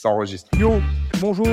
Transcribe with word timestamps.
Ça 0.00 0.08
enregistre. 0.08 0.48
Yo, 0.58 0.80
bonjour. 1.20 1.46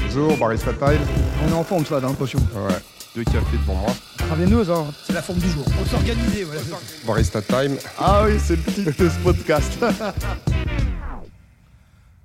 Bonjour, 0.00 0.36
Barista 0.36 0.72
Time. 0.72 0.98
On 1.44 1.48
est 1.48 1.52
en 1.52 1.62
forme, 1.62 1.86
ça, 1.86 2.00
dans 2.00 2.08
l'impression. 2.08 2.40
Ouais. 2.40 2.74
Deux 3.14 3.22
cafés 3.22 3.56
devant 3.56 3.76
moi. 3.76 3.92
Traveineuse, 4.18 4.68
hein. 4.68 4.86
C'est 5.04 5.12
la 5.12 5.22
forme 5.22 5.38
du 5.38 5.48
jour. 5.48 5.64
On 5.80 5.84
s'organiser, 5.84 6.42
voilà. 6.42 6.60
Barista 7.06 7.40
Time. 7.40 7.76
Ah 7.96 8.24
oui, 8.26 8.40
c'est 8.40 8.56
le 8.56 8.64
titre 8.64 9.00
de 9.00 9.08
ce 9.08 9.18
podcast. 9.20 9.78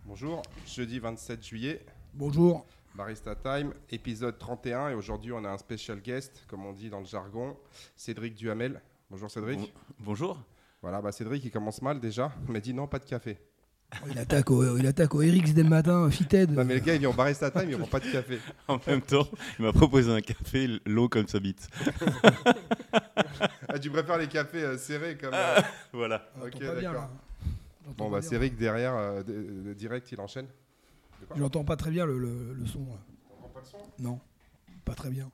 Bonjour, 0.06 0.42
jeudi 0.66 0.98
27 0.98 1.46
juillet. 1.46 1.86
bonjour. 2.16 2.66
Barista 2.96 3.36
Time, 3.36 3.72
épisode 3.92 4.40
31. 4.40 4.90
Et 4.90 4.94
aujourd'hui, 4.96 5.32
on 5.34 5.46
a 5.46 5.50
un 5.50 5.58
special 5.60 6.00
guest, 6.00 6.46
comme 6.48 6.66
on 6.66 6.74
dit 6.74 6.90
dans 6.90 7.00
le 7.00 7.06
jargon, 7.06 7.56
Cédric 7.96 8.34
Duhamel. 8.34 8.82
Bonjour 9.12 9.30
Cédric. 9.30 9.60
Bon- 9.60 9.70
bonjour. 10.00 10.40
Voilà, 10.82 11.00
bah 11.00 11.12
Cédric, 11.12 11.46
il 11.46 11.52
commence 11.52 11.84
mal 11.84 12.00
déjà. 12.00 12.32
Il 12.48 12.54
m'a 12.54 12.60
dit 12.60 12.74
non, 12.74 12.88
pas 12.88 12.98
de 12.98 13.06
café. 13.06 13.38
Il 14.12 14.20
attaque 14.20 14.52
au, 14.52 14.78
il 14.78 14.86
attaque 14.86 15.16
au 15.16 15.22
Erix 15.22 15.52
dès 15.54 15.64
le 15.64 15.70
matin, 15.70 16.10
Fitted. 16.12 16.52
Non, 16.52 16.64
mais 16.64 16.76
le 16.76 16.80
gars, 16.80 16.94
il 16.94 17.00
vient 17.00 17.10
au 17.10 17.14
Barista 17.14 17.50
Time, 17.50 17.70
il 17.72 17.78
prend 17.78 17.88
pas 17.88 18.00
de 18.00 18.12
café. 18.12 18.40
En 18.68 18.80
même 18.88 19.02
temps, 19.02 19.28
il 19.58 19.66
m'a 19.66 19.74
proposé 19.74 20.12
un 20.12 20.22
café, 20.22 20.80
l'eau 20.86 21.10
comme 21.10 21.28
sa 21.28 21.40
bite. 21.40 21.68
Ah, 23.68 23.80
tu 23.80 23.90
préfères 23.90 24.18
les 24.18 24.28
cafés 24.28 24.64
euh, 24.64 24.78
serrés 24.78 25.18
comme. 25.18 25.34
euh, 25.34 25.62
Voilà. 25.94 26.30
On 26.36 26.42
ok, 26.46 26.54
l'entend 26.54 26.66
pas 26.68 26.80
bien, 26.80 26.92
d'accord. 26.92 27.10
Bon, 27.98 28.10
bah 28.12 28.20
bien. 28.20 28.30
Cédric, 28.30 28.56
derrière, 28.58 28.96
euh, 28.96 29.24
de- 29.24 29.64
de- 29.70 29.74
direct, 29.74 30.12
il 30.12 30.20
enchaîne. 30.22 30.48
Je 31.36 31.40
l'entends 31.42 31.64
pas 31.64 31.76
très 31.76 31.90
bien, 31.92 32.06
le, 32.06 32.18
le- 32.20 32.54
le 32.54 32.66
son. 32.66 32.80
là. 32.86 33.48
Pas 33.54 33.60
le 33.60 33.66
son? 33.66 33.78
Non, 34.00 34.20
pas 34.86 34.94
très 34.96 35.10
bien. 35.10 35.32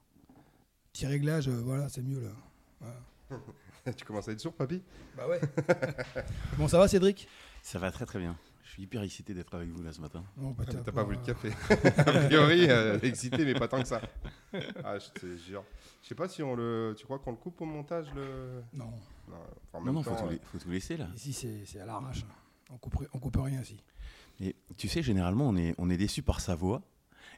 Petit 0.93 1.05
réglage, 1.07 1.49
euh, 1.49 1.61
voilà, 1.63 1.89
c'est 1.89 2.01
mieux, 2.01 2.21
là. 2.21 3.37
Tu 3.97 4.03
commences 4.03 4.27
à 4.27 4.31
être 4.31 4.39
sourd, 4.39 4.53
papy? 4.53 4.81
Bah 5.15 5.27
ouais. 5.27 5.39
Bon, 6.57 6.67
ça 6.67 6.79
va, 6.79 6.87
Cédric? 6.87 7.27
Ça 7.65 7.79
va 7.79 7.89
très 7.91 8.05
très 8.05 8.19
bien. 8.19 8.37
Je 8.63 8.69
suis 8.69 8.83
hyper 8.83 9.01
excité 9.01 9.33
d'être 9.33 9.55
avec 9.55 9.69
vous 9.69 9.81
là 9.81 9.91
ce 9.91 9.99
matin. 9.99 10.23
Non, 10.37 10.51
bah, 10.51 10.65
Ah, 10.67 10.71
t'as 10.71 10.77
T'as 10.81 10.91
pas 10.91 11.01
voulu 11.03 11.17
de 11.17 11.23
café. 11.25 11.49
A 11.97 12.03
priori, 12.27 12.69
euh, 12.69 12.99
excité, 13.01 13.43
mais 13.43 13.55
pas 13.55 13.67
tant 13.67 13.81
que 13.81 13.87
ça. 13.87 14.01
Ah, 14.83 14.99
je 14.99 15.09
te 15.19 15.35
jure. 15.35 15.63
Je 16.03 16.07
sais 16.09 16.13
pas 16.15 16.27
si 16.27 16.43
on 16.43 16.55
le. 16.55 16.93
Tu 16.95 17.05
crois 17.05 17.17
qu'on 17.17 17.31
le 17.31 17.37
coupe 17.37 17.59
au 17.61 17.65
montage 17.65 18.05
le? 18.13 18.61
Non, 18.73 18.91
Non, 19.27 19.35
enfin, 19.73 19.83
Non, 19.83 19.93
non, 19.93 20.03
temps, 20.03 20.15
faut, 20.15 20.25
tout, 20.25 20.29
lai- 20.31 20.39
faut 20.43 20.59
tout 20.59 20.69
laisser 20.69 20.95
là. 20.97 21.07
ici, 21.15 21.33
c'est 21.33 21.65
c'est 21.65 21.79
à 21.79 21.87
l'arrache. 21.87 22.23
On 22.69 22.77
coupe, 22.77 22.95
on 23.13 23.17
coupe 23.19 23.37
rien 23.39 23.61
ici. 23.61 23.81
Et 24.39 24.55
tu 24.77 24.87
sais, 24.87 25.01
généralement, 25.01 25.47
on 25.49 25.55
est, 25.55 25.73
on 25.79 25.89
est 25.89 25.97
déçu 25.97 26.21
par 26.21 26.41
sa 26.41 26.53
voix. 26.53 26.83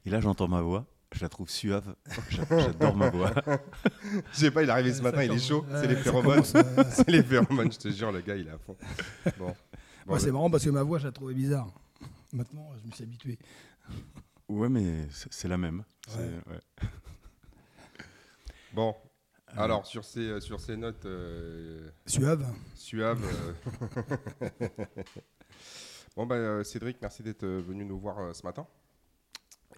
Et 0.06 0.10
là, 0.10 0.20
j'entends 0.20 0.50
ma 0.50 0.62
voix. 0.62 0.86
Je 1.14 1.22
la 1.22 1.30
trouve 1.30 1.50
suave. 1.50 1.96
J'a- 2.30 2.44
J'adore 2.60 2.98
ma 2.98 3.10
voix. 3.10 3.32
Je 4.34 4.38
sais 4.40 4.52
pas, 4.52 4.64
il 4.64 4.68
est 4.68 4.72
arrivé 4.74 4.94
ce 4.94 5.02
matin, 5.02 5.20
Ça 5.20 5.26
il 5.26 5.32
est 5.32 5.40
chaud. 5.40 5.66
C'est 5.72 5.88
les 5.88 5.96
phéromones. 5.96 6.32
commence, 6.42 6.56
euh, 6.56 6.84
C'est 6.92 7.10
les 7.10 7.24
phéromones, 7.24 7.72
je 7.72 7.78
te 7.78 7.88
jure, 7.90 8.12
le 8.12 8.20
gars, 8.20 8.36
il 8.36 8.48
est 8.48 8.52
à 8.52 8.58
fond. 8.58 8.76
Bon. 9.40 9.56
Bon, 10.08 10.14
Moi, 10.14 10.20
c'est 10.22 10.32
marrant 10.32 10.50
parce 10.50 10.64
que 10.64 10.70
ma 10.70 10.84
voix, 10.84 11.00
je 11.00 11.06
la 11.08 11.12
trouvais 11.12 11.34
bizarre. 11.34 11.68
Maintenant, 12.34 12.70
je 12.82 12.88
me 12.88 12.92
suis 12.94 13.04
habitué. 13.04 13.38
Ouais, 14.48 14.70
mais 14.70 15.06
c'est 15.12 15.50
la 15.50 15.58
même. 15.58 15.84
Ouais. 16.18 16.40
ouais. 16.54 16.88
bon. 18.74 18.96
Euh, 19.50 19.62
Alors, 19.62 19.86
sur 19.86 20.06
ces, 20.06 20.40
sur 20.40 20.62
ces 20.62 20.78
notes 20.78 21.06
euh, 21.06 21.90
Suave. 22.06 22.46
suaves. 22.74 23.22
euh, 24.62 24.68
bon, 26.16 26.26
bah, 26.26 26.36
euh, 26.36 26.64
Cédric, 26.64 26.98
merci 27.02 27.22
d'être 27.24 27.44
euh, 27.44 27.62
venu 27.62 27.84
nous 27.84 28.00
voir 28.00 28.20
euh, 28.20 28.34
ce 28.34 28.44
matin. 28.44 28.66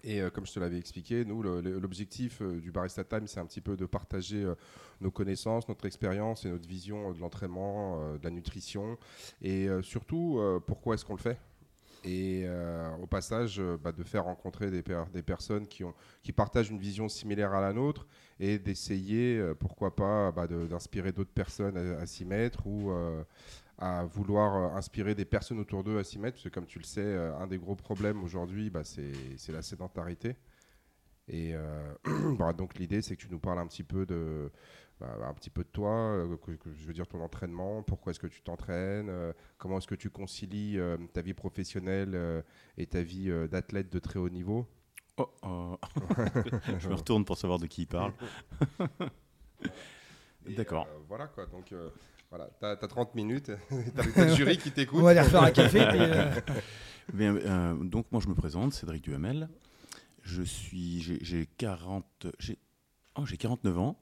Et 0.04 0.20
euh, 0.20 0.30
comme 0.30 0.46
je 0.46 0.52
te 0.52 0.60
l'avais 0.60 0.78
expliqué, 0.78 1.24
nous, 1.24 1.42
l'objectif 1.42 2.40
euh, 2.40 2.60
du 2.60 2.70
Barista 2.70 3.04
Time, 3.04 3.26
c'est 3.26 3.40
un 3.40 3.46
petit 3.46 3.60
peu 3.60 3.76
de 3.76 3.86
partager 3.86 4.44
euh, 4.44 4.54
nos 5.00 5.10
connaissances, 5.10 5.68
notre 5.68 5.86
expérience 5.86 6.44
et 6.44 6.50
notre 6.50 6.68
vision 6.68 7.12
de 7.12 7.20
l'entraînement, 7.20 8.14
de 8.14 8.24
la 8.24 8.30
nutrition. 8.30 8.98
Et 9.42 9.66
surtout, 9.82 10.38
pourquoi 10.66 10.94
est-ce 10.94 11.06
qu'on 11.06 11.14
le 11.14 11.20
fait? 11.20 11.38
Et 12.04 12.46
au 13.02 13.06
passage, 13.06 13.62
bah, 13.82 13.92
de 13.92 14.02
faire 14.02 14.24
rencontrer 14.24 14.70
des, 14.70 14.82
per- 14.82 15.04
des 15.12 15.22
personnes 15.22 15.66
qui, 15.66 15.82
partagent 16.34 16.68
une 16.68 16.78
vision 16.78 17.08
similaire 17.08 17.54
à 17.54 17.62
la 17.62 17.72
nôtre 17.72 18.06
et 18.38 18.58
d'essayer, 18.58 19.42
pourquoi 19.58 19.96
pas, 19.96 20.30
bah, 20.32 20.46
d'inspirer 20.46 21.12
d'autres 21.12 21.32
personnes 21.32 21.78
à, 21.78 22.00
à 22.00 22.06
s'y 22.06 22.26
mettre 22.26 22.66
ou 22.66 22.92
à 23.80 24.04
vouloir 24.04 24.56
euh, 24.56 24.76
inspirer 24.76 25.14
des 25.14 25.24
personnes 25.24 25.58
autour 25.58 25.82
d'eux 25.82 25.98
à 25.98 26.04
s'y 26.04 26.18
mettre. 26.18 26.36
Parce 26.36 26.44
que 26.44 26.48
comme 26.50 26.66
tu 26.66 26.78
le 26.78 26.84
sais, 26.84 27.00
euh, 27.00 27.34
un 27.38 27.46
des 27.46 27.58
gros 27.58 27.74
problèmes 27.74 28.22
aujourd'hui, 28.22 28.70
bah, 28.70 28.84
c'est 28.84 29.12
la 29.48 29.62
sédentarité. 29.62 30.36
Et 31.28 31.52
euh, 31.54 31.94
bah, 32.38 32.52
donc 32.52 32.78
l'idée, 32.78 33.00
c'est 33.02 33.16
que 33.16 33.22
tu 33.22 33.30
nous 33.30 33.38
parles 33.38 33.58
un 33.58 33.66
petit 33.66 33.84
peu 33.84 34.04
de, 34.04 34.50
bah, 35.00 35.16
un 35.26 35.32
petit 35.32 35.48
peu 35.50 35.62
de 35.64 35.68
toi, 35.68 35.90
euh, 35.92 36.36
que- 36.36 36.52
que- 36.52 36.72
je 36.74 36.86
veux 36.86 36.92
dire 36.92 37.06
ton 37.06 37.22
entraînement, 37.22 37.82
pourquoi 37.82 38.10
est-ce 38.10 38.20
que 38.20 38.26
tu 38.26 38.42
t'entraînes, 38.42 39.08
euh, 39.08 39.32
comment 39.56 39.78
est-ce 39.78 39.86
que 39.88 39.94
tu 39.94 40.10
concilies 40.10 40.78
ta 41.14 41.22
vie 41.22 41.34
professionnelle 41.34 42.44
et 42.76 42.86
ta 42.86 43.02
vie 43.02 43.30
d'athlète 43.48 43.90
de 43.90 43.98
très 43.98 44.18
haut 44.18 44.28
niveau. 44.28 44.66
Oh, 45.16 45.30
oh. 45.42 45.78
je 46.78 46.88
me 46.88 46.94
retourne 46.94 47.24
pour 47.24 47.38
savoir 47.38 47.58
de 47.58 47.66
qui 47.66 47.82
il 47.82 47.86
parle. 47.86 48.12
D'accord. 50.56 50.86
voilà 51.08 51.26
quoi, 51.28 51.46
donc 51.46 51.72
voilà, 52.30 52.48
t'as 52.60 52.70
as 52.72 52.76
30 52.76 53.14
minutes, 53.14 53.50
t'as 53.94 54.24
le 54.26 54.34
jury 54.34 54.56
qui 54.56 54.70
t'écoute. 54.70 55.00
On 55.00 55.02
va 55.02 55.10
aller 55.10 55.20
refaire 55.20 55.42
un 55.42 55.50
café. 55.50 55.80
euh, 55.80 56.30
Bien, 57.12 57.36
euh, 57.36 57.74
donc 57.74 58.06
moi 58.12 58.20
je 58.20 58.28
me 58.28 58.34
présente, 58.34 58.72
Cédric 58.72 59.02
Duhamel. 59.02 59.48
Je 60.22 60.42
suis, 60.42 61.00
j'ai 61.00 61.18
j'ai 61.22 61.48
40, 61.58 62.26
j'ai 62.38 62.58
oh, 63.16 63.26
j'ai 63.26 63.36
49 63.36 63.78
ans 63.78 63.96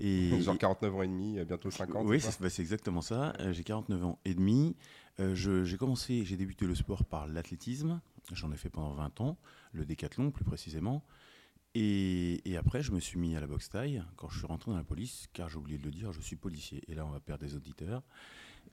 et 0.00 0.40
Genre 0.40 0.58
49 0.58 0.94
ans 0.94 1.02
et 1.02 1.08
demi, 1.08 1.38
euh, 1.38 1.44
bientôt 1.44 1.70
50. 1.70 2.06
oui, 2.06 2.20
c'est 2.20 2.40
bah, 2.40 2.48
exactement 2.58 3.00
ça. 3.00 3.32
Euh, 3.40 3.52
j'ai 3.52 3.64
49 3.64 4.04
ans 4.04 4.18
et 4.24 4.34
demi. 4.34 4.76
Euh, 5.20 5.34
j'ai 5.34 5.76
commencé, 5.76 6.24
j'ai 6.24 6.36
débuté 6.36 6.66
le 6.66 6.74
sport 6.74 7.04
par 7.04 7.26
l'athlétisme. 7.28 8.00
J'en 8.32 8.52
ai 8.52 8.56
fait 8.56 8.70
pendant 8.70 8.94
20 8.94 9.20
ans, 9.20 9.36
le 9.72 9.84
décathlon 9.84 10.30
plus 10.30 10.44
précisément. 10.44 11.04
Et, 11.76 12.40
et 12.48 12.56
après, 12.56 12.82
je 12.82 12.92
me 12.92 13.00
suis 13.00 13.18
mis 13.18 13.34
à 13.36 13.40
la 13.40 13.46
boxe 13.48 13.68
taille 13.68 14.02
quand 14.16 14.28
je 14.28 14.38
suis 14.38 14.46
rentré 14.46 14.70
dans 14.70 14.76
la 14.76 14.84
police, 14.84 15.26
car 15.32 15.48
j'ai 15.48 15.56
oublié 15.56 15.76
de 15.78 15.84
le 15.84 15.90
dire, 15.90 16.12
je 16.12 16.20
suis 16.20 16.36
policier. 16.36 16.82
Et 16.88 16.94
là, 16.94 17.04
on 17.04 17.10
va 17.10 17.18
perdre 17.20 17.44
des 17.44 17.56
auditeurs. 17.56 18.02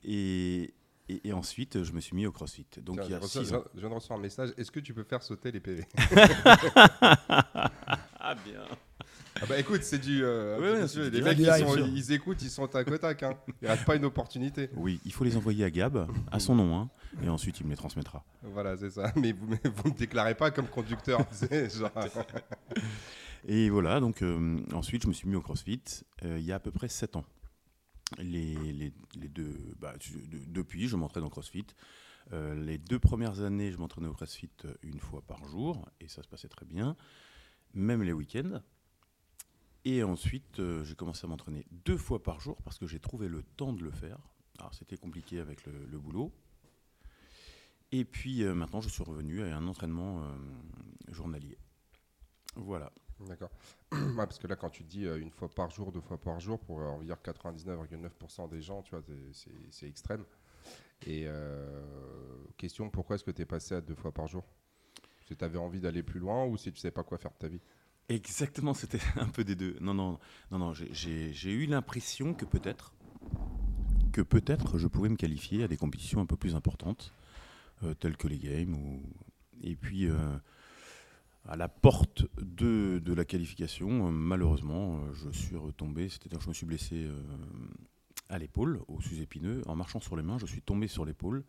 Et, 0.04 0.72
et- 1.08 1.28
et 1.28 1.32
ensuite, 1.32 1.82
je 1.82 1.92
me 1.92 2.00
suis 2.00 2.14
mis 2.14 2.26
au 2.26 2.32
crossfit. 2.32 2.66
Donc 2.80 2.96
Tiens, 2.96 3.04
il 3.06 3.10
y 3.10 3.14
a 3.14 3.18
je, 3.18 3.22
reçois- 3.24 3.44
six 3.44 3.52
ans. 3.54 3.64
je 3.74 3.80
viens 3.80 3.88
de 3.90 3.94
recevoir 3.94 4.18
un 4.18 4.22
message. 4.22 4.50
Est-ce 4.56 4.70
que 4.70 4.80
tu 4.80 4.94
peux 4.94 5.02
faire 5.04 5.22
sauter 5.22 5.50
les 5.50 5.60
PV 5.60 5.84
Ah 8.24 8.36
bien. 8.36 8.62
Ah 9.40 9.46
bah 9.48 9.58
écoute, 9.58 9.82
c'est 9.82 9.98
du. 9.98 10.22
euh, 10.22 10.58
Ouais, 10.60 10.80
ouais, 10.82 11.10
du 11.10 11.16
les 11.16 11.22
mecs, 11.22 11.38
ils, 11.38 11.46
sont- 11.46 11.74
sûr. 11.74 11.86
ils 11.88 12.12
écoutent, 12.12 12.40
ils 12.42 12.50
sont 12.50 12.68
tac 12.68 12.88
au 12.88 12.98
tac. 12.98 13.22
Hein. 13.24 13.36
Ils 13.60 13.66
ratent 13.66 13.84
pas 13.84 13.96
une 13.96 14.04
opportunité. 14.04 14.70
Oui, 14.76 15.00
il 15.04 15.12
faut 15.12 15.24
les 15.24 15.36
envoyer 15.36 15.64
à 15.64 15.70
Gab, 15.70 16.06
à 16.30 16.38
son 16.38 16.54
nom, 16.54 16.76
hein, 16.78 16.88
et 17.24 17.28
ensuite 17.28 17.58
il 17.58 17.64
me 17.66 17.70
les 17.70 17.76
transmettra. 17.76 18.24
Voilà, 18.42 18.76
c'est 18.76 18.90
ça. 18.90 19.12
Mais 19.16 19.32
vous 19.32 19.48
ne 19.48 19.56
vous 19.70 19.88
me 19.90 19.96
déclarez 19.98 20.36
pas 20.36 20.52
comme 20.52 20.68
conducteur. 20.68 21.20
genre- 21.74 21.90
Et 23.48 23.70
voilà, 23.70 23.98
donc 23.98 24.22
euh, 24.22 24.58
ensuite 24.72 25.02
je 25.02 25.08
me 25.08 25.12
suis 25.12 25.28
mis 25.28 25.34
au 25.34 25.40
CrossFit 25.42 25.82
euh, 26.24 26.38
il 26.38 26.44
y 26.44 26.52
a 26.52 26.56
à 26.56 26.60
peu 26.60 26.70
près 26.70 26.88
7 26.88 27.16
ans. 27.16 27.24
Les, 28.18 28.54
les- 28.54 28.92
les 29.18 29.28
deux, 29.28 29.56
bah, 29.80 29.94
de- 30.30 30.38
depuis, 30.52 30.86
je 30.86 30.96
m'entraîne 30.96 31.24
au 31.24 31.30
CrossFit. 31.30 31.66
Euh, 32.32 32.54
les 32.54 32.78
deux 32.78 32.98
premières 33.00 33.40
années, 33.40 33.72
je 33.72 33.78
m'entraînais 33.78 34.06
au 34.06 34.12
CrossFit 34.12 34.50
une 34.82 35.00
fois 35.00 35.22
par 35.26 35.44
jour, 35.48 35.88
et 36.00 36.06
ça 36.08 36.22
se 36.22 36.28
passait 36.28 36.48
très 36.48 36.66
bien, 36.66 36.94
même 37.74 38.02
les 38.02 38.12
week-ends. 38.12 38.60
Et 39.84 40.02
ensuite, 40.02 40.60
euh, 40.60 40.84
j'ai 40.84 40.94
commencé 40.94 41.24
à 41.24 41.28
m'entraîner 41.28 41.66
deux 41.70 41.96
fois 41.96 42.22
par 42.22 42.40
jour 42.40 42.56
parce 42.62 42.78
que 42.78 42.86
j'ai 42.86 43.00
trouvé 43.00 43.28
le 43.28 43.42
temps 43.42 43.72
de 43.72 43.82
le 43.82 43.90
faire. 43.90 44.18
Alors 44.58 44.74
c'était 44.74 44.96
compliqué 44.96 45.40
avec 45.40 45.66
le, 45.66 45.98
boulot. 45.98 46.32
Et 47.90 48.04
puis 48.04 48.44
euh, 48.44 48.54
maintenant, 48.54 48.80
je 48.80 48.88
suis 48.88 49.02
revenu 49.02 49.42
à 49.42 49.56
un 49.56 49.66
entraînement 49.66 50.22
euh, 50.22 50.28
journalier. 51.08 51.58
Voilà. 52.54 52.92
D'accord. 53.26 53.50
Parce 54.16 54.38
que 54.38 54.46
là, 54.46 54.56
quand 54.56 54.70
tu 54.70 54.84
dis 54.84 55.04
une 55.04 55.30
fois 55.30 55.48
par 55.48 55.70
jour, 55.70 55.92
deux 55.92 56.00
fois 56.00 56.18
par 56.18 56.40
jour, 56.40 56.58
pour 56.58 56.78
on 56.78 56.98
va 56.98 57.04
dire 57.04 57.18
99,9% 57.22 58.48
des 58.48 58.60
gens, 58.60 58.82
tu 58.82 58.90
vois, 58.90 59.04
c'est- 59.70 59.86
extrême. 59.86 60.24
Et 61.06 61.26
question, 62.56 62.90
pourquoi 62.90 63.14
est-ce 63.14 63.24
que 63.24 63.30
tu 63.30 63.42
es 63.42 63.46
passé 63.46 63.76
à 63.76 63.80
deux 63.80 63.94
fois 63.94 64.12
par 64.12 64.26
jour? 64.26 64.44
Si 65.32 65.38
tu 65.38 65.44
avais 65.46 65.58
envie 65.58 65.80
d'aller 65.80 66.02
plus 66.02 66.20
loin 66.20 66.44
ou 66.44 66.58
si 66.58 66.70
tu 66.70 66.78
savais 66.78 66.92
pas 66.92 67.04
quoi 67.04 67.16
faire 67.16 67.30
de 67.30 67.38
ta 67.38 67.48
vie 67.48 67.60
Exactement, 68.10 68.74
c'était 68.74 68.98
un 69.16 69.28
peu 69.28 69.44
des 69.44 69.54
deux. 69.54 69.76
Non, 69.80 69.94
non, 69.94 70.18
non, 70.50 70.58
non. 70.58 70.74
j'ai- 70.74 71.52
eu 71.52 71.64
l'impression 71.64 72.34
que 72.34 72.44
peut-être, 72.44 72.92
que 74.12 74.20
peut-être, 74.20 74.76
je 74.76 74.86
pouvais 74.88 75.08
me 75.08 75.16
qualifier 75.16 75.64
à 75.64 75.68
des 75.68 75.78
compétitions 75.78 76.20
un 76.20 76.26
peu 76.26 76.36
plus 76.36 76.54
importantes, 76.54 77.14
euh, 77.82 77.94
telles 77.94 78.18
que 78.18 78.28
les 78.28 78.38
games. 78.38 78.76
Et 79.62 79.74
puis, 79.74 80.06
euh, 80.06 80.36
à 81.46 81.56
la 81.56 81.68
porte 81.68 82.26
de, 82.38 83.00
la 83.06 83.24
qualification, 83.24 84.08
euh, 84.08 84.10
malheureusement, 84.10 85.00
je 85.14 85.30
suis 85.30 85.56
retombé. 85.56 86.10
C'est-à-dire, 86.10 86.40
que 86.40 86.44
je 86.44 86.50
me 86.50 86.54
suis 86.54 86.66
blessé 86.66 87.08
à 88.28 88.38
l'épaule, 88.38 88.82
au 88.86 89.00
sus-épineux, 89.00 89.62
en 89.66 89.76
marchant 89.76 90.00
sur 90.00 90.14
les 90.14 90.22
mains. 90.22 90.36
Je 90.36 90.44
suis 90.44 90.60
tombé 90.60 90.88
sur 90.88 91.06
l'épaule. 91.06 91.42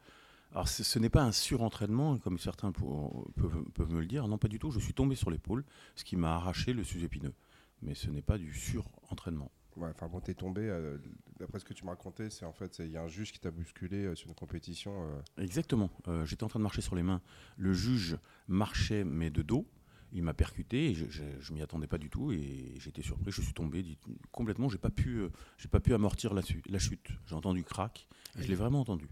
Alors, 0.54 0.68
ce, 0.68 0.84
ce 0.84 1.00
n'est 1.00 1.10
pas 1.10 1.24
un 1.24 1.32
surentraînement, 1.32 2.18
comme 2.20 2.38
certains 2.38 2.72
pour- 2.72 3.28
peuvent, 3.36 3.64
peuvent 3.74 3.92
me 3.92 4.00
le 4.00 4.06
dire. 4.06 4.28
Non, 4.28 4.38
pas 4.38 4.48
du 4.48 4.60
tout. 4.60 4.72
Je 4.72 4.80
suis 4.80 4.94
tombé 4.94 5.16
sur 5.16 5.30
l'épaule, 5.32 5.64
ce 5.96 6.04
qui 6.04 6.16
m'a 6.16 6.36
arraché 6.36 6.74
le 6.74 6.84
sus-épineux. 6.84 7.34
Mais 7.82 7.96
ce 7.96 8.10
n'est 8.10 8.22
pas 8.22 8.38
du 8.38 8.54
surentraînement. 8.54 9.52
Ouais, 9.76 9.90
enfin 9.90 10.08
bon, 10.08 10.20
t'es 10.20 10.36
tombé. 10.36 10.62
euh, 10.62 10.98
D'après 11.40 11.58
ce 11.60 11.66
que 11.66 11.74
tu 11.74 11.84
me 11.84 11.90
racontais, 11.90 12.30
c'est 12.30 12.46
en 12.46 12.54
fait, 12.54 12.78
il 12.80 12.92
y 12.92 12.98
a 12.98 13.02
un 13.02 13.08
juge 13.08 13.32
qui 13.34 13.40
t'a 13.40 13.50
bousculé 13.50 14.06
euh, 14.06 14.16
sur 14.16 14.30
une 14.30 14.36
compétition. 14.36 14.94
euh, 15.38 15.44
Exactement. 15.44 15.90
J'étais 16.26 16.44
en 16.44 16.48
train 16.48 16.60
de 16.60 16.64
marcher 16.64 16.82
sur 16.82 16.96
les 16.96 17.02
mains. 17.04 17.22
Le 17.58 17.74
juge 17.74 18.18
marchait, 18.48 19.04
mais 19.04 19.32
de 19.32 19.42
dos. 19.42 19.68
Il 20.16 20.22
m'a 20.22 20.36
percuté 20.36 20.92
et 20.92 20.94
je, 20.94 21.06
je, 21.10 21.24
je 21.40 21.54
m'y 21.54 21.64
attendais 21.64 21.88
pas 21.88 21.98
du 21.98 22.12
tout 22.12 22.32
et 22.32 22.76
j'étais 22.78 23.02
surpris. 23.02 23.32
Je 23.32 23.42
suis 23.42 23.54
tombé 23.54 23.84
complètement. 24.32 24.70
J'ai 24.70 24.78
pas 24.78 24.92
pu, 24.92 25.24
j'ai 25.58 25.68
pas 25.68 25.80
pu 25.80 25.96
amortir 25.96 26.36
la, 26.36 26.44
la 26.70 26.78
chute. 26.78 27.08
J'ai 27.26 27.34
entendu 27.34 27.64
crack. 27.64 28.08
Et 28.38 28.44
je 28.44 28.48
l'ai 28.50 28.54
vraiment 28.56 28.82
entendu. 28.82 29.08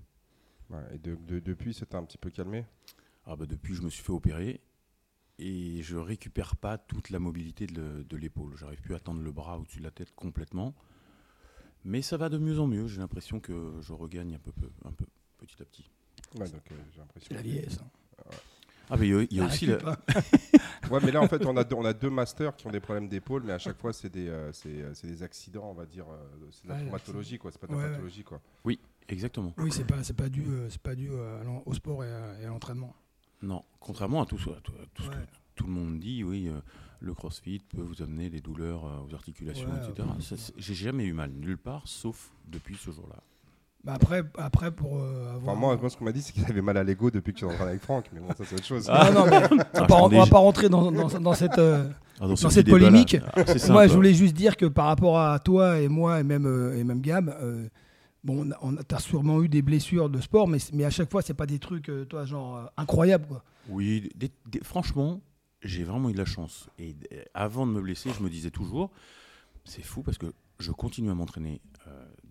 Ouais, 0.72 0.96
et 0.96 0.98
de- 0.98 1.16
de- 1.16 1.40
depuis, 1.40 1.74
ça 1.74 1.86
t'a 1.86 1.98
un 1.98 2.04
petit 2.04 2.18
peu 2.18 2.30
calmé. 2.30 2.66
Ah 3.26 3.36
bah 3.36 3.46
depuis, 3.46 3.76
je 3.76 3.82
me 3.82 3.90
suis 3.90 4.04
fait 4.04 4.12
opérer 4.12 4.62
et 5.40 5.82
je 5.82 5.96
récupère 5.98 6.56
pas 6.56 6.78
toute 6.78 7.10
la 7.10 7.20
mobilité 7.20 7.66
de 7.68 7.80
le- 7.80 8.04
de 8.04 8.18
l'épaule. 8.18 8.56
J'arrive 8.58 8.82
plus 8.82 8.96
à 8.96 9.00
tendre 9.00 9.22
le 9.22 9.32
bras 9.32 9.58
au-dessus 9.58 9.80
de 9.80 9.84
la 9.84 9.92
tête 9.92 10.14
complètement. 10.16 10.74
Mais 11.84 12.02
ça 12.02 12.18
va 12.18 12.30
de 12.30 12.38
mieux 12.38 12.60
en 12.60 12.68
mieux. 12.68 12.88
J'ai 12.88 13.00
l'impression 13.00 13.40
que 13.40 13.74
je 13.82 13.94
regagne 13.94 14.36
un 14.36 14.40
peu, 14.40 14.52
peu- 14.52 14.70
un 14.86 14.92
peu 14.92 15.06
petit 15.40 15.62
à 15.62 15.66
petit. 15.66 15.90
Ouais, 16.38 16.48
donc 16.50 16.62
euh. 16.72 16.76
C'est 17.18 17.34
la 17.34 17.42
vieillesse. 17.42 17.80
hein. 17.82 17.90
Ah 18.94 18.98
mais 18.98 19.08
il 19.08 19.14
y 19.14 19.18
a, 19.18 19.22
il 19.24 19.34
y 19.38 19.40
a 19.40 19.44
La 19.48 19.50
aussi 19.54 19.66
la. 19.68 19.78
Ouais, 20.92 21.00
mais 21.04 21.12
là, 21.12 21.22
en 21.22 21.28
fait, 21.28 21.46
on 21.46 21.56
a, 21.56 21.64
deux, 21.64 21.76
on 21.76 21.86
a 21.86 21.94
deux 21.94 22.10
masters 22.10 22.56
qui 22.58 22.68
ont 22.68 22.72
des 22.72 22.82
problèmes 22.82 23.08
d'épaule, 23.08 23.44
mais 23.44 23.54
à 23.54 23.58
chaque 23.60 23.78
fois, 23.80 23.94
c'est 23.94 24.10
des, 24.10 24.28
euh, 24.28 24.52
c'est, 24.52 24.82
euh, 24.82 24.94
des 25.04 25.24
accidents, 25.24 25.70
on 25.70 25.74
va 25.74 25.86
dire. 25.86 26.06
euh, 26.10 26.18
c'est 26.52 26.66
de 26.66 26.70
la 26.70 26.76
Ouais, 26.76 26.82
traumatologie, 26.82 27.38
quoi. 27.38 27.52
C'est 27.52 27.60
pas 27.62 27.68
de 27.68 27.72
la 27.74 27.78
pathologie, 27.92 28.24
quoi. 28.24 28.42
Exactement. 29.12 29.54
Oui, 29.58 29.70
c'est 29.72 29.86
pas, 29.86 30.04
c'est 30.04 30.16
pas 30.16 30.30
dû, 30.30 30.44
euh, 30.48 30.68
c'est 30.70 30.82
pas 30.82 30.96
dû 30.96 31.10
euh, 31.12 31.44
l'en- 31.44 31.64
au 31.66 31.74
sport 31.74 32.04
et 32.04 32.10
à, 32.12 32.48
l'entraînement. 32.48 32.94
Non, 33.42 33.64
contrairement 33.80 34.22
à 34.22 34.26
tout, 34.26 34.36
à 34.36 34.60
tout, 34.62 34.74
à 34.74 34.86
tout 34.94 35.04
ce 35.04 35.10
que 35.10 35.16
tout 35.56 35.66
le 35.66 35.72
monde 35.74 36.00
dit, 36.00 36.24
oui, 36.24 36.48
euh, 36.48 36.60
le 37.00 37.14
crossfit 37.14 37.60
peut 37.76 37.82
vous 37.82 38.02
amener 38.02 38.30
des 38.30 38.40
douleurs 38.40 38.86
euh, 38.86 39.10
aux 39.10 39.14
articulations, 39.16 39.68
Ouais, 39.70 39.90
etc. 39.90 40.08
ouais. 40.08 40.38
J'ai 40.58 40.74
jamais 40.76 41.06
eu 41.06 41.14
mal, 41.14 41.32
nulle 41.32 41.58
part, 41.58 41.82
sauf 41.86 42.32
depuis 42.48 42.76
ce 42.76 42.92
jour-là. 42.92 43.18
Bah 43.84 43.94
après, 43.96 44.22
après 44.38 44.70
pour 44.70 44.98
euh, 45.00 45.34
avoir. 45.34 45.54
Enfin, 45.56 45.60
moi, 45.60 45.76
moi, 45.78 45.90
ce 45.90 45.98
qu'on 45.98 46.06
m'a 46.06 46.12
dit, 46.12 46.22
c'est 46.22 46.34
qu'il 46.34 46.46
avait 46.46 46.62
mal 46.62 46.78
à 46.78 46.84
l'ego 46.84 47.10
depuis 47.10 47.34
que 47.34 47.40
tu 47.40 47.46
es 47.46 47.48
entraîné 47.48 47.72
avec 47.72 47.82
Franck, 47.82 48.06
mais 48.14 48.20
bon, 48.20 48.28
ça, 48.38 48.44
c'est 48.46 48.54
autre 48.56 48.64
chose. 48.66 48.86
Ah, 48.88 49.10
non, 49.10 49.26
mais 49.26 49.38
on 49.38 49.56
va 49.56 49.66
Ah, 49.74 49.86
on 49.90 50.10
m'en 50.10 50.20
va 50.20 50.26
pas 50.28 50.38
rentrer 50.38 50.70
dans, 50.70 50.92
dans, 50.92 51.08
dans 51.20 51.34
cette. 51.34 51.58
euh, 51.58 51.90
Ah, 52.20 52.28
Dans 52.28 52.36
ce 52.36 52.48
cette 52.50 52.68
débat-là, 52.68 52.90
polémique, 52.90 53.18
ah, 53.34 53.44
moi, 53.70 53.88
je 53.88 53.94
voulais 53.96 54.14
juste 54.14 54.36
dire 54.36 54.56
que 54.56 54.68
par 54.68 54.86
rapport 54.86 55.20
à 55.20 55.40
toi 55.40 55.80
et 55.80 55.88
moi 55.88 56.20
et 56.20 56.24
même 56.24 56.46
euh, 56.46 56.78
et 56.78 56.84
même 56.84 57.02
Gab, 57.02 57.30
euh, 57.30 57.68
bon, 58.24 58.50
on 58.62 58.70
on 58.70 58.76
t'as 58.76 59.00
sûrement 59.00 59.42
eu 59.44 59.50
des 59.50 59.62
blessures 59.62 60.10
de 60.10 60.20
sport, 60.22 60.48
mais 60.48 60.84
à 60.84 60.90
chaque 60.90 61.12
fois, 61.12 61.22
c'est 61.22 61.34
pas 61.34 61.46
des 61.46 61.60
trucs, 61.60 61.90
euh, 61.90 62.06
toi, 62.06 62.26
genre 62.26 62.58
euh, 62.58 62.66
incroyables, 62.78 63.28
quoi. 63.28 63.44
Oui, 63.70 64.10
franchement, 64.64 65.22
j'ai 65.62 65.84
vraiment 65.84 66.10
eu 66.10 66.14
de 66.14 66.18
la 66.18 66.26
chance. 66.26 66.68
Et 66.80 66.96
euh, 67.14 67.24
avant 67.34 67.68
de 67.68 67.72
me 67.72 67.82
blesser, 67.82 68.12
je 68.18 68.24
me 68.24 68.30
disais 68.30 68.52
toujours, 68.52 68.92
c'est 69.66 69.84
fou 69.84 70.02
parce 70.02 70.18
que 70.18 70.34
je 70.60 70.72
continue 70.72 71.10
à 71.10 71.16
m'entraîner 71.16 71.62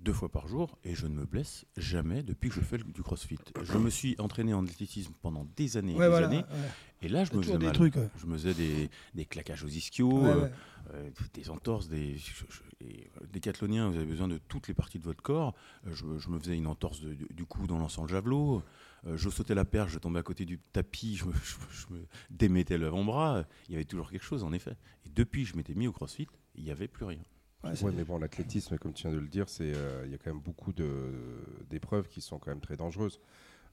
deux 0.03 0.13
fois 0.13 0.29
par 0.31 0.49
jour 0.49 0.79
et 0.85 0.95
je 0.95 1.07
ne 1.07 1.15
me 1.15 1.25
blesse 1.27 1.67
jamais 1.77 2.23
depuis 2.23 2.49
que 2.49 2.55
je 2.57 2.61
fais 2.61 2.79
du 2.79 3.03
crossfit. 3.03 3.39
Je 3.63 3.77
me 3.79 3.91
suis 3.91 4.17
entraîné 4.19 4.55
en 4.55 4.65
athlétisme 4.65 5.13
pendant 5.23 5.47
des 5.57 5.77
années 5.77 5.93
et 5.93 5.97
Ouais, 5.97 6.07
des 6.07 6.11
voilà. 6.11 6.27
années 6.29 6.39
ouais. 6.39 6.69
et 7.03 7.09
là 7.09 7.25
je 7.25 7.35
me 7.35 7.43
faisais 7.43 7.59
des 7.59 7.67
mal. 7.67 7.75
trucs. 7.75 7.97
ouais. 7.97 8.09
Je 8.19 8.27
me 8.27 8.33
faisais 8.39 8.55
des, 8.55 8.91
des 9.15 9.25
claquages 9.27 9.63
aux 9.65 9.69
ischios, 9.69 10.25
euh, 10.27 10.49
euh, 10.95 11.11
des 11.35 11.51
entorses, 11.51 11.89
des 11.89 12.17
je- 12.17 12.45
je- 12.49 12.61
les 12.81 13.11
décathloniens, 13.31 13.91
vous 13.91 13.97
avez 13.97 14.07
besoin 14.07 14.27
de 14.29 14.39
toutes 14.39 14.69
les 14.69 14.75
parties 14.75 14.99
de 14.99 15.05
votre 15.05 15.23
corps. 15.23 15.55
Euh, 15.87 15.91
je, 15.95 16.19
je 16.19 16.31
me 16.31 16.39
faisais 16.39 16.57
une 16.57 16.67
entorse 16.67 17.01
de- 17.01 17.15
du, 17.31 17.45
cou 17.45 17.67
dans 17.67 17.79
l'ensemble 17.79 18.09
javelot. 18.09 18.63
Euh, 19.07 19.17
je 19.19 19.29
sautais 19.29 19.55
la 19.55 19.65
perche, 19.67 19.93
je 19.93 19.99
tombais 19.99 20.19
à 20.21 20.23
côté 20.23 20.45
du 20.47 20.59
tapis, 20.59 21.17
je 21.17 21.25
me, 21.27 22.07
démettais 22.31 22.79
l'avant-bras. 22.79 23.45
Il 23.69 23.73
y 23.73 23.75
avait 23.75 23.85
toujours 23.85 24.11
quelque 24.11 24.25
chose, 24.25 24.43
en 24.45 24.53
effet. 24.53 24.77
Et 25.05 25.11
depuis 25.11 25.43
que 25.45 25.51
je 25.51 25.57
m'étais 25.57 25.75
mis 25.75 25.87
au 25.89 25.93
crossfit, 25.93 26.27
il 26.55 26.65
n'y 26.65 26.71
avait 26.71 26.89
plus 26.89 27.05
rien. 27.05 27.21
Ouais, 27.65 27.71
Ouais, 27.83 27.93
mais 27.95 28.05
bon, 28.05 28.19
l'athlétisme, 28.19 28.79
comme 28.79 28.93
tu 28.95 29.03
viens 29.07 29.15
de 29.17 29.21
le 29.21 29.29
dire, 29.29 29.49
c'est 29.49 29.73
euh, 29.75 30.03
il 30.07 30.13
y 30.13 30.15
a 30.15 30.19
quand 30.19 30.33
même 30.33 30.41
beaucoup 30.43 30.73
de- 30.73 31.13
d'épreuves 31.69 32.09
qui 32.09 32.21
sont 32.21 32.39
quand 32.39 32.51
même 32.51 32.61
très 32.61 32.77
dangereuses. 32.77 33.21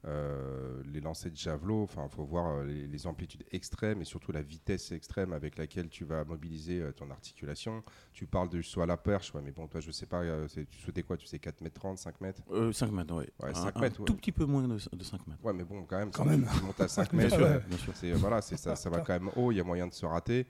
Euh, 0.06 0.80
les 0.92 1.00
lancers 1.00 1.32
de 1.32 1.36
javelot, 1.36 1.82
enfin, 1.82 2.06
il 2.08 2.14
faut 2.14 2.22
voir 2.24 2.46
euh, 2.58 2.64
les, 2.64 2.86
les 2.86 3.06
amplitudes 3.08 3.42
extrêmes 3.50 4.00
et 4.00 4.04
surtout 4.04 4.30
la 4.30 4.42
vitesse 4.42 4.92
extrême 4.92 5.32
avec 5.32 5.58
laquelle 5.58 5.88
tu 5.88 6.04
vas 6.04 6.24
mobiliser 6.24 6.80
euh, 6.80 6.92
ton 6.92 7.10
articulation. 7.10 7.82
Tu 8.12 8.24
parles 8.26 8.48
de 8.48 8.60
à 8.80 8.86
la 8.86 8.96
perche, 8.96 9.34
ouais, 9.34 9.40
mais 9.42 9.50
bon, 9.50 9.66
toi, 9.66 9.80
je 9.80 9.90
sais 9.90 10.06
pas, 10.06 10.20
euh, 10.22 10.46
tu 10.70 10.78
sautais 10.80 11.02
quoi 11.02 11.16
Tu 11.16 11.26
sais 11.26 11.40
4 11.40 11.60
mètres 11.62 11.80
30, 11.80 11.98
5 11.98 12.20
mètres? 12.20 12.42
Euh, 12.52 12.70
5 12.72 12.92
mètres, 12.92 13.12
oui. 13.14 13.24
Ouais, 13.42 13.50
un, 13.50 13.54
5 13.54 13.76
un 13.76 13.80
mètres, 13.80 13.98
ouais. 14.00 14.06
tout 14.06 14.14
petit 14.14 14.30
peu 14.32 14.44
moins 14.44 14.68
de, 14.68 14.76
de 14.76 15.02
5 15.04 15.26
mètres. 15.26 15.42
Ouais, 15.44 15.52
mais 15.52 15.64
bon, 15.64 15.82
quand 15.84 15.98
même, 15.98 16.12
Quand 16.12 16.24
ça, 16.24 16.30
même. 16.30 16.46
tu 16.56 16.62
montes 16.64 16.80
à 16.80 16.86
5 16.88 17.10
Bien 17.12 17.22
mètres. 17.24 17.34
sûr, 17.36 17.46
euh, 17.46 17.58
bien 17.66 17.78
sûr. 17.78 17.92
c'est 17.96 18.12
voilà, 18.12 18.40
c'est 18.40 18.56
ça, 18.56 18.76
ça 18.76 18.90
va 18.90 19.00
quand 19.00 19.14
même 19.14 19.30
haut. 19.34 19.50
Il 19.50 19.56
y 19.56 19.60
a 19.60 19.64
moyen 19.64 19.88
de 19.88 19.94
se 19.94 20.06
rater. 20.06 20.46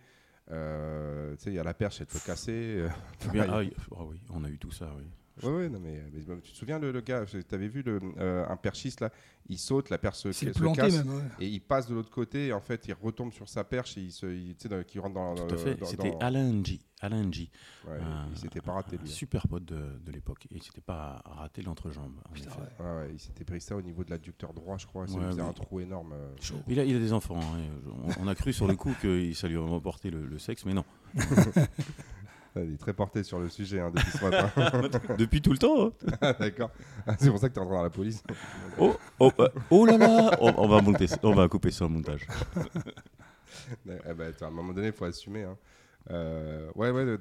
Euh, 0.50 1.36
tu 1.36 1.44
sais, 1.44 1.50
il 1.50 1.56
y 1.56 1.58
a 1.58 1.62
la 1.64 1.74
perche, 1.74 2.00
elle 2.00 2.06
peut 2.06 2.20
casser. 2.24 2.52
euh, 2.78 2.88
ah, 3.48 3.60
ah 3.96 4.04
oui, 4.04 4.20
on 4.30 4.44
a 4.44 4.48
eu 4.48 4.58
tout 4.58 4.70
ça, 4.70 4.90
oui. 4.96 5.04
Ouais, 5.44 5.52
ouais, 5.56 5.68
non, 5.68 5.78
mais, 5.80 6.02
tu 6.42 6.52
te 6.52 6.56
souviens 6.56 6.78
le, 6.78 6.90
le 6.92 7.00
gars, 7.00 7.24
tu 7.26 7.42
avais 7.54 7.68
vu 7.68 7.82
le, 7.82 8.00
euh, 8.18 8.46
un 8.48 8.56
perchiste 8.56 9.00
là, 9.00 9.10
il 9.48 9.58
saute, 9.58 9.88
la 9.90 9.98
perche 9.98 10.18
se, 10.18 10.32
C'est 10.32 10.52
se 10.52 10.58
planté 10.58 10.80
casse 10.82 10.96
même. 11.04 11.08
ouais. 11.16 11.22
et 11.40 11.46
il 11.46 11.60
passe 11.60 11.86
de 11.88 11.94
l'autre 11.94 12.10
côté 12.10 12.48
et 12.48 12.52
en 12.52 12.60
fait 12.60 12.86
il 12.86 12.94
retombe 12.94 13.32
sur 13.32 13.48
sa 13.48 13.64
perche 13.64 13.96
et 13.96 14.02
il 14.02 14.12
se, 14.12 14.26
il, 14.26 14.54
tu 14.56 14.62
sais, 14.64 14.68
dans- 14.68 14.82
qui 14.84 14.98
rentre 14.98 15.14
dans. 15.14 15.34
Tout 15.34 15.54
à 15.54 15.56
fait. 15.56 15.78
C'était 15.84 16.10
dans- 16.10 16.18
Alain 16.18 16.62
G. 16.64 16.80
Alain 17.00 17.30
G. 17.32 17.48
Ouais, 17.86 17.94
un- 18.00 18.26
il 18.30 18.36
s'était 18.36 18.60
pas 18.60 18.72
raté 18.72 18.96
un 18.96 19.02
lui. 19.02 19.08
hein. 19.08 19.12
super 19.12 19.46
pote 19.48 19.64
de, 19.64 19.98
de 20.04 20.12
l'époque. 20.12 20.46
Et 20.50 20.56
il 20.56 20.62
s'était 20.62 20.80
pas 20.80 21.22
raté 21.24 21.62
l'entrejambe. 21.62 22.12
il 23.12 23.18
s'était 23.20 23.44
pris 23.44 23.60
ça 23.60 23.76
au 23.76 23.82
niveau 23.82 24.04
de 24.04 24.10
l'adducteur 24.10 24.52
droit, 24.52 24.76
je 24.78 24.86
crois. 24.86 25.06
Ça 25.06 25.14
faisait 25.18 25.42
mais- 25.42 25.48
un 25.48 25.52
trou 25.52 25.80
énorme. 25.80 26.12
euh. 26.12 26.34
Il 26.66 26.78
a, 26.80 26.84
il 26.84 26.94
a 26.94 26.98
des 26.98 27.12
enfants. 27.12 27.38
hein. 27.40 27.58
On, 28.18 28.24
on 28.24 28.28
a 28.28 28.34
cru 28.34 28.52
sur 28.52 28.66
le 28.66 28.74
coup 28.76 28.92
que 29.00 29.32
ça 29.32 29.48
lui 29.48 29.56
aurait 29.56 29.70
remporté 29.70 30.10
le, 30.10 30.26
le 30.26 30.38
sexe, 30.38 30.64
mais 30.66 30.74
non. 30.74 30.84
Il 32.64 32.74
est 32.74 32.78
très 32.78 32.92
porté 32.92 33.22
sur 33.22 33.38
le 33.38 33.48
sujet 33.48 33.80
hein, 33.80 33.90
depuis 33.94 34.10
ce 34.10 34.24
matin. 34.24 35.14
Depuis 35.16 35.40
tout 35.42 35.52
le 35.52 35.58
temps. 35.58 35.86
hein. 35.88 36.32
D'accord. 36.40 36.70
Ah, 37.06 37.14
C'est 37.18 37.30
pour 37.30 37.38
ça 37.38 37.48
que 37.48 37.54
tu 37.54 37.58
es 37.60 37.62
rentré 37.62 37.76
dans 37.76 37.82
la 37.82 37.90
police. 37.90 38.22
Oh, 38.78 38.94
oh, 39.20 39.30
euh, 39.40 39.48
oh 39.70 39.86
là 39.86 39.96
là 39.98 40.30
on, 40.40 40.52
on 40.56 40.68
va 40.68 40.80
monter, 40.82 41.06
on 41.22 41.32
va 41.34 41.48
couper 41.48 41.70
ça 41.70 41.84
au 41.86 41.88
montage. 41.88 42.26
Eh 43.86 44.14
ben, 44.14 44.28
attends, 44.28 44.46
à 44.46 44.48
un 44.48 44.52
moment 44.52 44.72
donné, 44.72 44.88
il 44.88 44.92
faut 44.92 45.04
assumer. 45.04 45.42
hein. 45.44 45.56
Euh, 46.10 46.70
ouais, 46.74 46.90
ouais. 46.90 47.04
de- 47.04 47.20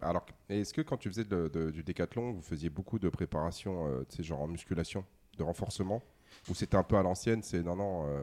alors, 0.00 0.24
est-ce 0.48 0.72
que 0.74 0.80
quand 0.82 0.96
tu 0.96 1.08
faisais 1.08 1.24
de- 1.24 1.48
de- 1.48 1.70
du 1.70 1.82
décathlon, 1.82 2.32
vous 2.32 2.42
faisiez 2.42 2.68
beaucoup 2.70 2.98
de 2.98 3.08
préparation, 3.08 3.86
euh, 3.88 4.04
tu 4.08 4.16
sais, 4.16 4.22
genre 4.22 4.40
en 4.42 4.48
musculation, 4.48 5.04
de 5.38 5.42
renforcement? 5.42 6.02
Ou 6.48 6.54
c'était 6.54 6.76
un 6.76 6.82
peu 6.82 6.96
à 6.96 7.02
l'ancienne 7.02 7.42
C'est 7.42 7.62
non, 7.62 7.76
non. 7.76 8.06
euh, 8.08 8.22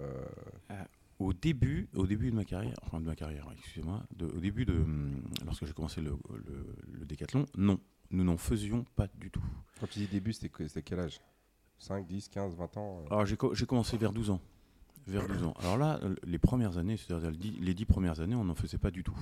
Au 1.22 1.34
début, 1.34 1.88
au 1.94 2.08
début 2.08 2.32
de 2.32 2.36
ma 2.36 2.46
carrière, 2.46 2.76
enfin 2.84 3.00
de 3.00 3.06
ma 3.06 3.16
carrière, 3.16 3.48
excusez-moi, 3.58 4.04
au 4.20 4.40
début 4.40 4.66
de 4.66 4.74
hum, 4.74 5.22
lorsque 5.46 5.66
j'ai 5.66 5.74
commencé 5.74 6.02
le, 6.02 6.16
le, 6.48 6.66
le 7.00 7.06
décathlon, 7.06 7.46
non, 7.58 7.80
nous 8.10 8.24
n'en 8.24 8.38
faisions 8.38 8.86
pas 8.96 9.08
du 9.20 9.30
tout. 9.30 9.44
Quand 9.80 9.88
tu 9.88 10.00
dis 10.00 10.08
début, 10.08 10.34
c'était 10.34 10.50
que- 10.50 10.68
c'était 10.68 10.82
quel 10.82 11.00
âge? 11.00 11.22
5, 11.78 12.08
10, 12.08 12.28
15, 12.30 12.56
20 12.56 12.78
ans 12.78 13.00
euh? 13.02 13.08
Alors 13.12 13.26
j'ai 13.26 13.38
co- 13.38 13.54
j'ai 13.54 13.66
commencé 13.66 13.98
vers 13.98 14.12
12 14.14 14.30
ans. 14.32 14.42
Vers 15.08 15.28
12 15.28 15.44
ans. 15.44 15.54
Alors 15.60 15.78
là, 15.78 16.00
les 16.24 16.38
premières 16.40 16.78
années, 16.78 16.98
c'est-à-dire 16.98 17.32
les 17.60 17.74
10 17.74 17.86
premières 17.86 18.20
années, 18.20 18.36
on 18.36 18.44
n'en 18.46 18.56
faisait 18.56 18.78
pas 18.78 18.92
du 18.92 19.04
tout. 19.04 19.18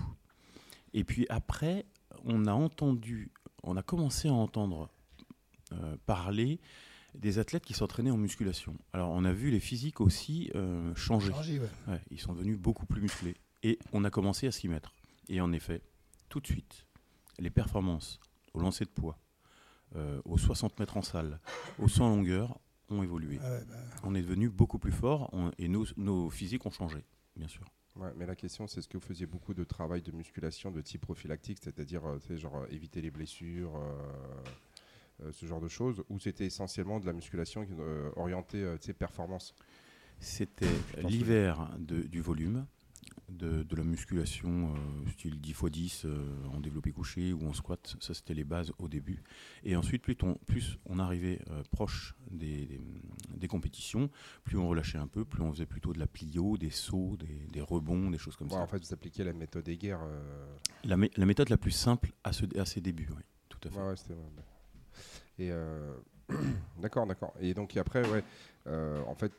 Et 0.94 1.04
puis 1.04 1.26
après, 1.30 1.86
on 2.26 2.46
a 2.48 2.54
entendu, 2.54 3.32
on 3.64 3.78
a 3.78 3.84
commencé 3.84 4.28
à 4.28 4.34
entendre 4.34 4.90
euh, 5.74 5.96
parler 6.06 6.60
des 7.16 7.40
athlètes 7.40 7.66
qui 7.66 7.74
s'entraînaient 7.74 8.12
en 8.12 8.18
musculation. 8.18 8.78
Alors 8.94 9.10
on 9.12 9.26
a 9.26 9.34
vu 9.34 9.50
les 9.52 9.60
physiques 9.60 10.02
aussi 10.02 10.52
euh, 10.56 10.94
changer. 10.96 11.32
Changé, 11.32 11.60
ouais. 11.60 11.70
Ouais, 11.88 12.02
ils 12.12 12.20
sont 12.20 12.34
devenus 12.34 12.58
beaucoup 12.58 12.86
plus 12.86 13.02
musclés. 13.02 13.36
Et 13.64 13.78
on 13.94 14.04
a 14.06 14.10
commencé 14.10 14.48
à 14.48 14.52
s'y 14.52 14.68
mettre. 14.68 14.94
Et 15.28 15.42
en 15.42 15.52
effet, 15.52 15.82
tout 16.30 16.40
de 16.40 16.48
suite, 16.48 16.86
les 17.40 17.50
performances 17.50 18.20
au 18.54 18.60
lancer 18.60 18.86
de 18.86 18.90
poids, 18.90 19.20
euh, 19.96 20.22
aux 20.26 20.38
60 20.38 20.80
mètres 20.80 20.98
en 20.98 21.02
salle, 21.02 21.40
au 21.80 21.88
100 21.88 22.06
en 22.06 22.10
longueur, 22.16 22.60
ont 22.90 23.04
évolué. 23.04 23.38
Ouais, 23.38 23.64
bah, 23.70 23.76
On 24.04 24.16
est 24.16 24.22
devenu 24.22 24.50
beaucoup 24.50 24.80
plus 24.80 24.92
fort 24.92 25.30
on- 25.34 25.52
et 25.60 25.68
nos, 25.68 25.86
nos 25.98 26.30
physiques 26.30 26.66
ont 26.66 26.72
changé, 26.72 27.04
bien 27.36 27.48
sûr. 27.48 27.64
Ouais, 27.96 28.12
mais 28.16 28.26
la 28.26 28.36
question, 28.36 28.66
c'est 28.66 28.80
est-ce 28.80 28.88
que 28.88 28.98
vous 28.98 29.06
faisiez 29.06 29.26
beaucoup 29.26 29.54
de 29.54 29.64
travail 29.64 30.02
de 30.02 30.12
musculation 30.12 30.72
de 30.72 30.80
type 30.82 31.02
prophylactique, 31.02 31.58
c'est-à-dire 31.62 32.02
euh, 32.08 32.18
genre, 32.38 32.66
éviter 32.70 33.02
les 33.02 33.12
blessures, 33.12 33.76
euh, 33.76 34.42
ce 35.32 35.46
genre 35.46 35.62
de 35.62 35.68
choses, 35.68 36.04
ou 36.10 36.20
c'était 36.20 36.46
essentiellement 36.46 37.00
de 37.00 37.06
la 37.06 37.14
musculation 37.14 37.66
euh, 37.80 38.10
orientée 38.16 38.64
euh, 38.64 38.78
tu 38.78 38.88
sais, 38.88 38.94
performance? 38.94 39.54
C'était 40.20 40.68
l'hiver 41.02 41.70
du 41.80 42.20
volume, 42.22 42.66
de, 43.30 43.64
de 43.64 43.76
la 43.76 43.84
musculation 43.84 44.74
euh, 44.76 45.10
style 45.12 45.40
10 45.40 45.52
x 45.52 45.64
10 45.72 46.06
euh, 46.06 46.46
en 46.54 46.60
développé 46.60 46.92
couché 46.92 47.32
ou 47.32 47.48
en 47.48 47.54
squat. 47.54 47.96
Ça, 48.02 48.14
c'était 48.14 48.34
les 48.34 48.44
bases 48.44 48.74
au 48.80 48.88
début. 48.88 49.24
Et 49.64 49.76
ensuite, 49.76 50.02
plus 50.02 50.18
on, 50.24 50.36
plus 50.36 50.78
on 50.86 51.00
arrivait 51.00 51.40
euh, 51.52 51.64
proche 51.72 52.16
des, 52.32 52.66
des- 52.66 52.82
des 53.38 53.48
compétitions, 53.48 54.10
plus 54.44 54.58
on 54.58 54.68
relâchait 54.68 54.98
un 54.98 55.08
peu, 55.08 55.24
plus 55.26 55.42
on 55.42 55.52
faisait 55.54 55.66
plutôt 55.66 55.94
de 55.94 56.00
la 56.00 56.08
plio, 56.08 56.58
des 56.58 56.70
sauts, 56.72 57.16
des, 57.18 57.48
des 57.52 57.62
rebonds, 57.62 58.10
des 58.10 58.18
choses 58.18 58.36
comme 58.36 58.48
Ouais, 58.50 58.56
ça. 58.56 58.62
En 58.62 58.68
fait, 58.68 58.80
vous 58.80 58.94
appliquiez 58.94 59.24
la 59.24 59.34
méthode 59.34 59.68
Eger. 59.70 59.96
euh, 60.02 60.46
La, 60.84 60.98
mé- 60.98 61.12
la 61.16 61.26
méthode 61.26 61.50
la 61.50 61.58
plus 61.58 61.72
simple 61.72 62.12
à, 62.24 62.34
ce- 62.34 62.58
à 62.60 62.66
ses 62.66 62.82
débuts, 62.82 63.08
oui, 63.16 63.24
tout 63.48 63.60
à 63.68 63.72
fait. 63.72 63.78
Ouais, 63.78 63.90
ouais. 63.90 63.96
Et 65.40 65.52
euh, 65.52 65.94
d'accord, 66.82 67.06
d'accord. 67.08 67.34
Et 67.40 67.54
donc 67.54 67.76
après, 67.78 68.08
ouais, 68.10 68.24
euh, 68.68 69.02
en 69.08 69.16
fait, 69.16 69.32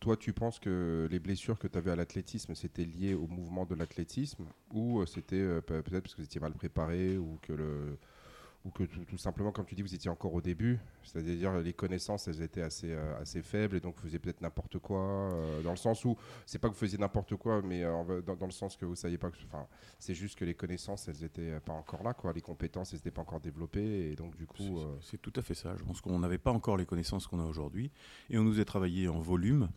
toi, 0.00 0.16
tu 0.16 0.32
penses 0.32 0.58
que 0.58 1.06
les 1.10 1.20
blessures 1.20 1.58
que 1.58 1.68
tu 1.68 1.78
avais 1.78 1.92
à 1.92 1.96
l'athlétisme, 1.96 2.54
c'était 2.54 2.84
lié 2.84 3.14
au 3.14 3.26
mouvement 3.28 3.64
de 3.66 3.74
l'athlétisme, 3.74 4.44
ou 4.72 5.00
euh, 5.00 5.06
c'était 5.06 5.60
pe- 5.60 5.80
peut-être 5.82 6.02
parce 6.02 6.14
que 6.14 6.22
vous 6.22 6.26
étiez 6.26 6.40
mal 6.40 6.52
préparé, 6.54 7.16
ou 7.18 7.38
que 7.42 7.52
le, 7.52 7.98
ou 8.64 8.70
que 8.70 8.84
tout, 8.84 9.04
tout 9.04 9.18
simplement, 9.18 9.50
comme 9.50 9.64
tu 9.66 9.74
dis, 9.74 9.82
vous 9.82 9.92
étiez 9.94 10.08
encore 10.08 10.32
au 10.34 10.40
début, 10.40 10.78
c'est-à-dire 11.02 11.58
les 11.58 11.72
connaissances, 11.72 12.28
elles 12.28 12.42
étaient 12.42 12.62
assez, 12.62 12.92
euh, 12.92 13.18
assez 13.20 13.42
faibles 13.42 13.74
et 13.76 13.80
donc 13.80 13.96
vous 13.96 14.02
faisiez 14.02 14.20
peut-être 14.20 14.40
n'importe 14.40 14.78
quoi, 14.78 15.00
euh, 15.00 15.62
dans 15.62 15.72
le 15.72 15.76
sens 15.76 16.04
où, 16.04 16.16
c'est 16.46 16.60
pas 16.60 16.68
que 16.68 16.74
vous 16.74 16.78
faisiez 16.78 16.96
n'importe 16.98 17.34
quoi, 17.34 17.60
mais 17.62 17.82
euh, 17.82 18.22
dans, 18.22 18.36
dans 18.36 18.46
le 18.46 18.52
sens 18.52 18.76
que 18.76 18.84
vous 18.84 18.94
saviez 18.94 19.18
pas 19.18 19.30
que, 19.30 19.36
enfin, 19.46 19.66
c'est 19.98 20.14
juste 20.14 20.38
que 20.38 20.44
les 20.44 20.54
connaissances, 20.54 21.08
elles 21.08 21.24
étaient 21.24 21.58
pas 21.60 21.72
encore 21.72 22.04
là, 22.04 22.14
quoi, 22.14 22.32
les 22.32 22.40
compétences, 22.40 22.92
elles 22.92 22.98
n'étaient 22.98 23.10
pas 23.10 23.22
encore 23.22 23.40
développées 23.40 24.12
et 24.12 24.14
donc 24.14 24.36
du 24.36 24.46
coup, 24.46 24.78
C'est- 25.00 25.18
tout 25.20 25.32
à 25.34 25.42
fait 25.42 25.54
ça. 25.54 25.74
Je 25.76 25.82
pense 25.84 26.00
qu'on 26.00 26.20
n'avait 26.20 26.38
pas 26.38 26.52
encore 26.52 26.76
les 26.76 26.86
connaissances 26.86 27.26
qu'on 27.26 27.40
a 27.40 27.44
aujourd'hui. 27.44 27.90
Et 28.30 28.38
on 28.38 28.44
nous 28.44 28.60
a 28.60 28.64
travaillé 28.64 29.08
en 29.08 29.18
volume. 29.20 29.68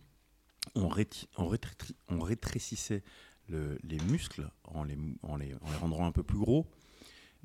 On, 0.76 0.88
réti- 0.90 1.28
on 1.38 1.48
rétréci- 1.48 1.96
on 2.10 2.20
rétrécissait 2.20 3.04
le- 3.50 3.78
les 3.84 4.00
muscles 4.12 4.50
en 4.64 4.84
les, 4.84 4.96
mou- 4.96 5.18
en, 5.24 5.38
les, 5.38 5.54
en 5.56 5.70
les 5.72 5.78
rendant 5.78 6.06
un 6.06 6.12
peu 6.12 6.24
plus 6.24 6.38
gros. 6.40 6.66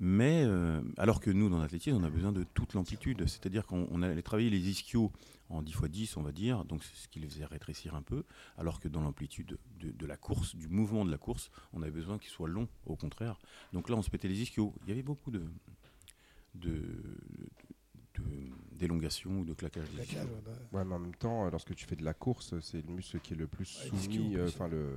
Mais 0.02 0.44
euh, 0.46 0.80
alors 0.96 1.20
que 1.20 1.30
nous, 1.30 1.50
dans 1.50 1.60
l'athlétisme, 1.60 1.94
on 1.96 2.04
a 2.04 2.08
besoin 2.10 2.32
de 2.32 2.42
toute 2.54 2.72
l'amplitude. 2.72 3.26
C'est-à-dire 3.26 3.66
qu'on 3.66 3.86
on 3.90 4.02
allait 4.02 4.22
travailler 4.22 4.48
les 4.48 4.70
ischios 4.70 5.12
en 5.50 5.60
10 5.60 5.72
x 5.72 5.90
10, 5.90 6.16
on 6.16 6.22
va 6.22 6.32
dire. 6.32 6.64
Donc 6.64 6.82
c'est 6.82 6.96
ce 6.96 7.06
qui 7.06 7.20
les 7.20 7.28
faisait 7.28 7.44
rétrécir 7.44 7.94
un 7.94 8.00
peu. 8.00 8.24
Alors 8.56 8.80
que 8.80 8.88
dans 8.88 9.02
l'amplitude 9.02 9.58
de, 9.78 10.06
la 10.06 10.16
course, 10.16 10.56
du 10.56 10.68
mouvement 10.68 11.04
de 11.04 11.10
la 11.10 11.18
course, 11.18 11.50
on 11.74 11.82
avait 11.82 11.90
besoin 11.90 12.18
qu'ils 12.18 12.30
soient 12.30 12.48
longs, 12.48 12.68
au 12.86 12.96
contraire. 12.96 13.38
Donc 13.74 13.90
là, 13.90 13.96
on 13.96 14.02
se 14.02 14.08
pétait 14.08 14.28
les 14.28 14.40
ischios. 14.40 14.74
Il 14.84 14.88
y 14.88 14.92
avait 14.92 15.02
beaucoup 15.02 15.30
de- 15.30 15.44
d'élongation 18.80 19.30
ou 19.30 19.44
de 19.44 19.52
claquage 19.52 19.88
des 19.90 19.96
Claquage, 20.04 20.24
ouais, 20.24 20.42
bah, 20.44 20.52
ouais, 20.78 20.84
mais 20.84 20.94
en 20.94 20.98
même 20.98 21.14
temps, 21.14 21.46
euh, 21.46 21.50
lorsque 21.50 21.74
tu 21.74 21.84
fais 21.86 21.96
de 21.96 22.04
la 22.04 22.14
course, 22.14 22.58
c'est 22.60 22.84
le 22.84 22.92
muscle 22.92 23.20
qui 23.20 23.34
est 23.34 23.36
le 23.36 23.46
plus 23.46 23.66
soumis, 23.66 24.36
euh, 24.36 24.48
enfin 24.48 24.68
le, 24.68 24.88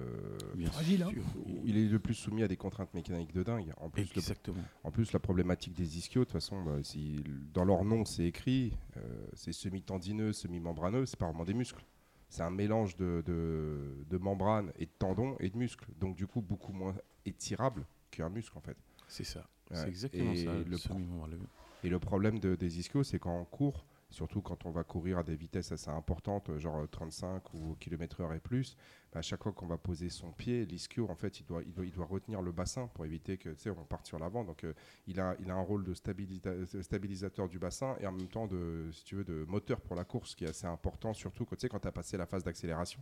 Bien 0.56 0.72
Fragile, 0.72 1.04
hein. 1.04 1.10
sûr. 1.12 1.24
il 1.66 1.78
est 1.78 1.88
le 1.88 2.00
plus 2.00 2.14
soumis 2.14 2.44
à 2.44 2.48
des 2.48 2.56
contraintes 2.58 2.94
mécaniques 2.94 3.34
de 3.34 3.44
dingue. 3.44 3.74
En 3.78 3.90
plus, 3.90 4.04
le 4.14 4.18
Exactement. 4.20 4.64
En 4.84 4.92
plus, 4.92 5.12
la 5.12 5.20
problématique 5.20 5.74
des 5.74 5.98
ischios, 5.98 6.22
de 6.22 6.26
toute 6.26 6.34
façon, 6.34 6.64
bah, 6.64 6.78
si, 6.82 7.24
dans 7.54 7.66
leur 7.66 7.84
nom, 7.84 8.06
c'est 8.06 8.24
écrit, 8.26 8.74
euh, 8.98 9.02
c'est 9.34 9.52
semi-tendineux, 9.54 10.32
semi-membraneux, 10.34 11.06
c'est 11.06 11.20
pas 11.20 11.28
vraiment 11.28 11.46
des 11.46 11.54
muscles. 11.54 11.84
C'est 12.30 12.42
un 12.44 12.50
mélange 12.50 12.96
de, 12.96 13.22
de, 13.26 14.06
de 14.10 14.18
membranes 14.18 14.72
et 14.80 14.86
de 14.86 14.92
tendons 14.98 15.36
et 15.40 15.50
de 15.50 15.58
muscles. 15.58 15.86
Donc, 16.00 16.16
du 16.16 16.26
coup, 16.26 16.42
beaucoup 16.42 16.74
moins 16.74 16.96
étirable 17.26 17.86
qu'un 18.10 18.30
muscle, 18.30 18.58
en 18.58 18.62
fait. 18.62 18.78
C'est 19.08 19.24
ça. 19.24 19.42
Ouais. 19.70 19.78
C'est 19.78 19.88
exactement 19.88 20.32
Et 20.32 20.46
ça. 20.46 20.54
le 20.54 20.64
Le. 20.66 21.40
Et 21.84 21.90
le 21.90 22.00
problème 22.00 22.40
de- 22.40 22.56
des 22.56 22.80
ischios, 22.80 23.04
c'est 23.04 23.20
quand 23.20 23.38
on 23.38 23.46
court, 23.46 23.86
surtout 24.14 24.42
quand 24.42 24.66
on 24.66 24.72
va 24.72 24.84
courir 24.84 25.18
à 25.18 25.24
des 25.24 25.36
vitesses 25.36 25.72
assez 25.72 25.90
importantes, 25.90 26.56
genre 26.60 26.82
euh, 26.82 26.88
35 26.88 27.54
ou 27.56 27.76
km 27.80 28.22
heure 28.22 28.34
et 28.34 28.40
plus, 28.40 28.78
bah, 29.12 29.20
à 29.20 29.22
chaque 29.24 29.44
fois 29.44 29.52
qu'on 29.52 29.66
va 29.66 29.78
poser 29.78 30.10
son 30.10 30.32
pied, 30.32 30.66
l'ischio, 30.66 31.10
en 31.10 31.16
fait, 31.16 31.40
il 31.40 31.46
doit, 31.46 31.64
retenir 32.06 32.42
le 32.42 32.52
bassin 32.52 32.88
pour 32.94 33.06
éviter 33.06 33.38
que, 33.38 33.50
tu 33.50 33.64
sais, 33.64 33.70
on 33.72 33.84
parte 33.86 34.06
sur 34.06 34.20
l'avant. 34.20 34.44
Donc, 34.44 34.64
euh, 34.64 34.74
il, 35.08 35.20
a, 35.20 35.36
un 35.50 35.62
rôle 35.62 35.84
de 35.84 35.94
stabilisa- 35.96 36.82
stabilisateur 36.84 37.50
du 37.50 37.58
bassin 37.58 37.96
et 38.00 38.08
en 38.08 38.12
même 38.12 38.28
temps, 38.28 38.46
de, 38.46 38.90
si 38.92 39.04
tu 39.04 39.16
veux, 39.16 39.24
de 39.24 39.46
moteur 39.48 39.82
pour 39.82 39.96
la 39.96 40.06
course, 40.06 40.36
qui 40.36 40.46
est 40.46 40.50
assez 40.50 40.68
important, 40.68 41.14
surtout 41.14 41.46
quand 41.46 41.56
tu 41.56 41.62
sais, 41.62 41.70
quand 41.70 41.86
as 41.86 41.92
passé 41.92 42.16
la 42.16 42.28
phase 42.28 42.44
d'accélération. 42.44 43.02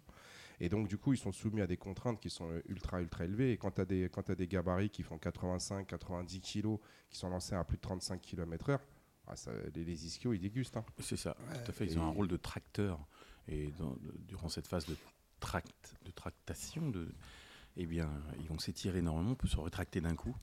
Et 0.61 0.69
donc, 0.69 0.87
du 0.87 0.97
coup, 0.97 1.11
ils 1.13 1.17
sont 1.17 1.33
soumis 1.33 1.61
à 1.61 1.67
des 1.67 1.77
contraintes 1.77 2.21
qui 2.21 2.29
sont 2.29 2.49
euh, 2.49 2.61
ultra, 2.69 3.01
ultra 3.01 3.25
élevées. 3.25 3.51
Et 3.51 3.57
quand 3.57 3.71
tu 3.71 3.81
as, 3.81 3.85
des- 3.85 4.09
t'as 4.09 4.35
des 4.35 4.47
gabarits 4.47 4.89
qui 4.89 5.03
font 5.03 5.17
85, 5.17 5.87
90 5.87 6.39
kg, 6.39 6.77
qui 7.09 7.17
sont 7.17 7.29
lancés 7.29 7.55
à 7.55 7.63
plus 7.65 7.77
de 7.77 7.81
35 7.81 8.21
km/h, 8.21 8.79
ah, 9.31 9.35
ça- 9.35 9.51
les, 9.73 9.83
les 9.83 10.05
ischios, 10.05 10.33
ils 10.33 10.39
dégustent. 10.39 10.77
hein. 10.77 10.85
C'est 10.99 11.17
ça, 11.17 11.35
Ouais. 11.49 11.63
tout 11.63 11.71
à 11.71 11.73
fait. 11.73 11.85
Ils 11.85 11.93
Et- 11.93 11.97
ont 11.97 12.05
un 12.05 12.11
rôle 12.11 12.27
de 12.27 12.37
tracteur. 12.37 12.99
Et 13.47 13.71
dans- 13.79 13.95
de- 13.95 14.13
durant 14.27 14.49
cette 14.49 14.67
phase 14.67 14.85
de, 14.85 14.95
tract, 15.39 15.95
de 16.05 16.11
tractation, 16.11 16.89
de, 16.89 17.07
eh 17.77 17.85
bien, 17.85 18.09
ils 18.39 18.47
vont 18.47 18.59
s'étirer 18.59 18.99
énormément, 18.99 19.33
peut 19.35 19.47
se 19.47 19.57
rétracter 19.59 19.99
d'un 20.01 20.15
coup. 20.15 20.35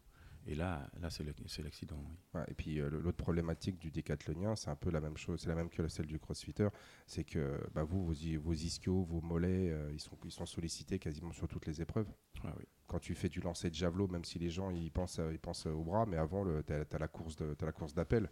Et 0.46 0.54
là, 0.54 0.88
là 1.00 1.10
c'est 1.10 1.24
l'accident. 1.62 2.02
oui. 2.08 2.16
Ouais, 2.34 2.44
et 2.48 2.54
puis 2.54 2.80
euh, 2.80 2.88
l'autre 2.88 3.18
problématique 3.18 3.78
du 3.78 3.90
décathlonien, 3.90 4.56
c'est 4.56 4.70
un 4.70 4.76
peu 4.76 4.90
la 4.90 5.00
même 5.00 5.16
chose, 5.18 5.40
c'est 5.42 5.48
la 5.48 5.54
même 5.54 5.68
que 5.68 5.86
celle 5.88 6.06
du 6.06 6.18
crossfitter, 6.18 6.68
c'est 7.06 7.22
que 7.24 7.60
bah, 7.74 7.84
vous, 7.84 8.02
vos, 8.06 8.14
vos 8.40 8.52
ischios, 8.54 9.02
vos 9.04 9.20
mollets, 9.20 9.70
euh, 9.70 9.90
ils, 9.92 10.00
sont, 10.00 10.16
ils 10.24 10.30
sont 10.30 10.46
sollicités 10.46 10.98
quasiment 10.98 11.32
sur 11.32 11.48
toutes 11.48 11.66
les 11.66 11.82
épreuves. 11.82 12.08
Ah 12.44 12.54
oui. 12.58 12.64
Quand 12.86 12.98
tu 12.98 13.14
fais 13.14 13.28
du 13.28 13.40
lancer 13.40 13.68
de 13.68 13.74
javelot, 13.74 14.08
même 14.08 14.24
si 14.24 14.38
les 14.38 14.48
gens 14.48 14.70
ils 14.70 14.90
pensent, 14.90 15.20
ils 15.30 15.38
pensent 15.38 15.66
au 15.66 15.84
bras, 15.84 16.06
mais 16.06 16.16
avant, 16.16 16.46
tu 16.62 16.72
as, 16.72 16.98
la 16.98 17.08
course 17.08 17.36
de- 17.36 17.52
t'as 17.52 17.66
la 17.66 17.72
course 17.72 17.92
d'appel. 17.92 18.30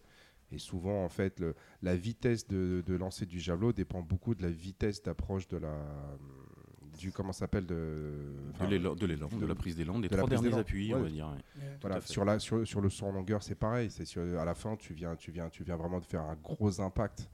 Et 0.52 0.58
souvent, 0.58 1.04
en 1.04 1.08
fait, 1.08 1.40
le- 1.40 1.54
la 1.82 1.96
vitesse 1.96 2.46
de, 2.46 2.82
de 2.86 2.94
lancer 2.94 3.26
du 3.26 3.40
javelot 3.40 3.72
dépend 3.72 4.00
beaucoup 4.02 4.34
de 4.34 4.42
la 4.42 4.50
vitesse 4.50 5.02
d'approche 5.02 5.48
de 5.48 5.56
la. 5.56 5.76
du 6.98 7.12
comment 7.12 7.32
ça 7.32 7.40
s'appelle 7.40 7.66
de, 7.66 8.32
De 8.60 8.66
l'élan, 8.66 8.94
de, 8.94 9.04
l'élan, 9.06 9.28
de 9.28 9.36
de- 9.40 9.46
la 9.46 9.54
prise 9.54 9.76
d'élan, 9.76 9.98
des 9.98 10.08
de 10.08 10.16
la 10.16 10.22
trois 10.22 10.30
derniers 10.30 10.56
appuis, 10.56 10.94
Ouais. 10.94 11.00
on 11.00 11.02
va 11.02 11.08
dire. 11.10 11.26
ouais. 11.26 11.62
ouais. 11.62 11.76
Voilà, 11.82 12.00
sur, 12.00 12.24
la, 12.24 12.38
sur, 12.38 12.66
sur 12.66 12.80
le 12.80 12.88
saut 12.88 13.06
en 13.06 13.12
longueur, 13.12 13.42
c'est 13.42 13.54
pareil. 13.56 13.90
C'est 13.90 14.06
sur- 14.06 14.22
à 14.40 14.44
la 14.44 14.54
fin, 14.54 14.76
tu 14.76 14.94
viens, 14.94 15.14
tu 15.16 15.30
viens, 15.30 15.48
tu 15.50 15.62
viens 15.64 15.76
vraiment 15.76 16.00
de 16.00 16.06
faire 16.06 16.22
un 16.22 16.36
gros 16.36 16.80
impact 16.80 17.28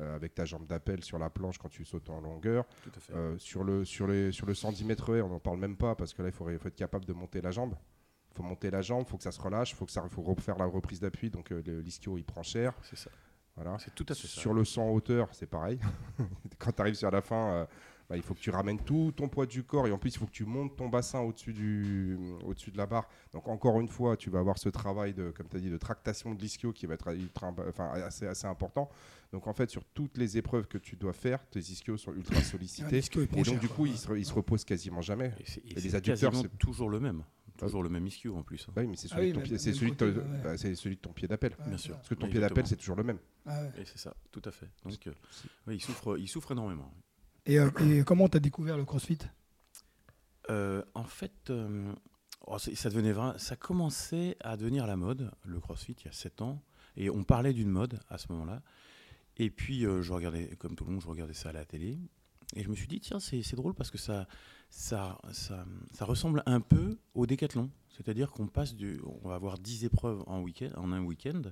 euh, 0.00 0.16
avec 0.16 0.34
ta 0.34 0.46
jambe 0.46 0.66
d'appel 0.66 1.04
sur 1.04 1.18
la 1.18 1.28
planche 1.28 1.58
quand 1.58 1.68
tu 1.68 1.84
sautes 1.84 2.08
en 2.08 2.20
longueur. 2.22 2.64
Tout 2.84 2.90
à 2.96 3.00
fait. 3.00 3.12
Euh, 3.12 3.36
sur, 3.36 3.64
le, 3.64 3.84
sur, 3.84 4.06
les, 4.06 4.32
sur 4.32 4.46
le 4.46 4.54
110 4.54 4.84
mètres 4.86 5.12
on 5.20 5.28
n'en 5.28 5.40
parle 5.40 5.58
même 5.58 5.76
pas 5.76 5.94
parce 5.94 6.14
que 6.14 6.22
là, 6.22 6.28
il 6.28 6.32
faut, 6.34 6.48
il 6.48 6.58
faut 6.58 6.68
être 6.68 6.74
capable 6.76 7.04
de 7.04 7.12
monter 7.12 7.42
la 7.42 7.50
jambe. 7.50 7.74
Il 8.32 8.36
faut 8.36 8.42
monter 8.42 8.70
la 8.70 8.80
jambe, 8.82 9.04
il 9.06 9.10
faut 9.10 9.16
que 9.18 9.22
ça 9.24 9.32
se 9.32 9.40
relâche, 9.40 9.72
il 9.72 9.74
faut, 9.74 9.84
que 9.84 9.92
ça- 9.92 10.08
faut 10.08 10.22
refaire 10.22 10.56
la 10.58 10.64
reprise 10.66 11.00
d'appui. 11.00 11.28
Donc 11.30 11.52
euh, 11.52 11.62
l'ischio, 11.82 12.16
il 12.18 12.24
prend 12.24 12.42
cher. 12.42 12.72
c'est 12.82 12.96
ça. 12.96 13.10
Voilà. 13.56 13.76
C'est 13.78 13.94
tout 13.94 14.06
à 14.08 14.14
fait 14.14 14.26
ça. 14.26 14.40
Sur 14.40 14.54
le 14.54 14.64
100 14.64 14.88
hauteur, 14.90 15.28
c'est 15.32 15.46
pareil. 15.46 15.78
Quand 16.58 16.72
tu 16.72 16.80
arrives 16.80 16.94
sur 16.94 17.10
la 17.10 17.20
fin, 17.20 17.52
euh, 17.52 17.66
bah, 18.08 18.16
il 18.16 18.22
faut 18.22 18.32
que 18.32 18.40
tu 18.40 18.48
ramènes 18.48 18.78
tout 18.82 19.12
ton 19.14 19.28
poids 19.28 19.44
du 19.44 19.62
corps 19.62 19.86
et 19.86 19.92
en 19.92 19.98
plus, 19.98 20.14
il 20.14 20.18
faut 20.18 20.24
que 20.24 20.30
tu 20.32 20.46
montes 20.46 20.74
ton 20.76 20.88
bassin 20.88 21.20
au-dessus 21.20 21.52
du, 21.52 22.16
au-dessus 22.46 22.70
de 22.70 22.78
la 22.78 22.86
barre. 22.86 23.06
Donc, 23.34 23.48
encore 23.48 23.78
une 23.80 23.88
fois, 23.88 24.16
tu 24.16 24.30
vas 24.30 24.38
avoir 24.38 24.56
ce 24.58 24.70
travail 24.70 25.12
de, 25.12 25.30
comme 25.32 25.48
tu 25.48 25.56
as 25.58 25.60
dit, 25.60 25.68
de 25.68 25.76
tractation 25.76 26.34
de 26.34 26.40
l'ischio 26.40 26.72
qui 26.72 26.86
va 26.86 26.94
être 26.94 27.12
ultra, 27.14 27.54
enfin, 27.68 27.90
assez, 27.90 28.26
assez 28.26 28.46
important. 28.46 28.88
Donc, 29.32 29.46
en 29.46 29.52
fait, 29.52 29.68
sur 29.68 29.84
toutes 29.84 30.16
les 30.16 30.38
épreuves 30.38 30.66
que 30.66 30.78
tu 30.78 30.96
dois 30.96 31.12
faire, 31.12 31.46
tes 31.50 31.60
ischios 31.60 31.98
sont 31.98 32.14
ultra 32.14 32.40
sollicités. 32.42 32.88
prend 33.26 33.36
et 33.40 33.42
donc, 33.42 33.52
cher, 33.52 33.60
du 33.60 33.68
coup, 33.68 33.84
ils 33.84 33.98
se, 33.98 34.10
ils 34.14 34.24
se 34.26 34.32
reposent 34.32 34.64
quasiment 34.64 35.02
jamais. 35.02 35.34
Et, 35.38 35.44
c'est- 35.46 35.60
et 35.60 35.74
les 35.74 35.80
c'est 35.90 35.94
adducteurs, 35.96 36.32
c'est- 36.34 36.58
toujours 36.58 36.88
le 36.88 37.00
même. 37.00 37.22
Toujours 37.66 37.82
le 37.82 37.88
même 37.88 38.06
ischio 38.06 38.36
en 38.36 38.42
plus. 38.42 38.66
hein. 38.68 38.72
Oui, 38.76 38.86
mais 38.86 38.96
c'est 38.96 39.08
Ah 39.12 39.16
celui, 39.16 39.26
oui, 39.28 39.32
de 39.32 39.38
ton 39.38 39.42
pied- 39.44 39.58
c'est 39.58 39.70
même 39.70 39.78
celui, 39.78 39.90
de 39.92 39.96
côté, 39.96 40.14
ton- 40.14 40.20
ouais. 40.32 40.40
bah, 40.42 40.56
c'est 40.58 40.74
celui 40.74 40.96
de 40.96 41.00
ton 41.00 41.12
pied 41.12 41.28
d'appel. 41.28 41.52
Ouais, 41.58 41.68
Bien 41.68 41.76
sûr. 41.78 41.96
Parce 41.96 42.08
que 42.08 42.14
ton 42.14 42.26
Oui, 42.26 42.32
pied 42.32 42.40
d'appel, 42.40 42.66
c'est 42.66 42.76
toujours 42.76 42.96
le 42.96 43.04
même. 43.04 43.18
Ah 43.46 43.62
ouais. 43.62 43.72
Et 43.82 43.84
c'est 43.84 43.98
ça, 43.98 44.14
tout 44.30 44.42
à 44.44 44.50
fait. 44.50 44.68
Donc, 44.84 45.06
euh, 45.06 45.12
oui, 45.66 45.76
il, 45.76 45.80
souffre, 45.80 46.18
il 46.18 46.28
souffre 46.28 46.52
énormément. 46.52 46.92
Et, 47.46 47.58
euh, 47.58 47.70
et 47.80 48.04
comment 48.04 48.28
tu 48.28 48.36
as 48.36 48.40
découvert 48.40 48.76
le 48.76 48.84
crossfit? 48.84 49.18
Euh, 50.50 50.82
en 50.94 51.04
fait, 51.04 51.50
euh, 51.50 51.92
oh, 52.46 52.58
ça, 52.58 52.90
devenait 52.90 53.14
ça 53.38 53.56
commençait 53.56 54.36
à 54.40 54.56
devenir 54.56 54.86
la 54.86 54.96
mode, 54.96 55.30
le 55.44 55.60
crossfit, 55.60 55.92
il 56.00 56.04
y 56.06 56.08
a 56.08 56.12
7 56.12 56.42
ans. 56.42 56.62
Et 56.96 57.08
on 57.10 57.22
parlait 57.24 57.52
d'une 57.52 57.70
mode 57.70 58.00
à 58.10 58.18
ce 58.18 58.30
moment-là. 58.32 58.60
Et 59.38 59.50
puis, 59.50 59.86
euh, 59.86 60.02
je 60.02 60.12
regardais, 60.12 60.56
comme 60.56 60.74
tout 60.74 60.84
le 60.84 60.90
monde, 60.92 61.00
je 61.00 61.06
regardais 61.08 61.32
ça 61.32 61.50
à 61.50 61.52
la 61.52 61.64
télé. 61.64 61.98
Et 62.54 62.62
je 62.62 62.68
me 62.68 62.74
suis 62.74 62.86
dit, 62.86 63.00
tiens, 63.00 63.18
c'est 63.18 63.54
drôle 63.56 63.72
parce 63.74 63.90
que 63.90 63.96
ça, 63.96 64.26
ça, 64.74 65.18
ça, 65.32 65.66
ça 65.92 66.04
ressemble 66.06 66.42
un 66.46 66.60
peu 66.62 66.96
au 67.14 67.26
décathlon. 67.26 67.70
C'est-à-dire 67.90 68.30
qu'on 68.32 68.46
passe 68.48 68.74
du. 68.74 69.00
On 69.22 69.28
va 69.28 69.34
avoir 69.34 69.58
10 69.58 69.84
épreuves 69.84 70.24
en, 70.26 70.40
week 70.40 70.64
en 70.76 70.92
un 70.92 71.02
week-end. 71.04 71.42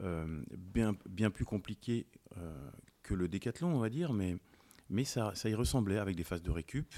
euh, 0.00 0.42
bien, 0.56 0.94
bien 1.08 1.30
plus 1.30 1.46
compliqué 1.46 2.06
euh, 2.36 2.70
que 3.02 3.14
le 3.14 3.28
décathlon, 3.28 3.74
on 3.74 3.78
va 3.78 3.88
dire, 3.88 4.12
mais, 4.12 4.36
mais 4.90 5.04
ça, 5.04 5.34
ça 5.34 5.48
y 5.48 5.54
ressemblait 5.54 5.96
avec 5.98 6.16
des 6.16 6.22
phases 6.22 6.42
de 6.42 6.50
récup, 6.50 6.94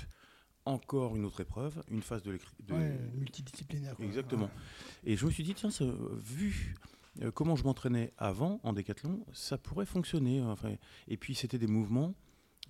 encore 0.64 1.14
une 1.16 1.24
autre 1.24 1.40
épreuve, 1.40 1.80
une 1.88 2.02
phase 2.02 2.22
de, 2.24 2.36
de- 2.66 2.74
Ouais, 2.74 2.98
multidisciplinaire. 3.14 3.94
quoi. 3.96 4.04
Exactement. 4.04 4.46
Ouais. 4.46 5.12
Et 5.12 5.16
je 5.16 5.24
me 5.26 5.30
suis 5.30 5.44
dit, 5.44 5.54
tiens, 5.54 5.70
ça, 5.70 5.84
vu 6.18 6.74
euh, 7.22 7.30
comment 7.30 7.54
je 7.54 7.62
m'entraînais 7.62 8.12
avant 8.18 8.58
en 8.64 8.72
décathlon, 8.72 9.24
ça 9.32 9.56
pourrait 9.58 9.86
fonctionner. 9.86 10.42
Enfin, 10.42 10.74
et 11.06 11.16
puis, 11.16 11.36
c'était 11.36 11.58
des 11.58 11.68
mouvements, 11.68 12.14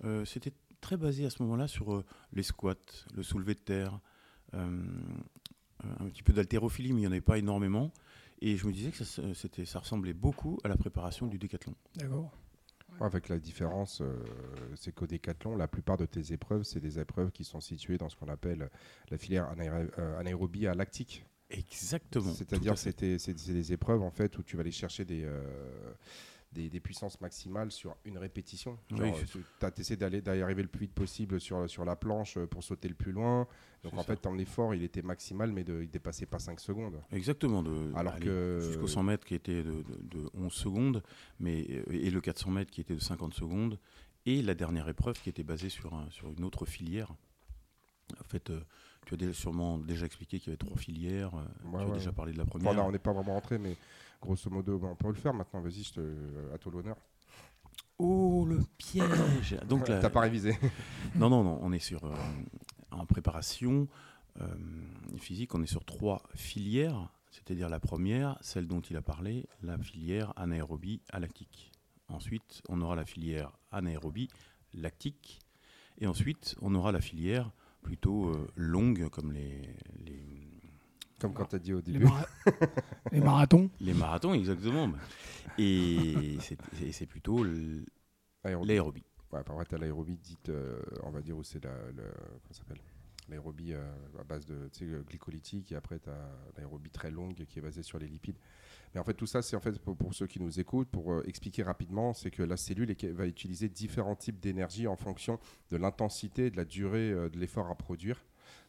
euh, 0.03 0.23
c'était 0.25 0.53
très 0.81 0.97
basé 0.97 1.25
à 1.25 1.29
ce 1.29 1.41
moment-là 1.43 1.67
sur 1.67 1.93
euh, 1.93 2.03
les 2.33 2.43
squats, 2.43 2.75
le 3.15 3.23
soulevé 3.23 3.53
de 3.53 3.59
terre, 3.59 3.99
euh, 4.53 4.81
un 5.83 6.09
petit 6.09 6.23
peu 6.23 6.33
d'haltérophilie, 6.33 6.91
mais 6.93 6.99
il 6.99 7.01
n'y 7.03 7.07
en 7.07 7.11
avait 7.11 7.21
pas 7.21 7.37
énormément. 7.37 7.91
Et 8.41 8.57
je 8.57 8.65
me 8.67 8.71
disais 8.73 8.91
que 8.91 9.03
ça, 9.03 9.21
ça 9.65 9.79
ressemblait 9.79 10.13
beaucoup 10.13 10.59
à 10.63 10.67
la 10.67 10.75
préparation 10.75 11.27
du 11.27 11.37
décathlon. 11.37 11.75
D'accord. 11.95 12.31
Ouais, 12.99 13.05
Avec 13.05 13.29
la 13.29 13.39
différence, 13.39 14.01
euh, 14.01 14.17
c'est 14.75 14.91
qu'au 14.93 15.07
décathlon, 15.07 15.55
la 15.55 15.67
plupart 15.67 15.97
de 15.97 16.05
tes 16.05 16.33
épreuves, 16.33 16.63
c'est 16.63 16.79
des 16.81 16.99
épreuves 16.99 17.31
qui 17.31 17.43
sont 17.43 17.61
situées 17.61 17.97
dans 17.97 18.09
ce 18.09 18.15
qu'on 18.15 18.27
appelle 18.27 18.69
la 19.09 19.17
filière 19.17 19.45
anaéro- 19.51 19.89
euh, 19.99 20.19
anaérobie 20.19 20.67
à 20.67 20.73
lactique. 20.73 21.25
Exactement. 21.49 22.33
C'est-à-dire 22.33 22.73
que 22.73 22.79
c'est 22.79 23.17
c'est 23.19 23.33
des 23.33 23.73
épreuves 23.73 24.01
en 24.01 24.11
fait 24.11 24.37
où 24.37 24.43
tu 24.43 24.55
vas 24.55 24.61
aller 24.61 24.71
chercher 24.71 25.03
des, 25.05 25.23
euh, 25.25 25.43
des, 26.51 26.69
des 26.69 26.79
puissances 26.79 27.19
maximales 27.21 27.71
sur 27.71 27.95
une 28.05 28.17
répétition. 28.17 28.77
Oui, 28.91 28.97
Genre, 28.97 29.17
c'est- 29.61 29.83
tu 29.83 29.97
d'aller 29.97 30.21
d'y 30.21 30.29
arriver 30.29 30.61
le 30.63 30.67
plus 30.67 30.81
vite 30.81 30.93
possible 30.93 31.39
sur, 31.39 31.69
sur 31.69 31.85
la 31.85 31.95
planche 31.95 32.37
euh, 32.37 32.45
pour 32.45 32.63
sauter 32.63 32.87
le 32.89 32.95
plus 32.95 33.11
loin. 33.11 33.47
Donc 33.83 33.93
en 33.93 33.97
ça. 33.97 34.03
fait, 34.03 34.17
ton 34.17 34.37
effort, 34.37 34.75
il 34.75 34.83
était 34.83 35.01
maximal, 35.01 35.51
mais 35.51 35.63
de, 35.63 35.81
il 35.81 35.89
dépassait 35.89 36.25
pas 36.25 36.39
5 36.39 36.59
secondes. 36.59 37.01
Exactement. 37.11 37.63
De, 37.63 37.91
Alors 37.95 38.13
allez, 38.13 38.25
que- 38.25 38.59
Jusqu'au 38.61 38.87
100 38.87 39.03
mètres 39.03 39.25
qui 39.25 39.33
était 39.35 39.63
de, 39.63 39.81
de- 39.83 40.19
de 40.19 40.29
11 40.33 40.51
secondes, 40.53 41.01
mais, 41.39 41.65
euh, 41.69 41.83
et 41.89 42.09
le 42.09 42.19
400 42.21 42.51
mètres 42.51 42.71
qui 42.71 42.81
était 42.81 42.95
de 42.95 42.99
50 43.01 43.33
secondes, 43.33 43.79
et 44.25 44.41
la 44.41 44.53
dernière 44.53 44.87
épreuve 44.89 45.19
qui 45.21 45.29
était 45.29 45.43
basée 45.43 45.69
sur, 45.69 45.93
un- 45.93 46.09
sur 46.11 46.29
une 46.31 46.43
autre 46.43 46.65
filière, 46.65 47.11
en 48.19 48.23
fait, 48.25 48.49
euh, 48.49 48.59
tu 49.05 49.15
as 49.15 49.33
sûrement 49.33 49.77
déjà 49.77 50.05
expliqué 50.05 50.37
qu'il 50.39 50.47
y 50.47 50.51
avait 50.51 50.57
trois 50.57 50.77
filières. 50.77 51.33
euh, 51.33 51.43
Ouais, 51.69 51.71
tu 51.71 51.77
as 51.77 51.87
ouais. 51.87 51.97
déjà 51.97 52.11
parlé 52.11 52.33
de 52.33 52.37
la 52.37 52.45
première. 52.45 52.73
là, 52.73 52.83
on 52.83 52.91
n'est 52.91 52.99
pas 52.99 53.13
vraiment 53.13 53.33
rentré, 53.33 53.57
mais 53.57 53.75
grosso 54.21 54.49
modo, 54.49 54.77
bah, 54.79 54.89
on 54.91 54.95
peut 54.95 55.07
le 55.07 55.13
faire 55.15 55.33
maintenant. 55.33 55.61
Vas-y, 55.61 55.83
je 55.83 55.93
te... 55.93 56.53
à 56.53 56.57
toi 56.57 56.71
l'honneur. 56.71 56.97
Oh, 57.97 58.45
le 58.47 58.59
piège 58.77 59.57
Donc, 59.67 59.87
la- 59.87 59.99
T'as 59.99 60.09
pas 60.09 60.21
révisé. 60.21 60.57
Non, 61.15 61.29
non, 61.29 61.43
non, 61.43 61.59
on 61.61 61.71
est 61.71 61.79
sur, 61.79 62.03
euh, 62.05 62.13
en 62.91 63.05
préparation 63.05 63.87
euh, 64.39 64.47
physique, 65.17 65.53
on 65.55 65.61
est 65.61 65.67
sur 65.67 65.83
trois 65.85 66.23
filières, 66.35 67.09
c'est-à-dire 67.31 67.69
la 67.69 67.79
première, 67.79 68.37
celle 68.41 68.67
dont 68.67 68.79
il 68.81 68.95
a 68.95 69.01
parlé, 69.01 69.45
la 69.61 69.77
filière 69.77 70.33
anaérobie 70.37 71.01
à 71.11 71.19
lactique. 71.19 71.71
Ensuite, 72.07 72.61
on 72.69 72.81
aura 72.81 72.95
la 72.95 73.05
filière 73.05 73.51
anaérobie 73.71 74.29
lactique, 74.73 75.39
et 75.99 76.07
ensuite, 76.07 76.55
on 76.61 76.73
aura 76.75 76.91
la 76.91 77.01
filière 77.01 77.51
plutôt 77.81 78.29
euh, 78.29 78.47
longue, 78.55 79.09
comme 79.09 79.31
les, 79.33 79.61
les, 80.05 80.23
Comme 81.21 81.33
quand 81.33 81.45
t'as 81.45 81.59
dit 81.59 81.73
au 81.73 81.77
Les, 81.77 81.83
début. 81.93 82.05
mara- 82.05 82.27
les 83.11 83.19
marathons. 83.21 83.69
les 83.79 83.93
marathons, 83.93 84.33
exactement. 84.33 84.91
Et 85.57 86.37
c'est- 86.39 87.05
plutôt 87.05 87.43
l'aérobie. 88.43 89.03
Ouais, 89.31 89.43
par 89.43 89.55
vrai, 89.55 89.65
t'as 89.65 89.77
l'aérobie 89.77 90.17
dite, 90.17 90.49
euh, 90.49 90.81
on 91.03 91.11
va 91.11 91.21
dire, 91.21 91.37
où 91.37 91.43
c'est 91.43 91.63
la, 91.63 91.71
le, 91.95 92.03
comment 92.03 92.51
ça 92.51 92.59
s'appelle? 92.59 92.81
L'aérobie 93.29 93.71
euh, 93.73 93.81
à 94.19 94.23
base 94.25 94.45
de 94.45 94.67
tu 94.73 94.79
sais, 94.79 94.91
euh, 94.91 95.03
glycolytique, 95.07 95.71
et 95.71 95.75
après, 95.75 95.99
tu 95.99 96.09
as 96.09 96.29
l'aérobie 96.57 96.89
très 96.89 97.11
longue 97.11 97.45
qui 97.45 97.59
est 97.59 97.61
basée 97.61 97.83
sur 97.83 97.97
les 97.97 98.07
lipides. 98.07 98.35
Mais 98.93 98.99
en 98.99 99.05
fait, 99.05 99.13
tout 99.13 99.25
ça, 99.27 99.41
c'est 99.41 99.55
en 99.55 99.61
fait 99.61 99.79
pour, 99.79 99.95
pour 99.95 100.13
ceux 100.13 100.27
qui 100.27 100.41
nous 100.41 100.59
écoutent, 100.59 100.89
pour 100.89 101.13
euh, 101.13 101.23
expliquer 101.25 101.63
rapidement, 101.63 102.13
c'est 102.13 102.29
que 102.31 102.43
la 102.43 102.57
cellule 102.57 102.93
va 103.13 103.25
utiliser 103.27 103.69
différents 103.69 104.17
types 104.17 104.39
d'énergie 104.39 104.85
en 104.87 104.97
fonction 104.97 105.39
de 105.69 105.77
l'intensité 105.77 106.49
de 106.49 106.57
la 106.57 106.65
durée 106.65 107.11
euh, 107.11 107.29
de 107.29 107.39
l'effort 107.39 107.69
à 107.69 107.75
produire. 107.75 108.21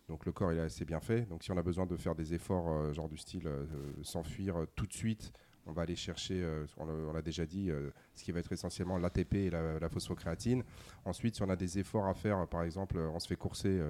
Donc 0.09 0.27
le 0.27 0.33
corps 0.33 0.53
il 0.53 0.59
est 0.59 0.63
assez 0.63 0.85
bien 0.85 1.01
fait. 1.01 1.23
Donc 1.23 1.43
si 1.43 1.51
on 1.53 1.57
a 1.57 1.63
besoin 1.63 1.87
de 1.87 1.97
faire 1.97 2.15
des 2.15 2.35
efforts 2.35 2.69
euh, 2.71 2.93
genre 2.93 3.09
du 3.09 3.17
style 3.17 3.47
euh, 3.47 3.65
euh, 3.73 3.93
s'enfuir 4.03 4.67
tout 4.77 4.87
de 4.87 4.93
suite, 4.93 5.33
on 5.67 5.73
va 5.73 5.83
aller 5.83 5.95
chercher, 5.97 6.45
on 6.77 7.13
l'a- 7.13 7.23
déjà 7.23 7.47
dit, 7.47 7.71
ce 8.17 8.25
qui 8.25 8.33
va 8.33 8.41
être 8.41 8.51
essentiellement 8.51 8.99
l'ATP 8.99 9.35
et 9.35 9.51
la, 9.51 9.79
la 9.79 9.89
phosphocréatine. 9.89 10.65
Ensuite, 11.05 11.37
si 11.37 11.43
on 11.43 11.49
a 11.51 11.55
des 11.55 11.79
efforts 11.79 12.07
à 12.09 12.15
faire, 12.15 12.49
par 12.49 12.65
exemple, 12.65 12.99
on 12.99 13.21
se 13.21 13.29
fait 13.29 13.37
courser 13.37 13.81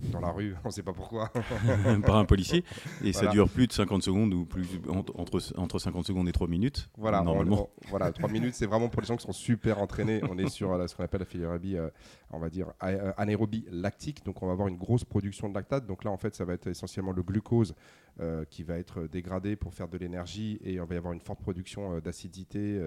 dans 0.00 0.20
la 0.20 0.30
rue, 0.30 0.54
on 0.64 0.68
ne 0.68 0.72
sait 0.72 0.82
pas 0.82 0.92
pourquoi. 0.92 1.30
par 2.06 2.16
un 2.16 2.24
policier. 2.24 2.64
Et 3.02 3.12
ça 3.12 3.26
dure 3.28 3.48
plus 3.48 3.66
de 3.66 3.72
50 3.72 4.02
secondes 4.02 4.32
ou 4.34 4.44
plus 4.44 4.66
entre, 4.88 5.18
entre, 5.18 5.40
entre 5.58 5.78
50 5.78 6.06
secondes 6.06 6.28
et 6.28 6.32
3 6.32 6.48
minutes. 6.48 6.88
Voilà, 6.96 7.22
normalement. 7.22 7.70
on- 7.84 7.88
voilà, 7.88 8.12
3 8.12 8.28
minutes, 8.30 8.54
c'est 8.54 8.66
vraiment 8.66 8.88
pour 8.88 9.00
les 9.00 9.06
gens 9.06 9.16
qui 9.16 9.24
sont 9.24 9.32
super 9.32 9.78
entraînés. 9.80 10.20
On 10.30 10.36
est 10.38 10.48
sur 10.48 10.72
euh, 10.72 10.86
ce 10.86 10.94
qu'on 10.94 11.04
appelle 11.04 11.20
la 11.20 11.26
filiérabie, 11.26 11.76
euh, 11.76 11.88
on 12.30 12.38
va 12.38 12.50
dire 12.50 12.72
a- 12.80 12.88
euh, 12.90 13.12
anaérobie 13.16 13.64
lactique. 13.70 14.24
Donc, 14.24 14.42
on 14.42 14.46
va 14.46 14.52
avoir 14.52 14.68
une 14.68 14.76
grosse 14.76 15.04
production 15.04 15.48
de 15.48 15.54
lactate. 15.54 15.86
Donc 15.86 16.04
là, 16.04 16.10
en 16.10 16.18
fait, 16.18 16.34
ça 16.34 16.44
va 16.44 16.52
être 16.54 16.66
essentiellement 16.66 17.12
le 17.12 17.22
glucose 17.22 17.74
euh, 18.20 18.44
qui 18.44 18.62
va 18.62 18.78
être 18.78 19.06
dégradé 19.06 19.56
pour 19.56 19.74
faire 19.74 19.88
de 19.88 19.98
l'énergie 19.98 20.58
et 20.62 20.80
on 20.80 20.84
va 20.84 20.94
y 20.94 20.98
avoir 20.98 21.12
une 21.12 21.20
forte 21.20 21.40
production 21.40 21.98
d'acidité 22.00 22.80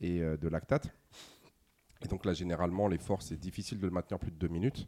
et 0.00 0.20
de 0.20 0.48
lactate. 0.48 0.88
Et 2.02 2.08
donc 2.08 2.24
là, 2.24 2.32
généralement, 2.32 2.88
l'effort, 2.88 3.20
c'est 3.22 3.38
difficile 3.38 3.78
de 3.78 3.86
le 3.86 3.92
maintenir 3.92 4.18
plus 4.18 4.30
de 4.30 4.36
2 4.36 4.48
minutes. 4.48 4.86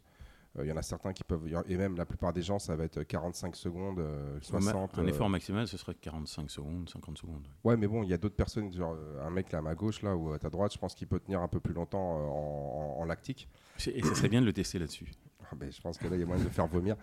Euh, 0.57 0.65
Il 0.65 0.69
y 0.69 0.71
en 0.71 0.77
a 0.77 0.81
certains 0.83 1.13
qui 1.13 1.23
peuvent, 1.23 1.47
et 1.67 1.77
même 1.77 1.95
la 1.95 2.05
plupart 2.05 2.31
des 2.31 2.41
gens, 2.43 2.59
ça 2.59 2.75
va 2.75 2.83
être 2.83 3.01
45 3.03 3.55
secondes, 3.55 3.99
euh, 3.99 4.37
60. 4.41 4.97
un 4.99 5.03
euh, 5.03 5.07
effort 5.07 5.29
maximal, 5.29 5.67
ce 5.67 5.77
serait 5.77 5.95
45 5.95 6.49
secondes, 6.51 6.87
50 6.89 7.17
secondes. 7.17 7.47
Ouais, 7.63 7.75
mais 7.75 7.87
bon, 7.87 8.03
il 8.03 8.09
y 8.09 8.13
a 8.13 8.17
d'autres 8.17 8.35
personnes, 8.35 8.71
genre 8.71 8.95
euh, 8.95 9.25
un 9.25 9.29
mec 9.31 9.51
là 9.51 9.59
à 9.59 9.61
ma 9.61 9.73
gauche, 9.75 10.01
là, 10.03 10.15
ou 10.15 10.31
à 10.31 10.37
ta 10.39 10.49
droite, 10.49 10.71
je 10.73 10.77
pense 10.77 10.93
qu'il 10.93 11.07
peut 11.07 11.19
tenir 11.19 11.41
un 11.41 11.47
peu 11.47 11.59
plus 11.59 11.73
longtemps 11.73 12.17
euh, 12.19 12.21
en, 12.25 12.97
en- 12.97 13.01
en 13.01 13.05
lactique. 13.05 13.49
Et 13.87 14.03
ça 14.03 14.13
serait 14.15 14.29
bien 14.29 14.41
de 14.41 14.45
le 14.45 14.53
tester 14.53 14.77
là-dessus. 14.79 15.11
Ah, 15.51 15.55
ben, 15.55 15.71
je 15.71 15.81
pense 15.81 15.97
que 15.97 16.07
là, 16.07 16.15
il 16.15 16.19
y 16.19 16.23
a 16.23 16.25
moyen 16.25 16.41
de 16.41 16.47
le 16.47 16.53
faire 16.53 16.67
vomir. 16.67 16.95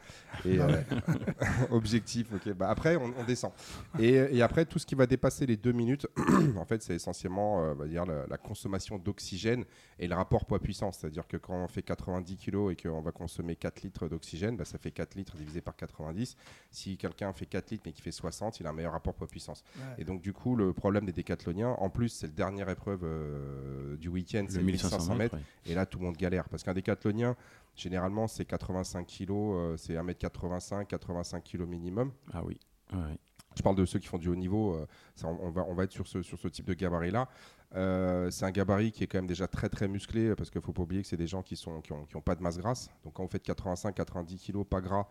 Et 0.45 0.61
euh, 0.61 0.83
objectif, 1.71 2.33
ok. 2.35 2.53
Bah, 2.55 2.69
après, 2.71 2.97
on, 2.97 3.13
on 3.19 3.25
descend. 3.25 3.53
Et, 3.99 4.15
et 4.15 4.43
après, 4.43 4.65
tout 4.65 4.79
ce 4.79 4.87
qui 4.87 4.95
va 4.95 5.07
dépasser 5.07 5.47
les 5.47 5.57
deux 5.57 5.73
minutes, 5.73 6.07
en 6.57 6.65
fait, 6.65 6.83
c'est 6.83 6.95
essentiellement 6.95 7.63
euh, 7.65 7.73
on 7.73 7.77
va 7.77 7.87
dire, 7.87 8.05
la, 8.07 8.27
la 8.27 8.37
consommation 8.39 8.99
d'oxygène 8.99 9.65
et 9.99 10.09
le 10.09 10.15
rapport 10.15 10.45
poids-puissance. 10.47 10.99
C'est-à-dire 10.99 11.27
que 11.27 11.37
quand 11.37 11.55
on 11.65 11.69
fait 11.69 11.83
90 11.83 12.37
kg 12.37 12.71
et 12.71 12.77
qu'on 12.77 13.01
va 13.03 13.13
consommer 13.13 13.57
4 13.57 13.83
litres 13.83 14.09
d'oxygène, 14.09 14.57
bah, 14.57 14.65
ça 14.65 14.79
fait 14.79 14.91
4 14.91 15.15
litres 15.15 15.37
divisé 15.37 15.61
par 15.61 15.77
90. 15.77 16.37
Si 16.71 16.97
quelqu'un 16.97 17.33
fait 17.33 17.47
4 17.47 17.71
litres 17.71 17.83
mais 17.87 17.93
qui 17.93 18.03
fait 18.03 18.11
60, 18.11 18.61
il 18.61 18.67
a 18.67 18.71
un 18.71 18.73
meilleur 18.73 18.93
rapport 18.93 19.15
poids-puissance. 19.15 19.63
Et 19.99 20.05
donc, 20.05 20.21
du 20.23 20.33
coup, 20.33 20.57
le 20.57 20.73
problème 20.73 21.05
des 21.05 21.13
décathloniens, 21.13 21.71
en 21.79 21.91
plus, 21.91 22.09
c'est 22.09 22.27
la 22.27 22.33
dernière 22.33 22.69
épreuve 22.69 23.01
euh, 23.05 23.97
du 23.97 24.09
week-end, 24.09 24.47
c'est 24.49 24.59
Le 24.59 24.65
1500 24.65 25.15
mètres. 25.15 25.35
ouais. 25.37 25.43
et 25.67 25.75
là, 25.75 25.87
tout 25.87 25.99
le 25.99 26.05
monde 26.07 26.17
galère. 26.17 26.49
Parce 26.49 26.63
qu'un 26.63 26.75
décathlonien, 26.75 27.37
généralement, 27.75 28.27
c'est 28.27 28.45
85 28.45 29.07
kg, 29.07 29.31
euh, 29.31 29.77
c'est 29.77 29.95
1m85, 29.95 30.87
85 30.87 31.45
kg 31.45 31.63
minimum. 31.67 32.13
Ah 32.33 32.43
oui. 32.45 32.59
Ouais. 32.93 33.19
Je 33.57 33.63
parle 33.63 33.77
de 33.77 33.85
ceux 33.85 33.99
qui 33.99 34.07
font 34.07 34.19
du 34.19 34.29
haut 34.29 34.37
niveau. 34.37 34.75
euh, 34.75 34.87
ça, 35.15 35.27
on, 35.29 35.51
va, 35.51 35.65
on 35.69 35.75
va 35.75 35.85
être 35.85 35.93
sur 35.93 36.07
ce, 36.07 36.23
sur 36.23 36.39
ce 36.39 36.49
type 36.49 36.67
de 36.67 36.75
gabarit-là. 36.75 37.29
Euh, 37.75 38.31
c'est 38.31 38.45
un 38.45 38.51
gabarit 38.51 38.93
qui 38.93 39.05
est 39.05 39.07
quand 39.07 39.19
même 39.19 39.27
déjà 39.27 39.47
très 39.47 39.69
très 39.69 39.89
musclé 39.89 40.35
parce 40.35 40.51
qu'il 40.51 40.61
ne 40.61 40.65
faut 40.65 40.73
pas 40.73 40.83
oublier 40.83 41.03
que 41.03 41.09
c'est 41.09 41.17
des 41.17 41.27
gens 41.27 41.43
qui 41.43 41.61
n'ont 41.67 41.81
qui 41.81 41.93
ont, 41.93 42.05
qui 42.05 42.17
ont 42.17 42.21
pas 42.21 42.35
de 42.35 42.43
masse 42.43 42.59
grasse. 42.59 42.91
Donc 43.05 43.15
quand 43.15 43.23
vous 43.23 43.29
faites 43.29 43.47
85-90 43.47 44.53
kg 44.53 44.65
pas 44.65 44.81
gras, 44.81 45.07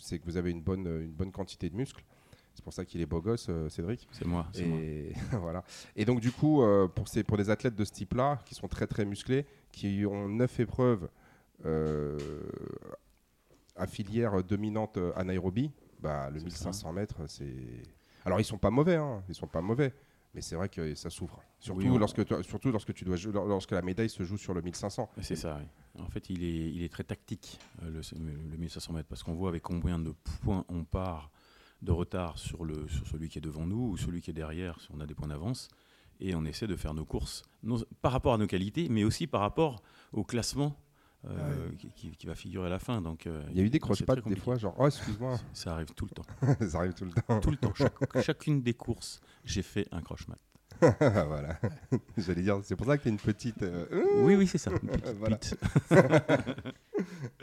c'est 0.00 0.18
que 0.18 0.24
vous 0.24 0.36
avez 0.36 0.50
une 0.50 0.62
bonne, 0.62 0.86
une 0.86 1.12
bonne 1.12 1.32
quantité 1.32 1.68
de 1.70 1.76
muscles. 1.76 2.04
C'est 2.54 2.62
pour 2.62 2.74
ça 2.74 2.84
qu'il 2.84 3.00
est 3.00 3.06
beau 3.06 3.22
gosse, 3.22 3.50
Cédric. 3.70 4.06
C'est 4.12 4.26
moi. 4.26 4.46
Et 4.58 5.12
voilà. 5.32 5.64
Et 5.96 6.04
donc 6.04 6.20
du 6.20 6.32
coup, 6.32 6.62
pour, 6.94 7.08
ces, 7.08 7.22
pour 7.22 7.38
des 7.38 7.48
athlètes 7.48 7.74
de 7.74 7.84
ce 7.84 7.92
type-là, 7.92 8.40
qui 8.44 8.54
sont 8.54 8.68
très 8.68 8.86
très 8.86 9.06
musclés, 9.06 9.46
qui 9.72 10.04
ont 10.06 10.28
neuf 10.28 10.60
épreuves 10.60 11.08
à 13.76 13.86
filière 13.86 14.42
dominante 14.44 14.96
euh, 14.98 15.12
anaérobie, 15.16 15.70
bah, 16.00 16.30
le 16.30 16.38
C'est 16.38 16.44
1500 16.46 16.92
mètres, 16.92 17.16
c'est. 17.28 17.54
Alors 18.24 18.40
ils 18.40 18.44
sont 18.44 18.58
pas 18.58 18.70
mauvais, 18.70 18.96
hein, 18.96 19.22
ils 19.28 19.34
sont 19.34 19.46
pas 19.46 19.62
mauvais, 19.62 19.94
mais 20.34 20.40
c'est 20.42 20.54
vrai 20.54 20.68
que 20.68 20.94
ça 20.94 21.10
souffre. 21.10 21.40
Surtout, 21.58 21.80
Oui, 21.82 21.88
on- 21.90 21.98
lorsque, 21.98 22.24
toi- 22.24 22.42
surtout 22.42 22.70
lorsque 22.70 22.92
tu 22.94 23.04
dois 23.04 23.16
lorsque 23.32 23.70
la 23.72 23.82
médaille 23.82 24.08
se 24.10 24.22
joue 24.24 24.36
sur 24.36 24.54
le 24.54 24.62
1500. 24.62 25.10
C'est 25.20 25.36
ça, 25.36 25.58
oui. 25.60 25.66
En 26.02 26.08
fait, 26.08 26.30
il 26.30 26.42
est, 26.44 26.70
il 26.72 26.82
est 26.82 26.88
très 26.92 27.04
tactique, 27.04 27.58
euh, 27.82 27.90
le, 27.90 28.50
le 28.50 28.56
1500 28.56 28.92
mètres, 28.94 29.08
parce 29.08 29.22
qu'on 29.22 29.34
voit 29.34 29.48
avec 29.50 29.62
combien 29.62 29.98
de 29.98 30.14
points 30.42 30.64
on 30.68 30.84
part 30.84 31.30
de 31.82 31.90
retard 31.92 32.38
sur, 32.38 32.64
le, 32.64 32.86
sur 32.88 33.06
celui 33.08 33.28
qui 33.28 33.38
est 33.38 33.42
devant 33.42 33.66
nous 33.66 33.88
ou 33.90 33.96
celui 33.96 34.20
qui 34.22 34.30
est 34.30 34.34
derrière, 34.34 34.80
si 34.80 34.88
on 34.94 35.00
a 35.00 35.06
des 35.06 35.14
points 35.14 35.28
d'avance, 35.28 35.68
et 36.20 36.34
on 36.36 36.44
essaie 36.44 36.68
de 36.68 36.76
faire 36.76 36.94
nos 36.94 37.04
courses, 37.04 37.42
par 38.00 38.12
rapport 38.12 38.32
à 38.34 38.38
nos 38.38 38.46
qualités, 38.46 38.88
mais 38.88 39.02
aussi 39.04 39.26
par 39.26 39.40
rapport 39.40 39.82
au 40.12 40.22
classement 40.24 40.76
euh, 41.24 41.70
qui, 41.78 41.88
qui- 41.92 42.10
qui 42.16 42.26
va 42.26 42.34
figurer 42.34 42.66
à 42.66 42.70
la 42.70 42.78
fin. 42.78 43.00
Donc, 43.00 43.26
euh, 43.26 43.42
Il 43.50 43.56
y 43.56 43.60
a 43.60 43.64
eu 43.64 43.70
des 43.70 43.78
croche-pattes 43.78 44.26
des 44.28 44.36
fois, 44.36 44.56
genre, 44.58 44.74
oh 44.78 44.86
excuse-moi, 44.86 45.38
Ça 45.52 45.72
arrive 45.74 45.92
tout 45.94 46.06
le 46.06 46.10
temps. 46.10 46.24
ça 46.68 46.78
arrive 46.78 46.94
tout 46.94 47.04
le 47.04 47.12
temps. 47.12 47.40
Tout 47.40 47.50
le 47.50 47.56
temps. 47.56 47.72
Chaque- 47.74 48.22
chacune 48.22 48.60
des 48.62 48.74
courses, 48.74 49.20
j'ai 49.44 49.62
fait 49.62 49.86
un 49.92 50.00
croche-mat. 50.00 50.38
voilà. 51.00 51.60
J'allais 52.16 52.42
dire, 52.42 52.58
c'est 52.64 52.74
pour 52.74 52.86
ça 52.86 52.98
que 52.98 53.02
tu 53.04 53.08
une 53.08 53.18
petite. 53.18 53.62
euh, 53.62 53.86
Oui, 54.24 54.34
oui, 54.34 54.46
c'est 54.48 54.58
ça. 54.58 54.70
Une 54.72 54.88
petite 54.88 55.14
Voilà. 55.18 55.38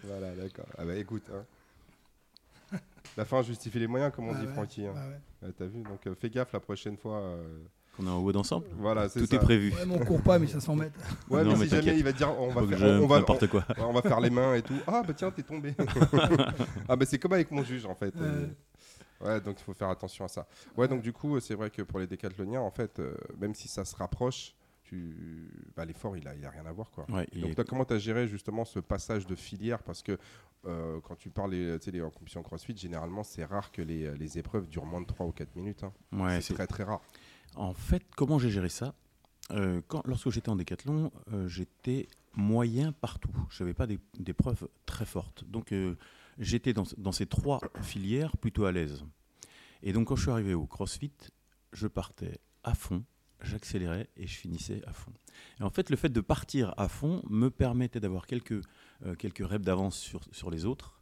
Voilà, 0.03 0.35
d'accord. 0.35 0.65
Ah 0.77 0.85
bah 0.85 0.95
écoute, 0.95 1.23
hein. 1.33 2.77
la 3.17 3.25
fin 3.25 3.41
justifie 3.41 3.79
les 3.79 3.87
moyens, 3.87 4.11
comme 4.13 4.27
on 4.27 4.33
Ah 4.33 4.39
dit 4.39 4.45
ouais, 4.45 4.53
Francky. 4.53 4.85
hein. 4.85 4.93
ah 4.95 5.07
ouais. 5.07 5.47
Ouais, 5.47 5.53
T'as 5.57 5.65
vu, 5.67 5.81
donc 5.83 6.05
euh, 6.07 6.15
fais 6.15 6.29
gaffe 6.29 6.51
la 6.53 6.59
prochaine 6.59 6.97
fois. 6.97 7.19
Qu'on 7.99 8.07
est 8.07 8.09
en 8.11 8.17
haut 8.23 8.31
d'ensemble. 8.31 8.65
Voilà, 8.77 9.09
c'est 9.09 9.19
Tout 9.19 9.25
ça. 9.25 9.35
est 9.35 9.39
prévu. 9.39 9.71
Ouais, 9.73 9.85
mais 9.85 9.95
on 9.95 9.99
court 10.05 10.21
pas 10.21 10.39
1500 10.39 10.75
mètres. 10.75 10.97
Ouais, 11.29 11.43
Non, 11.43 11.51
mais, 11.51 11.57
mais 11.57 11.63
si 11.65 11.69
jamais 11.71 11.81
t'inquiète. 11.81 11.97
il 11.97 12.03
va 12.03 12.11
dire, 12.13 12.39
on 12.39 12.47
va, 12.47 12.61
Faut 12.61 12.67
que 12.67 12.77
faire, 12.77 12.87
je- 12.97 13.03
on, 13.03 13.07
va, 13.07 13.17
n'importe 13.19 13.47
quoi. 13.47 13.65
on- 13.77 13.83
on 13.83 13.93
va 13.93 14.01
faire 14.01 14.19
les 14.21 14.29
mains 14.29 14.55
et 14.55 14.61
tout. 14.61 14.77
Ah 14.87 15.03
bah 15.05 15.13
tiens, 15.13 15.31
t'es 15.31 15.43
tombé. 15.43 15.75
ah 16.87 16.95
bah 16.95 17.05
c'est 17.05 17.19
comme 17.19 17.33
avec 17.33 17.51
mon 17.51 17.63
juge 17.63 17.85
en 17.85 17.95
fait. 17.95 18.15
Euh, 18.17 18.47
Ouais, 19.21 19.41
donc 19.41 19.57
il 19.59 19.63
faut 19.65 19.73
faire 19.73 19.89
attention 19.89 20.23
à 20.23 20.29
ça. 20.29 20.47
Ouais, 20.77 20.87
donc 20.87 21.01
du 21.01 21.11
coup, 21.11 21.37
c'est 21.41 21.53
vrai 21.53 21.69
que 21.69 21.81
pour 21.81 21.99
les 21.99 22.07
décathloniens, 22.07 22.61
en 22.61 22.71
fait, 22.71 22.99
euh, 22.99 23.13
même 23.37 23.53
si 23.53 23.67
ça 23.67 23.83
se 23.83 23.93
rapproche, 23.93 24.55
tu... 24.83 25.49
bah, 25.75 25.83
l'effort, 25.83 26.15
il 26.15 26.25
a, 26.25 26.33
il 26.35 26.45
a 26.45 26.49
rien 26.49 26.65
à 26.65 26.71
voir 26.71 26.89
quoi. 26.89 27.05
Ouais, 27.09 27.27
Donc, 27.35 27.67
comment 27.67 27.83
tu 27.83 27.93
as 27.95 27.99
géré 27.99 28.27
justement 28.29 28.63
ce 28.63 28.79
passage 28.79 29.27
de 29.27 29.35
filière? 29.35 29.83
Parce 29.83 30.01
que 30.01 30.17
euh, 30.65 30.99
quand 31.03 31.15
tu 31.17 31.29
parles 31.29 31.51
des- 31.51 31.77
tu 31.79 31.85
sais, 31.85 31.91
les 31.91 32.01
en 32.01 32.09
compétition 32.09 32.41
CrossFit, 32.43 32.77
généralement, 32.77 33.23
c'est 33.23 33.43
rare 33.43 33.73
que 33.73 33.81
les, 33.81 34.15
les 34.17 34.37
épreuves 34.37 34.69
durent 34.69 34.85
moins 34.85 35.01
de 35.01 35.05
3 35.07 35.25
ou 35.25 35.31
4 35.33 35.53
minutes. 35.57 35.83
hein. 35.83 35.91
ouais, 36.13 36.35
c'est 36.35 36.41
c'est 36.41 36.53
très 36.53 36.67
très 36.67 36.83
rare. 36.83 37.01
En 37.55 37.73
fait, 37.73 38.03
comment 38.15 38.39
j'ai 38.39 38.49
géré 38.49 38.69
ça 38.69 38.93
Euh, 39.51 39.81
Lorsque 40.05 40.29
j'étais 40.29 40.49
en 40.49 40.55
décathlon, 40.55 41.11
euh, 41.33 41.47
j'étais 41.47 42.07
moyen 42.35 42.91
partout. 42.91 43.31
Je 43.49 43.63
n'avais 43.63 43.73
pas 43.73 43.87
des- 43.87 43.99
d'épreuves 44.19 44.67
très 44.85 45.05
fortes. 45.05 45.43
Donc, 45.45 45.71
euh, 45.71 45.95
j'étais 46.37 46.73
dans, 46.73 46.83
dans 46.97 47.11
ces 47.11 47.25
trois 47.25 47.59
filières 47.81 48.37
plutôt 48.37 48.65
à 48.65 48.71
l'aise. 48.71 49.03
Et 49.81 49.91
donc, 49.93 50.07
quand 50.07 50.15
je 50.15 50.21
suis 50.23 50.31
arrivé 50.31 50.53
au 50.53 50.67
CrossFit, 50.67 51.11
je 51.73 51.87
partais 51.87 52.39
à 52.63 52.75
fond, 52.75 53.03
j'accélérais 53.41 54.07
et 54.17 54.27
je 54.27 54.35
finissais 54.37 54.81
à 54.85 54.93
fond. 54.93 55.11
Et 55.59 55.63
en 55.63 55.69
fait, 55.71 55.89
le 55.89 55.95
fait 55.95 56.09
de 56.09 56.21
partir 56.21 56.73
à 56.77 56.87
fond 56.87 57.23
me 57.29 57.49
permettait 57.49 57.99
d'avoir 57.99 58.27
quelques, 58.27 58.61
quelques 59.17 59.45
reps 59.47 59.63
d'avance 59.65 59.97
sur, 59.97 60.21
sur 60.31 60.51
les 60.51 60.65
autres, 60.65 60.98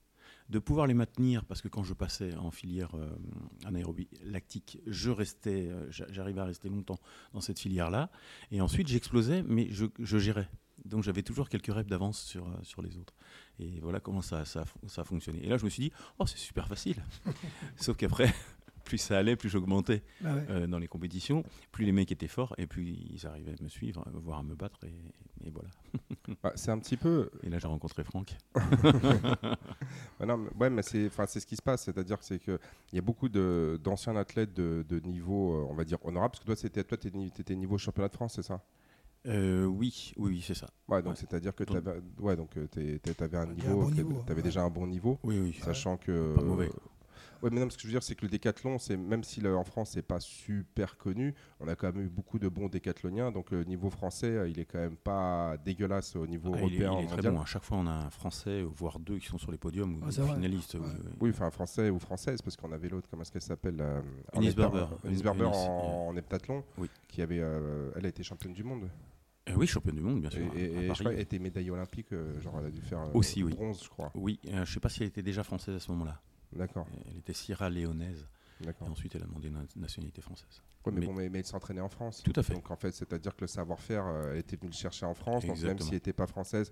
de 0.49 0.59
pouvoir 0.59 0.87
les 0.87 0.93
maintenir, 0.93 1.43
parce 1.45 1.61
que 1.61 1.67
quand 1.67 1.83
je 1.83 1.93
passais 1.93 2.35
en 2.35 2.51
filière 2.51 2.95
euh, 2.95 3.09
anaérobie 3.65 4.07
lactique, 4.23 4.79
je 4.87 5.09
restais, 5.09 5.67
euh, 5.67 5.91
j'a- 5.91 6.07
j'arrivais 6.11 6.41
à 6.41 6.45
rester 6.45 6.69
longtemps 6.69 6.99
dans 7.33 7.41
cette 7.41 7.59
filière-là. 7.59 8.09
Et 8.51 8.61
ensuite, 8.61 8.87
j'explosais, 8.87 9.43
mais 9.43 9.67
je, 9.71 9.87
gérais. 10.17 10.49
Donc 10.85 11.03
j'avais 11.03 11.23
toujours 11.23 11.49
quelques 11.49 11.73
reps 11.73 11.89
d'avance 11.89 12.21
sur, 12.21 12.47
euh, 12.47 12.51
sur 12.63 12.81
les 12.81 12.97
autres. 12.97 13.13
Et 13.59 13.79
voilà 13.81 13.99
comment 13.99 14.21
ça, 14.21 14.45
ça, 14.45 14.63
ça 14.87 15.01
a 15.01 15.03
fonctionné. 15.03 15.43
Et 15.43 15.49
là, 15.49 15.57
je 15.57 15.65
me 15.65 15.69
suis 15.69 15.83
dit, 15.83 15.91
oh, 16.19 16.25
c'est 16.25 16.37
super 16.37 16.67
facile. 16.67 17.03
Sauf 17.75 17.97
qu'après, 17.97 18.33
plus 18.87 18.97
ça 18.97 19.17
allait, 19.17 19.35
plus 19.35 19.49
j'augmentais 19.49 20.01
Ah 20.25 20.33
ouais. 20.35 20.45
euh, 20.49 20.67
dans 20.67 20.79
les 20.79 20.87
compétitions, 20.87 21.43
plus 21.71 21.85
les 21.85 21.91
mecs 21.91 22.11
étaient 22.11 22.27
forts, 22.27 22.55
et 22.57 22.65
plus 22.67 22.83
ils 22.85 23.27
arrivaient 23.27 23.55
à 23.59 23.63
me 23.63 23.69
suivre, 23.69 24.03
voire 24.13 24.39
à 24.39 24.43
me 24.43 24.55
battre. 24.55 24.79
Et, 24.85 25.47
et 25.47 25.51
voilà. 25.51 25.69
Bah, 26.43 26.51
c'est 26.55 26.71
un 26.71 26.77
petit 26.79 26.97
peu. 26.97 27.29
Et 27.43 27.49
là, 27.49 27.57
j'ai 27.57 27.67
rencontré 27.69 28.03
Franck. 28.03 28.35
Bah 30.19 30.25
non, 30.25 30.37
mais- 30.37 30.49
ouais, 30.59 30.69
mais 30.69 30.81
c'est, 30.81 31.07
enfin, 31.07 31.25
c'est 31.27 31.39
ce 31.39 31.45
qui 31.45 31.55
se 31.55 31.61
passe, 31.61 31.83
c'est-à-dire 31.83 32.17
que 32.19 32.25
c'est 32.25 32.39
que 32.39 32.59
il 32.91 32.95
y 32.95 32.99
a 32.99 33.01
beaucoup 33.01 33.29
de, 33.29 33.79
d'anciens 33.83 34.15
athlètes 34.15 34.53
de, 34.53 34.83
de 34.87 34.99
niveau, 34.99 35.53
euh, 35.55 35.67
on 35.69 35.73
va 35.73 35.83
dire 35.83 35.97
honorable, 36.05 36.31
parce 36.31 36.41
que 36.41 36.45
toi, 36.47 36.55
c'était, 36.55 36.83
toi, 36.83 36.97
t'es 36.97 37.11
ni- 37.11 37.31
t'étais 37.31 37.55
niveau 37.55 37.77
championnat 37.77 38.09
de 38.09 38.13
France, 38.15 38.33
c'est 38.35 38.43
ça? 38.43 38.61
Euh, 39.25 39.65
oui, 39.65 40.13
oui, 40.17 40.31
oui, 40.33 40.43
c'est 40.45 40.53
ça. 40.53 40.67
Ouais, 40.87 41.01
donc 41.01 41.13
Ouais. 41.13 41.19
c'est-à-dire 41.19 41.53
que 41.55 41.63
Donc- 41.63 41.83
t'avais, 41.83 41.99
ouais, 42.19 42.35
donc 42.35 42.51
t'es- 42.71 42.99
t'es- 42.99 43.13
t'avais 43.13 43.37
un 43.37 43.47
niveau, 43.47 43.89
bon 43.89 44.33
ouais. 44.35 44.41
déjà 44.41 44.63
un 44.63 44.69
bon 44.69 44.87
niveau, 44.87 45.19
Oui, 45.23 45.39
oui. 45.39 45.59
sachant 45.63 45.97
que. 45.97 46.35
Ouais, 47.43 47.49
mais 47.51 47.59
non, 47.59 47.69
ce 47.69 47.75
que 47.77 47.81
je 47.83 47.87
veux 47.87 47.93
dire, 47.93 48.03
c'est 48.03 48.15
que 48.15 48.23
le 48.23 48.29
décathlon, 48.29 48.79
c'est 48.79 48.97
même 48.97 49.23
si 49.23 49.41
le- 49.41 49.55
en 49.55 49.63
France 49.63 49.91
c'est 49.91 50.01
pas 50.01 50.19
super 50.19 50.97
connu, 50.97 51.33
on 51.59 51.67
a 51.67 51.75
quand 51.75 51.93
même 51.93 52.05
eu 52.05 52.09
beaucoup 52.09 52.39
de 52.39 52.47
bons 52.49 52.67
décathloniens, 52.67 53.31
donc 53.31 53.51
le 53.51 53.63
niveau 53.63 53.89
français, 53.89 54.27
euh, 54.27 54.49
il 54.49 54.59
est 54.59 54.65
quand 54.65 54.79
même 54.79 54.95
pas 54.97 55.55
dégueulasse 55.57 56.15
au 56.15 56.25
niveau 56.25 56.51
Ah, 56.55 56.59
il, 56.63 56.75
est, 56.75 56.83
européen, 56.85 56.99
il 56.99 57.03
est 57.13 57.17
très 57.21 57.29
bon. 57.31 57.41
À 57.41 57.45
chaque 57.45 57.63
fois, 57.63 57.77
on 57.77 57.87
a 57.87 57.91
un 57.91 58.09
Français, 58.09 58.63
voire 58.63 58.99
deux 58.99 59.19
qui 59.19 59.27
sont 59.27 59.37
sur 59.37 59.51
les 59.51 59.57
podiums 59.57 59.95
ou 59.95 59.99
Ah, 60.03 60.07
des 60.09 60.21
finalistes. 60.33 60.73
Ouais. 60.75 60.81
oui, 60.83 60.91
oui. 61.05 61.11
Oui, 61.21 61.29
enfin 61.29 61.49
français 61.51 61.89
ou 61.89 61.99
française, 61.99 62.41
parce 62.41 62.55
qu'on 62.55 62.71
avait 62.71 62.89
l'autre, 62.89 63.07
comment 63.09 63.21
est-ce 63.21 63.31
qu'elle 63.31 63.41
s'appelle 63.41 63.77
euh, 63.81 64.01
en 64.33 64.41
Eunice 64.41 64.53
hepta- 64.53 64.57
Barber. 64.71 64.85
Eunice, 65.05 65.25
en, 65.25 66.07
en 66.09 66.15
heptathlon, 66.17 66.63
Oui. 66.77 66.89
qui 67.07 67.21
avait, 67.21 67.39
euh, 67.39 67.91
elle 67.95 68.05
a 68.05 68.09
été 68.09 68.23
championne 68.23 68.53
du 68.53 68.63
monde. 68.63 68.89
Euh, 69.49 69.53
oui, 69.55 69.65
championne 69.67 69.95
du 69.95 70.01
monde, 70.01 70.19
bien 70.21 70.29
Et, 70.29 70.33
sûr. 70.33 70.41
et- 70.55 70.59
à 70.59 70.63
et 70.65 70.81
je 70.81 70.87
Paris. 70.87 70.99
crois 70.99 71.11
qu'elle 71.11 71.21
était 71.21 71.39
médaillée 71.39 71.71
olympique, 71.71 72.11
euh, 72.13 72.39
genre 72.41 72.55
elle 72.59 72.65
a 72.65 72.71
dû 72.71 72.81
faire 72.81 72.99
euh, 72.99 73.11
Aussi, 73.13 73.43
oui. 73.43 73.53
bronze, 73.53 73.81
je 73.83 73.89
crois. 73.89 74.11
Oui, 74.15 74.39
euh, 74.47 74.51
je 74.55 74.59
ne 74.59 74.65
sais 74.65 74.79
pas 74.79 74.89
si 74.89 75.03
elle 75.03 75.09
était 75.09 75.21
déjà 75.21 75.43
française 75.43 75.75
à 75.75 75.79
ce 75.79 75.89
moment-là. 75.91 76.19
D'accord, 76.55 76.87
Elle 77.11 77.17
était 77.17 77.33
sierra-léonaise. 77.33 78.25
d'accord. 78.61 78.87
Et 78.87 78.91
ensuite, 78.91 79.15
elle 79.15 79.23
a 79.23 79.25
demandé 79.25 79.49
une 79.49 79.65
nationalité 79.75 80.21
française. 80.21 80.61
Ouais, 80.85 80.93
mais, 80.93 80.99
mais- 81.01 81.05
bon, 81.07 81.13
mais, 81.13 81.29
mais 81.29 81.39
elle 81.39 81.45
s'entraînait 81.45 81.81
en 81.81 81.89
France. 81.89 82.23
Tout 82.23 82.31
à 82.35 82.41
fait. 82.43 82.53
Donc 82.53 82.71
en 82.71 82.75
fait, 82.77 82.91
c'est-à-dire 82.93 83.35
que 83.35 83.41
le 83.41 83.47
savoir-faire, 83.47 84.05
euh, 84.07 84.31
elle 84.33 84.39
était 84.39 84.55
venue 84.55 84.69
le 84.69 84.75
chercher 84.75 85.05
en 85.05 85.13
France. 85.13 85.45
Donc 85.45 85.61
même 85.61 85.79
si 85.79 85.89
elle 85.89 85.93
n'était 85.95 86.13
pas 86.13 86.27
française, 86.27 86.71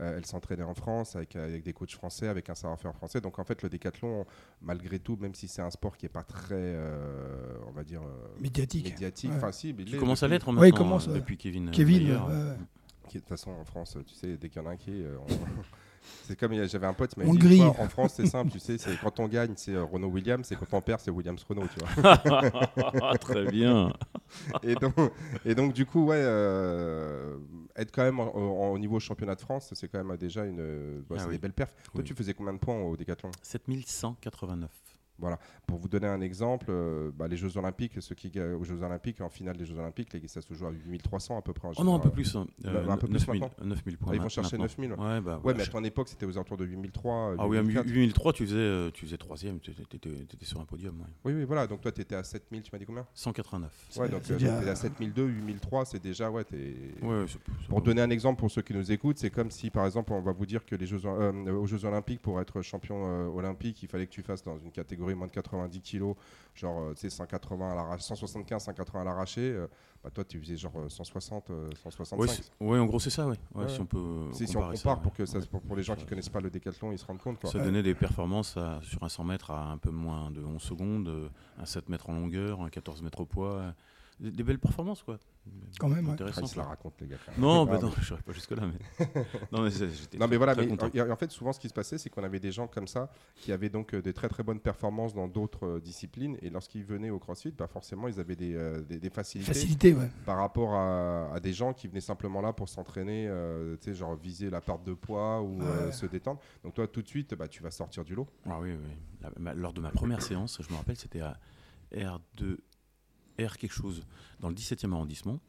euh, 0.00 0.18
elle 0.18 0.26
s'entraînait 0.26 0.62
en 0.64 0.74
France 0.74 1.16
avec, 1.16 1.34
avec 1.36 1.62
des 1.64 1.72
coachs 1.72 1.92
français, 1.92 2.28
avec 2.28 2.50
un 2.50 2.54
savoir-faire 2.54 2.94
français. 2.94 3.22
Donc 3.22 3.38
en 3.38 3.44
fait, 3.44 3.62
le 3.62 3.70
décathlon, 3.70 4.26
malgré 4.60 4.98
tout, 4.98 5.16
même 5.16 5.34
si 5.34 5.48
c'est 5.48 5.62
un 5.62 5.70
sport 5.70 5.96
qui 5.96 6.04
n'est 6.04 6.10
pas 6.10 6.24
très, 6.24 6.54
euh, 6.58 7.56
on 7.66 7.70
va 7.70 7.84
dire, 7.84 8.02
euh, 8.02 8.28
Médiatique. 8.38 8.84
médiatique, 8.84 9.30
Ouais. 9.30 9.36
enfin 9.38 9.52
si, 9.52 9.72
mais 9.72 9.84
il 9.84 9.96
commences 9.98 10.22
à 10.22 10.28
l'être 10.28 10.48
Ouais, 10.48 10.54
maintenant, 10.70 10.76
commence, 10.76 11.08
euh, 11.08 11.12
ouais. 11.12 11.20
depuis 11.20 11.38
Kevin. 11.38 11.70
Kevin, 11.70 12.06
de 12.08 13.18
toute 13.20 13.28
façon, 13.28 13.50
en 13.52 13.64
France, 13.64 13.96
tu 14.06 14.14
sais, 14.14 14.36
dès 14.36 14.50
qu'il 14.50 14.60
y 14.60 14.64
en 14.64 14.68
a 14.68 14.72
un 14.72 14.76
qui 14.76 14.90
est, 14.90 15.04
euh, 15.04 15.16
on- 15.20 15.26
c'est 16.24 16.38
comme 16.38 16.52
j'avais 16.66 16.86
un 16.86 16.92
pote, 16.92 17.16
mais 17.16 17.24
On 17.26 17.34
grille. 17.34 17.62
en 17.62 17.88
France, 17.88 18.14
c'est 18.16 18.26
simple, 18.26 18.50
tu 18.50 18.58
sais, 18.58 18.78
c'est 18.78 18.98
quand 19.00 19.20
on 19.20 19.28
gagne, 19.28 19.52
c'est 19.56 19.74
euh, 19.74 19.84
Renault 19.84 20.08
Williams, 20.08 20.50
et 20.52 20.56
quand 20.56 20.72
on 20.72 20.80
perd, 20.80 21.00
c'est 21.00 21.10
Williams 21.10 21.42
Renault, 21.48 21.66
tu 21.72 21.80
vois. 22.02 22.16
Très 23.18 23.44
bien. 23.50 23.92
et, 24.62 24.74
donc, 24.74 24.94
et 25.44 25.54
donc, 25.54 25.72
du 25.72 25.86
coup, 25.86 26.06
ouais, 26.06 26.16
euh, 26.20 27.36
être 27.76 27.92
quand 27.92 28.02
même 28.02 28.20
en- 28.20 28.34
en- 28.34 28.68
au 28.72 28.78
niveau 28.78 28.98
championnat 29.00 29.34
de 29.34 29.40
France, 29.40 29.70
c'est 29.74 29.88
quand 29.88 30.02
même 30.02 30.16
déjà 30.16 30.44
une, 30.44 31.02
bah, 31.08 31.16
Ah 31.18 31.24
oui. 31.26 31.32
des 31.32 31.38
belles 31.38 31.52
perfs. 31.52 31.74
Toi, 31.84 31.92
Oui. 31.96 32.04
tu 32.04 32.14
faisais 32.14 32.34
combien 32.34 32.52
de 32.54 32.58
points 32.58 32.76
au 32.80 32.96
décathlon? 32.96 33.30
7189. 33.42 34.70
Pour 35.66 35.78
vous 35.78 35.88
donner 35.88 36.06
un 36.06 36.20
exemple, 36.20 36.66
euh, 36.68 37.10
bah, 37.16 37.28
les 37.28 37.36
Jeux 37.36 37.56
Olympiques, 37.56 37.92
ceux 38.00 38.14
qui 38.14 38.30
gagnent 38.30 38.54
aux 38.54 38.64
Jeux 38.64 38.82
Olympiques, 38.82 39.20
en 39.20 39.28
finale 39.30 39.56
des 39.56 39.64
Jeux 39.64 39.78
Olympiques, 39.78 40.12
les, 40.12 40.26
ça 40.28 40.40
se 40.42 40.52
joue 40.52 40.66
à 40.66 40.70
8300 40.86 41.38
à 41.38 41.42
peu 41.42 41.52
près. 41.52 41.68
en 41.68 41.72
Oh 41.78 41.84
non, 41.84 41.94
un 41.94 41.98
peu 41.98 42.10
général. 42.10 42.12
plus. 42.14 42.36
hein. 42.36 42.46
Bah, 42.62 42.70
Euh, 42.70 42.88
un 42.88 42.96
peu 42.96 43.06
plus 43.06 43.12
9000 43.26 43.40
maintenant. 43.40 43.64
9000 43.66 43.96
points. 43.98 44.12
Ah, 44.12 44.16
ils 44.16 44.20
vont 44.22 44.28
chercher 44.28 44.58
maintenant. 44.58 44.84
9000. 44.84 44.92
Ouais, 44.92 45.20
bah, 45.20 45.40
Ouais, 45.42 45.52
ouais, 45.52 45.54
mais 45.56 45.62
à 45.62 45.66
ton 45.66 45.82
époque, 45.84 46.08
c'était 46.08 46.26
aux 46.26 46.32
alentours 46.36 46.56
de 46.56 46.64
8003. 46.66 47.36
Ah 47.38 47.46
oui, 47.48 47.56
à 47.56 47.60
8004. 47.62 47.86
8003, 47.86 48.32
tu 48.32 48.46
faisais, 48.46 48.56
euh, 48.58 48.90
tu 48.92 49.06
faisais 49.06 49.16
troisième, 49.16 49.60
tu 49.60 49.70
étais, 49.70 49.98
t'étais 49.98 50.44
sur 50.44 50.60
un 50.60 50.64
podium. 50.64 50.98
ouais. 51.00 51.06
Oui, 51.24 51.32
oui, 51.34 51.44
voilà. 51.44 51.66
Donc 51.66 51.80
toi, 51.80 51.92
tu 51.92 52.00
étais 52.00 52.16
à 52.16 52.24
7000, 52.24 52.62
tu 52.62 52.70
m'as 52.72 52.78
dit 52.78 52.84
combien? 52.84 53.06
189. 53.14 53.72
Ouais, 53.96 54.08
donc 54.08 54.22
c'est 54.24 54.34
euh, 54.34 54.60
t'es 54.62 54.68
à 54.68 54.74
7002, 54.74 55.26
8003, 55.26 55.84
c'est 55.86 56.02
déjà, 56.02 56.30
ouais, 56.30 56.44
t'es... 56.44 56.56
Ouais, 57.02 57.24
c'est- 57.26 57.38
c'est 57.60 57.68
Pour 57.68 57.80
donner 57.82 58.02
un 58.02 58.10
exemple 58.10 58.40
pour 58.40 58.50
ceux 58.50 58.62
qui 58.62 58.74
nous 58.74 58.90
écoutent, 58.92 59.18
c'est 59.18 59.30
comme 59.30 59.50
si, 59.50 59.70
par 59.70 59.86
exemple, 59.86 60.12
on 60.12 60.20
va 60.20 60.32
vous 60.32 60.46
dire 60.46 60.64
que 60.66 60.74
les 60.76 60.86
Jeux, 60.86 61.00
euh, 61.04 61.52
aux 61.52 61.66
Jeux 61.66 61.84
Olympiques, 61.84 62.20
pour 62.20 62.40
être 62.40 62.60
champion 62.62 63.06
euh, 63.06 63.26
olympique, 63.28 63.82
il 63.82 63.88
fallait 63.88 64.06
que 64.06 64.12
tu 64.12 64.22
fasses 64.22 64.42
dans 64.42 64.58
une 64.58 64.70
catégorie 64.72 65.03
moins 65.12 65.26
de 65.26 65.32
90 65.32 65.80
kilos, 65.82 66.16
genre, 66.54 66.80
euh, 66.80 66.94
tu 66.94 67.00
sais, 67.02 67.10
180 67.10 67.72
à 67.72 67.74
l'arraché, 67.74 68.02
175, 68.04 68.62
180 68.62 69.02
à 69.02 69.04
l'arraché. 69.04 69.42
euh, 69.42 69.66
bah, 70.02 70.10
toi, 70.10 70.24
tu 70.24 70.38
faisais 70.40 70.56
genre 70.56 70.72
euh, 70.76 70.88
160, 70.88 71.50
euh, 71.50 71.68
165. 71.82 72.18
Ouais, 72.18 72.28
c'est- 72.28 72.50
ouais, 72.60 72.78
en 72.78 72.86
gros, 72.86 72.98
c'est 73.00 73.10
ça, 73.10 73.26
ouais. 73.26 73.36
Ouais, 73.54 73.64
Ouais. 73.64 73.68
Si 73.68 73.80
on 73.80 73.86
peut. 73.86 74.28
Si, 74.32 74.46
si 74.46 74.56
on 74.56 74.60
comparer 74.60 74.76
compare 74.78 74.96
ça, 74.96 75.02
pour, 75.02 75.12
que 75.12 75.26
ça, 75.26 75.38
pour, 75.50 75.60
pour 75.60 75.76
les 75.76 75.82
gens 75.82 75.96
qui 75.96 76.06
connaissent 76.06 76.28
pas 76.30 76.40
le 76.40 76.48
décathlon, 76.50 76.92
ils 76.92 76.98
se 76.98 77.04
rendent 77.04 77.18
compte. 77.20 77.40
Quoi. 77.40 77.50
Ça 77.50 77.58
donnait 77.58 77.82
des 77.82 77.94
performances 77.94 78.56
à- 78.56 78.80
sur 78.82 79.02
un 79.02 79.08
100 79.10 79.24
mètres 79.24 79.50
à 79.50 79.70
un 79.70 79.76
peu 79.78 79.90
moins 79.90 80.30
de 80.30 80.42
11 80.42 80.62
secondes, 80.62 81.08
euh, 81.08 81.28
un 81.58 81.66
7 81.66 81.88
mètres 81.90 82.08
en 82.08 82.14
longueur, 82.14 82.62
un 82.62 82.70
14 82.70 83.02
mètres 83.02 83.20
au 83.20 83.26
poids. 83.26 83.74
Des, 84.20 84.30
des 84.30 84.42
belles 84.44 84.58
performances, 84.60 85.02
quoi. 85.02 85.18
Quand 85.78 85.88
même, 85.88 86.06
ouais. 86.06 86.12
Intéressant. 86.12 86.46
se 86.46 86.56
la 86.56 86.64
racontent, 86.64 86.94
les 87.00 87.08
gars. 87.08 87.16
Non, 87.36 87.66
bah 87.66 87.78
Ah, 87.78 87.84
non, 87.84 87.92
je 88.00 88.14
pas 88.14 88.32
jusque-là. 88.32 88.62
Mais... 88.66 89.06
non, 89.52 89.62
mais 89.62 89.70
Non 90.18 90.26
voilà, 90.38 90.54
mais 90.54 91.00
en 91.10 91.16
fait 91.16 91.30
souvent 91.30 91.52
ce 91.52 91.58
qui 91.60 91.68
se 91.68 91.74
passait 91.74 91.98
c'est 91.98 92.08
qu'on 92.10 92.22
avait 92.24 92.38
des 92.40 92.52
gens 92.52 92.66
comme 92.66 92.86
ça 92.86 93.10
qui 93.34 93.52
avaient 93.52 93.68
donc 93.68 93.92
euh, 93.94 94.00
des 94.00 94.12
très 94.12 94.28
très 94.28 94.42
bonnes 94.42 94.60
performances 94.60 95.12
dans 95.14 95.26
d'autres 95.28 95.66
euh, 95.66 95.80
disciplines 95.80 96.38
et 96.40 96.48
lorsqu'ils 96.48 96.84
venaient 96.84 97.10
au 97.10 97.18
CrossFit, 97.18 97.50
bah 97.50 97.66
forcément 97.66 98.08
ils 98.08 98.20
avaient 98.20 98.36
des, 98.36 98.54
euh, 98.54 98.80
des, 98.82 98.98
des 98.98 99.10
facilités 99.10 99.52
Facilité, 99.52 99.92
ouais. 99.92 100.08
par 100.24 100.38
rapport 100.38 100.74
à, 100.74 101.34
à 101.34 101.40
des 101.40 101.52
gens 101.52 101.72
qui 101.74 101.88
venaient 101.88 102.00
simplement 102.00 102.40
là 102.40 102.52
pour 102.52 102.68
s'entraîner, 102.68 103.26
euh, 103.28 103.76
tu 103.76 103.90
sais 103.90 103.94
genre 103.94 104.14
viser 104.16 104.48
la 104.48 104.60
perte 104.60 104.84
de 104.84 104.94
poids 104.94 105.42
ou 105.42 105.60
euh, 105.60 105.86
Ouais. 105.86 105.92
se 105.92 106.06
détendre. 106.06 106.40
Donc 106.62 106.74
toi 106.74 106.86
tout 106.86 107.02
de 107.02 107.08
suite 107.08 107.34
bah, 107.34 107.48
tu 107.48 107.62
vas 107.62 107.70
sortir 107.72 108.04
du 108.04 108.14
lot. 108.14 108.28
Ah 108.46 108.58
oui, 108.60 108.70
oui. 108.72 108.94
La- 109.20 109.30
ma- 109.38 109.54
lors 109.54 109.72
de 109.72 109.80
ma 109.80 109.90
première 109.90 110.22
séance, 110.22 110.60
je 110.66 110.72
me 110.72 110.76
rappelle, 110.78 110.96
c'était 110.96 111.20
à 111.20 111.36
R2, 111.92 112.58
R 113.40 113.56
quelque 113.58 113.72
chose, 113.72 114.02
dans 114.40 114.48
le 114.48 114.54
17e 114.54 114.92
arrondissement. 114.92 115.40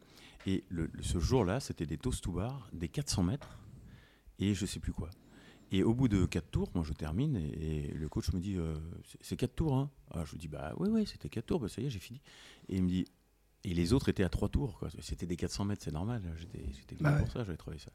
Et 0.48 0.64
le- 0.70 0.90
le- 0.94 1.04
ce 1.04 1.20
jour-là, 1.20 1.60
c'était 1.60 1.86
des 1.86 1.98
toast 1.98 2.24
to 2.24 2.32
bar, 2.32 2.70
des 2.74 2.88
400 2.90 3.24
mètres, 3.24 3.58
et 4.40 4.54
je 4.54 4.66
sais 4.66 4.80
plus 4.80 4.94
quoi. 4.94 5.10
Et 5.72 5.82
au 5.84 5.94
bout 5.96 6.08
de 6.08 6.26
4 6.26 6.52
tours, 6.52 6.70
moi 6.76 6.84
je 6.84 6.94
termine, 6.94 7.36
et, 7.38 7.88
et 7.88 7.92
le 7.94 8.08
coach 8.08 8.32
me 8.34 8.40
dit 8.40 8.56
euh, 8.58 8.76
C'est- 9.04 9.18
C'est 9.22 9.36
4 9.38 9.56
tours, 9.56 9.76
hein 9.76 9.90
Ah, 10.12 10.24
Je 10.26 10.32
lui 10.34 10.38
dis 10.38 10.48
Bah 10.48 10.74
oui, 10.78 10.90
oui, 10.92 11.06
c'était 11.08 11.30
4 11.30 11.46
tours, 11.48 11.60
bah, 11.60 11.68
ça 11.70 11.82
y 11.82 11.86
est, 11.88 11.90
j'ai 11.90 12.00
fini. 12.00 12.22
Et 12.70 12.76
il 12.78 12.84
me 12.84 12.88
dit 12.90 13.06
Et 13.64 13.74
les 13.74 13.92
autres 13.94 14.10
étaient 14.10 14.24
à 14.24 14.30
3 14.30 14.50
tours, 14.50 14.78
quoi. 14.78 14.90
C'était 15.00 15.26
des 15.26 15.36
400 15.36 15.66
mètres, 15.66 15.82
c'est 15.84 15.92
normal, 15.92 16.22
j'étais 16.38 16.96
Bah 17.04 17.14
pour 17.20 17.32
ça, 17.32 17.44
j'avais 17.44 17.58
trouvé 17.58 17.80
ça. 17.80 17.92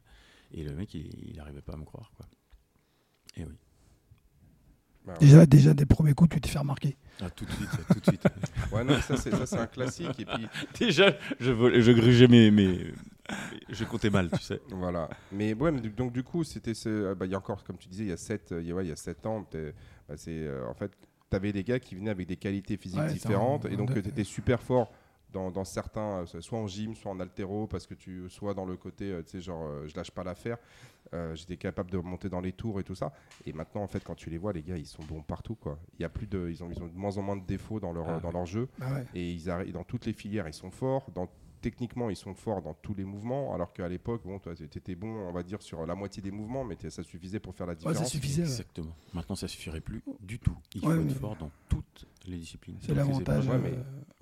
Et 0.53 0.65
le 0.65 0.75
mec, 0.75 0.93
il 0.95 1.37
n'arrivait 1.37 1.63
pas 1.63 1.75
à 1.75 1.77
me 1.77 1.85
croire, 1.85 2.11
quoi. 2.17 2.27
Et 3.37 3.45
oui. 3.45 3.55
Bah, 5.13 5.19
Déjà, 5.21 5.47
déjà, 5.47 5.75
des 5.75 5.87
premiers 5.87 6.15
coups, 6.15 6.31
tu 6.35 6.41
t'es 6.41 6.49
fait 6.49 6.59
remarquer. 6.59 6.97
Ah, 7.23 7.29
tout 7.31 7.45
de 7.45 7.51
suite, 7.51 7.69
tout 7.93 8.01
de 8.01 8.05
suite. 8.07 8.23
ouais, 8.73 8.85
non, 8.85 9.01
ça 9.01 9.17
c'est 9.17 9.31
ça, 9.31 9.45
c'est 9.47 9.59
un 9.59 9.67
classique 9.67 10.19
et 10.21 10.25
puis 10.25 10.47
Déjà, 10.79 11.15
je, 11.39 11.51
volais- 11.53 11.83
je 11.83 11.93
grugeais 11.93 12.29
mes, 12.29 12.51
mes- 12.51 12.93
Je 13.69 13.85
comptais 13.85 14.11
mal, 14.11 14.31
tu 14.31 14.43
sais. 14.43 14.61
Voilà. 14.71 15.09
Mais 15.33 15.53
ouais, 15.55 15.71
mais 15.71 15.81
donc 15.81 16.13
du 16.13 16.23
coup, 16.23 16.45
c'était 16.45 16.75
ce- 16.75 16.89
euh, 16.89 17.15
bah, 17.15 17.27
il 17.27 17.33
y 17.33 17.35
a 17.35 17.39
encore, 17.39 17.63
comme 17.65 17.77
tu 17.77 17.89
disais, 17.89 18.05
il 18.05 18.09
y 18.11 18.13
a 18.13 18.17
7 18.17 18.55
il 18.59 18.67
y 18.67 18.71
a, 18.73 18.75
ouais, 18.75 18.85
il 18.87 18.89
y 18.89 18.93
a 18.93 18.97
sept 18.97 19.25
ans, 19.27 19.47
bah, 19.53 20.15
c'est 20.17 20.31
euh, 20.31 20.67
en 20.69 20.75
fait, 20.75 20.91
tu 21.31 21.37
avais 21.37 21.53
des 21.53 21.63
gars 21.63 21.79
qui 21.79 21.95
venaient 21.95 22.11
avec 22.11 22.27
des 22.27 22.37
qualités 22.37 22.77
physiques 22.77 22.99
Ouais, 23.01 23.13
différentes 23.13 23.67
un- 23.67 23.71
et 23.71 23.77
donc 23.77 23.93
tu 23.93 23.99
étais 24.01 24.25
super 24.25 24.63
fort 24.63 24.91
dans, 25.33 25.51
dans 25.51 25.65
certains, 25.65 26.23
euh, 26.23 26.41
soit 26.41 26.59
en 26.59 26.67
gym, 26.67 26.95
soit 26.95 27.11
en 27.11 27.21
altéro, 27.21 27.67
parce 27.67 27.87
que 27.87 27.95
tu 27.95 28.29
soit 28.29 28.55
dans 28.55 28.65
le 28.67 28.77
côté, 28.77 29.13
euh, 29.13 29.23
tu 29.23 29.31
sais, 29.33 29.41
genre, 29.41 29.65
euh, 29.65 29.87
je 29.87 29.95
lâche 29.97 30.11
pas 30.11 30.25
l'affaire. 30.25 30.59
Euh, 31.15 31.35
J'étais 31.35 31.57
capable 31.57 31.91
de 31.91 31.99
monter 31.99 32.29
dans 32.29 32.41
les 32.41 32.53
tours 32.53 32.79
et 32.79 32.85
tout 32.85 32.95
ça. 32.95 33.13
Et 33.47 33.53
maintenant, 33.53 33.83
en 33.83 33.87
fait, 33.89 34.05
quand 34.05 34.15
tu 34.15 34.31
les 34.31 34.39
vois, 34.39 34.53
les 34.53 34.63
gars, 34.63 34.77
ils 34.77 34.87
sont 34.87 35.03
bons 35.05 35.23
partout, 35.23 35.55
quoi. 35.57 35.79
Il 35.99 36.03
y 36.03 36.05
a 36.05 36.09
plus 36.09 36.27
de, 36.27 36.49
ils 36.51 36.63
ont, 36.63 36.71
ils 36.71 36.83
ont 36.83 36.87
de 36.87 36.97
moins 36.97 37.17
en 37.17 37.23
moins 37.23 37.37
de 37.37 37.45
défauts 37.45 37.81
dans 37.81 37.93
leur, 37.93 38.09
Ah, 38.09 38.21
dans 38.21 38.31
leur 38.31 38.47
jeu. 38.47 38.69
Ouais. 38.81 39.05
Et 39.15 39.31
ils 39.33 39.51
arrivent 39.51 39.73
dans 39.73 39.85
toutes 39.85 40.07
les 40.07 40.13
filières, 40.13 40.47
ils 40.47 40.53
sont 40.55 40.71
forts. 40.71 41.11
Dans, 41.15 41.29
techniquement, 41.61 42.11
ils 42.11 42.17
sont 42.17 42.35
forts 42.35 42.63
dans 42.63 42.75
tous 42.75 42.95
les 42.95 43.05
mouvements, 43.05 43.55
alors 43.55 43.73
qu'à 43.73 43.89
l'époque, 43.89 44.23
bon, 44.25 44.39
toi, 44.39 44.55
tu 44.55 44.65
étais 44.65 44.95
bon, 44.95 45.09
on 45.29 45.33
va 45.33 45.43
dire, 45.43 45.61
sur 45.63 45.85
la 45.87 45.95
moitié 45.95 46.23
des 46.23 46.31
mouvements, 46.31 46.65
mais 46.65 46.77
ça 46.89 47.03
suffisait 47.03 47.41
pour 47.41 47.55
faire 47.55 47.67
la 47.67 47.73
Ouais, 47.73 47.77
différence. 47.79 47.99
ça 47.99 48.05
suffisait. 48.07 48.43
ouais. 48.43 48.49
Exactement. 48.49 48.95
Maintenant, 49.15 49.37
ça 49.37 49.49
suffirait 49.49 49.81
plus 49.81 50.03
du 50.21 50.39
tout. 50.39 50.57
Il 50.75 50.87
Ouais, 50.87 50.97
faut 50.97 51.03
être 51.03 51.13
fort 51.15 51.37
dans 51.37 51.51
toutes 51.69 52.07
les 52.27 52.37
disciplines. 52.39 52.77
C'est 52.81 52.95
l'avantage. 52.95 53.49
Ouais, 53.49 53.55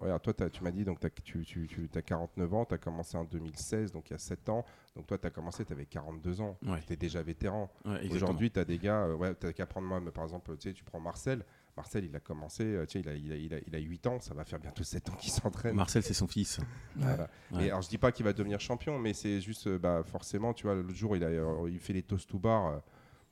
euh, 0.03 0.13
Ouais, 0.13 0.19
toi, 0.21 0.49
tu 0.51 0.63
m'as 0.63 0.71
dit, 0.71 0.85
donc 0.85 0.99
tu, 1.25 1.45
tu, 1.45 1.67
tu 1.69 1.89
as 1.95 2.03
49 2.03 2.55
ans, 2.55 2.65
tu 2.65 2.75
as 2.75 2.79
commencé 2.79 3.17
en 3.17 3.25
2016, 3.25 3.93
donc 3.93 4.11
il 4.11 4.13
y 4.13 4.17
a 4.17 4.19
7 4.19 4.49
ans. 4.49 4.65
Donc 4.95 5.07
toi, 5.07 5.19
tu 5.19 5.27
as 5.27 5.31
commencé, 5.31 5.65
tu 5.65 5.73
avais 5.73 5.87
42 5.87 6.41
ans. 6.41 6.57
Ouais, 6.67 6.81
Tu 6.87 6.93
es 6.93 6.97
déjà 6.97 7.23
vétéran. 7.23 7.71
ouais. 7.85 8.09
Aujourd'hui, 8.13 8.51
tu 8.51 8.59
as 8.61 8.65
des 8.65 8.79
gars, 8.79 9.05
euh, 9.05 9.15
ouais, 9.17 9.35
tu 9.35 9.53
qu'à 9.53 9.67
prendre 9.67 9.87
moi, 9.89 10.01
mais 10.01 10.11
par 10.13 10.25
exemple, 10.25 10.57
tu 10.57 10.69
sais, 10.69 10.75
tu 10.75 10.85
prends 10.85 11.01
Marcel. 11.01 11.45
Marcel, 11.79 12.05
il 12.05 12.17
a 12.17 12.21
commencé, 12.21 12.65
euh, 12.65 12.85
tu 12.87 12.95
sais, 12.95 13.01
il 13.01 13.09
a, 13.09 13.15
il, 13.15 13.33
a, 13.33 13.37
il, 13.37 13.55
a, 13.55 13.59
il 13.69 13.77
a 13.77 13.79
8 13.79 14.07
ans, 14.09 14.19
ça 14.21 14.35
va 14.35 14.45
faire 14.45 14.59
bientôt 14.59 14.83
7 14.83 15.11
ans 15.11 15.15
qu'il 15.15 15.31
s'entraîne. 15.31 15.77
Marcel, 15.77 16.03
c'est 16.03 16.13
son 16.13 16.27
fils. 16.27 16.59
Voilà. 16.97 17.23
Ouais. 17.53 17.59
Mais 17.59 17.71
alors 17.71 17.83
je 17.83 17.89
dis 17.89 17.99
pas 17.99 18.11
qu'il 18.11 18.25
va 18.25 18.33
devenir 18.33 18.59
champion, 18.59 18.99
mais 18.99 19.15
c'est 19.15 19.41
juste, 19.41 19.69
euh, 19.69 19.79
bah, 19.79 20.03
forcément, 20.05 20.53
tu 20.53 20.65
vois, 20.65 20.75
l'autre 20.75 20.93
jour, 20.95 21.17
il, 21.17 21.23
a, 21.23 21.29
euh, 21.29 21.71
il 21.71 21.79
fait 21.79 21.93
les 21.93 22.03
toast 22.03 22.29
to 22.29 22.39
bar. 22.39 22.83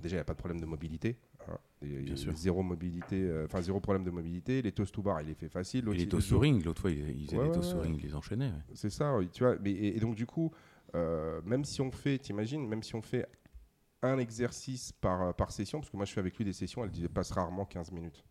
déjà, 0.01 0.15
il 0.15 0.19
n'y 0.19 0.21
a 0.21 0.25
pas 0.25 0.35
de 0.35 0.39
problème 0.39 0.61
de 0.61 0.67
mobilité. 0.67 1.17
hein. 1.49 1.59
Et- 1.83 1.89
Bien 2.03 2.15
et 2.15 2.17
sûr. 2.17 2.37
Zéro 2.37 2.63
mobilité, 2.63 3.21
euh, 3.21 3.47
enfin 3.47 3.61
zéro 3.63 3.81
problème 3.81 4.05
de 4.05 4.11
mobilité. 4.11 4.63
Les 4.63 4.71
toast 4.73 4.95
to 4.95 5.03
bar, 5.03 5.21
il 5.23 5.27
les 5.27 5.35
fait 5.35 5.49
facile. 5.49 5.89
Et 5.89 5.95
les 5.95 6.03
il- 6.05 6.09
toast 6.09 6.29
to 6.31 6.39
ring, 6.39 6.65
l'autre 6.65 6.83
fois, 6.83 6.91
il, 6.93 6.99
il 7.19 7.27
faisait 7.27 7.37
Ouais, 7.39 7.49
ouais, 7.49 7.53
toast 7.53 7.73
to 7.73 7.81
ring, 7.81 7.97
il 7.99 8.07
les 8.07 8.15
enchaînait. 8.15 8.47
ouais. 8.47 8.63
C'est 8.75 8.91
ça, 8.91 9.13
tu 9.33 9.43
vois. 9.43 9.57
Mais, 9.61 9.73
et, 9.73 9.97
et 9.97 10.01
donc 10.01 10.15
du 10.15 10.25
coup, 10.27 10.53
euh, 10.95 11.41
même 11.45 11.65
si 11.65 11.81
on 11.81 11.91
fait, 11.91 12.19
t'imagines, 12.19 12.67
même 12.67 12.83
si 12.85 12.95
on 12.95 13.03
fait 13.03 13.27
un 14.03 14.19
exercice 14.19 14.93
par, 14.93 15.35
par 15.35 15.51
session, 15.51 15.81
parce 15.81 15.91
que 15.91 15.97
moi 15.97 16.05
je 16.07 16.13
fais 16.13 16.21
avec 16.21 16.37
lui 16.37 16.45
des 16.45 16.53
sessions, 16.53 16.85
elle 16.85 17.09
passe 17.09 17.33
rarement 17.33 17.65
15 17.65 17.91
minutes. 17.93 18.23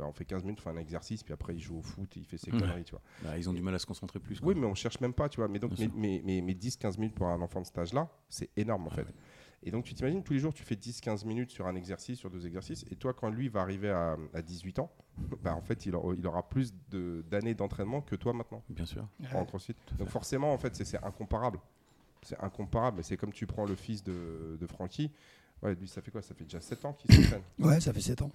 Vois, 0.00 0.08
on 0.08 0.12
fait 0.12 0.24
15 0.24 0.42
minutes, 0.44 0.58
on 0.60 0.62
fait 0.62 0.76
un 0.76 0.80
exercice, 0.80 1.22
puis 1.22 1.32
après 1.32 1.54
il 1.54 1.60
joue 1.60 1.78
au 1.78 1.82
foot, 1.82 2.14
il 2.16 2.24
fait 2.24 2.38
ses 2.38 2.50
Ouais. 2.52 2.58
conneries, 2.60 2.84
tu 2.84 2.92
vois. 2.92 3.02
Bah, 3.22 3.36
ils 3.38 3.48
ont 3.48 3.52
du 3.52 3.62
mal 3.62 3.74
à 3.74 3.78
se 3.78 3.86
concentrer 3.86 4.18
plus. 4.18 4.40
quoi. 4.40 4.48
Oui, 4.48 4.54
mais 4.58 4.66
on 4.66 4.74
cherche 4.74 5.00
même 5.00 5.12
pas, 5.14 5.28
tu 5.28 5.36
vois. 5.36 5.48
Mais 5.48 5.58
donc, 5.58 5.72
mais, 5.96 6.20
10-15 6.54 6.98
minutes 6.98 7.14
pour 7.14 7.28
un 7.28 7.40
enfant 7.40 7.60
de 7.60 7.66
cet 7.66 7.78
âge-là, 7.78 8.08
c'est 8.28 8.50
énorme 8.56 8.86
en 8.86 8.90
Ah 8.92 8.96
fait. 8.96 9.02
ouais. 9.02 9.14
Et 9.62 9.70
donc, 9.70 9.84
tu 9.84 9.92
t'imagines, 9.92 10.22
tous 10.22 10.32
les 10.32 10.38
jours, 10.38 10.54
tu 10.54 10.62
fais 10.62 10.74
10-15 10.74 11.26
minutes 11.26 11.50
sur 11.50 11.66
un 11.66 11.74
exercice, 11.74 12.18
sur 12.18 12.30
deux 12.30 12.46
exercices. 12.46 12.84
Et 12.90 12.96
toi, 12.96 13.12
quand 13.12 13.28
lui 13.28 13.50
va 13.50 13.60
arriver 13.60 13.90
à, 13.90 14.16
à 14.32 14.40
18 14.40 14.78
ans, 14.78 14.90
bah, 15.42 15.54
en 15.54 15.60
fait, 15.60 15.84
il, 15.84 15.94
aura- 15.94 16.14
il 16.16 16.26
aura 16.26 16.48
plus 16.48 16.72
de- 16.90 17.22
d'années 17.30 17.54
d'entraînement 17.54 18.00
que 18.00 18.16
toi 18.16 18.32
maintenant 18.32 18.62
Bien 18.70 18.86
sûr. 18.86 19.06
en 19.34 19.44
crossfit. 19.44 19.74
Donc, 19.98 20.08
forcément, 20.08 20.52
en 20.54 20.56
fait, 20.58 20.74
c'est 20.74 20.96
incomparable. 21.04 21.60
C'est 22.22 22.38
incomparable. 22.42 23.00
Et 23.00 23.02
c'est 23.02 23.18
comme 23.18 23.32
tu 23.32 23.46
prends 23.46 23.66
le 23.66 23.74
fils 23.74 24.02
de, 24.02 24.56
de 24.58 24.66
Francky. 24.66 25.10
Ouais, 25.62 25.74
lui, 25.74 25.88
ça 25.88 26.00
fait 26.00 26.10
quoi? 26.10 26.22
Ça 26.22 26.34
fait 26.34 26.44
déjà 26.44 26.60
7 26.62 26.82
ans 26.86 26.94
qu'il 26.94 27.14
s'entraîne. 27.14 27.42
Ouais, 27.58 27.80
ça 27.80 27.92
fait 27.92 28.00
7 28.00 28.22
ans. 28.22 28.30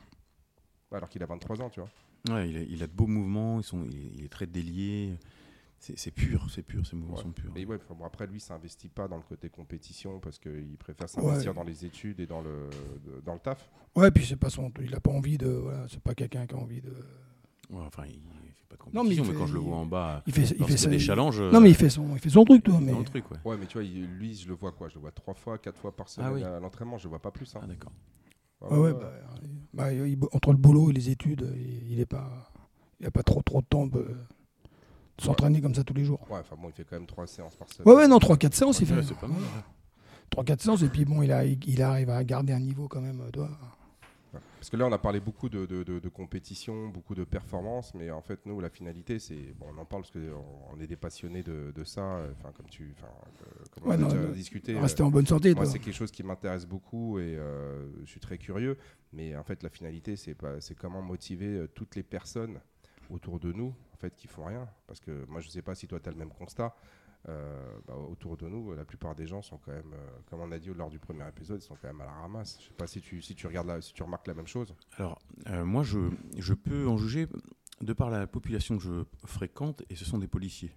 Alors 0.91 1.10
qu'il 1.10 1.21
a 1.24 1.26
23 1.26 1.62
ans, 1.62 1.69
tu 1.69 1.80
vois. 1.80 1.89
Ouais, 2.36 2.50
il, 2.50 2.58
a, 2.58 2.62
il 2.62 2.84
a 2.84 2.88
de 2.88 2.91
beaux 2.91 3.08
mouvements, 3.08 3.60
ils 3.60 3.63
sont, 3.63 3.84
il, 3.86 3.95
est, 3.98 4.12
il 4.17 4.26
est 4.26 4.30
très 4.30 4.48
délié. 4.48 5.17
C'est 5.78 6.10
pur, 6.10 6.48
c'est 6.50 6.63
pur, 6.63 6.84
ces 6.88 6.95
mouvements 6.95 7.15
Ouais. 7.17 7.21
sont 7.21 7.32
purs. 7.32 7.52
Mais 7.54 7.63
ouais, 7.65 7.78
bon, 7.89 8.06
après, 8.06 8.26
lui, 8.26 8.39
s'investit 8.39 8.89
pas 8.89 9.08
dans 9.08 9.17
le 9.17 9.21
côté 9.24 9.50
compétition 9.50 10.19
parce 10.19 10.39
qu'il 10.39 10.78
préfère 10.80 11.08
s'investir 11.08 11.52
Ouais. 11.52 11.56
dans 11.56 11.63
les 11.63 11.86
études 11.86 12.19
et 12.21 12.26
dans 12.26 12.41
le, 12.41 12.69
de- 13.06 13.21
dans 13.24 13.34
le 13.34 13.39
taf. 13.39 13.69
Ouais, 13.95 14.10
puis 14.10 14.26
c'est 14.26 14.36
pas 14.38 14.50
son. 14.50 14.71
Il 14.82 14.95
a 14.95 15.00
pas 15.00 15.12
envie 15.12 15.38
de. 15.38 15.48
Voilà, 15.48 15.86
c'est 15.88 16.00
pas 16.02 16.15
quelqu'un 16.15 16.48
qui 16.48 16.56
a 16.56 16.58
envie 16.58 16.82
de. 16.82 16.89
Ouais, 17.69 17.84
enfin, 17.86 18.04
il 18.08 18.13
fait 18.56 18.65
pas 18.67 18.78
de 18.78 18.95
Non, 18.95 19.04
mais 19.04 19.15
compétition, 19.15 19.24
mais, 19.26 19.32
fait- 19.34 19.38
quand 19.38 19.45
je 19.48 19.54
le 19.54 19.60
vois 19.60 19.78
en 19.78 19.86
bas, 19.86 20.24
Il 20.26 20.34
fait, 20.34 20.56
il 20.58 20.65
fait 20.65 20.78
ça. 20.78 20.89
des 20.89 20.95
il- 20.95 21.00
challenges. 21.00 21.39
Non, 21.41 21.62
mais 21.62 21.69
il 21.69 21.76
fait 21.76 21.89
son, 21.89 22.15
il 22.15 22.19
fait 22.19 22.30
son 22.32 22.45
truc, 22.45 22.63
toi. 22.63 22.80
Mais 22.82 23.04
truc, 23.04 23.30
ouais. 23.30 23.38
Ouais, 23.45 23.58
mais 23.60 23.67
tu 23.67 23.78
vois, 23.78 23.84
lui, 23.86 24.34
je 24.34 24.48
le 24.48 24.56
vois 24.56 24.71
quoi 24.71 24.89
Je 24.89 24.95
le 24.95 25.02
vois 25.02 25.12
trois 25.12 25.36
fois, 25.36 25.60
quatre 25.60 25.78
fois 25.78 25.95
par 25.95 26.10
semaine 26.10 26.30
Ah 26.32 26.34
oui. 26.34 26.43
à 26.43 26.60
l'entraînement. 26.60 26.98
Je 26.98 27.04
le 27.04 27.10
vois 27.10 27.21
pas 27.21 27.32
plus. 27.32 27.56
hein. 27.56 27.60
Ah, 27.62 27.67
d'accord. 27.67 27.91
Ouais, 28.62 28.70
Ouais, 28.70 28.78
ouais, 28.78 28.91
ouais, 28.91 28.94
bah, 28.94 29.12
bah, 29.74 29.94
il- 29.94 30.18
entre 30.32 30.52
le 30.52 30.58
boulot 30.58 30.89
et 30.89 30.94
les 30.94 31.10
études, 31.10 31.52
il, 31.56 31.91
il 31.94 32.00
est 32.00 32.06
pas, 32.06 32.52
il 33.00 33.06
a 33.06 33.12
pas 33.12 33.24
trop 33.24 33.41
trop 33.41 33.62
de 33.62 33.65
temps 33.68 33.86
de, 33.88 34.08
s'entraîner 35.20 35.62
comme 35.62 35.76
ça 35.76 35.84
tous 35.84 35.94
les 35.94 36.04
jours. 36.06 36.20
Ouais, 36.30 36.39
enfin 36.39 36.56
bon, 36.62 36.70
il 36.70 36.74
fait 36.74 36.84
quand 36.84 36.96
même 36.98 37.06
trois 37.06 37.28
séances 37.28 37.56
par 37.56 37.70
semaine. 37.70 37.88
Ouais, 37.88 38.02
ouais, 38.04 38.08
non, 38.08 38.18
3-4 38.18 38.54
séances, 38.54 38.80
il 38.82 38.89
Ouais, 38.91 39.02
fait. 39.02 39.08
c'est 39.10 39.18
pas 39.20 39.28
mal. 39.28 39.38
ouais. 39.39 40.44
3-4 40.44 40.62
séances, 40.62 40.82
et 40.84 40.89
puis 40.89 41.06
bon, 41.06 41.22
il, 41.22 41.32
a, 41.32 41.46
il 41.46 41.82
arrive 41.82 42.10
à 42.10 42.24
garder 42.24 42.54
un 42.54 42.60
niveau 42.60 42.88
quand 42.88 43.02
même. 43.02 43.22
euh, 43.22 43.30
toi. 43.32 43.50
Parce 44.60 44.69
que 44.69 44.78
là, 44.78 44.86
on 44.88 44.91
a 44.91 44.98
parlé 44.98 45.19
beaucoup 45.19 45.50
de, 45.50 45.65
de, 45.65 45.84
de- 45.84 46.00
de 46.00 46.10
compétition, 46.10 46.88
beaucoup 46.89 47.15
de 47.15 47.24
performance, 47.24 47.93
mais 47.93 48.10
en 48.12 48.21
fait, 48.21 48.45
nous, 48.45 48.60
la 48.60 48.69
finalité, 48.69 49.19
c'est. 49.19 49.54
Bon, 49.60 49.67
on 49.76 49.78
en 49.80 49.86
parle 49.86 50.04
parce 50.04 50.12
qu'on 50.12 50.43
on 50.74 50.80
est 50.80 50.88
des 50.88 50.95
passionnés 50.95 51.43
de, 51.43 51.71
ça. 51.84 52.02
euh, 52.17 52.32
Enfin, 52.39 52.52
comme 52.52 52.67
tu. 52.67 52.93
Enfin, 52.98 53.12
euh, 53.41 53.63
comme 53.71 53.84
Ouais, 53.88 53.95
on 53.95 54.00
a 54.00 54.02
non, 54.02 54.08
déjà 54.10 54.21
non, 54.21 54.32
discuté. 54.32 54.80
Rester 54.80 55.04
euh, 55.04 55.06
en 55.06 55.12
bonne 55.12 55.28
santé, 55.28 55.54
Moi, 55.54 55.65
c'est 55.65 55.80
quelque 55.80 55.93
chose 55.95 56.12
qui 56.12 56.24
m'intéresse 56.24 56.65
beaucoup 56.65 57.19
et 57.19 57.36
euh, 57.38 57.88
je 58.04 58.10
suis 58.10 58.19
très 58.19 58.38
curieux. 58.38 58.78
Mais 59.13 59.36
en 59.36 59.43
fait, 59.43 59.63
la 59.63 59.69
finalité, 59.69 60.15
c'est 60.15 60.36
pas, 60.36 60.60
c'est 60.62 60.76
comment 60.76 61.02
motiver 61.02 61.65
toutes 61.74 61.95
les 61.95 62.04
personnes 62.04 62.60
autour 63.10 63.39
de 63.39 63.52
nous, 63.54 63.74
en 63.93 63.98
fait, 63.98 64.15
qui 64.15 64.28
font 64.28 64.45
rien. 64.45 64.67
Parce 64.88 65.00
que 65.00 65.26
moi, 65.28 65.39
je 65.41 65.50
sais 65.50 65.62
pas 65.62 65.76
si 65.76 65.88
toi, 65.88 66.00
tu 66.00 66.10
as 66.10 66.12
le 66.12 66.17
même 66.17 66.32
constat. 66.34 66.76
Euh, 67.28 67.80
bah, 67.88 67.96
autour 67.96 68.38
de 68.38 68.48
nous, 68.48 68.74
la 68.76 68.86
plupart 68.86 69.16
des 69.16 69.26
gens 69.26 69.42
sont 69.42 69.58
quand 69.58 69.72
même, 69.72 69.94
euh, 69.94 70.20
comme 70.30 70.42
on 70.42 70.52
a 70.52 70.60
dit 70.60 70.70
lors 70.74 70.90
du 70.90 71.00
premier 71.00 71.28
épisode, 71.28 71.60
ils 71.60 71.66
sont 71.66 71.76
quand 71.82 71.88
même 71.88 72.02
à 72.02 72.06
la 72.06 72.12
ramasse. 72.12 72.58
Je 72.60 72.68
sais 72.68 72.74
pas 72.74 72.86
si 72.86 73.02
tu, 73.02 73.22
si 73.22 73.34
tu 73.34 73.48
regardes, 73.48 73.68
la, 73.68 73.82
si 73.82 73.94
tu 73.94 74.04
remarques 74.04 74.28
la 74.28 74.36
même 74.36 74.48
chose. 74.48 74.76
Alors, 74.98 75.20
euh, 75.48 75.66
moi, 75.66 75.82
je, 75.82 76.12
je 76.38 76.54
peux 76.54 76.88
en 76.88 76.98
juger 76.98 77.28
de 77.82 77.94
par 77.94 78.12
la 78.12 78.28
population 78.28 78.78
que 78.78 78.84
je 78.84 79.04
fréquente, 79.26 79.84
et 79.90 79.96
ce 79.96 80.06
sont 80.06 80.20
des 80.20 80.28
policiers. 80.28 80.76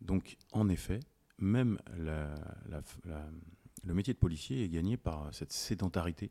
Donc, 0.00 0.36
en 0.52 0.68
effet, 0.68 1.00
même 1.38 1.78
le 1.96 3.94
métier 3.94 4.14
de 4.14 4.18
policier 4.18 4.64
est 4.64 4.68
gagné 4.68 4.96
par 4.96 5.34
cette 5.34 5.52
sédentarité. 5.52 6.28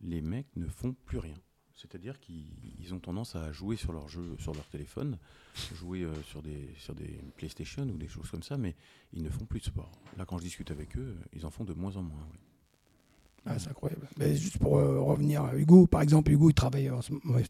Les 0.00 0.22
mecs 0.22 0.54
ne 0.56 0.66
font 0.66 0.94
plus 1.04 1.18
rien. 1.18 1.36
C'est-à-dire 1.80 2.20
qu'ils 2.20 2.44
ils 2.78 2.92
ont 2.92 2.98
tendance 2.98 3.36
à 3.36 3.52
jouer 3.52 3.76
sur 3.76 3.92
leur 3.92 4.08
jeu, 4.08 4.36
sur 4.38 4.52
leur 4.52 4.66
téléphone, 4.66 5.16
jouer 5.74 6.02
euh, 6.02 6.12
sur, 6.24 6.42
des, 6.42 6.68
sur 6.78 6.94
des 6.94 7.18
PlayStation 7.36 7.84
ou 7.84 7.96
des 7.96 8.08
choses 8.08 8.30
comme 8.30 8.42
ça, 8.42 8.56
mais 8.58 8.74
ils 9.12 9.22
ne 9.22 9.30
font 9.30 9.44
plus 9.46 9.60
de 9.60 9.64
sport. 9.64 9.90
Là, 10.18 10.24
quand 10.26 10.38
je 10.38 10.42
discute 10.42 10.70
avec 10.70 10.96
eux, 10.96 11.16
ils 11.32 11.46
en 11.46 11.50
font 11.50 11.64
de 11.64 11.72
moins 11.72 11.96
en 11.96 12.02
moins. 12.02 12.26
Ah, 13.46 13.58
c'est 13.58 13.70
incroyable. 13.70 14.06
Juste 14.18 14.58
pour 14.58 14.76
euh, 14.76 15.00
revenir 15.00 15.42
à 15.42 15.56
Hugo, 15.56 15.86
par 15.86 16.02
exemple, 16.02 16.30
Hugo, 16.30 16.50
il 16.50 16.54
travaille, 16.54 16.90
en 16.90 17.00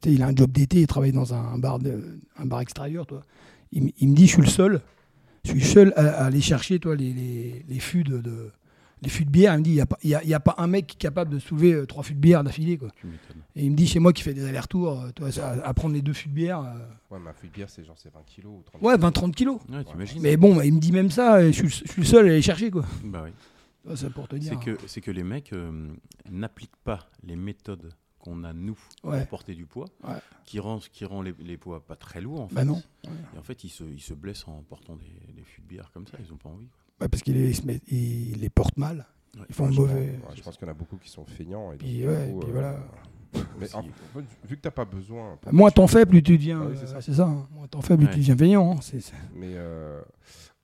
il 0.07 0.23
a 0.23 0.27
un 0.29 0.37
job 0.37 0.53
d'été, 0.53 0.83
il 0.83 0.87
travaille 0.87 1.13
dans 1.13 1.35
un 1.35 1.59
bar, 1.59 1.81
de, 1.81 2.21
un 2.37 2.47
bar 2.47 2.61
extérieur, 2.61 3.07
toi. 3.07 3.25
Il, 3.73 3.83
me 3.83 4.15
dit, 4.15 4.27
je 4.27 4.33
suis 4.33 4.43
le 4.43 4.49
seul, 4.49 4.81
je 5.45 5.51
suis 5.51 5.65
seul 5.65 5.93
à, 5.97 6.25
aller 6.25 6.41
chercher, 6.41 6.79
toi, 6.79 6.95
les, 6.95 7.13
les, 7.13 7.65
les 7.69 7.81
fûts 7.81 8.05
de- 8.05 8.53
les 9.03 9.09
fûts 9.09 9.25
de 9.25 9.31
bière. 9.31 9.55
Il 9.55 9.59
me 9.59 9.63
dit, 9.65 9.71
il 9.71 9.75
n'y 9.75 9.81
a, 9.81 9.87
pas- 9.87 9.99
y 10.03 10.15
a, 10.15 10.25
y 10.25 10.35
a 10.35 10.41
pas 10.41 10.55
un 10.59 10.67
mec 10.67 10.87
qui 10.87 10.97
est 10.97 10.99
capable 11.01 11.31
de 11.33 11.39
soulever 11.39 11.73
euh, 11.73 11.87
trois 11.87 12.03
fûts 12.03 12.15
de 12.15 12.21
bière 12.21 12.45
d'affilée, 12.45 12.79
quoi. 12.79 12.89
Et 13.57 13.65
il 13.65 13.71
me 13.71 13.77
dit, 13.77 13.87
chez 13.87 13.99
moi, 13.99 14.13
qui 14.13 14.23
fait 14.23 14.35
des 14.35 14.45
allers-retours, 14.47 15.01
euh, 15.01 15.11
toi, 15.13 15.29
à, 15.41 15.67
à 15.69 15.75
prendre 15.75 15.95
les 15.95 16.03
deux 16.03 16.13
fûts 16.13 16.29
de 16.29 16.35
bière, 16.35 16.61
euh, 16.61 16.79
Ouais, 17.15 17.19
ma 17.19 17.33
feuille 17.33 17.51
de 17.51 17.55
bière, 17.55 17.71
c'est 17.71 17.85
genre 17.85 17.97
c'est 17.99 18.13
20 18.13 18.21
kilos 18.27 18.53
ou 18.59 18.63
30 18.63 18.83
ouais, 18.83 18.97
20-30 18.97 19.33
kilos. 19.33 19.59
Ouais, 19.71 19.85
t'imagines 19.85 20.23
Mais 20.23 20.37
bon, 20.37 20.61
il 20.61 20.75
me 20.75 20.81
dit 20.81 20.93
même 20.93 21.11
ça, 21.11 21.43
et 21.43 21.53
je 21.53 21.67
suis, 21.67 21.69
je 21.87 21.91
suis 21.93 22.03
le 22.03 22.07
seul 22.07 22.27
à 22.27 22.31
aller 22.31 22.43
chercher, 22.43 22.71
quoi. 22.71 22.85
Bah 23.05 23.23
oui. 23.25 23.31
Ça, 23.89 23.97
C'est 23.97 24.11
pour 24.13 24.29
te 24.29 24.37
dire. 24.37 24.53
C'est 24.63 24.65
que, 24.75 24.79
c'est 24.87 25.01
que 25.01 25.11
les 25.11 25.23
mecs 25.25 25.53
euh, 25.55 25.89
n'appliquent 26.31 26.77
pas 26.85 27.09
les 27.25 27.37
méthodes 27.37 27.93
qu'on 28.19 28.45
a, 28.45 28.53
nous, 28.53 28.79
Ouais. 29.03 29.21
pour 29.21 29.29
porter 29.29 29.55
du 29.55 29.65
poids, 29.65 29.87
Ouais. 30.07 30.17
qui 30.45 30.61
rend, 30.61 30.79
qui 30.93 31.07
rend 31.07 31.23
les, 31.23 31.35
les 31.41 31.57
poids 31.57 31.81
pas 31.81 31.97
très 31.97 32.21
lourds, 32.21 32.43
en 32.43 32.49
fait. 32.49 32.55
Bah 32.55 32.65
non. 32.67 32.83
Et 33.35 33.39
en 33.39 33.43
fait, 33.43 33.65
ils 33.65 33.71
se, 33.71 33.83
ils 33.83 34.03
se 34.03 34.13
blessent 34.13 34.47
en 34.47 34.63
portant 34.69 34.97
des, 34.97 35.33
des 35.33 35.43
fûts 35.43 35.63
de 35.63 35.67
bière 35.67 35.91
comme 35.95 36.07
ça, 36.07 36.19
ils 36.23 36.31
ont 36.31 36.37
pas 36.37 36.51
envie. 36.51 36.69
Ouais, 37.01 37.09
parce 37.09 37.23
qu'il 37.23 37.35
les, 37.35 37.51
il 37.51 37.57
se 37.57 37.63
met- 37.67 37.81
il 37.89 38.39
les 38.41 38.51
porte 38.51 38.77
mal. 38.77 39.07
Ouais. 39.37 39.45
Ils 39.49 39.55
font 39.55 39.67
le 39.67 39.75
mauvais. 39.75 40.19
pense, 40.27 40.37
je 40.37 40.43
pense 40.43 40.57
qu'il 40.57 40.67
y 40.67 40.71
en 40.71 40.73
a 40.73 40.77
beaucoup 40.77 40.97
qui 40.97 41.09
sont 41.09 41.25
feignants. 41.25 41.73
Et 41.73 41.77
Puis, 41.77 41.99
du 41.99 42.09
ouais, 42.09 42.31
coup, 42.33 42.41
puis 42.41 42.51
euh, 42.51 42.53
voilà. 42.53 42.79
Mais 43.61 43.73
en- 43.75 43.83
fait, 43.85 44.25
vu 44.45 44.57
que 44.57 44.61
t'as 44.63 44.71
pas 44.73 44.85
besoin. 44.85 45.39
Moins 45.53 45.71
t'en 45.71 45.87
fais, 45.87 46.05
plus 46.05 46.23
tu 46.23 46.37
deviens. 46.37 46.61
Ah 46.63 46.67
oui, 46.67 46.73
euh, 46.77 46.81
c'est 46.81 46.87
ça. 46.89 47.01
c'est 47.01 47.15
ça. 47.15 47.27
hein. 47.27 47.49
Moins 47.53 47.69
t'en 47.69 47.81
fais, 47.81 47.97
plus 47.97 48.07
Ouais. 48.07 48.13
tu 48.13 48.19
deviens 48.19 48.37
payant. 48.37 48.73
hein. 48.73 48.81
C'est- 48.83 49.01
c'est- 49.01 49.15
Mais 49.35 49.53
euh, 49.55 50.03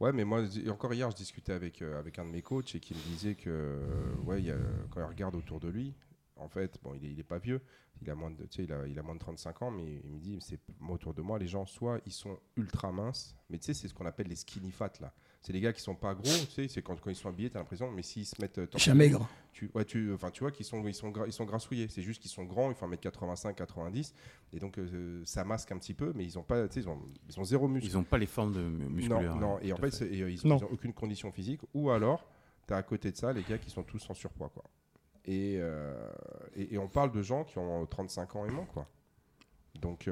ouais, 0.01 0.12
mais 0.12 0.25
moi, 0.25 0.42
encore 0.68 0.92
hier, 0.92 1.09
je 1.12 1.16
discutais 1.16 1.53
avec, 1.53 1.81
euh, 1.81 1.99
avec 1.99 2.18
un 2.18 2.25
de 2.25 2.31
mes 2.31 2.42
coachs 2.42 2.75
et 2.75 2.81
qui 2.81 2.92
me 2.94 2.99
disait 3.14 3.37
que 3.37 3.49
euh, 3.51 4.14
ouais, 4.25 4.40
il 4.40 4.46
y 4.46 4.51
a- 4.51 4.57
quand 4.90 5.01
il 5.01 5.05
regarde 5.07 5.37
autour 5.37 5.61
de 5.61 5.68
lui, 5.68 5.94
en 6.35 6.49
fait, 6.49 6.77
bon, 6.83 6.92
il 6.94 7.05
est, 7.05 7.12
il 7.12 7.20
est 7.20 7.22
pas 7.25 7.38
vieux, 7.38 7.61
il 8.03 8.11
a 8.11 8.14
moins 8.16 8.31
de, 8.33 8.42
tu 8.42 8.57
sais, 8.57 8.64
il 8.64 8.72
a, 8.72 8.85
il 8.87 8.99
a 8.99 9.03
moins 9.03 9.14
de 9.14 9.20
35 9.20 9.62
ans, 9.62 9.70
mais 9.70 10.01
il 10.05 10.11
me 10.12 10.18
dit, 10.18 10.37
c'est 10.40 10.59
moi 10.81 10.96
autour 10.96 11.14
de 11.14 11.22
moi, 11.22 11.38
les 11.38 11.46
gens 11.46 11.64
soit 11.66 12.01
ils 12.05 12.12
sont 12.12 12.37
ultra 12.57 12.90
minces, 12.90 13.37
mais 13.49 13.59
tu 13.59 13.66
sais, 13.66 13.75
c'est 13.75 13.87
ce 13.88 13.94
qu'on 13.94 14.07
appelle 14.07 14.27
les 14.27 14.37
skinny 14.37 14.72
fat 14.72 14.90
là. 15.01 15.12
C'est 15.46 15.52
les 15.52 15.61
gars 15.61 15.72
qui 15.72 15.80
sont 15.80 15.94
pas 15.94 16.12
gros, 16.12 16.24
tu 16.24 16.50
sais, 16.50 16.66
c'est 16.66 16.82
quand, 16.82 17.00
quand 17.00 17.09
ils 17.09 17.14
sont 17.14 17.28
habillés, 17.28 17.50
t'as 17.50 17.61
l'impression, 17.61 17.88
mais 17.92 18.02
s'ils 18.02 18.26
se 18.26 18.35
mettent 18.42 18.59
euh, 18.59 18.66
nu, 18.88 18.94
maigre. 18.94 19.28
tu, 19.52 19.70
ouais, 19.74 19.85
tu, 19.85 20.12
enfin, 20.12 20.32
tu 20.32 20.40
vois 20.40 20.50
qu'ils 20.50 20.66
sont, 20.66 20.85
ils 20.85 20.92
sont, 20.92 21.12
ils 21.24 21.32
sont 21.32 21.44
grassouillés. 21.44 21.87
C'est 21.88 22.02
juste 22.02 22.20
qu'ils 22.20 22.32
sont 22.32 22.42
grands, 22.42 22.68
ils 22.68 22.74
font 22.74 22.88
1m85, 22.90 23.54
90. 23.54 24.12
Et 24.54 24.59
donc, 24.59 24.76
euh, 24.76 25.22
ça 25.24 25.44
masque 25.44 25.70
un 25.70 25.78
petit 25.78 25.94
peu, 25.94 26.12
mais 26.16 26.24
ils 26.24 26.37
ont 26.37 26.42
pas, 26.42 26.66
ils 26.74 26.88
ont, 26.88 26.98
ils 27.28 27.38
ont 27.38 27.44
zéro 27.44 27.68
muscle. 27.68 27.88
Ils 27.88 27.94
n'ont 27.94 28.02
pas 28.02 28.18
les 28.18 28.26
formes 28.26 28.54
de 28.54 28.61
mu- 28.61 28.87
musculaires. 28.87 29.37
Non, 29.37 29.40
non. 29.52 29.59
Et 29.61 29.72
en 29.72 29.76
fait, 29.76 30.02
et, 30.02 30.22
euh, 30.22 30.30
ils 30.32 30.40
Non. 30.48 30.59
n'ont 30.59 30.66
aucune 30.72 30.92
condition 30.92 31.30
physique. 31.30 31.61
Ou 31.74 31.90
alors, 31.90 32.28
tu 32.66 32.74
as 32.74 32.78
à 32.78 32.82
côté 32.82 33.12
de 33.12 33.16
ça 33.16 33.32
les 33.32 33.42
gars 33.44 33.59
qui 33.59 33.70
sont 33.70 33.85
tous 33.85 34.04
en 34.11 34.14
surpoids. 34.14 34.48
Quoi. 34.48 34.64
Et, 35.26 35.59
euh, 35.61 35.94
et, 36.56 36.74
et 36.74 36.78
on 36.78 36.88
parle 36.88 37.12
de 37.12 37.22
gens 37.22 37.44
qui 37.44 37.59
ont 37.59 37.87
35 37.87 38.35
ans 38.35 38.46
et 38.46 38.50
moins. 38.50 38.66
Quoi. 38.66 38.88
Donc, 39.80 40.11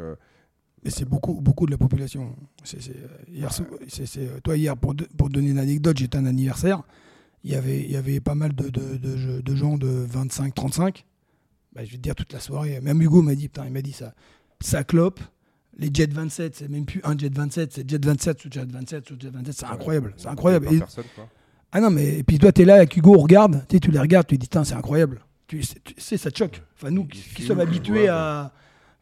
Et 0.84 0.90
c'est 0.90 1.04
beaucoup, 1.06 1.40
beaucoup 1.40 1.64
de 1.66 1.70
la 1.70 1.78
population. 1.78 2.36
C'est- 2.62 2.80
c'est, 2.82 2.90
euh, 2.96 3.08
hier, 3.32 3.50
c'est- 3.52 4.18
euh, 4.18 4.38
toi, 4.42 4.56
hier, 4.56 4.76
pour, 4.76 4.94
te- 4.94 5.04
pour 5.16 5.30
donner 5.30 5.48
une 5.50 5.58
anecdote, 5.58 5.96
j'étais 5.96 6.18
à 6.18 6.20
un 6.20 6.26
anniversaire. 6.26 6.82
Il 7.42 7.50
y 7.52 7.54
avait, 7.54 7.80
il 7.82 7.90
y 7.90 7.96
avait 7.96 8.20
pas 8.20 8.34
mal 8.34 8.54
de, 8.54 8.68
de, 8.68 8.96
de, 8.96 9.40
de 9.40 9.54
gens 9.56 9.76
de 9.78 10.06
25-35. 10.06 11.04
Bah, 11.74 11.84
je 11.84 11.90
vais 11.90 11.96
te 11.96 12.02
dire 12.02 12.14
toute 12.14 12.32
la 12.32 12.40
soirée. 12.40 12.80
Même 12.80 13.00
Hugo 13.02 13.22
m'a 13.22 13.34
dit, 13.34 13.48
putain, 13.48 13.64
il 13.66 13.72
m'a 13.72 13.82
dit 13.82 13.92
ça. 13.92 14.14
Ça 14.60 14.84
clope. 14.84 15.20
Les 15.76 15.90
Jet 15.92 16.12
27, 16.12 16.54
c'est 16.54 16.68
même 16.68 16.84
plus 16.86 17.00
un 17.02 17.18
Jet 17.18 17.34
27, 17.34 17.72
c'est 17.72 17.90
Jet 17.90 18.04
27 18.04 18.40
sous 18.40 18.48
Jet 18.50 18.70
27 18.70 19.08
sous 19.08 19.16
Jet 19.18 19.30
27. 19.30 19.54
C'est 19.56 19.66
incroyable. 19.66 20.14
C'est 20.16 20.28
incroyable. 20.28 20.68
Et- 20.70 20.78
personne, 20.78 21.04
quoi. 21.14 21.28
Ah 21.72 21.80
non, 21.80 21.90
mais 21.90 22.18
et 22.18 22.22
puis 22.22 22.38
toi, 22.38 22.52
tu 22.52 22.62
es 22.62 22.64
là 22.64 22.76
avec 22.76 22.96
Hugo, 22.96 23.16
on 23.18 23.22
regarde, 23.22 23.64
tu 23.68 23.76
sais, 23.76 23.80
tu 23.80 23.90
les 23.90 23.98
regardes, 23.98 24.28
tu 24.28 24.38
dis, 24.38 24.46
Tain, 24.48 24.62
c'est 24.62 24.74
incroyable. 24.74 25.20
Tu, 25.48 25.62
sais- 25.98 26.16
ça 26.16 26.30
te 26.30 26.38
choque. 26.38 26.62
Enfin, 26.76 26.90
nous 26.92 27.04
qui, 27.06 27.42
sommes 27.42 27.56
tu 27.56 27.62
habitués 27.62 28.06
à 28.08 28.52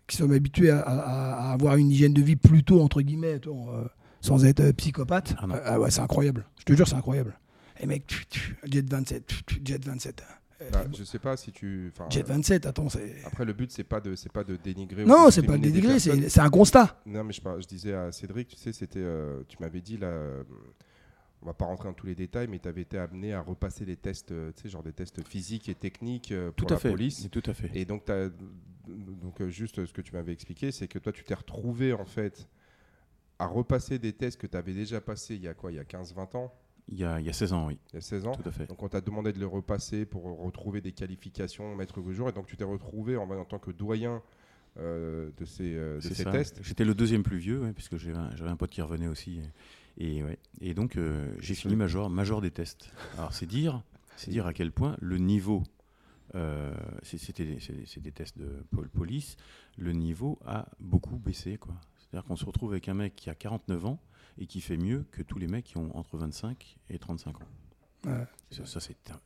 qui 0.07 0.17
sommes 0.17 0.33
habitués 0.33 0.71
à, 0.71 0.81
à- 0.81 1.49
à 1.49 1.53
avoir 1.53 1.77
une 1.77 1.91
hygiène 1.91 2.13
de 2.15 2.23
vie 2.23 2.37
plutôt, 2.37 2.81
entre 2.83 3.01
guillemets, 3.03 3.41
euh, 3.47 3.85
sans 4.21 4.45
être 4.45 4.61
euh, 4.61 4.73
psychopathe. 4.73 5.35
Ah. 5.39 5.47
Ah 5.65 5.81
ouais, 5.81 5.91
c'est 5.91 6.01
incroyable. 6.01 6.45
Je 6.59 6.65
te 6.65 6.73
jure, 6.75 6.87
c'est 6.89 6.97
incroyable. 6.97 7.39
Et 7.81 7.87
mec, 7.87 8.07
tu- 8.07 8.27
tu- 8.27 8.57
Jet 8.65 8.89
27, 8.89 9.27
tu- 9.47 9.61
Jet 9.65 9.85
27. 9.85 10.23
euh, 10.61 10.69
Bah, 10.73 10.85
je 10.97 11.03
sais 11.03 11.19
pas 11.19 11.37
si 11.37 11.51
tu. 11.51 11.93
Jet 12.11 12.21
euh, 12.21 12.35
27, 12.35 12.67
attends. 12.67 12.87
Après, 13.25 13.45
le 13.45 13.53
but, 13.53 13.71
c'est 13.73 13.83
pas 13.85 14.01
de, 14.01 14.15
c'est 14.15 14.31
pas 14.31 14.45
de 14.45 14.57
dénigrer. 14.57 15.05
Non, 15.05 15.31
c'est 15.31 15.43
pas 15.43 15.57
des 15.59 15.71
dénigrer, 15.73 15.99
c'est 15.99 16.41
un 16.41 16.51
constat. 16.51 17.01
Non, 17.07 17.25
mais 17.25 17.33
je, 17.33 17.41
je 17.61 17.67
disais 17.67 17.95
à 17.95 18.13
Cédric, 18.13 18.49
tu 18.49 18.57
sais, 18.57 18.73
c'était, 18.73 19.01
euh, 19.01 19.43
tu 19.49 19.57
m'avais 19.61 19.81
dit 19.81 19.97
là, 19.97 20.07
euh, 20.09 20.43
on 21.43 21.47
va 21.47 21.55
pas 21.55 21.65
rentrer 21.67 21.89
dans 21.89 21.95
tous 21.95 22.07
les 22.07 22.15
détails, 22.15 22.47
mais 22.49 22.59
tu 22.59 22.69
avais 22.69 22.83
été 22.83 22.99
amené 22.99 23.33
à 23.35 23.41
repasser 23.41 23.85
les 23.85 23.97
tests, 23.97 24.33
euh, 24.33 24.53
tu 24.57 24.63
sais, 24.63 24.69
genre 24.69 24.83
des 24.83 24.93
tests 24.93 25.27
physiques 25.27 25.69
et 25.69 25.75
techniques 25.75 26.33
euh, 26.33 26.53
pour 26.53 26.67
Tout 26.67 26.75
à 26.75 26.77
la 26.77 26.81
fait. 26.81 26.91
police. 26.91 27.29
Tout 27.31 27.43
à 27.47 27.55
fait. 27.55 27.71
Et 27.75 27.85
donc, 27.85 28.05
t'as- 28.05 28.29
donc 28.89 29.41
euh, 29.41 29.49
juste 29.49 29.85
ce 29.85 29.93
que 29.93 30.01
tu 30.03 30.13
m'avais 30.13 30.33
expliqué, 30.33 30.73
c'est 30.73 30.89
que 30.89 30.99
toi, 30.99 31.13
tu 31.13 31.25
t'es 31.25 31.35
retrouvé 31.35 31.93
en 31.93 32.05
fait 32.05 32.49
à 33.39 33.47
repasser 33.47 33.99
des 33.99 34.13
tests 34.13 34.41
que 34.41 34.47
tu 34.47 34.57
avais 34.57 34.73
déjà 34.75 35.01
passés 35.01 35.35
il 35.35 35.43
y 35.43 35.49
a 35.49 35.55
quoi, 35.55 35.73
il 35.73 35.77
y 35.77 35.81
a 35.81 35.85
15-20 35.85 36.37
ans? 36.37 36.53
Il 36.89 36.99
y, 36.99 37.05
a, 37.05 37.21
il 37.21 37.27
y 37.27 37.29
a 37.31 37.33
16 37.33 37.53
ans, 37.53 37.67
oui, 37.69 37.79
Il 37.93 37.95
y 37.95 37.99
a 37.99 38.01
16 38.01 38.27
ans. 38.27 38.33
tout 38.33 38.49
à 38.49 38.51
fait. 38.51 38.67
Donc 38.67 38.83
on 38.83 38.89
t'a 38.89 39.01
demandé 39.01 39.33
de 39.33 39.39
les 39.39 39.45
repasser 39.45 40.05
pour 40.05 40.25
retrouver 40.41 40.81
des 40.81 40.91
qualifications, 40.93 41.75
mettre 41.77 41.99
au 42.01 42.13
jour. 42.13 42.29
Et 42.29 42.33
donc 42.33 42.47
tu 42.47 42.57
t'es 42.57 42.65
retrouvé 42.65 43.17
en, 43.17 43.31
en 43.31 43.45
tant 43.45 43.61
que 43.61 43.71
doyen 43.71 44.21
euh, 44.79 45.31
de 45.37 45.45
ces, 45.45 45.75
euh, 45.75 45.97
de 45.97 46.01
ces 46.01 46.25
tests. 46.25 46.59
J'étais 46.63 46.85
le 46.85 46.95
deuxième 46.95 47.23
plus 47.23 47.39
vieux, 47.39 47.61
ouais, 47.61 47.73
puisque 47.73 47.97
j'avais 47.97 48.19
un, 48.19 48.57
pote 48.57 48.71
qui 48.71 48.83
revenait 48.83 49.09
aussi. 49.09 49.41
Et, 49.99 50.17
et 50.19 50.23
ouais. 50.25 50.39
et 50.61 50.75
donc, 50.75 50.97
euh, 50.97 51.35
j'ai 51.41 51.55
fini 51.55 51.77
major, 51.77 52.09
major 52.11 52.41
des 52.41 52.51
tests. 52.51 52.91
Alors, 53.19 53.33
c'est 53.35 53.47
dire, 53.47 53.83
c'est 54.17 54.31
dire 54.31 54.47
à 54.47 54.53
quel 54.53 54.73
point 54.73 54.97
le 55.01 55.19
niveau, 55.19 55.63
euh, 56.35 56.73
c'était 57.03 57.45
des- 57.45 58.13
tests 58.13 58.39
de 58.39 58.65
pol- 58.71 58.89
police, 58.89 59.37
le 59.77 59.93
niveau 59.93 60.39
a 60.47 60.69
beaucoup 60.81 61.17
baissé. 61.17 61.59
C'est-à-dire 61.99 62.27
qu'on 62.27 62.37
se 62.37 62.45
retrouve 62.45 62.73
avec 62.73 62.89
un 62.89 62.95
mec 62.95 63.15
qui 63.17 63.29
a 63.31 63.35
49 63.35 63.85
ans 63.87 64.01
et 64.39 64.47
qui 64.47 64.61
fait 64.61 64.77
mieux 64.79 65.05
que 65.13 65.23
tous 65.23 65.39
les 65.39 65.47
mecs 65.49 65.65
qui 65.65 65.77
ont 65.77 65.95
entre 65.97 66.17
25 66.17 66.79
et 66.89 66.99
35 66.99 67.37
ans. 67.43 67.45
Ouais. 68.07 68.25
Ça, 68.51 68.67
ça, 68.67 68.81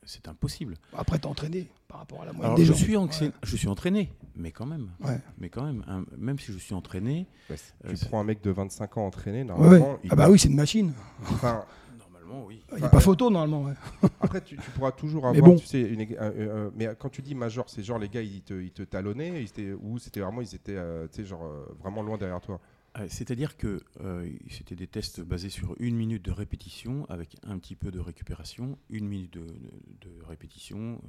c'est 0.05 0.29
impossible. 0.29 0.77
Après, 0.97 1.19
t'es 1.19 1.27
entraîné 1.27 1.69
par 1.89 1.99
rapport 1.99 2.23
à 2.23 2.27
la 2.27 2.33
moyenne 2.33 2.47
Alors, 2.47 2.59
des 2.59 2.65
je 2.65 2.73
gens. 2.73 2.79
suis, 2.79 2.97
Ouais. 2.97 3.33
je 3.43 3.57
suis 3.57 3.69
entraîné, 3.69 4.13
mais 4.37 4.53
quand 4.53 4.67
même. 4.67 4.91
Ouais. 5.03 5.19
Mais 5.39 5.49
quand 5.49 5.65
même, 5.65 5.85
un- 5.89 6.05
même 6.17 6.39
si 6.39 6.53
je 6.53 6.59
suis 6.59 6.75
entraîné, 6.75 7.27
Ouais, 7.51 7.57
Euh, 7.87 7.95
tu 7.95 8.05
prends 8.07 8.21
un 8.21 8.25
mec 8.25 8.41
de 8.43 8.51
25 8.51 8.97
ans 8.99 9.07
entraîné, 9.07 9.43
normalement. 9.45 9.93
ouais. 9.95 9.99
il 10.05 10.11
Ah 10.13 10.17
bah 10.17 10.29
oui, 10.31 10.39
c'est 10.39 10.49
une 10.49 10.57
machine. 10.57 10.93
enfin, 11.23 11.65
normalement, 11.99 12.45
oui. 12.47 12.63
Il 12.71 12.77
n'y 12.77 12.83
a 12.83 12.87
Enfin, 12.87 12.91
pas 12.91 12.97
euh, 12.99 13.01
photo 13.01 13.31
normalement. 13.31 13.65
ouais. 13.65 13.75
Après, 14.21 14.41
tu, 14.43 14.57
tu 14.57 14.71
pourras 14.71 14.93
toujours 14.93 15.23
Mais 15.33 15.39
avoir, 15.39 15.53
bon. 15.53 15.57
tu 15.59 15.67
sais, 15.67 15.81
une, 15.81 16.01
ég- 16.03 16.17
euh, 16.21 16.33
euh, 16.37 16.71
mais 16.77 16.89
quand 16.99 17.09
tu 17.09 17.23
dis 17.23 17.35
major, 17.35 17.69
c'est 17.69 17.83
genre 17.83 17.99
les 17.99 18.09
gars, 18.09 18.23
ils 18.23 18.43
te, 18.43 18.55
ils 18.55 18.71
te 18.73 18.83
talonnaient, 18.83 19.43
ils 19.43 19.47
étaient, 19.49 19.73
ou 19.73 19.99
c'était 19.99 20.21
vraiment, 20.21 20.41
ils 20.43 20.55
étaient, 20.55 20.77
euh, 20.77 21.07
tu 21.09 21.23
sais, 21.23 21.25
genre 21.25 21.45
euh, 21.45 21.65
vraiment 21.81 22.03
loin 22.03 22.17
derrière 22.19 22.41
toi? 22.41 22.61
Euh, 22.99 23.07
C'est-à-dire 23.11 23.57
que 23.57 23.81
euh, 24.01 24.31
c'était 24.51 24.77
des 24.77 24.87
tests 24.87 25.21
basés 25.21 25.51
sur 25.51 25.75
une 25.81 25.97
minute 25.97 26.25
de 26.25 26.31
répétition 26.31 27.05
avec 27.11 27.37
un 27.43 27.59
petit 27.59 27.77
peu 27.77 27.91
de 27.91 28.01
récupération, 28.01 28.79
une 28.91 29.07
minute 29.07 29.33
de, 29.33 29.41
de- 29.47 30.09
de 30.19 30.23
répétition. 30.25 31.01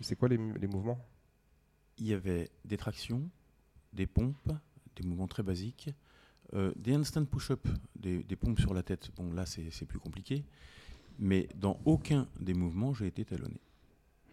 C'est 0.00 0.16
quoi 0.16 0.28
les, 0.28 0.38
mouvements? 0.38 0.98
Il 1.98 2.06
y 2.06 2.14
avait 2.14 2.50
des 2.64 2.76
tractions, 2.76 3.28
des 3.92 4.06
pompes, 4.06 4.52
des 4.96 5.06
mouvements 5.06 5.28
très 5.28 5.42
basiques, 5.42 5.90
euh, 6.54 6.72
des 6.76 6.94
instant 6.94 7.24
push-up, 7.24 7.68
des, 7.94 8.22
des 8.24 8.36
pompes 8.36 8.58
sur 8.58 8.74
la 8.74 8.82
tête. 8.82 9.10
Bon, 9.16 9.32
là, 9.32 9.46
c'est 9.46 9.86
plus 9.86 10.00
compliqué. 10.00 10.44
Mais 11.18 11.48
dans 11.54 11.78
aucun 11.84 12.26
des 12.40 12.54
mouvements, 12.54 12.94
j'ai 12.94 13.06
été 13.06 13.24
talonné. 13.24 13.60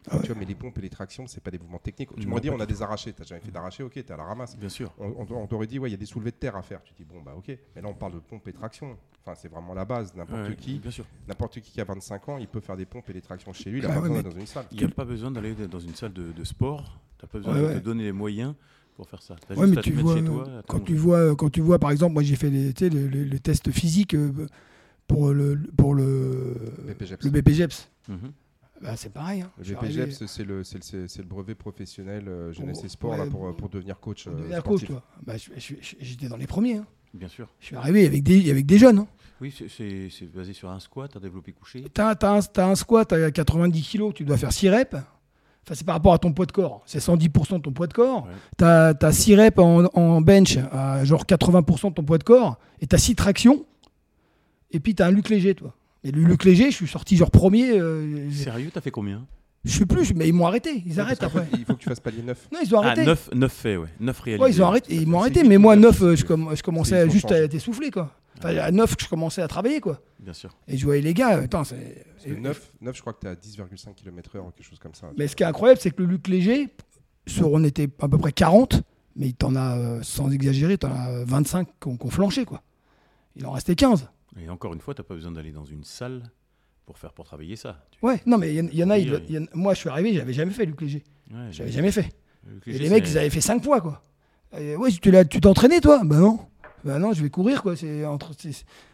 Ah 0.09 0.15
ouais. 0.15 0.21
Tu 0.21 0.27
vois, 0.27 0.37
mais 0.39 0.45
les 0.45 0.55
pompes 0.55 0.77
et 0.77 0.81
les 0.81 0.89
tractions, 0.89 1.27
c'est 1.27 1.41
pas 1.43 1.51
des 1.51 1.59
mouvements 1.59 1.79
techniques. 1.79 2.09
Tu 2.19 2.27
m'aurais 2.27 2.41
dit, 2.41 2.49
on 2.49 2.59
a 2.59 2.65
des 2.65 2.81
arrachés. 2.81 3.11
T'as 3.13 3.23
jamais 3.25 3.41
fait 3.41 3.51
d'arraché, 3.51 3.83
ok, 3.83 3.93
t'es 3.93 4.11
à 4.11 4.17
la 4.17 4.23
ramasse. 4.23 4.57
Bien 4.57 4.69
sûr. 4.69 4.91
On, 4.97 5.07
on- 5.29 5.35
on 5.35 5.47
t'aurait 5.47 5.67
dit, 5.67 5.77
ouais, 5.79 5.89
il 5.89 5.91
y 5.91 5.95
a 5.95 5.97
des 5.97 6.05
soulevés 6.05 6.31
de 6.31 6.35
terre 6.37 6.55
à 6.55 6.61
faire. 6.61 6.81
Tu 6.83 6.93
dis, 6.93 7.03
bon, 7.03 7.21
bah 7.21 7.33
ok. 7.37 7.47
Mais 7.75 7.81
là, 7.81 7.87
on 7.89 7.93
parle 7.93 8.13
de 8.13 8.19
pompes 8.19 8.47
et 8.47 8.53
tractions. 8.53 8.97
Enfin, 9.25 9.35
c'est 9.35 9.49
vraiment 9.49 9.73
la 9.73 9.85
base. 9.85 10.15
N'importe 10.15 10.47
Ouais, 10.49 10.55
qui, 10.55 10.79
Bien 10.79 10.91
sûr. 10.91 11.05
n'importe 11.27 11.59
qui 11.59 11.71
qui 11.71 11.81
a 11.81 11.83
25 11.83 12.29
ans, 12.29 12.37
il 12.37 12.47
peut 12.47 12.61
faire 12.61 12.77
des 12.77 12.85
pompes 12.85 13.09
et 13.09 13.13
des 13.13 13.21
tractions 13.21 13.51
chez 13.53 13.69
lui. 13.69 13.79
Il 13.79 13.85
a 13.85 13.89
Bah 13.89 13.95
pas 13.95 14.01
besoin 14.01 14.21
dans 14.23 14.31
une 14.31 14.45
salle. 14.47 14.65
Il 14.71 14.77
n'y 14.77 14.83
a 14.85 14.87
pas 14.87 15.05
besoin 15.05 15.31
d'aller 15.31 15.53
dans 15.53 15.79
une 15.79 15.93
salle 15.95 16.13
de, 16.13 16.31
de 16.31 16.43
sport. 16.43 16.97
Tu 17.17 17.25
n'as 17.25 17.29
pas 17.29 17.37
besoin 17.39 17.73
de 17.73 17.79
te 17.79 17.83
donner 17.83 18.03
les 18.05 18.11
moyens 18.13 18.53
pour 18.95 19.07
faire 19.09 19.21
ça. 19.21 19.35
Ouais, 19.55 19.67
mais 19.67 19.81
tu 19.81 19.91
vois, 19.91 20.15
quand 20.67 20.79
tu 20.79 20.95
vois, 20.95 21.35
quand 21.35 21.49
tu 21.49 21.59
vois, 21.61 21.77
par 21.79 21.91
exemple, 21.91 22.13
moi 22.13 22.23
j'ai 22.23 22.35
fait 22.37 22.49
les, 22.49 22.71
le, 22.89 23.07
le- 23.07 23.23
le 23.25 23.39
test 23.39 23.69
physique 23.71 24.13
euh, 24.15 24.31
pour 25.07 25.33
le 25.33 25.57
pour 25.77 25.93
le 25.95 26.55
BPGEPS. 26.87 27.25
le 27.25 27.29
BPGEPS. 27.31 27.89
Bah, 28.81 28.95
c'est 28.95 29.11
pareil. 29.11 29.41
hein. 29.41 29.51
BPGEPS, 29.57 30.25
c'est 30.25 30.43
le, 30.45 30.63
c'est 30.63 30.77
le- 30.77 30.81
c'est- 30.83 31.07
c'est 31.07 31.21
le 31.21 31.27
brevet 31.27 31.55
professionnel 31.55 32.27
euh, 32.27 32.53
jeunesse 32.53 32.77
Pour- 32.77 32.85
et 32.85 32.89
sport 32.89 33.11
ouais, 33.11 33.17
là, 33.17 33.25
pour, 33.25 33.41
pour- 33.41 33.55
pour 33.55 33.69
devenir 33.69 33.99
coach. 33.99 34.27
euh, 34.27 34.31
devenir 34.31 34.63
coach, 34.63 34.85
toi. 34.85 35.03
Bah, 35.25 35.33
J'étais 35.99 36.27
dans 36.29 36.37
les 36.37 36.47
premiers. 36.47 36.77
hein. 36.77 36.85
Bien 37.13 37.27
sûr. 37.27 37.47
Je 37.59 37.65
suis 37.67 37.75
arrivé 37.75 38.05
avec 38.05 38.23
des 38.23 38.49
avec 38.51 38.65
des 38.65 38.77
jeunes. 38.77 38.99
hein. 38.99 39.07
Oui, 39.41 39.51
c'est- 39.51 40.25
basé 40.35 40.53
sur 40.53 40.69
un 40.69 40.79
squat, 40.79 41.15
un 41.15 41.19
développé 41.19 41.51
couché. 41.53 41.83
T'as 41.93 42.09
as 42.13 42.27
un, 42.29 42.41
t'as 42.41 42.67
un 42.69 42.75
squat 42.75 43.11
à 43.13 43.31
90 43.31 43.81
kg, 43.83 44.13
tu 44.13 44.23
dois 44.25 44.37
faire 44.37 44.51
6 44.53 44.69
reps. 44.69 44.93
Enfin, 44.93 45.75
c'est 45.75 45.85
par 45.85 45.95
rapport 45.95 46.13
à 46.13 46.19
ton 46.19 46.31
poids 46.33 46.45
de 46.45 46.51
corps. 46.51 46.81
C'est 46.85 46.99
110% 46.99 47.57
de 47.57 47.61
ton 47.63 47.71
poids 47.71 47.87
de 47.87 47.93
corps. 47.93 48.25
Ouais. 48.25 48.31
T'as 48.57 48.93
as 49.01 49.11
6 49.11 49.35
reps 49.35 49.57
en, 49.59 49.85
en 49.85 50.21
bench 50.21 50.57
à 50.71 51.03
genre 51.03 51.25
80% 51.25 51.89
de 51.89 51.93
ton 51.95 52.03
poids 52.03 52.17
de 52.17 52.23
corps. 52.23 52.57
Et 52.81 52.87
t'as 52.87 52.97
6 52.97 53.15
tractions. 53.15 53.65
Et 54.71 54.79
puis 54.79 54.93
t'as 54.95 55.07
un 55.07 55.11
luc 55.11 55.29
léger, 55.29 55.55
toi. 55.55 55.73
Et 56.03 56.11
le 56.11 56.21
luc 56.23 56.43
léger, 56.45 56.71
je 56.71 56.75
suis 56.75 56.87
sorti 56.87 57.17
genre 57.17 57.31
premier. 57.31 57.71
euh, 57.79 58.29
Sérieux, 58.31 58.71
t'as 58.73 58.81
fait 58.81 58.91
combien? 58.91 59.25
Je 59.65 59.71
sais 59.79 59.85
plus, 59.85 60.13
mais 60.13 60.27
ils 60.29 60.33
m'ont 60.33 60.45
arrêté. 60.45 60.81
Ils 60.85 60.93
Ouais, 60.93 60.99
arrêtent 60.99 61.21
après. 61.23 61.45
Il 61.53 61.65
faut 61.65 61.73
que 61.73 61.79
tu 61.79 61.89
fasses 61.89 61.99
palier 61.99 62.21
9. 62.23 62.47
Non, 62.53 62.59
ils 62.63 62.73
ont 62.73 62.79
Ah, 62.79 62.85
arrêté. 62.87 63.05
9, 63.05 63.29
9 63.33 63.51
faits, 63.51 63.77
ouais. 63.77 63.87
9 63.99 64.19
réalisés. 64.21 64.43
Ouais, 64.43 64.51
ils 64.51 64.61
ont 64.63 64.65
arrêté. 64.67 64.95
Ils 64.95 65.07
m'ont 65.07 65.19
arrêté. 65.19 65.43
Mais 65.43 65.57
moi, 65.57 65.75
neuf, 65.75 65.99
9, 65.99 66.11
c'est- 66.11 66.15
je, 66.21 66.25
comm- 66.25 66.49
je 66.51 66.55
c'est- 66.55 66.61
commençais 66.61 67.05
ils 67.05 67.11
juste 67.11 67.29
à 67.31 67.37
être 67.41 67.53
essoufflé, 67.53 67.91
quoi. 67.91 68.15
Enfin, 68.37 68.55
à 68.55 68.71
9, 68.71 68.95
je 68.97 69.07
commençais 69.09 69.41
à 69.41 69.49
travailler, 69.49 69.81
quoi. 69.81 69.99
Bien 70.17 70.31
sûr. 70.31 70.49
Et 70.69 70.77
je 70.77 70.85
voyais 70.85 71.01
les 71.01 71.13
gars, 71.13 71.39
attends, 71.39 71.65
c'est. 71.65 72.05
Que 72.23 72.29
9, 72.31 72.71
9, 72.79 72.95
je 72.95 73.01
crois 73.01 73.11
que 73.11 73.19
tu 73.19 73.27
es 73.27 73.29
à 73.31 73.35
10,5 73.35 73.93
km/h 73.95 74.39
ou 74.39 74.51
quelque 74.51 74.65
chose 74.65 74.79
comme 74.79 74.93
ça. 74.93 75.07
Mais 75.17 75.27
ce 75.27 75.35
qui 75.35 75.43
est 75.43 75.47
incroyable, 75.47 75.81
c'est 75.81 75.91
que 75.91 76.01
le 76.01 76.07
Luc 76.07 76.29
léger, 76.29 76.69
sur, 77.27 77.51
on 77.51 77.61
était 77.65 77.89
à 77.99 78.07
peu 78.07 78.17
près 78.17 78.31
40, 78.31 78.81
mais 79.17 79.33
t'en 79.33 79.55
as, 79.57 79.77
euh, 79.77 79.99
sans 80.03 80.31
exagérer, 80.31 80.77
t'en 80.77 80.91
as 80.91 81.25
25 81.25 81.67
qui 81.81 81.87
ont, 81.89 81.97
qui 81.97 82.05
ont 82.05 82.09
flanché, 82.09 82.45
quoi. 82.45 82.61
Il 83.35 83.45
en 83.45 83.51
restait 83.51 83.75
15. 83.75 84.07
Et 84.41 84.49
encore 84.49 84.73
une 84.73 84.81
fois, 84.81 84.93
t'as 84.93 85.03
pas 85.03 85.15
besoin 85.15 85.31
d'aller 85.31 85.51
dans 85.51 85.65
une 85.65 85.83
salle 85.83 86.29
pour 86.85 86.97
faire 86.97 87.13
pour 87.13 87.25
travailler 87.25 87.55
ça. 87.55 87.85
Tu- 87.91 87.99
Ouais, 88.05 88.21
non, 88.25 88.37
mais 88.37 88.53
il 88.53 88.57
y, 88.57 88.61
en- 88.61 88.69
il 88.71 88.77
y 88.77 88.83
en 88.83 88.89
a, 88.89 88.97
il- 88.97 89.21
il 89.29 89.35
y 89.35 89.37
en- 89.39 89.45
moi 89.53 89.73
je 89.73 89.79
suis 89.79 89.89
arrivé, 89.89 90.13
j'avais 90.13 90.33
jamais 90.33 90.51
fait 90.51 90.65
Luc 90.65 90.81
léger. 90.81 91.03
Ouais, 91.31 91.47
J'avais 91.51 91.69
le- 91.69 91.75
jamais 91.75 91.91
fait. 91.91 92.09
le 92.47 92.73
Et 92.73 92.77
les 92.79 92.89
mecs, 92.89 93.07
ils 93.07 93.17
avaient 93.17 93.29
fait 93.29 93.41
5 93.41 93.63
fois, 93.63 93.81
quoi. 93.81 94.01
Et 94.57 94.75
ouais, 94.75 94.89
tu 94.91 94.99
tu 95.29 95.41
t'entraînais, 95.41 95.79
toi? 95.81 96.01
Bah 96.03 96.17
non. 96.17 96.39
Bah 96.83 96.97
non, 96.97 97.11
je 97.13 97.21
vais 97.21 97.29
courir, 97.29 97.61
quoi. 97.61 97.75
C'est 97.75 98.05
entre. 98.05 98.31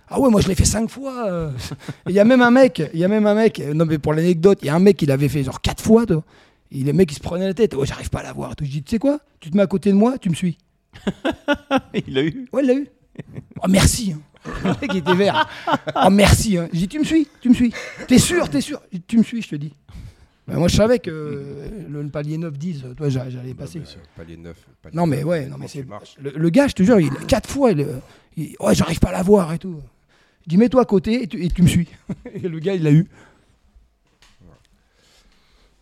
Ah 0.09 0.19
ouais, 0.19 0.29
moi 0.29 0.41
je 0.41 0.47
l'ai 0.47 0.55
fait 0.55 0.65
5 0.65 0.89
fois. 0.89 1.27
euh. 1.29 1.51
Il 2.07 2.13
y 2.13 2.19
a 2.19 2.25
même 2.25 2.41
un 2.41 2.51
mec, 2.51 2.81
il 2.93 2.99
y 2.99 3.03
a 3.03 3.07
même 3.07 3.25
un 3.27 3.35
mec, 3.35 3.59
euh, 3.59 3.73
non 3.73 3.85
mais 3.85 3.97
pour 3.99 4.13
l'anecdote, 4.13 4.59
il 4.61 4.65
y 4.65 4.69
a 4.69 4.75
un 4.75 4.79
mec 4.79 4.97
qui 4.97 5.05
l'avait 5.05 5.29
fait 5.29 5.43
genre 5.43 5.61
4 5.61 5.81
fois, 5.83 6.05
toi. 6.05 6.23
Et 6.71 6.79
les 6.83 6.93
mecs, 6.93 7.11
ils 7.11 7.15
se 7.15 7.19
prenaient 7.21 7.45
la 7.47 7.53
tête. 7.53 7.75
Ouais, 7.75 7.85
j'arrive 7.85 8.09
pas 8.09 8.19
à 8.19 8.23
la 8.23 8.33
voir. 8.33 8.53
Je 8.59 8.65
dis, 8.65 8.83
tu 8.83 8.91
sais 8.91 8.99
quoi? 8.99 9.19
Tu 9.39 9.51
te 9.51 9.55
mets 9.57 9.63
à 9.63 9.67
côté 9.67 9.91
de 9.91 9.95
moi, 9.95 10.17
tu 10.17 10.29
me 10.29 10.35
suis. 10.35 10.57
Il 12.07 12.17
a 12.17 12.23
eu. 12.23 12.47
Ouais, 12.51 12.63
il 12.63 12.67
l'a 12.67 12.73
eu. 12.73 12.87
Oh, 13.63 13.67
merci. 13.69 14.13
hein. 14.15 14.19
Le 14.63 14.69
mec 14.81 14.95
était 14.95 15.15
vert. 15.15 15.47
Oh, 15.95 16.09
merci. 16.11 16.57
Hein. 16.57 16.67
Je 16.71 16.79
dis, 16.79 16.87
tu 16.87 16.99
me 16.99 17.03
suis, 17.03 17.27
tu 17.41 17.49
me 17.49 17.53
suis. 17.53 17.73
T'es 18.07 18.19
sûr, 18.19 18.47
t'es 18.49 18.61
sûr? 18.61 18.79
Je 18.91 18.97
dis, 18.97 19.03
Tu 19.07 19.17
me 19.17 19.23
suis, 19.23 19.41
je 19.41 19.49
te 19.49 19.55
dis. 19.55 19.73
Bah, 20.47 20.55
moi, 20.57 20.67
je 20.67 20.75
savais 20.75 20.99
que 20.99 21.09
euh, 21.09 21.67
le 21.89 22.07
palier 22.09 22.37
9-10, 22.37 22.93
toi, 22.95 23.09
j'a- 23.09 23.29
j'allais 23.31 23.55
passer. 23.55 23.79
Euh, 23.79 23.81
Palier 24.15 24.37
9. 24.37 24.55
palier 24.83 24.95
Non, 24.95 25.07
mais 25.07 25.17
9, 25.17 25.25
ouais, 25.25 25.45
non, 25.47 25.55
mais 25.57 25.65
quand 25.65 25.71
c'est. 25.71 25.83
marches. 25.87 26.15
Le, 26.21 26.31
le 26.35 26.49
gars, 26.51 26.67
je 26.67 26.73
te 26.75 26.83
jure, 26.83 26.99
il, 26.99 27.09
quatre 27.27 27.49
fois, 27.49 27.71
il, 27.71 27.87
il- 28.37 28.55
ouais, 28.59 28.75
j'arrive 28.75 28.99
pas 28.99 29.09
à 29.09 29.13
la 29.13 29.23
voir 29.23 29.51
et 29.53 29.57
tout. 29.57 29.79
Je 30.43 30.49
dis, 30.49 30.57
mets-toi 30.57 30.83
à 30.83 30.85
côté 30.85 31.23
et 31.23 31.27
tu, 31.27 31.43
et 31.43 31.49
tu 31.49 31.63
me 31.63 31.67
suis. 31.67 31.87
et 32.35 32.47
le 32.47 32.59
gars, 32.59 32.75
il 32.75 32.83
l'a 32.83 32.91
eu. 32.91 33.07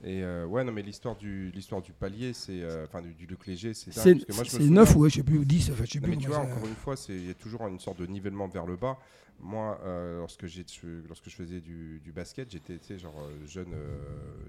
Et 0.05 0.21
euh, 0.21 0.45
ouais, 0.45 0.63
non, 0.65 0.71
mais 0.73 0.81
l'histoire 0.81 1.15
du, 1.15 1.49
l'histoire 1.51 1.81
du 1.81 1.93
palier, 1.93 2.33
c'est. 2.33 2.61
euh, 2.61 2.85
Enfin, 2.85 3.01
du, 3.01 3.13
du 3.13 3.25
Luc 3.25 3.45
léger, 3.47 3.73
c'est 3.73 3.95
dingue, 3.95 4.03
C'est 4.03 4.13
parce 4.15 4.25
que 4.25 4.33
moi, 4.33 4.43
je 4.43 4.47
me 4.49 4.51
c'est 4.51 4.57
souviens- 4.57 4.71
9 4.81 4.95
ou 4.95 4.99
ouais, 4.99 5.09
je 5.09 5.15
sais 5.15 5.23
plus, 5.23 5.37
ou 5.37 5.45
10, 5.45 5.71
enfin, 5.71 5.85
je 5.85 5.91
sais 5.91 5.99
Non, 5.99 6.03
plus. 6.03 6.11
mais 6.11 6.17
tu 6.21 6.27
vois, 6.27 6.43
c'est. 6.45 6.51
encore 6.51 6.67
une 6.67 6.75
fois, 6.75 6.95
c'est- 6.97 7.15
il 7.15 7.27
y 7.27 7.31
a 7.31 7.33
toujours 7.35 7.67
une 7.67 7.79
sorte 7.79 7.99
de 7.99 8.05
nivellement 8.05 8.47
vers 8.47 8.65
le 8.65 8.75
bas. 8.75 8.97
Moi, 9.39 9.79
euh, 9.83 10.19
lorsque, 10.19 10.45
j'ai, 10.45 10.65
lorsque 11.07 11.29
je 11.29 11.35
faisais 11.35 11.59
du, 11.61 11.99
du 12.03 12.11
basket, 12.11 12.51
j'étais 12.51 12.77
tu 12.79 12.85
sais, 12.87 12.99
genre 12.99 13.15
jeune, 13.45 13.73
euh, 13.73 13.97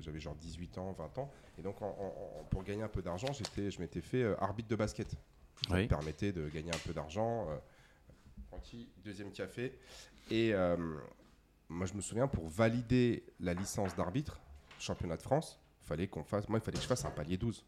j'avais 0.00 0.20
genre 0.20 0.34
18 0.36 0.76
ans, 0.78 0.92
20 0.92 1.18
ans. 1.18 1.30
Et 1.58 1.62
donc, 1.62 1.80
en- 1.82 1.86
en- 1.86 2.40
en- 2.40 2.44
pour 2.44 2.62
gagner 2.64 2.82
un 2.82 2.88
peu 2.88 3.00
d'argent, 3.02 3.32
j'étais, 3.32 3.70
je 3.70 3.80
m'étais 3.80 4.00
fait 4.02 4.22
euh, 4.22 4.34
arbitre 4.40 4.68
de 4.68 4.76
basket. 4.76 5.10
Ça 5.68 5.74
Oui. 5.74 5.82
me 5.84 5.88
permettait 5.88 6.32
de 6.32 6.48
gagner 6.48 6.70
un 6.72 6.78
peu 6.84 6.92
d'argent. 6.92 7.46
euh, 7.48 7.56
tranquille, 8.50 8.86
deuxième 9.04 9.30
café. 9.32 9.72
Et 10.30 10.52
euh, 10.54 10.76
moi, 11.68 11.86
je 11.86 11.94
me 11.94 12.00
souviens, 12.00 12.26
pour 12.28 12.48
valider 12.48 13.24
la 13.40 13.54
licence 13.54 13.94
d'arbitre, 13.96 14.40
championnat 14.78 15.16
de 15.16 15.22
France, 15.22 15.58
fallait 15.80 16.06
qu'on 16.08 16.24
fasse, 16.24 16.48
moi, 16.48 16.58
il 16.58 16.64
fallait 16.64 16.76
que 16.78 16.82
je 16.82 16.88
fasse 16.88 17.04
un 17.04 17.10
palier 17.10 17.36
12. 17.36 17.64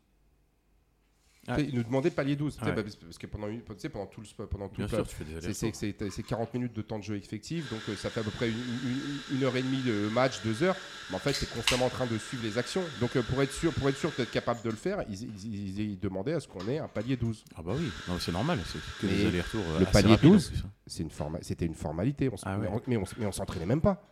Ah. 1.49 1.55
Tu 1.55 1.63
sais, 1.63 1.69
Ils 1.69 1.77
nous 1.77 1.85
demandaient 1.85 2.11
palier 2.11 2.35
12. 2.35 2.55
tu 2.55 2.59
sais, 2.59 2.67
Ouais. 2.71 2.75
bah, 2.75 2.83
parce 2.83 3.19
que 3.19 3.27
pendant, 3.29 3.47
une- 3.47 3.63
tu 3.63 3.73
sais, 3.79 3.89
pendant 3.89 4.07
tout 4.07 4.21
le, 4.21 4.47
pendant 4.49 4.69
tout 4.69 4.77
c'est- 4.89 4.95
allers-retours. 4.97 5.47
c'est 5.55 5.73
c'est- 5.73 6.11
c'est 6.11 6.23
40 6.25 6.53
minutes 6.55 6.73
de 6.73 6.83
temps 6.83 6.99
de 6.99 7.05
jeu 7.05 7.15
effectif, 7.17 7.71
donc 7.71 7.79
euh, 7.89 7.95
ça 7.95 8.11
fait 8.11 8.19
à 8.19 8.25
peu 8.25 8.33
près 8.33 8.49
une, 8.51 8.57
une- 8.57 9.37
une 9.37 9.45
heure 9.45 9.55
et 9.57 9.63
demie 9.63 9.81
de 9.83 10.09
match, 10.09 10.43
deux 10.43 10.65
heures. 10.65 10.75
Mais 11.11 11.15
en 11.15 11.21
fait, 11.21 11.33
c'est 11.35 11.49
constamment 11.49 11.87
en 11.87 11.89
train 11.89 12.07
de 12.07 12.19
suivre 12.19 12.43
les 12.43 12.59
actions. 12.59 12.83
Donc 12.99 13.15
euh, 13.15 13.23
pour 13.23 13.41
être 13.45 13.53
sûr, 13.53 13.73
pour 13.75 13.89
être 13.89 13.97
sûr 13.97 14.11
d'être 14.17 14.33
capable 14.33 14.61
de 14.63 14.71
le 14.71 14.77
faire, 14.77 15.05
ils, 15.09 15.23
ils- 15.23 15.45
ils- 15.55 15.81
ils 15.93 16.01
demandaient 16.01 16.33
à 16.33 16.41
ce 16.41 16.49
qu'on 16.49 16.67
ait 16.67 16.79
un 16.81 16.89
palier 16.89 17.17
12. 17.17 17.45
Ah 17.55 17.63
bah 17.63 17.75
oui, 17.77 17.93
c'est 18.19 18.33
normal, 18.33 18.59
c'est 18.67 18.81
que 19.01 19.07
des 19.07 19.27
allers-retours. 19.27 19.63
euh, 19.69 19.79
le 19.79 19.87
palier 19.87 20.09
rapides 20.15 20.27
en 20.29 20.33
12, 20.33 20.49
plus, 20.51 20.59
hein. 20.65 20.71
C'est 20.89 21.03
une 21.05 21.11
forma- 21.11 21.39
C'était 21.43 21.67
une 21.67 21.75
formalité, 21.77 22.29
on 22.29 22.35
Ah 22.43 22.57
mais 22.59 22.67
ouais. 22.67 22.83
on- 22.89 23.05
mais 23.21 23.25
on 23.27 23.31
s'entraînait 23.33 23.67
même 23.67 23.81
pas. 23.81 24.03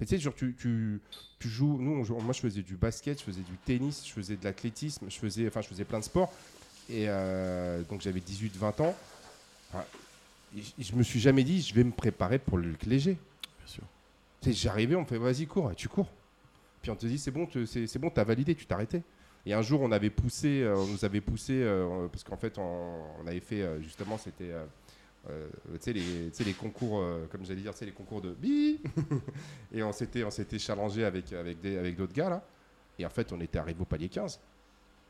Mais 0.00 0.06
tu 0.06 0.14
sais, 0.14 0.20
genre, 0.20 0.34
tu, 0.34 0.54
tu, 0.58 1.00
tu 1.38 1.48
joues. 1.48 1.76
Nous, 1.80 1.90
on 1.92 2.04
joue- 2.04 2.18
moi, 2.20 2.32
je 2.32 2.40
faisais 2.40 2.62
du 2.62 2.76
basket, 2.76 3.18
je 3.18 3.24
faisais 3.24 3.40
du 3.42 3.56
tennis, 3.64 4.06
je 4.06 4.12
faisais 4.12 4.36
de 4.36 4.44
l'athlétisme, 4.44 5.06
je 5.08 5.16
faisais, 5.18 5.48
enfin, 5.48 5.60
je 5.60 5.68
faisais 5.68 5.84
plein 5.84 5.98
de 5.98 6.04
sports. 6.04 6.32
Et 6.88 7.06
euh, 7.08 7.82
donc, 7.90 8.00
j'avais 8.00 8.20
18-20 8.20 8.80
ans. 8.80 8.94
Enfin, 9.72 9.84
et 10.56 10.62
je- 10.82 10.94
me 10.94 11.02
suis 11.02 11.20
jamais 11.20 11.42
dit, 11.44 11.60
je 11.60 11.74
vais 11.74 11.84
me 11.84 11.90
préparer 11.92 12.38
pour 12.38 12.58
le 12.58 12.74
léger. 12.86 13.12
Bien 13.58 13.66
sûr. 13.66 13.82
Tu 14.40 14.50
sais, 14.50 14.54
J'arrivais, 14.56 14.94
on 14.94 15.00
me 15.02 15.06
fait, 15.06 15.18
vas-y, 15.18 15.46
cours, 15.46 15.70
et 15.72 15.74
tu 15.74 15.88
cours. 15.88 16.08
Puis 16.80 16.90
on 16.92 16.96
te 16.96 17.06
dit, 17.06 17.18
c'est 17.18 17.32
bon, 17.32 17.48
c'est 17.66 17.98
bon, 17.98 18.08
t'as 18.08 18.24
validé, 18.24 18.54
tu 18.54 18.66
t'arrêtais. 18.66 19.02
Et 19.46 19.52
un 19.52 19.62
jour, 19.62 19.80
on 19.80 19.90
avait 19.92 20.10
poussé, 20.10 20.62
euh, 20.62 20.76
on 20.76 20.86
nous 20.86 21.04
avait 21.04 21.20
poussé, 21.20 21.54
euh, 21.62 22.06
parce 22.08 22.22
qu'en 22.22 22.36
fait, 22.36 22.56
on, 22.58 23.02
on 23.22 23.26
avait 23.26 23.40
fait, 23.40 23.66
justement, 23.82 24.16
c'était. 24.16 24.52
euh, 24.52 24.64
euh, 25.30 25.48
tu 25.74 25.78
sais, 25.80 25.92
les, 25.92 26.30
les 26.44 26.54
concours, 26.54 27.00
euh, 27.00 27.26
comme 27.30 27.44
j'allais 27.44 27.60
dire, 27.62 27.72
tu 27.72 27.78
sais, 27.78 27.84
les 27.86 27.92
concours 27.92 28.20
de 28.20 28.32
bi. 28.34 28.80
et 29.72 29.82
on 29.82 29.92
s'était, 29.92 30.24
on 30.24 30.30
s'était 30.30 30.58
challengé 30.58 31.04
avec, 31.04 31.32
avec, 31.32 31.60
des, 31.60 31.76
avec 31.76 31.96
d'autres 31.96 32.12
gars 32.14 32.30
là. 32.30 32.44
Et 32.98 33.06
en 33.06 33.10
fait, 33.10 33.32
on 33.32 33.40
était 33.40 33.58
arrivé 33.58 33.80
au 33.80 33.84
palier 33.84 34.08
15. 34.08 34.40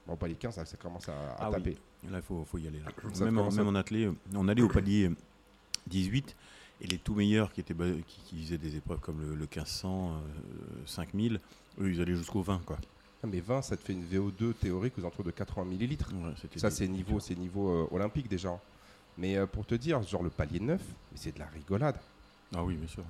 Bon, 0.07 0.13
au 0.15 0.17
palier 0.17 0.35
15, 0.35 0.55
ça, 0.55 0.65
ça 0.65 0.77
commence 0.77 1.09
à, 1.09 1.13
à 1.13 1.37
Ah 1.41 1.51
oui. 1.51 1.57
taper. 1.57 1.77
Là, 2.11 2.19
il 2.19 2.23
faut, 2.23 2.45
faut 2.45 2.59
y 2.59 2.67
aller. 2.69 2.81
Là. 2.81 2.91
Même, 3.25 3.39
en, 3.39 3.49
à- 3.49 3.55
même 3.55 3.69
en 3.69 3.75
athlé, 3.75 4.05
euh, 4.07 4.13
on 4.35 4.47
allait 4.49 4.63
au 4.63 4.69
palier 4.69 5.11
18 5.87 6.37
et 6.81 6.87
les 6.87 6.99
tout 6.99 7.15
meilleurs 7.15 7.53
qui, 7.53 7.61
étaient, 7.61 7.75
qui, 8.07 8.21
qui 8.25 8.43
faisaient 8.45 8.59
des 8.59 8.77
épreuves 8.77 9.01
comme 9.01 9.21
le, 9.21 9.31
le 9.35 9.41
1500, 9.47 10.13
euh, 10.13 10.17
5000, 10.87 11.41
eux, 11.81 11.91
ils 11.91 12.01
allaient 12.01 12.15
jusqu'au 12.15 12.43
20. 12.43 12.61
Quoi. 12.65 12.79
Ah, 13.23 13.27
mais 13.27 13.41
20, 13.41 13.63
ça 13.63 13.77
te 13.77 13.83
fait 13.83 13.95
une 13.95 14.05
VO2 14.05 14.55
théorique 14.55 14.95
aux 14.99 15.01
alentours 15.01 15.25
de 15.25 15.31
80 15.33 15.65
millilitres. 15.65 16.13
Ouais, 16.15 16.35
Ça, 16.57 16.71
c'est 16.71 16.87
niveau, 16.87 17.19
c'est 17.21 17.35
niveau 17.35 17.69
euh, 17.71 17.89
olympique 17.91 18.29
déjà. 18.29 18.61
Mais 19.19 19.37
euh, 19.37 19.47
pour 19.47 19.67
te 19.67 19.75
dire, 19.75 20.03
genre 20.03 20.23
le 20.23 20.31
palier 20.31 20.61
9, 20.61 20.81
mais 21.13 21.19
c'est 21.19 21.33
de 21.35 21.39
la 21.41 21.47
rigolade. 21.47 21.99
Ah 22.55 22.65
oui, 22.65 22.75
bien 22.77 22.89
sûr. 22.89 23.05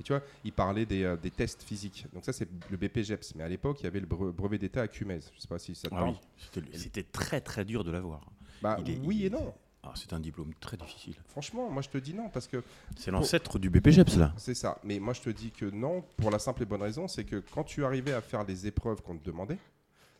Et 0.00 0.02
tu 0.02 0.12
vois, 0.12 0.22
il 0.44 0.52
parlait 0.52 0.86
des, 0.86 1.04
euh, 1.04 1.16
des 1.16 1.30
tests 1.30 1.62
physiques. 1.62 2.06
Donc 2.14 2.24
ça, 2.24 2.32
c'est 2.32 2.48
le 2.70 2.76
BPGEPS. 2.78 3.34
Mais 3.36 3.44
à 3.44 3.48
l'époque, 3.48 3.76
il 3.80 3.84
y 3.84 3.86
avait 3.86 4.00
le 4.00 4.06
bre- 4.06 4.32
brevet 4.32 4.56
d'état 4.58 4.80
à 4.82 4.88
Cumez. 4.88 5.20
Je 5.36 5.40
sais 5.40 5.46
pas 5.48 5.58
si 5.58 5.74
ça 5.74 5.88
te 5.90 5.94
Ah 5.94 5.98
parle. 5.98 6.14
oui, 6.54 6.62
c'était- 6.72 7.02
très 7.02 7.40
très 7.42 7.64
dur 7.66 7.84
de 7.84 7.90
l'avoir. 7.90 8.22
Bah, 8.62 8.78
est- 8.86 8.98
oui 9.04 9.26
et 9.26 9.30
non. 9.30 9.52
Ah, 9.82 9.92
c'est 9.94 10.12
un 10.12 10.20
diplôme 10.20 10.52
très 10.60 10.76
difficile. 10.76 11.14
Franchement, 11.28 11.70
moi, 11.70 11.80
je 11.82 11.88
te 11.88 11.96
dis 11.98 12.12
non 12.14 12.28
parce 12.30 12.46
que 12.46 12.62
C'est 12.96 13.10
l'ancêtre 13.10 13.58
du 13.58 13.70
BPGEPS 13.70 14.16
là. 14.16 14.32
c'est 14.36 14.54
ça. 14.54 14.78
Mais 14.84 14.98
moi, 14.98 15.12
je 15.14 15.20
te 15.22 15.30
dis 15.30 15.50
que 15.50 15.66
non 15.66 16.02
pour 16.18 16.30
la 16.30 16.38
simple 16.38 16.62
et 16.62 16.66
bonne 16.66 16.82
raison, 16.82 17.06
c'est 17.08 17.24
que 17.24 17.42
quand 17.54 17.64
tu 17.64 17.84
arrivais 17.84 18.12
à 18.12 18.20
faire 18.22 18.44
les 18.44 18.66
épreuves 18.66 19.00
qu'on 19.02 19.16
te 19.16 19.24
demandait, 19.24 19.56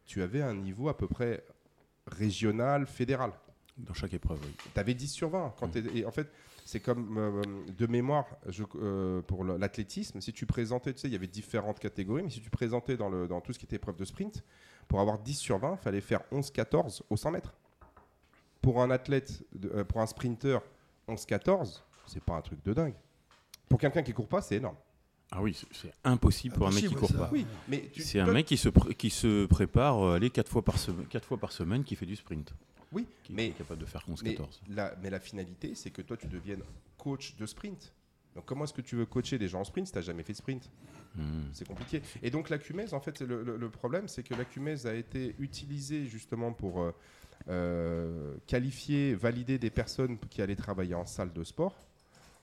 tu 0.06 0.22
avais 0.22 0.40
un 0.42 0.54
niveau 0.54 0.88
à 0.88 0.96
peu 0.96 1.06
près 1.06 1.42
régional, 2.06 2.86
fédéral. 2.86 3.32
Dans 3.86 3.94
chaque 3.94 4.14
épreuve, 4.14 4.38
oui. 4.44 4.54
Tu 4.74 4.80
avais 4.80 4.94
10 4.94 5.08
sur 5.08 5.30
20. 5.30 5.54
Quand 5.58 5.68
t'es- 5.68 5.84
et 5.94 6.04
en 6.04 6.10
fait, 6.10 6.30
c'est 6.64 6.80
comme 6.80 7.16
euh, 7.18 7.42
de 7.76 7.86
mémoire 7.86 8.26
je- 8.48 8.62
euh, 8.76 9.22
pour 9.22 9.44
l'athlétisme. 9.44 10.20
Si 10.20 10.32
tu 10.32 10.46
présentais, 10.46 10.92
tu 10.94 11.00
sais, 11.00 11.08
il 11.08 11.12
y 11.12 11.16
avait 11.16 11.26
différentes 11.26 11.78
catégories, 11.80 12.22
mais 12.22 12.30
si 12.30 12.40
tu 12.40 12.50
présentais 12.50 12.96
dans, 12.96 13.08
le, 13.10 13.26
dans 13.28 13.40
tout 13.40 13.52
ce 13.52 13.58
qui 13.58 13.64
était 13.66 13.76
épreuve 13.76 13.96
de 13.96 14.04
sprint, 14.04 14.44
pour 14.88 15.00
avoir 15.00 15.18
10 15.18 15.34
sur 15.34 15.58
20, 15.58 15.78
il 15.80 15.82
fallait 15.82 16.00
faire 16.00 16.20
11-14 16.32 17.02
au 17.10 17.16
100 17.16 17.30
mètres. 17.32 17.54
Pour 18.62 18.82
un 18.82 18.90
athlète, 18.90 19.42
euh, 19.74 19.84
pour 19.84 20.00
un 20.00 20.06
sprinter, 20.06 20.60
11-14, 21.08 21.82
c'est 22.06 22.22
pas 22.22 22.34
un 22.34 22.42
truc 22.42 22.62
de 22.64 22.72
dingue. 22.74 22.94
Pour 23.68 23.78
quelqu'un 23.78 24.02
qui 24.02 24.12
court 24.12 24.28
pas, 24.28 24.42
c'est 24.42 24.56
énorme. 24.56 24.76
Ah 25.32 25.40
oui, 25.40 25.56
c'est- 25.70 25.92
impossible 26.04 26.56
pour 26.56 26.66
un 26.66 26.70
mec 26.70 26.80
qui 26.80 26.86
Impossible, 26.86 27.00
court 27.00 27.08
ça. 27.20 27.24
pas. 27.26 27.30
Oui, 27.32 27.46
mais 27.68 27.88
C'est 27.96 28.18
un 28.18 28.32
mec 28.32 28.46
qui 28.46 28.56
se, 28.56 28.68
pr- 28.68 28.92
qui 28.94 29.10
se 29.10 29.46
prépare 29.46 30.02
euh, 30.04 30.16
aller 30.16 30.28
4 30.28 30.50
fois, 30.50 30.62
par 30.64 30.76
semaine, 30.76 31.06
quatre 31.06 31.24
fois 31.24 31.38
par 31.38 31.52
semaine 31.52 31.84
qui 31.84 31.94
fait 31.94 32.04
du 32.06 32.16
sprint. 32.16 32.52
Oui, 32.92 33.06
Qui 33.22 33.32
mais 33.34 33.48
est 33.48 33.52
capable 33.52 33.80
de 33.80 33.86
faire 33.86 34.04
Mais 34.22 34.32
11-14. 34.34 34.46
la, 34.70 34.94
mais 35.02 35.10
la 35.10 35.20
finalité, 35.20 35.74
c'est 35.74 35.90
que 35.90 36.02
toi, 36.02 36.16
tu 36.16 36.26
deviennes 36.26 36.62
coach 36.98 37.36
de 37.36 37.46
sprint. 37.46 37.92
Donc, 38.34 38.44
comment 38.46 38.64
est-ce 38.64 38.72
que 38.72 38.80
tu 38.80 38.96
veux 38.96 39.06
coacher 39.06 39.38
des 39.38 39.48
gens 39.48 39.60
en 39.60 39.64
sprint 39.64 39.86
si 39.86 39.92
tu 39.92 39.98
n'as 39.98 40.02
jamais 40.04 40.22
fait 40.22 40.32
de 40.32 40.38
sprint? 40.38 40.70
Hmm. 41.16 41.42
C'est 41.52 41.66
compliqué. 41.66 42.02
Et 42.22 42.30
donc, 42.30 42.48
la 42.50 42.58
CUMES, 42.58 42.92
en 42.92 43.00
fait, 43.00 43.20
le, 43.20 43.42
le- 43.42 43.56
le 43.56 43.70
problème, 43.70 44.06
c'est 44.08 44.22
que 44.22 44.34
la 44.34 44.44
CUMES 44.44 44.86
a 44.86 44.94
été 44.94 45.34
utilisée 45.40 46.06
justement 46.06 46.52
pour 46.52 46.80
euh, 46.80 46.92
euh, 47.48 48.36
qualifier, 48.46 49.14
valider 49.14 49.58
des 49.58 49.70
personnes 49.70 50.18
qui 50.28 50.42
allaient 50.42 50.56
travailler 50.56 50.94
en 50.94 51.06
salle 51.06 51.32
de 51.32 51.42
sport. 51.44 51.76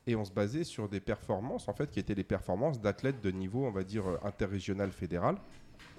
Et 0.05 0.15
on 0.15 0.23
se 0.25 0.31
basait 0.31 0.63
sur 0.63 0.87
des 0.89 0.99
performances, 1.01 1.67
en 1.67 1.73
fait, 1.73 1.89
qui 1.91 1.99
étaient 1.99 2.15
les 2.15 2.23
performances 2.23 2.79
d'athlètes 2.81 3.21
de 3.21 3.31
niveau, 3.31 3.65
on 3.65 3.71
va 3.71 3.83
dire, 3.83 4.07
euh, 4.07 4.17
interrégional, 4.23 4.91
fédéral. 4.91 5.37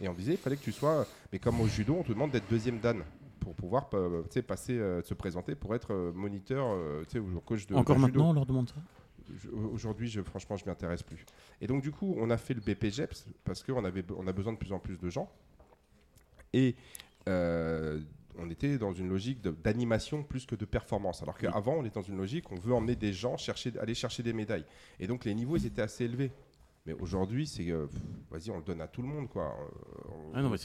Et 0.00 0.08
on 0.08 0.14
disait, 0.14 0.32
il 0.32 0.38
fallait 0.38 0.56
que 0.56 0.64
tu 0.64 0.72
sois. 0.72 1.06
Mais 1.32 1.38
comme 1.38 1.60
au 1.60 1.66
judo, 1.68 1.96
on 1.98 2.02
te 2.02 2.12
demande 2.12 2.30
d'être 2.30 2.48
deuxième 2.50 2.78
dan 2.80 3.02
pour 3.38 3.54
pouvoir 3.54 3.88
euh, 3.94 4.22
passer, 4.46 4.78
euh, 4.78 5.02
se 5.02 5.14
présenter 5.14 5.54
pour 5.54 5.74
être 5.74 5.92
euh, 5.92 6.12
moniteur, 6.12 6.76
ou 7.16 7.40
coach 7.40 7.66
de, 7.66 7.74
Encore 7.74 7.96
de 7.96 8.00
judo. 8.00 8.12
maintenant, 8.12 8.30
on 8.30 8.32
leur 8.34 8.46
demande 8.46 8.68
ça 8.68 8.76
Aujourd'hui, 9.74 10.08
je, 10.08 10.22
franchement, 10.22 10.56
je 10.56 10.64
m'y 10.64 10.70
intéresse 10.70 11.02
plus. 11.02 11.26
Et 11.60 11.66
donc, 11.66 11.82
du 11.82 11.90
coup, 11.90 12.16
on 12.18 12.30
a 12.30 12.38
fait 12.38 12.54
le 12.54 12.60
BPGEPS 12.60 13.26
parce 13.44 13.62
qu'on 13.62 13.84
on 13.84 14.26
a 14.26 14.32
besoin 14.32 14.52
de 14.54 14.58
plus 14.58 14.72
en 14.72 14.78
plus 14.78 14.98
de 14.98 15.10
gens. 15.10 15.30
Et 16.54 16.76
euh, 17.28 18.00
on 18.38 18.48
était 18.50 18.78
dans 18.78 18.92
une 18.92 19.08
logique 19.08 19.42
d'animation 19.42 20.22
plus 20.22 20.46
que 20.46 20.54
de 20.54 20.64
performance. 20.64 21.22
Alors 21.22 21.36
qu'avant, 21.36 21.74
on 21.74 21.84
était 21.84 21.94
dans 21.96 22.06
une 22.06 22.16
logique, 22.16 22.50
on 22.52 22.54
veut 22.54 22.72
emmener 22.72 22.96
des 22.96 23.12
gens 23.12 23.36
chercher, 23.36 23.72
aller 23.80 23.94
chercher 23.94 24.22
des 24.22 24.32
médailles. 24.32 24.64
Et 25.00 25.06
donc, 25.06 25.24
les 25.24 25.34
niveaux, 25.34 25.56
ils 25.56 25.66
étaient 25.66 25.82
assez 25.82 26.04
élevés. 26.04 26.30
Mais 26.88 26.94
aujourd'hui, 27.02 27.46
c'est, 27.46 27.70
euh, 27.70 27.86
vas-y, 28.30 28.50
on 28.50 28.56
le 28.56 28.62
donne 28.62 28.80
à 28.80 28.88
tout 28.88 29.02
le 29.02 29.08
monde, 29.08 29.28
quoi. 29.28 29.44
Euh, 29.60 30.08
on- 30.10 30.32
Ah 30.34 30.40
non, 30.40 30.48
mais 30.48 30.56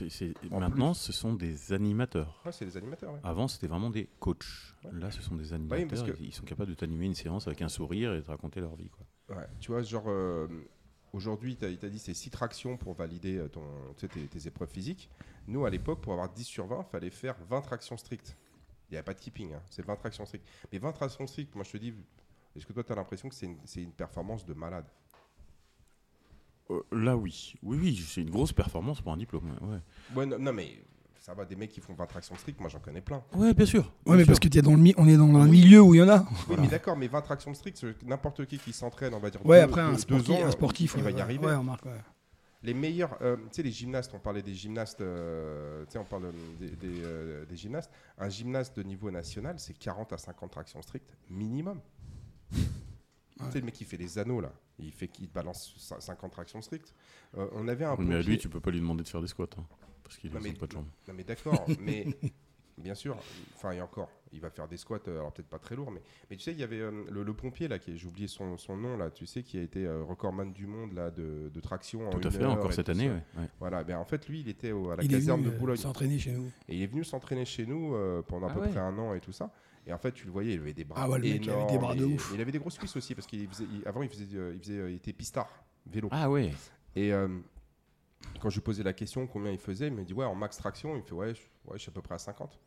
Maintenant, 0.57 0.93
ce 0.93 1.11
sont 1.11 1.33
des 1.33 1.73
animateurs. 1.73 2.41
Ouais, 2.45 2.53
c'est 2.53 2.63
les 2.63 2.77
animateurs. 2.77 3.11
ouais. 3.11 3.19
Avant, 3.25 3.49
c'était 3.49 3.67
vraiment 3.67 3.89
des 3.89 4.07
coachs. 4.21 4.45
Ouais. 4.85 4.91
Là, 4.93 5.11
ce 5.11 5.21
sont 5.21 5.35
des 5.35 5.41
parce 5.49 5.51
animateurs. 5.51 6.15
que- 6.15 6.23
Ils 6.23 6.33
sont 6.33 6.45
capables 6.45 6.69
de 6.69 6.75
t'animer 6.75 7.07
une 7.07 7.13
séance 7.13 7.45
avec 7.47 7.61
un 7.61 7.67
sourire 7.67 8.13
et 8.13 8.19
de 8.19 8.21
te 8.21 8.31
raconter 8.31 8.61
leur 8.61 8.73
vie. 8.77 8.89
Quoi. 8.89 9.35
Ouais, 9.35 9.47
tu 9.59 9.71
vois, 9.71 9.81
genre, 9.83 10.05
euh, 10.07 10.47
aujourd'hui, 11.11 11.57
t'as- 11.57 11.67
il 11.67 11.77
t'a 11.77 11.89
dit 11.89 11.99
c'est 11.99 12.13
6 12.13 12.29
tractions 12.29 12.77
pour 12.77 12.93
valider 12.93 13.45
ton, 13.51 13.61
tu 13.97 14.07
tes, 14.07 14.25
tes 14.27 14.47
épreuves 14.47 14.69
physiques. 14.71 15.09
Nous, 15.49 15.65
à 15.65 15.69
l'époque, 15.69 15.99
pour 15.99 16.13
avoir 16.13 16.29
10 16.31 16.45
sur 16.45 16.67
20, 16.67 16.85
il 16.87 16.89
fallait 16.89 17.09
faire 17.09 17.35
20 17.49 17.59
tractions 17.59 17.97
strictes. 17.97 18.37
Il 18.89 18.93
n'y 18.93 18.97
avait 18.97 19.03
pas 19.03 19.13
de 19.13 19.19
keeping, 19.19 19.51
hein, 19.55 19.61
c'est 19.69 19.85
20 19.85 19.97
tractions 19.97 20.25
strictes. 20.25 20.47
Mais 20.71 20.77
20 20.79 20.93
tractions 20.93 21.27
strictes, 21.27 21.53
moi 21.53 21.65
je 21.65 21.71
te 21.73 21.77
dis, 21.77 21.93
est-ce 22.55 22.65
que 22.65 22.71
toi, 22.71 22.81
tu 22.85 22.93
as 22.93 22.95
l'impression 22.95 23.27
que 23.27 23.35
c'est 23.35 23.47
une, 23.47 23.57
c'est 23.65 23.81
une 23.83 23.91
performance 23.91 24.45
de 24.45 24.53
malade? 24.53 24.85
Euh, 26.71 26.81
là, 26.91 27.15
oui. 27.17 27.53
Oui, 27.61 27.77
oui, 27.81 28.05
c'est 28.07 28.21
une 28.21 28.29
grosse 28.29 28.53
performance 28.53 29.01
pour 29.01 29.11
un 29.13 29.17
diplôme. 29.17 29.53
Ouais, 30.15 30.25
non, 30.25 30.39
non, 30.39 30.53
mais 30.53 30.83
ça 31.19 31.33
va, 31.33 31.45
des 31.45 31.55
mecs 31.55 31.71
qui 31.71 31.81
font 31.81 31.93
20 31.93 32.05
tractions 32.05 32.35
strictes, 32.35 32.59
moi 32.59 32.69
j'en 32.69 32.79
connais 32.79 33.01
plein. 33.01 33.23
Ouais, 33.33 33.53
bien 33.53 33.65
sûr. 33.65 33.91
Ouais, 34.05 34.17
mais 34.17 34.25
parce 34.25 34.39
que 34.39 34.47
t'es 34.47 34.61
dans 34.61 34.71
le 34.71 34.77
mi- 34.77 34.93
on 34.97 35.07
est 35.07 35.17
dans 35.17 35.27
un 35.35 35.43
Oui. 35.45 35.51
milieu 35.61 35.81
où 35.81 35.93
il 35.93 35.99
y 35.99 36.01
en 36.01 36.09
a. 36.09 36.19
Oui, 36.19 36.25
Voilà. 36.47 36.61
mais 36.63 36.67
d'accord, 36.69 36.95
mais 36.97 37.07
20 37.07 37.21
tractions 37.21 37.53
strictes, 37.53 37.77
c'est 37.77 38.03
n'importe 38.03 38.45
qui 38.45 38.57
qui 38.57 38.73
s'entraîne, 38.73 39.13
on 39.13 39.19
va 39.19 39.29
dire. 39.29 39.45
Ouais, 39.45 39.59
deux- 39.59 39.63
après 39.63 39.81
un 39.81 39.89
deux- 39.89 39.95
deux 39.95 39.99
sportif, 40.01 40.29
ans, 40.31 40.45
un 40.47 40.51
sportif, 40.51 40.93
il 40.97 41.03
va 41.03 41.09
ouais, 41.11 41.17
y 41.17 41.21
arriver. 41.21 41.45
Ouais, 41.45 41.53
on 41.55 41.63
marque, 41.63 41.85
ouais. 41.85 42.01
Les 42.65 42.73
meilleurs, 42.73 43.17
euh, 43.21 43.35
tu 43.35 43.43
sais, 43.57 43.63
les 43.63 43.71
gymnastes, 43.71 44.13
on 44.13 44.19
parlait 44.19 44.41
des 44.41 44.53
gymnastes, 44.55 45.01
euh, 45.01 45.83
tu 45.85 45.91
sais, 45.91 45.97
on 45.97 46.05
parle 46.05 46.31
des, 46.59 46.69
des, 46.69 47.01
euh, 47.03 47.45
des 47.45 47.57
gymnastes. 47.57 47.91
Un 48.17 48.29
gymnaste 48.29 48.77
de 48.77 48.83
niveau 48.83 49.11
national, 49.11 49.55
c'est 49.59 49.77
40 49.77 50.13
à 50.13 50.17
50 50.17 50.51
tractions 50.51 50.81
strictes, 50.81 51.13
minimum. 51.29 51.81
Tu 52.51 52.59
sais, 53.51 53.59
le 53.59 53.65
mec 53.65 53.73
qui 53.73 53.83
fait 53.83 53.97
les 53.97 54.17
anneaux, 54.17 54.39
là, 54.39 54.51
il, 54.79 54.91
fait, 54.91 55.09
il 55.19 55.27
te 55.27 55.33
balance 55.33 55.75
cin- 55.77 55.99
50 56.01 56.31
tractions 56.31 56.61
strictes. 56.61 56.93
Euh, 57.37 57.47
on 57.53 57.67
avait 57.67 57.85
un 57.85 57.95
Oui, 57.95 58.05
mais 58.05 58.15
à 58.15 58.21
lui, 58.21 58.37
tu 58.37 58.49
peux 58.49 58.59
pas 58.59 58.71
lui 58.71 58.79
demander 58.79 59.03
de 59.03 59.07
faire 59.07 59.21
des 59.21 59.27
squats. 59.27 59.45
hein, 59.57 59.65
parce 60.03 60.17
qu'il 60.17 60.31
Non, 60.31 60.37
a 60.37 60.39
mais- 60.41 60.53
pas 60.53 60.67
de 60.67 60.71
jambes. 60.71 60.87
Non, 61.07 61.13
mais 61.15 61.23
d'accord, 61.23 61.65
mais 61.79 62.05
bien 62.77 62.95
sûr, 62.95 63.15
enfin, 63.55 63.71
et 63.71 63.81
encore, 63.81 64.09
il 64.31 64.41
va 64.41 64.49
faire 64.49 64.67
des 64.67 64.77
squats, 64.77 64.99
euh, 65.07 65.19
alors 65.19 65.31
peut-être 65.31 65.47
pas 65.47 65.59
très 65.59 65.75
lourds, 65.75 65.91
mais, 65.91 66.01
mais 66.29 66.35
tu 66.37 66.41
sais, 66.43 66.51
il 66.53 66.59
y 66.59 66.63
avait 66.63 66.79
euh, 66.79 67.03
le, 67.11 67.21
le 67.23 67.33
pompier, 67.35 67.67
là, 67.67 67.77
qui 67.77 67.91
est- 67.91 67.97
j'ai 67.97 68.07
oublié 68.07 68.27
son, 68.27 68.57
son 68.57 68.75
nom, 68.75 68.97
là, 68.97 69.11
tu 69.11 69.27
sais, 69.27 69.43
qui 69.43 69.59
a 69.59 69.61
été 69.61 69.85
euh, 69.85 70.03
recordman 70.03 70.51
du 70.53 70.65
monde, 70.65 70.93
là, 70.93 71.11
de, 71.11 71.49
de 71.53 71.59
traction 71.61 72.07
en 72.07 72.09
Tout 72.09 72.17
à 72.17 72.21
une 72.25 72.31
fait, 72.31 72.43
heure 72.43 72.51
encore 72.53 72.71
et 72.71 72.73
cette 72.73 72.89
année. 72.89 73.09
ouais, 73.09 73.21
ouais. 73.37 73.47
Voilà, 73.59 73.83
ben 73.83 73.97
en 73.97 74.05
fait, 74.05 74.27
lui, 74.27 74.39
il 74.41 74.49
était 74.49 74.71
au- 74.71 74.89
à 74.89 74.95
la 74.95 75.03
Il 75.03 75.11
est 75.13 75.17
caserne 75.17 75.41
venu 75.43 75.53
de 75.53 75.57
Boulogne. 75.59 75.77
s'entraîner 75.77 76.17
chez 76.17 76.31
nous. 76.31 76.51
Et 76.67 76.77
il 76.77 76.81
est 76.81 76.87
venu 76.87 77.03
s'entraîner 77.03 77.45
chez 77.45 77.67
nous 77.67 77.93
euh, 77.93 78.23
pendant 78.23 78.47
à 78.47 78.51
Ah 78.51 78.53
peu 78.55 78.61
ouais. 78.61 78.69
près 78.69 78.79
un 78.79 78.97
an 78.97 79.13
et 79.13 79.19
tout 79.21 79.31
ça. 79.33 79.51
Et 79.85 79.91
en 79.93 79.97
fait, 79.97 80.11
tu 80.13 80.25
le 80.25 80.31
voyais, 80.31 80.53
il 80.53 80.59
avait 80.61 80.73
des 80.73 80.83
bras 80.85 81.01
Ah 81.03 81.09
ouais, 81.09 81.19
le 81.19 81.23
mec, 81.27 81.45
il 81.45 81.49
avait 81.49 81.71
des 81.71 81.77
bras 81.77 81.93
de 81.95 82.01
et- 82.01 82.13
ouf. 82.13 82.31
et 82.31 82.35
il 82.35 82.41
avait 82.41 82.51
des 82.51 82.59
grosses 82.59 82.77
cuisses 82.77 82.95
aussi, 82.95 83.15
parce 83.15 83.27
qu'avant, 83.27 84.01
il, 84.01 84.09
faisait, 84.09 84.25
euh, 84.35 84.53
il, 84.55 84.59
faisait, 84.61 84.77
euh, 84.77 84.91
il 84.91 84.95
était 84.95 85.11
pistard, 85.13 85.49
vélo. 85.85 86.07
Ah 86.11 86.29
ouais. 86.29 86.53
Et 86.95 87.11
euh, 87.11 87.27
quand 88.39 88.49
je 88.49 88.55
lui 88.55 88.61
posais 88.61 88.83
la 88.83 88.93
question 88.93 89.27
combien 89.27 89.51
il 89.51 89.57
faisait, 89.57 89.87
il 89.87 89.93
me 89.93 90.03
dit 90.03 90.13
ouais, 90.13 90.25
en 90.25 90.35
max 90.35 90.57
traction, 90.57 90.95
il 90.95 90.99
me 90.99 91.03
fait 91.03 91.13
ouais, 91.13 91.35
je, 91.35 91.41
ouais, 91.69 91.77
je 91.77 91.79
suis 91.79 91.89
à 91.89 91.93
peu 91.93 92.01
près 92.01 92.15
à 92.15 92.19
50. 92.19 92.57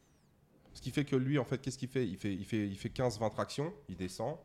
Ce 0.74 0.82
qui 0.82 0.90
fait 0.90 1.06
que 1.06 1.16
lui, 1.16 1.38
en 1.38 1.44
fait, 1.46 1.58
qu'est-ce 1.58 1.78
qu'il 1.78 1.88
fait? 1.88 2.06
Il 2.06 2.18
fait, 2.18 2.34
il 2.34 2.44
fait, 2.44 2.68
il 2.68 2.76
fait 2.76 2.90
15-20 2.90 3.30
tractions, 3.30 3.72
il 3.88 3.96
descend. 3.96 4.36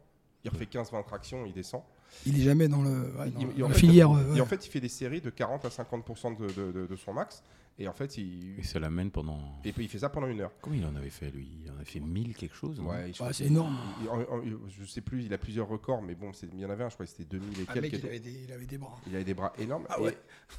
Il 0.45 0.49
refait 0.49 0.65
15-20 0.65 1.03
tractions, 1.03 1.45
il 1.45 1.51
descend. 1.53 1.83
Il 2.25 2.39
est 2.39 2.43
jamais 2.43 2.67
dans, 2.69 2.81
le, 2.81 2.89
ouais, 3.17 3.27
Il- 3.27 3.33
dans 3.33 3.39
il- 3.53 3.59
la 3.59 3.65
en 3.65 3.69
fait, 3.69 3.79
filière. 3.79 4.11
euh, 4.11 4.31
ouais. 4.31 4.37
Et 4.37 4.41
en 4.41 4.45
fait, 4.45 4.65
il 4.65 4.69
fait 4.69 4.79
des 4.79 4.87
séries 4.89 5.19
de 5.21 5.29
40 5.29 5.65
à 5.65 5.69
50% 5.69 6.31
de, 6.39 6.47
de- 6.47 6.71
de- 6.71 6.87
de 6.87 6.95
son 6.95 7.13
max. 7.13 7.43
Et 7.79 7.87
en 7.87 7.93
fait, 7.93 8.17
il, 8.17 8.59
Et 8.59 8.63
ça 8.63 8.79
l'amène 8.79 9.09
pendant. 9.09 9.39
et 9.63 9.71
puis 9.71 9.85
il 9.85 9.87
fait 9.89 9.99
ça 9.99 10.09
pendant 10.09 10.27
une 10.27 10.41
heure. 10.41 10.51
Combien 10.61 10.81
il 10.81 10.85
en 10.85 10.95
avait 10.95 11.09
fait, 11.09 11.31
lui? 11.31 11.49
Il 11.65 11.71
en 11.71 11.75
avait 11.75 11.85
fait 11.85 11.99
1000 11.99 12.35
quelque 12.35 12.53
chose 12.55 12.79
Ouais, 12.79 13.07
je 13.07 13.13
crois 13.13 13.29
que- 13.29 13.33
c'est 13.33 13.45
énorme. 13.45 13.75
il- 14.03 14.09
en- 14.09 14.19
en- 14.19 14.41
je 14.69 14.85
sais 14.85 15.01
plus, 15.01 15.23
il 15.23 15.33
a 15.33 15.39
plusieurs 15.39 15.67
records, 15.67 16.01
mais 16.03 16.13
bon, 16.13 16.31
c'est- 16.31 16.47
il 16.53 16.59
y 16.59 16.65
en 16.65 16.69
avait 16.69 16.83
un, 16.83 16.89
je 16.89 16.93
crois 16.95 17.05
que 17.07 17.11
c'était 17.11 17.23
2000 17.23 17.59
et 17.61 17.65
Ah, 17.67 17.73
quelques. 17.73 17.93
mec, 17.93 18.01
il 18.03 18.05
avait, 18.07 18.19
des, 18.19 18.31
il 18.43 18.51
avait 18.51 18.65
des 18.67 18.77
bras. 18.77 18.99
Il 19.07 19.15
avait 19.15 19.23
des 19.23 19.33
bras 19.33 19.53
énormes. 19.57 19.85
Ah 19.89 19.95
et 19.99 20.01
ouais. 20.03 20.17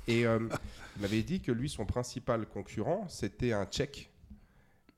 et, 0.09 0.27
euh, 0.27 0.49
il 0.97 1.03
m'avait 1.03 1.23
dit 1.23 1.41
que 1.41 1.53
lui, 1.53 1.69
son 1.69 1.87
principal 1.87 2.45
concurrent, 2.47 3.07
c'était 3.09 3.53
un 3.53 3.67
Tchèque. 3.67 4.11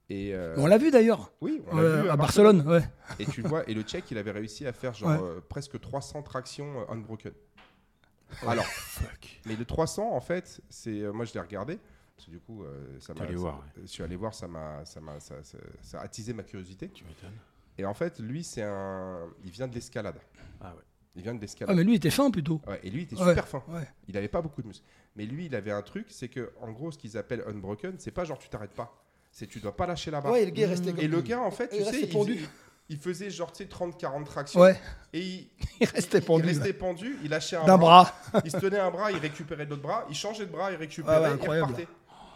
Et 0.09 0.35
euh, 0.35 0.55
On 0.59 0.67
l'a 0.67 0.79
vu 0.79 0.91
d'ailleurs. 0.91 1.31
oui, 1.43 1.61
on 1.71 1.77
l'a 1.77 1.83
euh, 1.83 2.03
vu 2.05 2.09
à 2.11 2.17
Barcelone, 2.17 2.67
ouais. 2.67 2.89
Et 3.19 3.27
tu 3.27 3.43
le 3.43 3.49
vois, 3.49 3.69
et 3.69 3.75
le 3.75 3.83
Tchèque, 3.83 4.11
il 4.11 4.19
avait 4.19 4.31
réussi 4.31 4.67
à 4.67 4.73
faire 4.73 4.95
genre 4.95 5.11
Ouais. 5.11 5.29
euh, 5.29 5.41
presque 5.47 5.79
300 5.79 6.23
tractions 6.23 6.81
euh, 6.81 6.93
unbroken. 6.95 7.33
Alors, 8.47 8.65
Fuck. 8.67 9.41
mais 9.47 9.57
le 9.57 9.65
300, 9.65 10.11
en 10.12 10.21
fait, 10.21 10.61
c'est 10.71 11.01
euh, 11.03 11.12
moi 11.12 11.25
je 11.27 11.35
l'ai 11.35 11.41
regardé. 11.41 11.79
Parce 12.17 12.27
que 12.27 12.31
du 12.31 12.41
coup, 12.41 12.62
euh, 12.65 12.99
ça 13.01 13.12
m'a. 13.15 13.23
allé 13.23 13.33
ça- 13.35 13.39
voir, 13.41 13.59
ouais. 13.59 13.83
Je 13.83 13.87
suis 13.87 14.03
allé 14.03 14.17
voir, 14.17 14.35
ça 14.35 14.47
m'a, 14.47 14.85
ça 14.85 15.01
m'a, 15.01 15.19
ça, 15.21 15.43
ça- 15.43 15.59
ça 15.83 16.01
a 16.01 16.05
attisé 16.05 16.33
ma 16.33 16.43
curiosité. 16.43 16.89
Tu 16.89 17.05
m'étonnes. 17.05 17.31
Et 17.77 17.85
en 17.85 17.95
fait, 17.95 18.19
lui, 18.21 18.45
c'est 18.45 18.62
un, 18.62 19.21
il 19.45 19.51
vient 19.51 19.67
de 19.67 19.75
l'escalade. 19.75 20.17
Ah 20.61 20.73
ouais. 20.75 20.83
Il 21.17 21.23
vient 21.23 21.33
de 21.33 21.39
Ah, 21.39 21.41
l'escalade. 21.43 21.77
mais 21.77 21.85
lui, 21.85 21.93
il 21.93 21.97
était 21.97 22.11
fin 22.11 22.31
plutôt. 22.31 22.61
Ouais, 22.67 22.81
et 22.85 22.91
lui, 22.91 23.03
il 23.03 23.05
était 23.05 23.17
Ouais. 23.21 23.29
super 23.31 23.49
fin. 23.49 23.62
Ouais. 23.69 23.87
Il 24.09 24.17
avait 24.17 24.29
pas 24.29 24.43
beaucoup 24.43 24.62
de 24.62 24.69
muscles. 24.69 24.85
Mais 25.17 25.27
lui, 25.27 25.47
il 25.47 25.55
avait 25.55 25.71
un 25.73 25.83
truc, 25.83 26.07
c'est 26.11 26.29
que 26.29 26.53
en 26.61 26.71
gros, 26.73 26.91
ce 26.93 26.99
qu'ils 26.99 27.17
appellent 27.19 27.45
unbroken, 27.49 27.95
c'est 27.99 28.11
pas 28.12 28.25
genre 28.25 28.39
tu 28.39 28.49
t'arrêtes 28.49 28.75
pas. 28.75 29.01
C'est 29.33 29.47
tu 29.49 29.59
dois 29.59 29.77
pas 29.77 29.87
lâcher 29.87 30.11
la 30.12 30.21
barre. 30.21 30.33
Ouais, 30.33 30.43
et 30.43 30.47
le 30.47 30.53
gars 30.53 30.65
est 30.65 30.71
resté 30.71 30.93
comme 30.93 31.01
et 31.01 31.09
le 31.09 31.21
gars, 31.21 31.41
en 31.41 31.51
fait, 31.51 31.71
Il 31.73 31.79
tu 31.79 31.83
restait 31.83 31.99
sais, 32.01 32.07
il 32.07 32.12
pendu. 32.12 32.35
faisait, 32.37 32.49
il 32.91 32.99
faisait 32.99 33.31
genre, 33.31 33.51
tu 33.53 33.65
sais, 33.65 33.69
30-40 33.69 34.25
tractions. 34.25 34.61
Ouais, 34.61 34.79
Et 35.12 35.21
il, 35.21 35.51
il 35.81 35.87
restait 35.89 36.19
il 36.19 36.25
pendu. 36.25 36.47
restait 36.47 36.73
pendu, 36.73 37.17
il 37.25 37.31
lâchait 37.31 37.57
un 37.57 37.65
D'un 37.65 37.79
bras, 37.79 38.15
bras. 38.33 38.43
il 38.45 38.51
se 38.53 38.57
tenait 38.59 38.79
un 38.79 38.91
bras, 38.93 39.11
il 39.11 39.19
récupérait 39.19 39.67
l'autre 39.67 39.83
bras, 39.83 40.07
il 40.09 40.15
changeait 40.15 40.47
de 40.47 40.53
bras, 40.53 40.71
il 40.73 40.77
récupérait, 40.77 41.17
Ah 41.17 41.21
ouais, 41.23 41.29
il 41.31 41.33
incroyable. 41.35 41.73
repartait. 41.73 41.89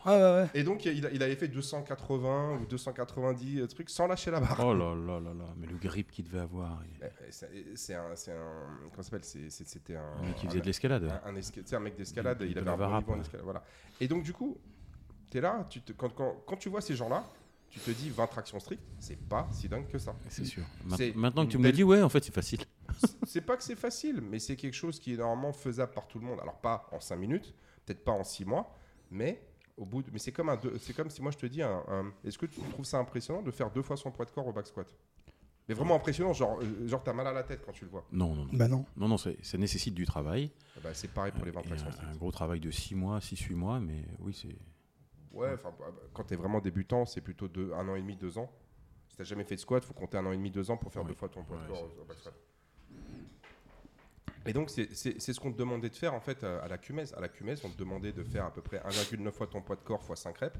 Ouais, 0.06 0.12
ouais, 0.12 0.20
ouais. 0.20 0.46
Et 0.54 0.62
donc, 0.64 0.84
il, 0.84 1.08
il 1.12 1.22
avait 1.22 1.36
fait 1.36 1.48
280 1.48 2.58
ou 2.62 2.66
290 2.66 3.66
trucs 3.68 3.90
sans 3.90 4.06
lâcher 4.06 4.30
la 4.30 4.40
barre. 4.40 4.60
Oh 4.64 4.74
là 4.74 4.94
là 4.94 5.20
là 5.20 5.34
là, 5.34 5.44
mais 5.56 5.66
le 5.66 5.76
grip 5.76 6.10
qu'il 6.10 6.24
devait 6.24 6.38
avoir. 6.40 6.82
il- 6.84 7.04
Eh, 7.04 7.28
eh, 7.54 7.76
C'est 7.76 7.94
un, 7.94 8.14
c'est 8.14 8.32
un. 8.32 8.66
Comment 8.90 9.02
ça 9.02 9.10
s'appelle 9.18 9.50
C'était 9.50 9.96
un. 9.96 10.16
Le 10.22 10.28
mec 10.28 10.36
qui 10.36 10.46
un- 10.46 10.50
faisait 10.50 10.60
de 10.60 10.66
l'escalade. 10.66 11.04
un, 11.24 11.30
un 11.30 11.34
esca- 11.34 11.74
un 11.74 11.80
mec 11.80 11.96
d'escalade, 11.96 12.38
De- 12.38 12.46
il 12.46 12.56
avait 12.58 12.70
un 12.70 12.76
bon 12.76 12.96
niveau 12.98 13.12
en 13.12 13.20
escalade. 13.20 13.44
Voilà. 13.44 13.64
Et 14.00 14.08
donc, 14.08 14.22
du 14.22 14.32
coup, 14.32 14.56
tu 15.30 15.38
es 15.38 15.40
là, 15.40 15.66
tu 15.68 15.80
te, 15.82 15.92
quand, 15.92 16.10
quand, 16.14 16.36
quand 16.46 16.56
tu 16.56 16.68
vois 16.68 16.80
ces 16.80 16.94
gens-là, 16.94 17.24
tu 17.70 17.80
te 17.80 17.90
dis 17.90 18.08
20 18.08 18.26
tractions 18.28 18.58
strictes, 18.60 18.82
c'est 18.98 19.18
pas 19.28 19.46
si 19.52 19.68
dingue 19.68 19.88
que 19.88 19.98
ça. 19.98 20.14
C'est 20.30 20.44
sûr. 20.46 20.62
Ma- 20.86 20.96
Maintenant 21.14 21.44
que 21.44 21.50
tu 21.50 21.58
me 21.58 21.64
le 21.64 21.72
dis, 21.72 21.84
ouais, 21.84 22.02
en 22.02 22.08
fait, 22.08 22.24
c'est 22.24 22.32
facile. 22.34 22.60
c'est 23.26 23.42
pas 23.42 23.56
que 23.58 23.62
c'est 23.62 23.76
facile, 23.76 24.22
mais 24.22 24.38
c'est 24.38 24.56
quelque 24.56 24.72
chose 24.74 24.98
qui 24.98 25.12
est 25.12 25.16
normalement 25.18 25.52
faisable 25.52 25.92
par 25.92 26.06
tout 26.08 26.18
le 26.18 26.24
monde. 26.24 26.38
Alors, 26.40 26.56
pas 26.60 26.86
en 26.92 27.00
5 27.00 27.16
minutes, 27.16 27.54
peut-être 27.84 28.02
pas 28.04 28.12
en 28.12 28.24
6 28.24 28.44
mois, 28.46 28.74
mais. 29.10 29.42
Au 29.78 29.84
bout 29.86 30.02
de- 30.02 30.10
mais 30.12 30.18
c'est 30.18 30.32
comme, 30.32 30.48
un 30.48 30.56
deux- 30.56 30.76
c'est 30.78 30.92
comme 30.92 31.08
si 31.08 31.22
moi 31.22 31.30
je 31.30 31.38
te 31.38 31.46
dis, 31.46 31.62
un- 31.62 31.84
un- 31.88 32.12
est-ce 32.24 32.36
que 32.36 32.46
tu 32.46 32.60
trouves 32.60 32.84
ça 32.84 32.98
impressionnant 32.98 33.42
de 33.42 33.50
faire 33.50 33.70
deux 33.70 33.82
fois 33.82 33.96
son 33.96 34.10
poids 34.10 34.24
de 34.24 34.30
corps 34.30 34.46
au 34.46 34.52
back 34.52 34.66
squat? 34.66 34.92
Mais 35.68 35.74
vraiment 35.74 35.94
impressionnant, 35.96 36.32
genre, 36.32 36.58
euh, 36.62 36.86
genre 36.88 37.02
t'as 37.02 37.12
mal 37.12 37.26
à 37.26 37.32
la 37.32 37.42
tête 37.44 37.62
quand 37.64 37.72
tu 37.72 37.84
le 37.84 37.90
vois. 37.90 38.04
Non, 38.10 38.34
non, 38.34 38.44
non. 38.46 38.50
Bah 38.54 38.68
non. 38.68 38.84
Non, 38.96 39.06
non, 39.06 39.18
c'est- 39.18 39.36
ça 39.44 39.56
nécessite 39.58 39.94
du 39.94 40.04
travail. 40.06 40.50
Eh 40.76 40.80
ben, 40.80 40.92
c'est 40.94 41.08
pareil 41.08 41.30
pour 41.32 41.44
les 41.44 41.50
20 41.52 41.60
Et 41.60 41.64
tractions 41.64 41.88
un, 41.88 41.92
strictes. 41.92 42.10
un 42.12 42.16
gros 42.16 42.32
travail 42.32 42.58
de 42.58 42.70
6 42.70 42.94
mois, 42.94 43.20
6-8 43.20 43.54
mois, 43.54 43.78
mais 43.78 44.04
oui, 44.20 44.32
c'est. 44.34 44.56
Ouais, 45.30 45.52
enfin, 45.52 45.72
bah, 45.78 45.86
bah, 45.94 46.00
quand 46.14 46.24
tu 46.24 46.34
es 46.34 46.36
vraiment 46.36 46.60
débutant, 46.60 47.04
c'est 47.04 47.20
plutôt 47.20 47.48
deux, 47.48 47.72
un 47.74 47.86
an 47.88 47.94
et 47.96 48.00
demi, 48.00 48.16
deux 48.16 48.38
ans. 48.38 48.50
Si 49.10 49.16
tu 49.16 49.24
jamais 49.24 49.44
fait 49.44 49.56
de 49.56 49.60
squat, 49.60 49.84
faut 49.84 49.92
compter 49.94 50.16
un 50.16 50.24
an 50.26 50.32
et 50.32 50.36
demi, 50.36 50.50
deux 50.50 50.70
ans 50.70 50.76
pour 50.78 50.90
faire 50.92 51.04
deux 51.04 51.14
fois 51.14 51.28
ton 51.28 51.44
poids 51.44 51.58
de 51.58 51.66
corps 51.68 51.84
au 52.00 52.04
back 52.04 52.18
squat. 52.18 52.34
Et 54.46 54.52
donc, 54.52 54.70
c'est 54.70 54.92
c'est- 54.94 55.18
c'est 55.20 55.32
ce 55.32 55.40
qu'on 55.40 55.52
te 55.52 55.58
demandait 55.58 55.90
de 55.90 55.94
faire 55.96 56.14
en 56.14 56.20
fait 56.20 56.42
à 56.44 56.58
à 56.60 56.68
la 56.68 56.78
QMES. 56.78 57.12
À 57.16 57.20
la 57.20 57.28
QMES, 57.28 57.56
on 57.64 57.68
te 57.70 57.78
demandait 57.78 58.12
de 58.12 58.22
faire 58.24 58.44
à 58.46 58.52
peu 58.52 58.62
près 58.62 58.78
1,9 58.84 59.34
fois 59.34 59.46
ton 59.46 59.60
poids 59.62 59.76
de 59.76 59.82
corps 59.82 60.02
fois 60.02 60.16
5 60.16 60.38
reps. 60.38 60.58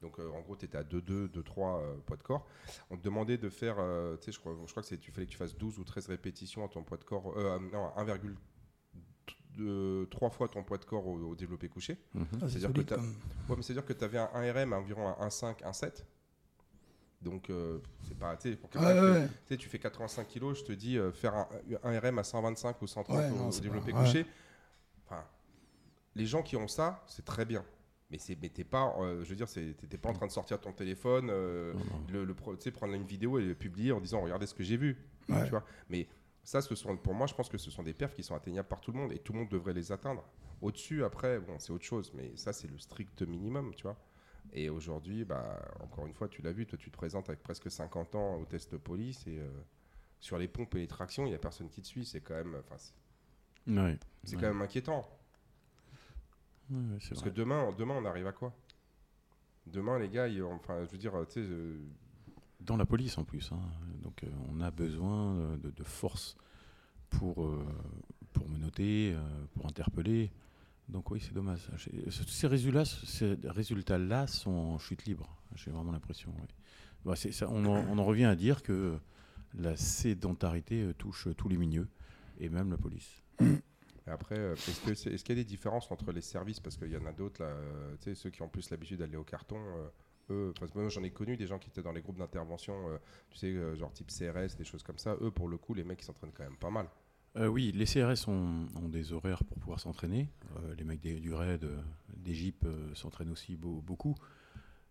Donc, 0.00 0.20
euh, 0.20 0.30
en 0.30 0.40
gros, 0.42 0.54
tu 0.54 0.64
étais 0.64 0.78
à 0.78 0.84
2,2, 0.84 1.26
2,3 1.28 1.80
euh, 1.82 1.96
poids 2.06 2.16
de 2.16 2.22
corps. 2.22 2.46
On 2.90 2.96
te 2.96 3.02
demandait 3.02 3.36
de 3.36 3.48
faire, 3.48 3.76
euh, 3.80 4.16
tu 4.16 4.26
sais, 4.26 4.32
je 4.32 4.38
crois, 4.38 4.54
je 4.64 4.70
crois 4.70 4.82
que 4.84 4.94
tu 4.94 5.10
fallait 5.10 5.26
que 5.26 5.32
tu 5.32 5.36
fasses 5.36 5.56
12 5.56 5.80
ou 5.80 5.84
13 5.84 6.06
répétitions 6.06 6.64
à 6.64 6.68
ton 6.68 6.84
poids 6.84 6.98
de 6.98 7.02
corps. 7.04 7.36
Euh, 7.36 7.58
non, 7.72 7.90
1,3 7.96 10.30
fois 10.30 10.46
ton 10.48 10.62
poids 10.62 10.78
de 10.78 10.84
corps 10.84 11.04
au, 11.06 11.18
au 11.30 11.34
développé 11.34 11.68
couché. 11.68 11.98
Mhm. 12.14 12.26
Ah, 12.34 12.36
c'est 12.42 12.48
C'est-à-dire 12.60 12.84
que 12.84 12.94
comme. 12.94 13.16
Ouais, 13.48 13.56
tu 13.94 14.04
avais 14.04 14.18
un 14.18 14.30
1RM 14.34 14.72
à 14.72 14.76
environ 14.78 15.08
un 15.08 15.16
1,5, 15.26 15.62
1,7. 15.64 16.04
Donc, 17.20 17.50
euh, 17.50 17.78
c'est 18.06 18.16
pas. 18.16 18.36
Tu 18.36 18.50
sais, 18.50 18.56
pour 18.56 18.70
Ouais, 18.70 18.72
quelqu'un 18.80 18.94
qui 18.94 19.00
ouais, 19.00 19.28
fait- 19.46 19.54
ouais. 19.54 19.56
tu 19.58 19.68
fais 19.68 19.78
85 19.78 20.26
kilos, 20.28 20.58
je 20.60 20.64
te 20.64 20.72
dis, 20.72 20.96
euh, 20.98 21.10
faire 21.10 21.34
un, 21.34 21.48
un 21.82 21.98
RM 21.98 22.18
à 22.18 22.24
125 22.24 22.80
ou 22.82 22.86
130 22.86 23.16
Ouais, 23.16 23.30
au, 23.30 23.34
non, 23.36 23.48
au 23.48 23.60
développé 23.60 23.92
pas- 23.92 24.00
couché. 24.04 24.24
Enfin, 25.06 25.24
les 26.14 26.26
gens 26.26 26.42
qui 26.42 26.56
ont 26.56 26.68
ça, 26.68 27.02
c'est 27.08 27.24
très 27.24 27.44
bien. 27.44 27.64
Mais 28.10 28.18
c'est, 28.18 28.38
mais 28.40 28.48
t'es 28.48 28.64
pas, 28.64 28.94
euh, 29.00 29.22
je 29.24 29.28
veux 29.28 29.36
dire, 29.36 29.46
t'es 29.50 29.98
pas 29.98 30.08
en 30.08 30.14
train 30.14 30.26
de 30.26 30.32
sortir 30.32 30.58
ton 30.60 30.72
téléphone, 30.72 31.28
euh, 31.30 31.74
le, 32.10 32.24
le 32.24 32.34
tu 32.58 32.70
prendre 32.72 32.94
une 32.94 33.04
vidéo 33.04 33.38
et 33.38 33.44
le 33.44 33.54
publier 33.54 33.92
en 33.92 34.00
disant, 34.00 34.22
regardez 34.22 34.46
ce 34.46 34.54
que 34.54 34.62
j'ai 34.62 34.76
vu. 34.78 34.96
Tu 35.26 35.50
vois. 35.50 35.64
Mais 35.90 36.06
ça, 36.42 36.62
ce 36.62 36.74
sont, 36.74 36.96
pour 36.96 37.12
moi, 37.12 37.26
je 37.26 37.34
pense 37.34 37.50
que 37.50 37.58
ce 37.58 37.70
sont 37.70 37.82
des 37.82 37.92
perfs 37.92 38.14
qui 38.14 38.22
sont 38.22 38.34
atteignables 38.34 38.68
par 38.68 38.80
tout 38.80 38.92
le 38.92 38.98
monde 38.98 39.12
et 39.12 39.18
tout 39.18 39.34
le 39.34 39.40
monde 39.40 39.50
devrait 39.50 39.74
les 39.74 39.92
atteindre. 39.92 40.24
Au-dessus, 40.62 41.04
après, 41.04 41.38
bon, 41.40 41.58
c'est 41.58 41.70
autre 41.72 41.84
chose, 41.84 42.10
mais 42.14 42.32
ça, 42.36 42.54
c'est 42.54 42.66
le 42.70 42.78
strict 42.78 43.20
minimum, 43.22 43.74
tu 43.74 43.82
vois. 43.82 43.96
Et 44.52 44.68
aujourd'hui, 44.70 45.24
bah, 45.24 45.60
encore 45.80 46.06
une 46.06 46.14
fois, 46.14 46.28
tu 46.28 46.42
l'as 46.42 46.52
vu, 46.52 46.66
toi, 46.66 46.78
tu 46.78 46.90
te 46.90 46.96
présentes 46.96 47.28
avec 47.28 47.42
presque 47.42 47.70
50 47.70 48.14
ans 48.14 48.36
au 48.36 48.44
test 48.44 48.72
de 48.72 48.76
police 48.78 49.26
et 49.26 49.38
euh, 49.38 49.48
sur 50.20 50.38
les 50.38 50.48
pompes 50.48 50.74
et 50.74 50.78
les 50.78 50.86
tractions, 50.86 51.24
il 51.26 51.30
n'y 51.30 51.34
a 51.34 51.38
personne 51.38 51.68
qui 51.68 51.82
te 51.82 51.86
suit. 51.86 52.04
C'est 52.04 52.20
quand 52.20 52.34
même, 52.34 52.56
enfin, 52.58 52.76
c'est, 52.78 52.92
Ouais. 53.70 53.98
c'est 54.24 54.36
Ouais. 54.36 54.40
quand 54.42 54.48
même 54.48 54.62
inquiétant. 54.62 55.06
Ouais, 56.70 56.98
Parce 57.08 57.20
vrai. 57.20 57.30
que 57.30 57.34
demain, 57.34 57.72
demain, 57.72 57.94
on 57.94 58.04
arrive 58.04 58.26
à 58.26 58.32
quoi? 58.32 58.54
Demain, 59.66 59.98
les 59.98 60.08
gars, 60.08 60.28
ils- 60.28 60.42
enfin, 60.42 60.84
je 60.86 60.90
veux 60.90 60.98
dire, 60.98 61.12
tu 61.26 61.34
sais, 61.34 61.40
euh, 61.40 61.78
Dans 62.60 62.76
la 62.76 62.86
police 62.86 63.16
en 63.18 63.24
plus. 63.24 63.52
hein. 63.52 63.60
Donc 64.02 64.24
euh, 64.24 64.28
on 64.50 64.60
a 64.60 64.70
besoin 64.70 65.56
de, 65.58 65.70
de 65.70 65.84
force 65.84 66.36
pour, 67.10 67.48
pour 68.32 68.48
menotter, 68.48 69.12
euh, 69.14 69.20
pour 69.54 69.66
interpeller. 69.66 70.30
Donc 70.88 71.10
oui, 71.10 71.20
c'est 71.20 71.34
dommage. 71.34 71.70
Ces 72.28 72.46
résultats, 72.46 72.84
ces 72.84 73.36
résultats-là 73.44 74.26
sont 74.26 74.50
en 74.50 74.78
chute 74.78 75.04
libre. 75.04 75.36
J'ai 75.54 75.70
vraiment 75.70 75.92
l'impression. 75.92 76.32
Bah, 77.04 77.14
on, 77.48 77.64
en, 77.66 78.04
revient 78.04 78.24
à 78.24 78.36
dire 78.36 78.62
que 78.62 78.98
la 79.54 79.76
sédentarité 79.76 80.82
euh, 80.82 80.94
touche 80.94 81.28
tous 81.36 81.48
les 81.48 81.56
milieux 81.56 81.88
et 82.38 82.48
même 82.48 82.70
la 82.70 82.76
police. 82.76 83.22
Après, 84.06 84.38
euh, 84.38 84.54
est-ce 84.54 85.04
qu'il 85.04 85.36
y 85.36 85.38
a 85.38 85.42
des 85.42 85.44
différences 85.44 85.90
entre 85.90 86.12
les 86.12 86.20
services? 86.20 86.60
Parce 86.60 86.76
qu'il 86.76 86.90
y 86.90 86.96
en 86.96 87.06
a 87.06 87.12
d'autres, 87.12 87.42
là, 87.42 87.50
euh, 87.50 88.14
ceux 88.14 88.30
qui 88.30 88.42
ont 88.42 88.48
plus 88.48 88.70
l'habitude 88.70 88.98
d'aller 88.98 89.16
au 89.16 89.24
carton, 89.24 89.58
euh, 89.58 89.88
eux, 90.30 90.52
parce 90.58 90.72
que 90.72 90.78
moi 90.78 90.88
j'en 90.88 91.02
ai 91.02 91.10
connu 91.10 91.36
des 91.36 91.46
gens 91.46 91.58
qui 91.58 91.68
étaient 91.68 91.82
dans 91.82 91.92
les 91.92 92.02
groupes 92.02 92.18
d'intervention, 92.18 92.88
euh, 92.88 92.98
tu 93.30 93.38
sais, 93.38 93.46
euh, 93.48 93.76
genre 93.76 93.92
type 93.92 94.10
CRS, 94.10 94.56
des 94.56 94.64
choses 94.64 94.82
comme 94.82 94.98
ça. 94.98 95.16
Eux, 95.20 95.30
pour 95.30 95.48
le 95.48 95.56
coup, 95.56 95.74
les 95.74 95.84
mecs, 95.84 96.00
ils 96.00 96.04
s'entraînent 96.04 96.32
quand 96.32 96.44
même 96.44 96.56
pas 96.56 96.70
mal. 96.70 96.88
Euh, 97.38 97.46
oui, 97.46 97.72
les 97.74 97.84
CRS 97.84 98.26
ont, 98.28 98.66
ont 98.76 98.88
des 98.88 99.12
horaires 99.12 99.44
pour 99.44 99.58
pouvoir 99.58 99.78
s'entraîner. 99.80 100.28
Euh, 100.56 100.74
les 100.76 100.84
mecs 100.84 101.00
des- 101.00 101.20
du 101.20 101.32
RAID, 101.32 101.64
euh, 101.64 101.80
des 102.16 102.52
euh, 102.64 102.94
s'entraînent 102.94 103.30
aussi 103.30 103.56
beau- 103.56 103.80
beaucoup. 103.86 104.14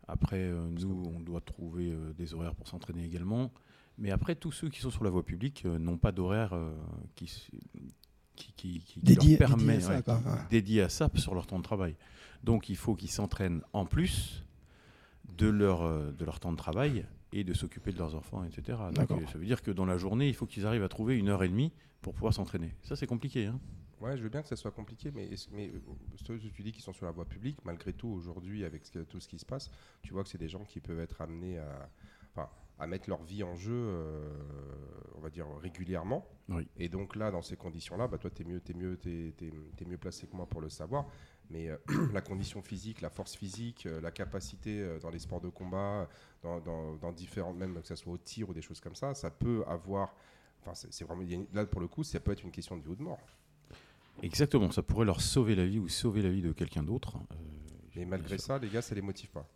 Après, 0.07 0.39
euh, 0.43 0.69
nous, 0.69 1.03
on 1.13 1.19
doit 1.19 1.41
trouver 1.41 1.91
euh, 1.91 2.13
des 2.13 2.33
horaires 2.33 2.55
pour 2.55 2.67
s'entraîner 2.67 3.03
également. 3.03 3.51
Mais 3.97 4.11
après, 4.11 4.35
tous 4.35 4.51
ceux 4.51 4.69
qui 4.69 4.79
sont 4.79 4.91
sur 4.91 5.03
la 5.03 5.09
voie 5.09 5.25
publique 5.25 5.63
euh, 5.65 5.77
n'ont 5.77 5.97
pas 5.97 6.11
d'horaire 6.13 6.53
euh, 6.53 6.71
qui, 7.15 7.25
s- 7.25 7.49
qui, 8.35 8.53
qui, 8.53 8.79
qui- 8.79 8.79
qui 8.79 8.99
Dédié- 9.01 9.37
leur 9.37 9.49
permet 9.49 9.73
dédié 9.73 9.77
à 9.77 9.81
ça, 9.89 9.95
ouais, 9.97 10.03
quoi, 10.03 10.17
qui- 10.19 10.27
ouais. 10.29 10.35
dédié 10.49 10.81
à 10.83 10.89
ça 10.89 11.09
sur 11.15 11.33
leur 11.35 11.47
temps 11.47 11.57
de 11.57 11.63
travail. 11.63 11.95
Donc, 12.43 12.69
il 12.69 12.77
faut 12.77 12.95
qu'ils 12.95 13.11
s'entraînent 13.11 13.61
en 13.73 13.85
plus 13.85 14.45
de 15.37 15.47
leur, 15.47 15.81
euh, 15.81 16.11
de 16.13 16.23
leur 16.23 16.39
temps 16.39 16.51
de 16.53 16.57
travail 16.57 17.05
et 17.34 17.43
de 17.43 17.53
s'occuper 17.53 17.91
de 17.91 17.97
leurs 17.97 18.15
enfants, 18.15 18.43
etc. 18.43 18.78
Donc, 18.93 19.11
euh, 19.11 19.28
ça 19.28 19.38
veut 19.38 19.45
dire 19.45 19.61
que 19.61 19.71
dans 19.71 19.86
la 19.86 19.97
journée, 19.97 20.28
il 20.28 20.34
faut 20.34 20.45
qu'ils 20.45 20.65
arrivent 20.65 20.84
à 20.84 20.89
trouver 20.89 21.15
une 21.15 21.30
heure 21.30 21.43
et 21.43 21.49
demie 21.49 21.73
pour 22.01 22.13
pouvoir 22.13 22.34
s'entraîner. 22.34 22.75
Ça, 22.84 22.95
c'est 22.95 23.07
compliqué. 23.07 23.45
Hein 23.47 23.59
Ouais, 23.99 24.15
je 24.15 24.21
veux 24.21 24.30
bien 24.30 24.43
que 24.43 24.47
ça 24.47 24.55
soit 24.55 24.71
compliqué, 24.71 25.11
mais, 25.11 25.28
euh, 25.53 25.67
ceux 26.23 26.38
que 26.38 26.47
tu 26.47 26.61
dis 26.61 26.71
qu'ils 26.71 26.84
sont 26.84 26.93
sur 26.93 27.05
la 27.05 27.11
voie 27.11 27.25
publique, 27.25 27.57
malgré 27.65 27.93
tout, 27.93 28.07
aujourd'hui, 28.07 28.63
avec 28.63 28.84
tout 29.09 29.19
ce 29.19 29.28
qui 29.28 29.39
se 29.39 29.45
passe, 29.45 29.71
tu 30.03 30.13
vois 30.13 30.23
que 30.23 30.30
c'est 30.30 30.38
des 30.38 30.49
gens 30.49 30.63
qui 30.65 30.80
peuvent 30.80 30.99
être 30.99 31.19
amenés 31.19 31.57
à, 31.57 31.89
enfin, 32.32 32.47
à 32.78 32.86
mettre 32.86 33.09
leur 33.09 33.23
vie 33.23 33.41
en 33.43 33.55
jeu, 33.55 33.73
euh, 33.73 34.30
on 35.18 35.22
va 35.22 35.30
dire, 35.30 35.45
régulièrement. 35.61 36.26
Oui. 36.49 36.68
Et 36.78 36.89
donc 36.89 37.15
là, 37.15 37.32
dans 37.32 37.41
ces 37.41 37.57
conditions-là, 37.57 38.07
bah, 38.07 38.18
toi, 38.18 38.30
tu 38.30 38.43
es 38.43 38.45
mieux, 38.45 38.59
t'es 38.59 38.74
mieux, 38.74 38.97
mieux 39.88 39.97
placé 39.97 40.28
que 40.28 40.36
moi 40.36 40.45
pour 40.45 40.61
le 40.61 40.70
savoir. 40.70 41.07
Mais 41.49 41.70
euh, 41.70 41.78
la 42.13 42.22
condition 42.22 42.61
physique, 42.61 43.01
la 43.01 43.09
force 43.09 43.36
physique, 43.36 43.86
euh, 43.86 43.99
la 44.01 44.11
capacité 44.11 44.80
euh, 44.82 44.99
dans 44.99 45.09
les 45.09 45.20
sports 45.20 45.41
de 45.41 45.49
combat, 45.49 46.07
dans, 46.43 46.59
dans, 46.59 46.95
dans 46.95 47.11
différentes, 47.11 47.57
même 47.57 47.82
que 47.82 47.88
ce 47.88 47.95
soit 47.95 48.13
au 48.13 48.18
tir 48.18 48.49
ou 48.49 48.53
des 48.53 48.61
choses 48.61 48.80
comme 48.80 48.95
ça, 48.95 49.13
ça 49.13 49.32
peut 49.32 49.63
avoir. 49.68 50.13
Enfin, 50.61 50.74
c'est 50.74 51.03
vraiment. 51.05 51.24
Là, 51.53 51.65
pour 51.65 51.82
le 51.82 51.88
coup, 51.88 52.03
ça 52.03 52.20
peut 52.20 52.32
être 52.32 52.43
une 52.43 52.51
question 52.51 52.78
de 52.78 52.84
vie 52.84 52.89
ou 52.89 52.95
de 52.95 53.03
mort. 53.03 53.20
Exactement, 54.22 54.72
ça 54.72 54.82
pourrait 54.82 55.05
leur 55.05 55.22
sauver 55.22 55.55
la 55.55 55.65
vie 55.65 55.80
ou 55.80 55.88
sauver 55.88 56.22
la 56.22 56.30
vie 56.30 56.41
de 56.41 56.51
quelqu'un 56.51 56.84
d'autre. 56.84 57.18
Mais 57.95 58.05
malgré 58.05 58.38
ça, 58.38 58.57
les 58.57 58.68
gars, 58.68 58.82
ça 58.82 58.95
les 58.95 59.01
motive 59.01 59.30
pas. 59.30 59.47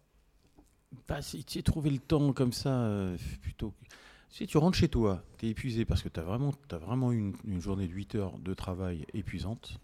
Bah, 1.08 1.22
si 1.22 1.44
tu 1.44 1.64
trouver 1.64 1.90
le 1.90 2.00
temps 2.00 2.32
comme 2.34 2.54
ça, 2.54 3.14
plutôt. 3.42 3.72
que- 3.72 3.96
Si 4.32 4.48
tu 4.48 4.58
rentres 4.58 4.78
chez 4.78 4.88
toi, 4.88 5.24
tu 5.38 5.46
es 5.46 5.50
épuisé 5.50 5.84
parce 5.86 6.02
que 6.02 6.10
tu 6.10 6.20
as 6.20 6.24
vraiment, 6.24 6.54
as 6.72 6.78
vraiment 6.78 7.12
eu 7.12 7.18
une, 7.20 7.34
une 7.46 7.60
journée 7.60 7.88
de 7.88 7.94
8 7.94 8.16
heures 8.16 8.38
de 8.40 8.54
travail 8.54 9.06
épuisante, 9.14 9.80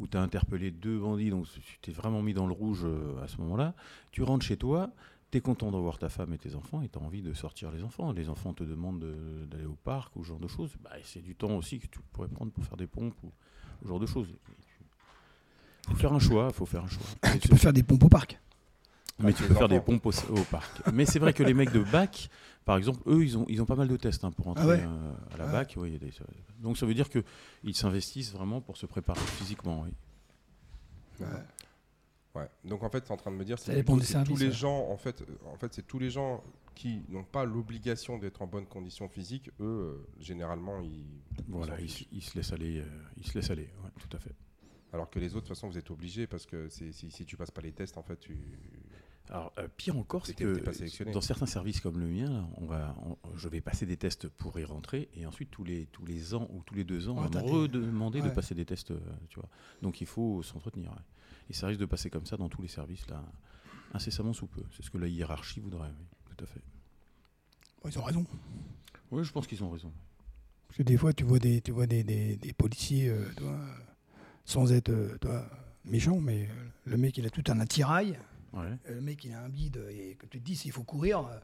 où 0.00 0.06
tu 0.06 0.16
as 0.16 0.22
interpellé 0.22 0.70
deux 0.70 0.98
bandits, 0.98 1.30
donc 1.30 1.46
tu 1.50 1.78
t'es 1.80 1.92
vraiment 1.92 2.22
mis 2.22 2.32
dans 2.32 2.46
le 2.46 2.52
rouge 2.54 2.82
euh, 2.84 3.22
à 3.22 3.28
ce 3.28 3.36
moment-là. 3.38 3.74
Tu 4.10 4.22
rentres 4.22 4.44
chez 4.46 4.56
toi, 4.56 4.90
tu 5.30 5.38
es 5.38 5.40
content 5.42 5.70
de 5.70 5.76
voir 5.76 5.98
ta 5.98 6.08
femme 6.08 6.32
et 6.32 6.38
tes 6.38 6.54
enfants, 6.54 6.80
et 6.80 6.88
tu 6.88 6.98
as 6.98 7.02
envie 7.02 7.20
de 7.20 7.34
sortir 7.34 7.70
les 7.70 7.82
enfants. 7.82 8.12
Les 8.12 8.30
enfants 8.30 8.54
te 8.54 8.64
demandent 8.64 9.00
de- 9.00 9.44
d'aller 9.46 9.66
au 9.66 9.76
parc 9.84 10.16
ou 10.16 10.24
ce 10.24 10.28
genre 10.28 10.40
de 10.40 10.48
choses. 10.48 10.74
Bah, 10.82 10.90
c'est 11.04 11.22
du 11.22 11.34
temps 11.34 11.54
aussi 11.56 11.78
que 11.78 11.86
tu 11.86 12.00
pourrais 12.12 12.28
prendre 12.28 12.50
pour 12.50 12.64
faire 12.64 12.78
des 12.78 12.86
pompes 12.86 13.14
ou 13.22 13.30
ce 13.82 13.88
genre 13.88 14.00
de 14.00 14.06
choses. 14.06 14.34
Il 15.88 15.94
faut 15.94 15.96
faire 16.00 16.12
un 16.14 16.18
choix, 16.18 16.50
faut 16.50 16.64
faire 16.64 16.84
un 16.84 16.88
choix. 16.88 17.06
Et 17.34 17.38
Tu 17.38 17.48
peux 17.48 17.56
faire 17.56 17.72
des 17.74 17.82
pompes 17.82 18.04
au 18.04 18.08
parc. 18.08 18.38
Mais 19.22 19.32
tu 19.32 19.42
les 19.42 19.48
peux 19.48 19.54
faire 19.54 19.68
des 19.68 19.80
pompes 19.80 20.04
au, 20.06 20.10
au 20.30 20.42
parc. 20.50 20.82
Mais 20.92 21.06
c'est 21.06 21.18
vrai 21.18 21.32
que 21.32 21.42
les 21.42 21.54
mecs 21.54 21.72
de 21.72 21.82
bac, 21.82 22.28
par 22.64 22.76
exemple, 22.76 23.00
eux, 23.06 23.24
ils 23.24 23.36
ont, 23.38 23.44
ils 23.48 23.60
ont 23.62 23.66
pas 23.66 23.74
mal 23.76 23.88
de 23.88 23.96
tests 23.96 24.24
hein, 24.24 24.30
pour 24.32 24.48
entrer 24.48 24.62
Ah 24.64 24.68
ouais 24.68 24.82
euh, 24.84 25.12
à 25.34 25.36
la 25.36 25.48
Ah. 25.48 25.52
bac. 25.52 25.74
Oui, 25.76 25.88
il 25.90 25.92
y 25.94 25.96
a 25.96 25.98
des- 25.98 26.12
donc 26.60 26.76
ça 26.78 26.86
veut 26.86 26.94
dire 26.94 27.08
qu'ils 27.08 27.74
s'investissent 27.74 28.32
vraiment 28.32 28.60
pour 28.60 28.76
se 28.76 28.86
préparer 28.86 29.20
physiquement. 29.20 29.82
Oui. 29.86 31.26
Ouais. 32.34 32.48
Donc 32.64 32.82
en 32.82 32.88
fait, 32.88 33.06
es 33.06 33.12
en 33.12 33.16
train 33.16 33.30
de 33.30 33.36
me 33.36 33.44
dire, 33.44 33.58
c'est 33.58 33.74
c'est 33.84 34.04
services, 34.04 34.34
tous 34.34 34.40
les 34.40 34.46
ouais. 34.48 34.52
gens, 34.54 34.88
en 34.88 34.96
fait, 34.96 35.20
euh, 35.20 35.24
en 35.52 35.56
fait, 35.56 35.74
c'est 35.74 35.86
tous 35.86 35.98
les 35.98 36.10
gens 36.10 36.42
qui 36.74 37.02
n'ont 37.10 37.24
pas 37.24 37.44
l'obligation 37.44 38.16
d'être 38.16 38.40
en 38.40 38.46
bonne 38.46 38.64
condition 38.64 39.06
physique. 39.08 39.50
Eux, 39.60 39.64
euh, 39.64 40.06
généralement, 40.18 40.80
ils. 40.80 41.04
Voilà, 41.48 41.78
ils, 41.78 42.22
se 42.22 42.34
laissent 42.34 42.52
aller. 42.52 42.78
euh, 42.80 42.84
ils 43.18 43.26
se 43.26 43.34
laissent 43.34 43.50
aller. 43.50 43.68
ouais, 43.84 43.90
tout 43.98 44.16
à 44.16 44.18
fait. 44.18 44.34
Alors 44.94 45.10
que 45.10 45.18
les 45.18 45.28
autres, 45.34 45.42
de 45.44 45.48
toute 45.48 45.56
façon, 45.56 45.68
vous 45.68 45.76
êtes 45.76 45.90
obligés 45.90 46.26
parce 46.26 46.46
que 46.46 46.68
c'est- 46.70 46.92
si, 46.92 47.10
si 47.10 47.26
tu 47.26 47.36
passes 47.36 47.50
pas 47.50 47.60
les 47.60 47.72
tests, 47.72 47.98
en 47.98 48.02
fait, 48.02 48.16
tu. 48.18 48.38
Alors, 49.28 49.52
euh, 49.58 49.68
pire 49.76 49.96
encore, 49.96 50.26
c'est 50.26 50.34
que 50.34 50.58
pas 50.58 50.72
dans 51.12 51.20
certains 51.20 51.46
services 51.46 51.80
comme 51.80 51.98
le 51.98 52.06
mien, 52.06 52.48
on 52.58 52.66
va, 52.66 52.94
on- 53.06 53.16
je 53.36 53.48
vais 53.48 53.60
passer 53.60 53.86
des 53.86 53.96
tests 53.96 54.28
pour 54.28 54.58
y 54.58 54.64
rentrer, 54.64 55.08
et 55.14 55.24
ensuite 55.26 55.50
tous 55.50 55.64
les, 55.64 55.86
tous 55.86 56.04
les 56.04 56.34
ans 56.34 56.48
ou 56.52 56.62
tous 56.66 56.74
les 56.74 56.84
deux 56.84 57.08
ans, 57.08 57.14
Ouais, 57.14 57.26
on 57.26 57.30
va 57.30 57.42
me 57.42 57.46
redemander 57.52 58.20
de 58.20 58.28
passer 58.34 58.54
des 58.54 58.64
tests, 58.66 58.90
euh, 58.90 59.00
tu 59.28 59.38
vois. 59.40 59.48
Donc 59.80 60.00
il 60.00 60.06
faut 60.06 60.42
s'entretenir. 60.42 60.90
ouais. 60.90 60.98
Et 61.50 61.54
ça 61.54 61.66
risque 61.68 61.80
de 61.80 61.86
passer 61.86 62.10
comme 62.10 62.26
ça 62.26 62.36
dans 62.36 62.48
tous 62.48 62.62
les 62.62 62.68
services, 62.68 63.06
là, 63.08 63.24
incessamment 63.94 64.32
sous 64.32 64.46
peu. 64.48 64.62
C'est 64.76 64.82
ce 64.84 64.90
que 64.90 64.98
la 64.98 65.06
hiérarchie 65.08 65.60
voudrait, 65.60 65.88
oui, 65.98 66.06
tout 66.36 66.44
à 66.44 66.46
fait. 66.46 66.60
Bon, 67.82 67.88
ils 67.88 67.98
ont 67.98 68.02
raison. 68.04 68.26
Oui, 69.10 69.24
je 69.24 69.32
pense 69.32 69.46
qu'ils 69.46 69.62
ont 69.64 69.70
raison. 69.70 69.92
Parce 70.68 70.78
que 70.78 70.82
des 70.82 70.96
fois, 70.96 71.12
tu 71.12 71.24
vois 71.24 71.38
des, 71.38 71.60
tu 71.60 71.70
vois 71.70 71.86
des, 71.86 72.02
des, 72.04 72.36
des 72.36 72.52
policiers, 72.52 73.08
euh, 73.08 73.24
sans 74.44 74.72
être 74.72 74.90
euh, 74.90 75.16
vois, 75.22 75.46
méchant, 75.84 76.18
mais 76.20 76.48
euh, 76.50 76.68
le 76.84 76.96
mec, 76.96 77.16
il 77.18 77.26
a 77.26 77.30
tout 77.30 77.44
un 77.48 77.60
attirail. 77.60 78.18
Ouais. 78.52 78.60
Euh, 78.88 78.94
Le 78.96 79.00
mec, 79.00 79.24
il 79.24 79.32
a 79.32 79.42
un 79.42 79.48
bide. 79.48 79.82
Et 79.90 80.14
comme 80.16 80.28
tu 80.30 80.40
te 80.40 80.44
dis, 80.44 80.56
s'il 80.56 80.72
faut 80.72 80.82
courir, 80.82 81.20
euh, 81.20 81.38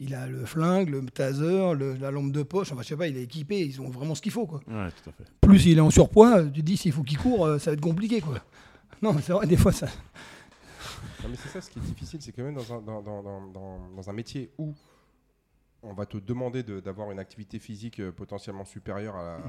il 0.00 0.14
a 0.14 0.26
le 0.26 0.44
flingue, 0.44 0.88
le 0.90 1.04
taser, 1.06 1.74
le- 1.74 1.94
la 1.94 2.10
lampe 2.10 2.32
de 2.32 2.42
poche. 2.42 2.72
Enfin, 2.72 2.82
je 2.82 2.88
sais 2.88 2.96
pas, 2.96 3.06
il 3.08 3.16
est 3.16 3.22
équipé. 3.22 3.60
Ils 3.60 3.80
ont 3.80 3.88
vraiment 3.90 4.14
ce 4.14 4.22
qu'il 4.22 4.32
faut, 4.32 4.46
quoi. 4.46 4.60
ouais, 4.66 4.88
tout 4.90 5.10
à 5.10 5.12
fait. 5.12 5.24
Plus 5.40 5.66
il 5.66 5.78
est 5.78 5.80
en 5.80 5.90
surpoids, 5.90 6.42
tu 6.44 6.52
te 6.52 6.60
dis, 6.60 6.76
s'il 6.76 6.92
faut 6.92 7.02
qu'il 7.02 7.18
court, 7.18 7.46
euh, 7.46 7.58
ça 7.58 7.70
va 7.70 7.74
être 7.74 7.80
compliqué, 7.80 8.20
quoi. 8.20 8.38
Non, 9.00 9.12
mais 9.12 9.22
c'est 9.22 9.32
vrai, 9.32 9.46
des 9.46 9.56
fois, 9.56 9.72
ça. 9.72 9.86
Non, 11.22 11.28
mais 11.28 11.36
c'est 11.36 11.48
ça, 11.48 11.60
ce 11.60 11.70
qui 11.70 11.78
est 11.78 11.82
difficile, 11.82 12.20
c'est 12.20 12.32
quand 12.32 12.42
même 12.42 12.54
dans 12.54 12.72
un, 12.72 12.80
dans, 12.82 13.00
dans- 13.02 13.22
dans- 13.22 13.88
dans- 13.94 14.10
un 14.10 14.12
métier 14.12 14.50
où 14.58 14.74
on 15.82 15.92
va 15.94 16.04
te 16.06 16.16
demander 16.16 16.62
de- 16.62 16.80
d'avoir 16.80 17.10
une 17.12 17.18
activité 17.18 17.58
physique 17.58 18.02
potentiellement 18.10 18.64
supérieure 18.64 19.16
à, 19.16 19.22
la- 19.22 19.40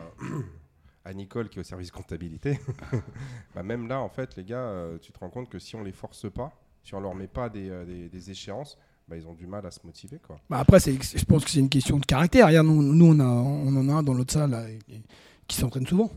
à 1.05 1.13
Nicole 1.13 1.49
qui 1.49 1.57
est 1.57 1.61
au 1.61 1.63
service 1.63 1.91
comptabilité. 1.91 2.59
bah, 3.55 3.63
même 3.63 3.87
là, 3.87 3.99
en 3.99 4.09
fait, 4.09 4.35
les 4.37 4.43
gars, 4.43 4.71
tu 5.01 5.11
te 5.11 5.19
rends 5.19 5.29
compte 5.29 5.49
que 5.49 5.59
si 5.59 5.75
on 5.75 5.83
les 5.83 5.91
force 5.91 6.31
pas, 6.31 6.51
si 6.83 6.93
on 6.95 6.99
leur 6.99 7.15
met 7.15 7.27
pas 7.27 7.49
des, 7.49 7.69
euh, 7.69 7.85
des- 7.85 8.09
des 8.09 8.31
échéances, 8.31 8.77
bah, 9.07 9.15
ils 9.17 9.27
ont 9.27 9.33
du 9.33 9.47
mal 9.47 9.65
à 9.65 9.71
se 9.71 9.79
motiver. 9.85 10.19
Quoi. 10.25 10.37
Bah, 10.49 10.59
après, 10.59 10.79
c'est- 10.79 11.17
je 11.17 11.25
pense 11.25 11.43
que 11.45 11.49
c'est 11.51 11.59
une 11.59 11.69
question 11.69 11.97
de 11.99 12.05
caractère. 12.05 12.47
Regarde, 12.47 12.67
nous, 12.67 12.81
nous, 12.81 13.05
on, 13.05 13.19
a, 13.19 13.25
on 13.25 13.75
en 13.75 13.89
a 13.89 13.93
un 13.93 14.03
dans 14.03 14.13
l'autre 14.13 14.33
salle 14.33 14.51
là, 14.51 14.65
qui, 15.47 15.55
s'entraîne 15.57 15.85
souvent. 15.87 16.11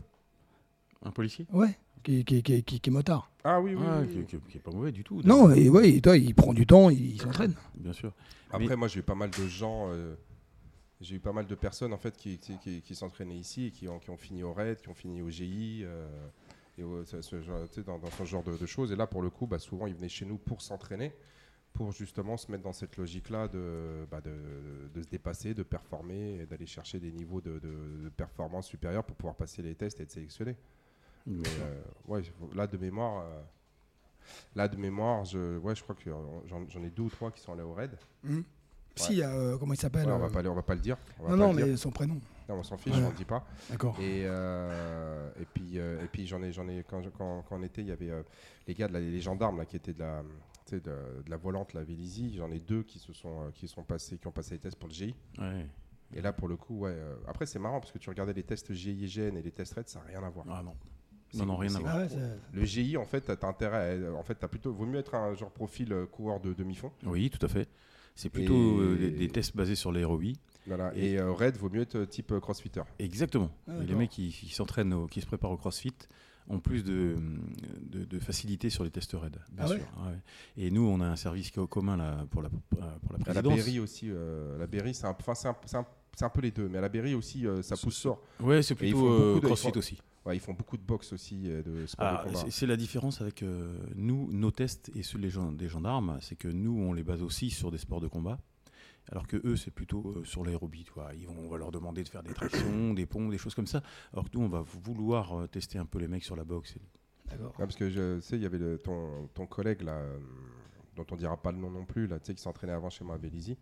Un 1.03 1.11
policier? 1.11 1.45
Ouais. 1.53 1.77
Qui, 2.03 2.23
qui, 2.23 2.41
qui, 2.41 2.63
qui- 2.63 2.79
qui 2.79 2.89
est 2.89 2.93
motard. 2.93 3.29
Ah 3.43 3.59
oui, 3.59 3.75
oui, 3.75 3.83
Ah, 3.85 3.99
oui, 4.01 4.07
qui, 4.07 4.17
oui. 4.19 4.25
qui- 4.25 4.37
qui 4.51 4.57
est 4.57 4.61
pas 4.61 4.71
mauvais 4.71 4.91
du 4.91 5.03
tout. 5.03 5.21
Non, 5.23 5.51
et 5.51 5.69
ouais, 5.69 5.89
et 5.89 6.01
toi, 6.01 6.17
il 6.17 6.33
prend 6.33 6.53
du 6.53 6.65
temps, 6.65 6.89
il, 6.89 7.13
il 7.15 7.21
s'entraîne. 7.21 7.53
Bien 7.75 7.93
sûr. 7.93 8.13
Après, 8.49 8.67
Mais- 8.67 8.75
moi, 8.75 8.87
j'ai 8.87 8.99
eu 8.99 9.03
pas 9.03 9.15
mal 9.15 9.29
de 9.29 9.47
gens, 9.47 9.87
euh, 9.89 10.15
j'ai 11.01 11.15
eu 11.15 11.19
pas 11.19 11.33
mal 11.33 11.45
de 11.47 11.55
personnes 11.55 11.93
en 11.93 11.97
fait 11.97 12.15
qui, 12.15 12.37
qui, 12.37 12.57
qui- 12.59 12.81
qui 12.81 12.95
s'entraînaient 12.95 13.35
ici 13.37 13.65
et 13.67 13.71
qui 13.71 13.87
ont, 13.89 13.99
qui 13.99 14.09
ont 14.09 14.17
fini 14.17 14.43
au 14.43 14.53
RAID, 14.53 14.79
qui 14.81 14.87
ont 14.89 14.93
fini 14.93 15.21
au 15.21 15.29
GI, 15.29 15.81
euh, 15.83 16.07
et 16.77 16.83
ce- 17.05 17.81
dans, 17.81 17.97
dans 17.99 18.11
ce 18.11 18.23
genre 18.23 18.43
de, 18.43 18.55
de 18.57 18.65
choses. 18.65 18.91
Et 18.91 18.95
là, 18.95 19.07
pour 19.07 19.21
le 19.21 19.29
coup, 19.29 19.47
bah, 19.47 19.59
souvent, 19.59 19.87
ils 19.87 19.95
venaient 19.95 20.09
chez 20.09 20.25
nous 20.25 20.37
pour 20.37 20.61
s'entraîner, 20.61 21.13
pour 21.73 21.91
justement 21.91 22.37
se 22.37 22.51
mettre 22.51 22.63
dans 22.63 22.73
cette 22.73 22.97
logique-là 22.97 23.47
de, 23.47 24.05
bah, 24.09 24.21
de, 24.21 24.31
de 24.93 25.01
se 25.01 25.07
dépasser, 25.09 25.53
de 25.53 25.63
performer 25.63 26.39
et 26.41 26.45
d'aller 26.45 26.65
chercher 26.65 26.99
des 26.99 27.11
niveaux 27.11 27.41
de, 27.41 27.59
performance 28.15 28.67
supérieurs 28.67 29.03
pour 29.03 29.15
pouvoir 29.15 29.35
passer 29.35 29.61
les 29.61 29.75
tests 29.75 29.99
et 29.99 30.03
être 30.03 30.11
sélectionné. 30.11 30.55
Mais, 31.25 31.37
Mais 31.43 31.49
euh, 31.61 31.81
ouais, 32.07 32.21
là 32.55 32.67
de 32.67 32.77
mémoire, 32.77 33.23
euh, 33.25 33.41
là 34.55 34.67
de 34.67 34.77
mémoire, 34.77 35.25
je, 35.25 35.57
ouais, 35.57 35.75
je 35.75 35.83
crois 35.83 35.95
que 35.95 36.09
j'en 36.47 36.83
ai 36.83 36.89
deux 36.89 37.03
ou 37.03 37.09
trois 37.09 37.31
qui 37.31 37.41
sont 37.41 37.53
allés 37.53 37.63
au 37.63 37.73
RAID. 37.73 37.91
Si, 38.95 39.11
il 39.13 39.17
y 39.19 39.23
a, 39.23 39.31
euh, 39.31 39.57
comment 39.57 39.73
il 39.73 39.79
s'appelle 39.79 40.07
Ouais, 40.07 40.11
on 40.13 40.17
va 40.19 40.29
pas 40.29 40.41
on 40.49 40.55
va 40.55 40.63
pas 40.63 40.73
le 40.73 40.81
dire. 40.81 40.97
on 41.19 41.23
va 41.23 41.29
Non, 41.31 41.37
pas 41.37 41.43
non, 41.45 41.51
le 41.51 41.57
dire. 41.57 41.67
mais 41.67 41.77
son 41.77 41.91
prénom. 41.91 42.19
Non, 42.49 42.55
on 42.55 42.63
s'en 42.63 42.77
fiche, 42.77 42.93
Ouais. 42.95 43.03
on 43.03 43.09
le 43.09 43.15
dit 43.15 43.25
pas. 43.25 43.45
D'accord. 43.69 43.97
Et, 43.99 44.23
euh, 44.25 45.29
et 45.39 45.45
puis, 45.45 45.79
euh, 45.79 46.03
et 46.03 46.07
puis 46.07 46.25
j'en 46.27 46.41
ai, 46.41 46.51
j'en 46.51 46.67
ai 46.67 46.83
quand, 46.87 47.01
quand, 47.17 47.43
quand 47.43 47.57
on 47.59 47.63
était, 47.63 47.81
il 47.81 47.87
y 47.87 47.91
avait 47.91 48.09
euh, 48.09 48.23
les 48.67 48.73
gars, 48.73 48.87
de 48.87 48.93
la- 48.93 48.99
les 49.01 49.19
gendarmes 49.19 49.57
là, 49.57 49.65
qui 49.65 49.75
étaient 49.75 49.93
de 49.93 49.99
la, 49.99 50.23
tu 50.65 50.75
sais, 50.75 50.79
de, 50.79 50.91
de 51.25 51.29
la 51.29 51.37
volante, 51.37 51.73
la 51.73 51.83
Vélizy. 51.83 52.35
J'en 52.37 52.49
ai 52.51 52.59
deux 52.59 52.83
qui 52.83 52.99
se 52.99 53.11
sont, 53.13 53.51
qui 53.53 53.67
sont 53.67 53.83
passés, 53.83 54.17
qui 54.17 54.27
ont 54.27 54.31
passé 54.31 54.55
les 54.55 54.59
tests 54.59 54.77
pour 54.79 54.87
le 54.89 54.93
GI. 54.93 55.15
ouais. 55.39 55.65
Et 56.15 56.21
là, 56.21 56.31
pour 56.31 56.47
le 56.47 56.55
coup, 56.55 56.79
ouais. 56.79 56.91
euh, 56.93 57.15
après, 57.27 57.45
c'est 57.45 57.59
marrant 57.59 57.81
parce 57.81 57.91
que 57.91 57.97
tu 57.97 58.09
regardais 58.09 58.31
les 58.31 58.43
tests 58.43 58.71
GI 58.73 59.03
et 59.03 59.07
GN 59.07 59.35
et 59.35 59.41
les 59.41 59.51
tests 59.51 59.73
RAID, 59.73 59.89
ça 59.89 59.99
n'a 59.99 60.05
rien 60.05 60.23
à 60.23 60.29
voir. 60.29 60.45
Ah 60.49 60.63
non. 60.63 60.73
Non, 61.33 61.45
non, 61.45 61.57
rien 61.57 61.75
à 61.75 61.79
voir. 61.79 61.95
Ah 61.97 61.99
ouais, 62.03 62.07
Le 62.53 62.63
GI, 62.63 62.95
en 62.95 63.03
fait, 63.03 63.19
t'as 63.35 63.45
intérêt. 63.45 64.05
à- 64.05 64.13
en 64.13 64.23
fait, 64.23 64.35
t'as 64.35 64.47
plutôt, 64.47 64.71
vaut 64.71 64.85
mieux 64.85 64.99
être 64.99 65.15
un 65.15 65.33
genre 65.33 65.51
profil 65.51 65.93
coureur 66.09 66.39
de 66.39 66.53
demi-fond. 66.53 66.93
Oui, 67.05 67.29
tout 67.29 67.45
à 67.45 67.49
fait. 67.49 67.67
C'est 68.15 68.29
plutôt 68.29 68.93
Et- 68.93 68.97
des, 68.97 69.11
des 69.11 69.27
tests 69.27 69.53
basés 69.53 69.75
sur 69.75 69.91
l'aérobie. 69.91 70.39
Voilà. 70.67 70.91
Et- 70.95 71.13
Et, 71.13 71.19
euh, 71.19 71.31
RAID, 71.33 71.55
vaut 71.57 71.69
mieux 71.69 71.81
être 71.81 71.95
euh, 71.95 72.05
type 72.05 72.31
euh, 72.31 72.39
crossfitter. 72.39 72.81
Exactement. 72.99 73.49
Ah, 73.67 73.73
les 73.87 73.95
mecs 73.95 74.09
qui, 74.09 74.29
qui 74.29 74.49
s'entraînent, 74.53 74.93
au- 74.93 75.07
qui 75.07 75.21
se 75.21 75.25
préparent 75.25 75.51
au 75.51 75.57
CrossFit, 75.57 75.93
ont 76.49 76.59
plus 76.59 76.83
de, 76.83 77.17
de, 77.81 78.05
de 78.05 78.19
facilité 78.19 78.69
sur 78.69 78.83
les 78.85 78.89
tests 78.89 79.13
RAID, 79.13 79.33
bien 79.51 79.65
Ah 79.65 79.67
sûr. 79.67 79.79
Ah 79.97 80.07
ouais. 80.09 80.17
Et 80.57 80.71
nous, 80.71 80.83
on 80.87 81.01
a 81.01 81.05
un 81.07 81.15
service 81.17 81.51
co- 81.51 81.67
commun 81.67 81.97
là, 81.97 82.25
pour, 82.31 82.41
la, 82.41 82.49
pour 82.49 82.79
la 82.79 82.85
À 82.87 82.91
la 83.17 83.19
présidence. 83.41 83.55
Berry 83.55 83.79
aussi, 83.79 84.09
euh, 84.09 84.57
la 84.57 84.67
Berry, 84.67 84.93
c'est 84.93 85.07
un, 85.07 85.15
enfin, 85.19 85.35
c'est 85.35 85.47
un, 85.49 85.55
c'est 85.65 85.77
un- 85.77 85.85
c'est 86.15 86.23
un 86.25 86.29
peu 86.29 86.41
les 86.41 86.51
deux, 86.51 86.67
mais 86.69 86.77
à 86.77 86.81
la 86.81 86.89
Berry 86.89 87.13
aussi, 87.15 87.45
euh, 87.45 87.61
ça 87.61 87.75
C'est- 87.75 87.83
pousse 87.85 87.97
sort. 87.97 88.21
Ouais, 88.39 88.61
c'est 88.63 88.75
plutôt 88.75 88.97
font 88.97 89.03
beaucoup 89.09 89.13
euh, 89.21 89.33
de- 89.33 89.39
ils 89.39 89.41
CrossFit 89.43 89.71
font- 89.73 89.77
aussi. 89.79 89.97
Ouais, 90.25 90.35
ils 90.37 90.39
font 90.39 90.53
beaucoup 90.53 90.77
de 90.77 90.81
boxe 90.83 91.11
aussi, 91.13 91.37
de 91.43 91.85
sport 91.85 92.05
Ah, 92.07 92.21
de 92.23 92.27
combat. 92.29 92.39
c'est- 92.45 92.51
c'est 92.51 92.65
la 92.65 92.75
différence 92.77 93.21
avec 93.21 93.43
euh, 93.43 93.77
nous, 93.95 94.29
nos 94.31 94.51
tests 94.51 94.89
et 94.95 95.03
ceux 95.03 95.19
des 95.19 95.67
gendarmes, 95.69 96.17
c'est 96.21 96.35
que 96.37 96.47
nous, 96.47 96.77
on 96.79 96.93
les 96.93 97.03
base 97.03 97.21
aussi 97.23 97.49
sur 97.49 97.71
des 97.71 97.77
sports 97.77 98.01
de 98.01 98.07
combat, 98.07 98.39
alors 99.11 99.25
que 99.27 99.37
eux, 99.45 99.55
c'est 99.55 99.71
plutôt 99.71 100.13
euh, 100.17 100.23
sur 100.25 100.43
l'aérobie. 100.43 100.85
Ils 101.15 101.27
vont, 101.27 101.35
on 101.45 101.49
va 101.49 101.57
leur 101.57 101.71
demander 101.71 102.03
de 102.03 102.09
faire 102.09 102.23
des 102.23 102.33
tractions, 102.33 102.93
des 102.95 103.05
ponts, 103.05 103.29
des 103.29 103.37
choses 103.37 103.55
comme 103.55 103.67
ça. 103.67 103.81
Alors 104.13 104.29
que 104.29 104.37
nous, 104.37 104.43
on 104.43 104.49
va 104.49 104.61
vouloir 104.61 105.33
euh, 105.41 105.47
tester 105.47 105.77
un 105.77 105.85
peu 105.85 105.99
les 105.99 106.07
mecs 106.07 106.23
sur 106.23 106.35
la 106.35 106.43
boxe. 106.43 106.75
D'accord. 107.29 107.53
Parce 107.57 107.75
que 107.75 107.89
je 107.89 108.19
sais, 108.19 108.35
il 108.37 108.43
y 108.43 108.45
avait 108.45 108.57
le- 108.57 108.77
ton, 108.77 109.27
ton 109.33 109.45
collègue 109.45 109.81
là, 109.81 109.93
euh, 109.97 110.17
dont 110.95 111.05
on 111.11 111.15
dira 111.15 111.37
pas 111.37 111.51
le 111.51 111.57
nom 111.57 111.69
non 111.69 111.85
plus, 111.85 112.07
là, 112.07 112.19
tu 112.19 112.27
sais, 112.27 112.33
qui 112.35 112.41
s'entraînait 112.41 112.73
avant 112.73 112.89
chez 112.89 113.03
moi 113.03 113.15
à 113.15 113.17
Vélizy. 113.17 113.57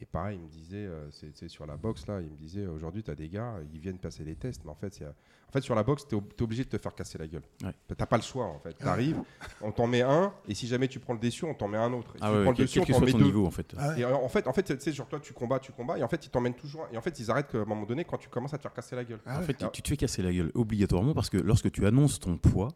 Et 0.00 0.04
pareil, 0.06 0.38
il 0.38 0.42
me 0.44 0.48
disait, 0.48 0.84
euh, 0.86 1.08
c'est 1.10 1.48
sur 1.48 1.64
la 1.66 1.76
boxe 1.76 2.06
là, 2.08 2.20
il 2.20 2.28
me 2.30 2.36
disait, 2.36 2.66
aujourd'hui, 2.66 3.02
tu 3.04 3.10
as 3.10 3.14
des 3.14 3.28
gars, 3.28 3.58
ils 3.72 3.78
viennent 3.78 3.98
passer 3.98 4.24
des 4.24 4.34
tests, 4.34 4.64
mais 4.64 4.70
en 4.70 4.74
fait, 4.74 4.98
il 4.98 5.02
y 5.04 5.06
a- 5.06 5.14
en 5.52 5.58
fait 5.58 5.60
sur 5.60 5.74
la 5.74 5.82
boxe, 5.82 6.06
tu 6.08 6.16
es, 6.16 6.42
obligé 6.42 6.64
de 6.64 6.70
te 6.70 6.78
faire 6.78 6.94
casser 6.94 7.18
la 7.18 7.26
gueule. 7.26 7.42
Ouais. 7.62 7.74
T'as 7.94 8.06
pas 8.06 8.16
le 8.16 8.22
choix 8.22 8.46
en 8.46 8.58
fait. 8.58 8.74
Tu 8.78 8.86
arrives, 8.86 9.20
on 9.60 9.70
t'en 9.70 9.86
met 9.86 10.00
un, 10.00 10.32
et 10.48 10.54
si 10.54 10.66
jamais 10.66 10.88
tu 10.88 10.98
prends 10.98 11.12
le 11.12 11.18
dessus, 11.18 11.44
on 11.44 11.52
t'en 11.52 11.68
met 11.68 11.76
un 11.76 11.92
autre. 11.92 12.14
Et 12.14 12.18
si 12.18 12.24
Ah 12.24 12.28
tu 12.30 12.36
ouais, 12.36 12.42
prends 12.42 12.50
le 12.52 12.56
quel 12.66 12.82
on 12.82 12.84
t'en 12.86 13.00
met 13.04 13.12
ton 13.12 13.18
deux. 13.18 13.24
niveau, 13.26 13.46
en 13.46 13.50
fait. 13.50 13.74
Ah 13.76 13.88
ouais. 13.90 14.00
Et 14.00 14.04
euh, 14.04 14.14
en 14.14 14.28
fait, 14.30 14.46
en 14.46 14.54
fait, 14.54 14.62
tu 14.62 14.74
sais, 14.80 14.92
genre 14.92 15.06
toi, 15.08 15.20
tu 15.20 15.34
combats, 15.34 15.58
tu 15.58 15.72
combats, 15.72 15.98
et 15.98 16.02
en 16.02 16.08
fait, 16.08 16.24
ils 16.24 16.30
t'emmènent 16.30 16.54
toujours. 16.54 16.86
Et 16.90 16.96
en 16.96 17.02
fait, 17.02 17.18
ils 17.20 17.30
arrêtent 17.30 17.52
qu'à 17.52 17.58
un 17.58 17.64
moment 17.66 17.84
donné 17.84 18.04
quand 18.06 18.16
tu 18.16 18.30
commences 18.30 18.54
à 18.54 18.56
te 18.56 18.62
faire 18.62 18.72
casser 18.72 18.96
la 18.96 19.04
gueule. 19.04 19.20
Ah 19.26 19.36
En 19.36 19.40
ouais. 19.40 19.44
fait, 19.46 19.52
tu- 19.54 19.62
Alors- 19.64 19.72
tu 19.72 19.82
te 19.82 19.88
fais 19.90 19.98
casser 19.98 20.22
la 20.22 20.32
gueule 20.32 20.50
obligatoirement 20.54 21.12
parce 21.12 21.28
que 21.28 21.36
lorsque 21.36 21.70
tu 21.70 21.84
annonces 21.86 22.18
ton 22.18 22.38
poids, 22.38 22.68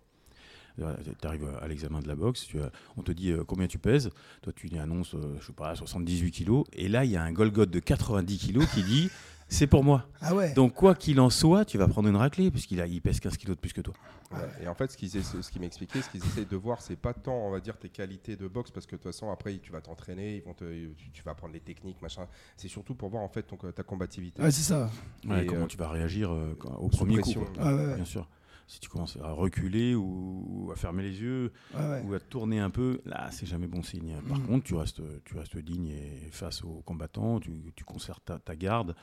tu 0.77 0.83
arrives 1.27 1.49
à 1.63 1.67
l'examen 1.69 2.01
de 2.01 2.09
la 2.09 2.15
boxe, 2.15 2.45
tu 2.47 2.61
as- 2.61 2.71
on 2.99 3.03
te 3.03 3.11
dit 3.11 3.31
euh, 3.33 3.45
combien 3.45 3.67
tu 3.67 3.79
pèses, 3.79 4.11
toi 4.43 4.53
tu 4.55 4.69
y 4.69 4.79
annonces, 4.79 5.15
euh, 5.15 5.35
je 5.41 5.47
sais 5.47 5.53
pas, 5.55 5.75
78 5.75 6.31
kilos, 6.31 6.67
et 6.75 6.89
là 6.89 7.07
il 7.07 7.11
y 7.11 7.17
a 7.17 7.23
un 7.23 7.33
Golgoth 7.33 7.71
de 7.71 7.81
90 7.81 8.37
kilos 8.37 8.67
qui 8.75 8.83
dit 8.83 9.11
c'est 9.49 9.67
pour 9.67 9.85
moi. 9.85 10.09
Ah 10.21 10.35
ouais. 10.35 10.53
Donc 10.55 10.75
quoi 10.75 10.95
qu'il 10.95 11.21
en 11.21 11.31
soit, 11.31 11.65
tu 11.65 11.79
vas 11.79 11.87
prendre 11.89 12.09
une 12.09 12.17
raclée 12.17 12.51
puisqu'il 12.51 12.81
a- 12.81 12.87
il 12.87 13.01
pèse 13.01 13.21
15 13.21 13.37
kilos 13.37 13.57
de 13.57 13.61
plus 13.61 13.73
que 13.73 13.81
toi. 13.81 13.95
Ouais. 14.33 14.39
Et 14.65 14.69
en 14.69 14.75
fait, 14.75 14.91
ce 14.91 14.97
qu'ils 14.97 15.11
ce 15.11 15.51
qu'ils 15.51 15.61
m'expliquaient, 15.61 16.03
ce 16.03 16.11
qu'ils 16.11 16.25
essayent 16.25 16.47
de 16.47 16.57
voir, 16.57 16.81
c'est 16.83 16.97
pas 16.97 17.15
tant, 17.15 17.47
on 17.47 17.51
va 17.51 17.61
dire, 17.61 17.79
tes 17.79 17.89
qualités 17.89 18.35
de 18.37 18.49
boxe, 18.49 18.73
parce 18.73 18.85
que 18.87 18.97
de 18.97 19.01
toute 19.01 19.13
façon, 19.13 19.31
après, 19.31 19.57
tu 19.59 19.71
vas 19.71 19.81
t'entraîner, 19.81 20.37
ils 20.39 20.43
vont 20.43 20.55
te, 20.55 20.65
tu, 21.13 21.23
vas 21.23 21.31
apprendre 21.31 21.53
les 21.55 21.61
techniques, 21.61 22.03
machin. 22.03 22.27
C'est 22.57 22.67
surtout 22.69 22.95
pour 22.97 23.09
voir 23.09 23.23
en 23.23 23.29
fait 23.29 23.43
ton, 23.45 23.57
ta 23.57 23.83
combativité. 23.85 24.43
Ouais, 24.43 24.51
c'est 24.51 24.63
ça. 24.65 24.91
Ouais, 25.27 25.45
Et, 25.45 25.47
comment 25.47 25.65
euh, 25.65 25.69
tu 25.69 25.77
vas 25.77 25.89
réagir 25.91 26.33
euh, 26.33 26.57
quand- 26.59 26.75
au 26.75 26.89
premier 26.89 27.15
coup. 27.17 27.21
pression. 27.21 27.45
quoi. 27.45 27.55
Ah 27.61 27.75
ouais, 27.75 27.87
ouais. 27.87 27.95
Bien 27.95 28.05
sûr. 28.05 28.29
Si 28.69 28.81
tu 28.81 28.89
commences 28.89 29.17
à 29.23 29.31
reculer 29.31 29.95
ou, 29.95 30.45
ou 30.67 30.73
à 30.73 30.75
fermer 30.75 31.05
les 31.05 31.21
yeux, 31.21 31.53
Ouais, 31.73 31.87
ouais. 31.89 32.03
ou 32.05 32.15
à 32.15 32.19
tourner 32.19 32.59
un 32.59 32.69
peu, 32.71 33.01
là, 33.05 33.29
c'est 33.31 33.47
jamais 33.47 33.69
bon 33.69 33.85
signe. 33.85 34.17
Par 34.29 34.41
Mm. 34.41 34.47
contre, 34.49 34.65
tu 34.65 34.75
restes, 34.75 35.01
tu 35.25 35.37
restes 35.37 35.57
digne 35.57 35.87
et 35.91 36.29
face 36.33 36.65
aux 36.65 36.83
combattants, 36.85 37.39
tu, 37.39 37.53
tu 37.77 37.85
conserves 37.85 38.19
ta, 38.25 38.41
ta 38.41 38.57
garde, 38.57 38.97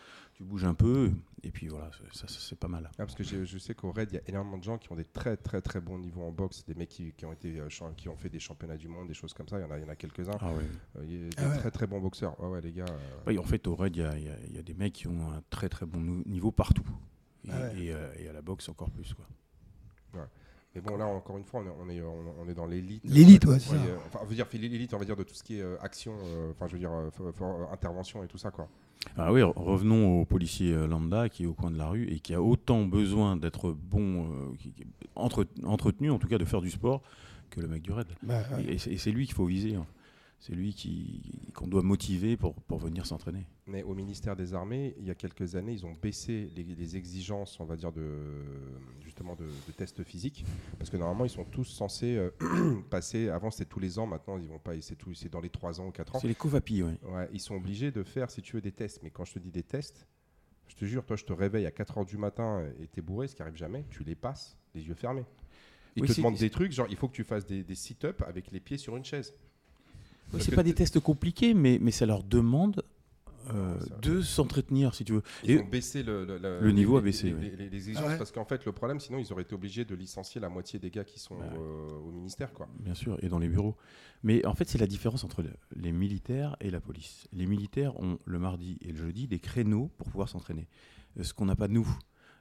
tu 0.43 0.49
bouges 0.49 0.65
un 0.65 0.73
peu, 0.73 1.11
et 1.41 1.51
puis 1.51 1.67
voilà, 1.67 1.89
c'est- 1.97 2.17
ça, 2.19 2.27
ça, 2.27 2.37
c'est 2.39 2.57
pas 2.59 2.67
mal. 2.67 2.89
Ah, 2.93 2.97
parce 2.97 3.15
que 3.15 3.23
je 3.23 3.57
sais 3.57 3.73
qu'au 3.73 3.91
RAID, 3.91 4.09
il 4.11 4.15
y 4.15 4.17
a 4.17 4.21
énormément 4.27 4.57
de 4.57 4.63
gens 4.63 4.77
qui 4.77 4.91
ont 4.91 4.95
des 4.95 5.05
très 5.05 5.37
très 5.37 5.61
très 5.61 5.79
bons 5.79 5.97
niveaux 5.97 6.23
en 6.23 6.31
boxe, 6.31 6.65
des 6.65 6.75
mecs 6.75 6.89
qui, 6.89 7.13
qui 7.13 7.25
ont, 7.25 7.31
été, 7.33 7.59
euh, 7.59 7.69
champ- 7.69 7.93
qui 7.93 8.09
ont 8.09 8.17
fait 8.17 8.29
des 8.29 8.39
championnats 8.39 8.77
du 8.77 8.87
monde, 8.89 9.07
des 9.07 9.13
choses 9.13 9.33
comme 9.33 9.47
ça, 9.47 9.57
il 9.57 9.61
y 9.61 9.65
en 9.65 9.71
a, 9.71 9.77
il 9.77 9.83
y 9.83 9.85
en 9.85 9.89
a 9.89 9.95
quelques-uns. 9.95 10.37
Ah 10.41 10.51
ouais. 10.53 10.63
Euh, 10.97 11.05
il 11.05 11.11
y 11.13 11.25
a 11.25 11.29
des 11.29 11.35
Ah 11.37 11.49
ouais. 11.49 11.57
très 11.57 11.71
très 11.71 11.87
bons 11.87 12.01
boxeurs. 12.01 12.39
Ouais, 12.41 12.49
ouais, 12.49 12.61
les 12.61 12.73
gars. 12.73 12.85
euh, 13.27 13.37
en 13.37 13.43
fait, 13.43 13.65
au 13.67 13.75
raid, 13.75 13.95
il 13.95 14.01
y 14.01 14.05
a, 14.05 14.17
il 14.17 14.25
y 14.25 14.29
a- 14.29 14.39
il 14.47 14.55
y 14.55 14.59
a 14.59 14.63
des 14.63 14.73
mecs 14.73 14.93
qui 14.93 15.07
ont 15.07 15.31
un 15.31 15.41
très 15.49 15.69
très 15.69 15.85
bon 15.85 16.01
niveau 16.25 16.51
partout. 16.51 16.85
Et, 17.45 17.49
Ah 17.51 17.59
ouais. 17.61 17.83
et, 17.85 17.93
euh, 17.93 18.13
et 18.19 18.27
à 18.27 18.33
la 18.33 18.41
boxe, 18.41 18.67
encore 18.69 18.89
plus. 18.91 19.13
Quoi. 19.13 19.25
Mais 20.75 20.81
bon, 20.81 20.97
là, 20.97 21.05
encore 21.05 21.37
une 21.37 21.43
fois, 21.43 21.61
on 21.63 21.67
est, 21.67 21.73
on 21.79 21.89
est, 21.89 22.01
on 22.01 22.25
est- 22.27 22.33
on 22.45 22.49
est 22.49 22.53
dans 22.55 22.65
l'élite. 22.65 23.03
L'élite, 23.05 23.45
Euh, 23.45 23.51
ouais, 23.51 23.59
c'est 23.59 23.69
ça. 23.69 23.75
euh, 23.75 23.97
enfin, 24.07 24.19
on 24.23 24.25
veut 24.25 24.33
dire 24.35 24.47
l'élite, 24.53 24.93
on 24.93 24.97
va 24.97 25.05
dire 25.05 25.15
de 25.15 25.23
tout 25.23 25.35
ce 25.35 25.43
qui 25.43 25.59
est 25.59 25.61
euh, 25.61 25.75
action, 25.81 26.13
euh, 26.25 26.51
enfin, 26.51 26.67
je 26.67 26.73
veux 26.73 26.79
dire, 26.79 26.91
euh, 26.91 27.09
intervention 27.71 28.23
et 28.23 28.27
tout 28.27 28.39
ça, 28.39 28.49
quoi. 28.49 28.67
Ah 29.17 29.31
oui, 29.33 29.41
re- 29.41 29.53
revenons 29.55 30.21
au 30.21 30.25
policier 30.25 30.71
euh, 30.73 30.87
lambda 30.87 31.29
qui 31.29 31.43
est 31.43 31.45
au 31.45 31.53
coin 31.53 31.69
de 31.69 31.77
la 31.77 31.87
rue 31.89 32.07
et 32.07 32.19
qui 32.19 32.33
a 32.33 32.41
autant 32.41 32.85
besoin 32.85 33.35
d'être 33.35 33.71
bon, 33.71 34.31
euh, 34.31 34.45
entre- 35.15 35.45
entretenu, 35.63 36.09
en 36.09 36.17
tout 36.17 36.27
cas 36.27 36.37
de 36.39 36.45
faire 36.45 36.61
du 36.61 36.69
sport, 36.71 37.01
que 37.51 37.59
le 37.61 37.67
mec 37.67 37.81
du 37.83 37.91
raid. 37.91 38.07
Bah, 38.23 38.41
ouais. 38.57 38.73
Et 38.73 38.97
c'est 38.97 39.11
lui 39.11 39.25
qu'il 39.25 39.35
faut 39.35 39.45
viser. 39.45 39.75
hein. 39.75 39.85
C'est 40.45 40.53
lui 40.53 40.73
qui 40.73 41.21
qu'on 41.53 41.67
doit 41.67 41.83
motiver 41.83 42.35
pour, 42.35 42.53
pour 42.53 42.77
venir 42.77 43.05
s'entraîner. 43.05 43.45
Mais 43.65 43.81
au 43.83 43.93
ministère 43.93 44.35
des 44.35 44.53
Armées, 44.53 44.93
il 44.99 45.05
y 45.05 45.09
a 45.09 45.15
quelques 45.15 45.55
années, 45.55 45.71
ils 45.71 45.85
ont 45.85 45.93
baissé 45.93 46.51
les, 46.53 46.63
les 46.63 46.97
exigences, 46.97 47.57
on 47.61 47.65
va 47.65 47.77
dire, 47.77 47.93
de, 47.93 48.03
justement 48.99 49.35
de, 49.37 49.45
de 49.45 49.71
tests 49.71 50.03
physiques. 50.03 50.43
Parce 50.77 50.89
que 50.89 50.97
normalement, 50.97 51.23
ils 51.23 51.29
sont 51.29 51.45
tous 51.45 51.63
censés 51.63 52.17
euh, 52.17 52.81
passer. 52.89 53.29
Avant, 53.29 53.51
c'était 53.51 53.69
tous 53.69 53.79
les 53.79 53.97
ans. 53.99 54.05
Maintenant, 54.05 54.37
ils 54.37 54.49
vont 54.49 54.59
pas. 54.59 54.73
C'est 54.81 54.97
tout- 54.97 55.13
c'est 55.13 55.29
dans 55.31 55.39
les 55.39 55.49
3 55.49 55.79
ans 55.79 55.87
ou 55.87 55.91
4 55.91 56.17
ans. 56.17 56.19
C'est 56.19 56.27
les 56.27 56.35
Covapi, 56.35 56.83
ouais. 56.83 56.97
Ouais, 57.03 57.29
ils 57.31 57.39
sont 57.39 57.55
obligés 57.55 57.91
de 57.91 58.03
faire, 58.03 58.29
si 58.29 58.41
tu 58.41 58.57
veux, 58.57 58.61
des 58.61 58.73
tests. 58.73 59.01
Mais 59.01 59.11
quand 59.11 59.23
je 59.23 59.35
te 59.35 59.39
dis 59.39 59.51
des 59.51 59.63
tests, 59.63 60.05
je 60.67 60.75
te 60.75 60.83
jure, 60.83 61.05
toi, 61.05 61.15
je 61.15 61.23
te 61.23 61.31
réveille 61.31 61.65
à 61.67 61.71
4 61.71 61.99
heures 61.99 62.05
du 62.05 62.17
matin 62.17 62.67
et 62.81 62.87
t'es 62.87 63.01
bourré, 63.01 63.29
ce 63.29 63.35
qui 63.35 63.41
arrive 63.41 63.55
jamais. 63.55 63.85
Tu 63.89 64.03
les 64.03 64.15
passes, 64.15 64.57
les 64.75 64.85
yeux 64.85 64.95
fermés. 64.95 65.23
Ils 65.95 66.01
Oui, 66.01 66.09
te 66.09 66.15
demandent 66.15 66.35
des 66.35 66.49
trucs, 66.49 66.73
genre, 66.73 66.87
il 66.89 66.97
faut 66.97 67.07
que 67.07 67.15
tu 67.15 67.23
fasses 67.23 67.45
des, 67.45 67.63
des 67.63 67.75
sit-ups 67.75 68.21
avec 68.27 68.51
les 68.51 68.59
pieds 68.59 68.77
sur 68.77 68.97
une 68.97 69.05
chaise. 69.05 69.31
Oui, 70.33 70.41
c'est 70.41 70.55
pas 70.55 70.63
des 70.63 70.73
tests 70.73 70.99
compliqués, 70.99 71.53
mais, 71.53 71.79
mais 71.81 71.91
ça 71.91 72.05
leur 72.05 72.23
demande 72.23 72.83
euh, 73.53 73.77
ça- 73.81 73.95
de 74.01 74.21
s'entretenir, 74.21 74.95
si 74.95 75.03
tu 75.03 75.11
veux. 75.13 75.21
Ils 75.43 75.51
Et- 75.51 75.59
ont 75.59 75.65
baissé 75.65 76.01
le, 76.01 76.23
le- 76.25 76.59
Le 76.61 76.71
niveau 76.71 76.95
a 76.97 77.01
baissé, 77.01 77.27
les, 77.27 77.33
oui. 77.33 77.41
les- 77.41 77.55
les- 77.57 77.69
les 77.69 77.75
exigences 77.75 78.03
Ah 78.05 78.11
ouais. 78.11 78.17
parce 78.17 78.31
qu'en 78.31 78.45
fait, 78.45 78.63
le 78.65 78.71
problème, 78.71 79.01
sinon, 79.01 79.17
ils 79.19 79.31
auraient 79.33 79.41
été 79.43 79.53
obligés 79.53 79.83
de 79.83 79.93
licencier 79.95 80.39
la 80.39 80.47
moitié 80.47 80.79
des 80.79 80.89
gars 80.89 81.03
qui 81.03 81.19
sont 81.19 81.35
Bah 81.35 81.43
ouais. 81.51 81.59
euh, 81.59 82.07
au 82.07 82.11
ministère, 82.11 82.53
quoi. 82.53 82.69
Bien 82.79 82.93
sûr, 82.95 83.17
et 83.21 83.27
dans 83.27 83.39
les 83.39 83.49
bureaux. 83.49 83.75
Mais 84.23 84.45
en 84.45 84.53
fait, 84.55 84.69
c'est 84.69 84.77
la 84.77 84.87
différence 84.87 85.25
entre 85.25 85.41
le- 85.41 85.49
les 85.75 85.91
militaires 85.91 86.55
et 86.61 86.69
la 86.71 86.79
police. 86.79 87.27
Les 87.33 87.45
militaires 87.45 87.99
ont 87.99 88.17
le 88.23 88.39
mardi 88.39 88.77
et 88.81 88.91
le 88.93 88.97
jeudi 88.97 89.27
des 89.27 89.39
créneaux 89.39 89.91
pour 89.97 90.07
pouvoir 90.09 90.29
s'entraîner, 90.29 90.67
Euh, 91.19 91.23
ce 91.23 91.33
qu'on 91.33 91.45
n'a 91.45 91.55
pas 91.57 91.67
nous. 91.67 91.87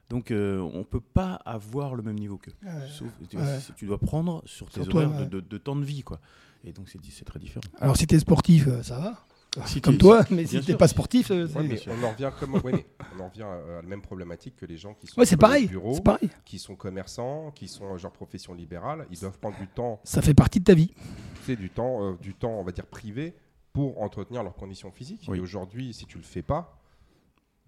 Donc, 0.09 0.31
euh, 0.31 0.59
on 0.59 0.79
ne 0.79 0.83
peut 0.83 0.99
pas 1.01 1.33
avoir 1.45 1.95
le 1.95 2.01
même 2.03 2.17
niveau 2.17 2.37
qu'eux. 2.37 2.53
Ouais. 2.63 2.87
Sauf, 2.89 3.09
tu, 3.29 3.37
Ouais. 3.37 3.59
si 3.59 3.73
tu 3.73 3.85
dois 3.87 3.99
prendre 3.99 4.41
sur 4.45 4.67
tes 4.69 4.81
Sur 4.81 4.87
toi, 4.89 5.03
horaires 5.05 5.29
de, 5.29 5.39
de 5.41 5.57
temps 5.57 5.75
de 5.75 5.83
vie, 5.85 6.01
quoi. 6.03 6.19
Et 6.65 6.71
donc, 6.71 6.87
c'est 6.89 6.99
c'est 7.09 7.25
très 7.25 7.39
différent. 7.39 7.61
Alors 7.79 7.97
si 7.97 8.07
t'es 8.07 8.19
sportif, 8.19 8.67
euh, 8.67 8.81
ça 8.83 8.97
va. 8.99 9.25
Si 9.67 9.81
Comme 9.81 9.99
toi, 9.99 10.23
mais 10.31 10.45
bien 10.45 10.61
si 10.61 10.65
t'es 10.65 10.75
pas 10.75 10.87
sportif, 10.87 11.29
euh, 11.29 11.45
c'est 11.47 11.59
Ouais, 11.59 11.67
mais 11.67 11.79
on 11.87 12.03
en 12.03 12.09
revient 12.11 12.31
comme, 12.39 12.55
ouais, 12.55 12.71
mais 12.73 12.85
on 13.15 13.19
en 13.23 13.29
revient 13.29 13.43
à, 13.43 13.51
à 13.51 13.75
la 13.75 13.81
même 13.83 14.01
problématique 14.01 14.55
que 14.55 14.65
les 14.65 14.77
gens 14.77 14.95
qui 14.95 15.05
sont 15.05 15.19
Ouais, 15.19 15.27
c'est 15.27 15.37
pareil. 15.37 15.67
bureau, 15.67 15.93
C'est 15.93 16.03
pareil. 16.03 16.29
qui 16.43 16.57
sont 16.57 16.75
commerçants, 16.75 17.51
qui 17.51 17.67
sont 17.67 17.93
euh, 17.93 17.97
genre 17.99 18.11
profession 18.13 18.55
libérale. 18.55 19.05
Ils 19.11 19.19
doivent 19.19 19.37
prendre 19.37 19.57
du 19.59 19.67
temps, 19.67 19.99
Ça 20.03 20.23
fait 20.23 20.33
partie 20.33 20.59
de 20.59 20.63
ta 20.65 20.73
vie. 20.73 20.87
tu 21.35 21.43
sais, 21.45 21.55
du 21.55 21.69
temps, 21.69 22.03
euh, 22.03 22.13
du 22.19 22.33
temps, 22.33 22.49
on 22.59 22.63
va 22.63 22.71
dire 22.71 22.87
privé, 22.87 23.35
pour 23.73 24.01
entretenir 24.01 24.41
leurs 24.41 24.55
conditions 24.55 24.91
physiques. 24.91 25.25
Oui. 25.27 25.37
Et 25.37 25.41
aujourd'hui, 25.41 25.93
si 25.93 26.07
tu 26.07 26.17
le 26.17 26.23
fais 26.23 26.41
pas, 26.41 26.79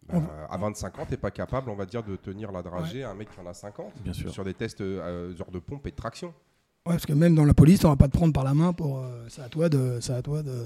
bah, 0.08 0.22
à 0.50 0.58
25 0.58 0.98
ans, 1.00 1.06
t'es 1.08 1.18
pas 1.18 1.30
capable, 1.32 1.70
on 1.70 1.76
va 1.76 1.86
dire, 1.86 2.04
de 2.04 2.16
tenir 2.16 2.52
la 2.52 2.64
dragée 2.64 3.04
à 3.04 3.12
un 3.12 3.16
mec 3.16 3.30
qui 3.30 3.40
en 3.40 3.46
a 3.46 3.54
50 3.54 3.94
Bien 4.02 4.14
sûr. 4.14 4.32
sur 4.32 4.44
des 4.44 4.54
tests 4.56 4.82
euh, 4.82 5.36
genre 5.36 5.52
de 5.52 5.60
pompe 5.60 5.86
et 5.86 5.92
de 5.92 5.96
traction. 5.96 6.34
Ouais, 6.86 6.94
parce 6.94 7.06
que 7.06 7.14
même 7.14 7.34
dans 7.36 7.46
la 7.46 7.54
police, 7.56 7.84
on 7.84 7.90
va 7.90 7.96
pas 7.96 8.08
te 8.08 8.16
prendre 8.16 8.34
par 8.34 8.44
la 8.44 8.54
main 8.54 8.72
pour. 8.74 9.00
euh, 9.00 9.26
c'est 9.28 9.42
à 9.42 9.50
toi 9.50 9.70
de, 9.70 9.98
c'est 10.02 10.14
à 10.14 10.22
toi 10.22 10.44
de, 10.44 10.66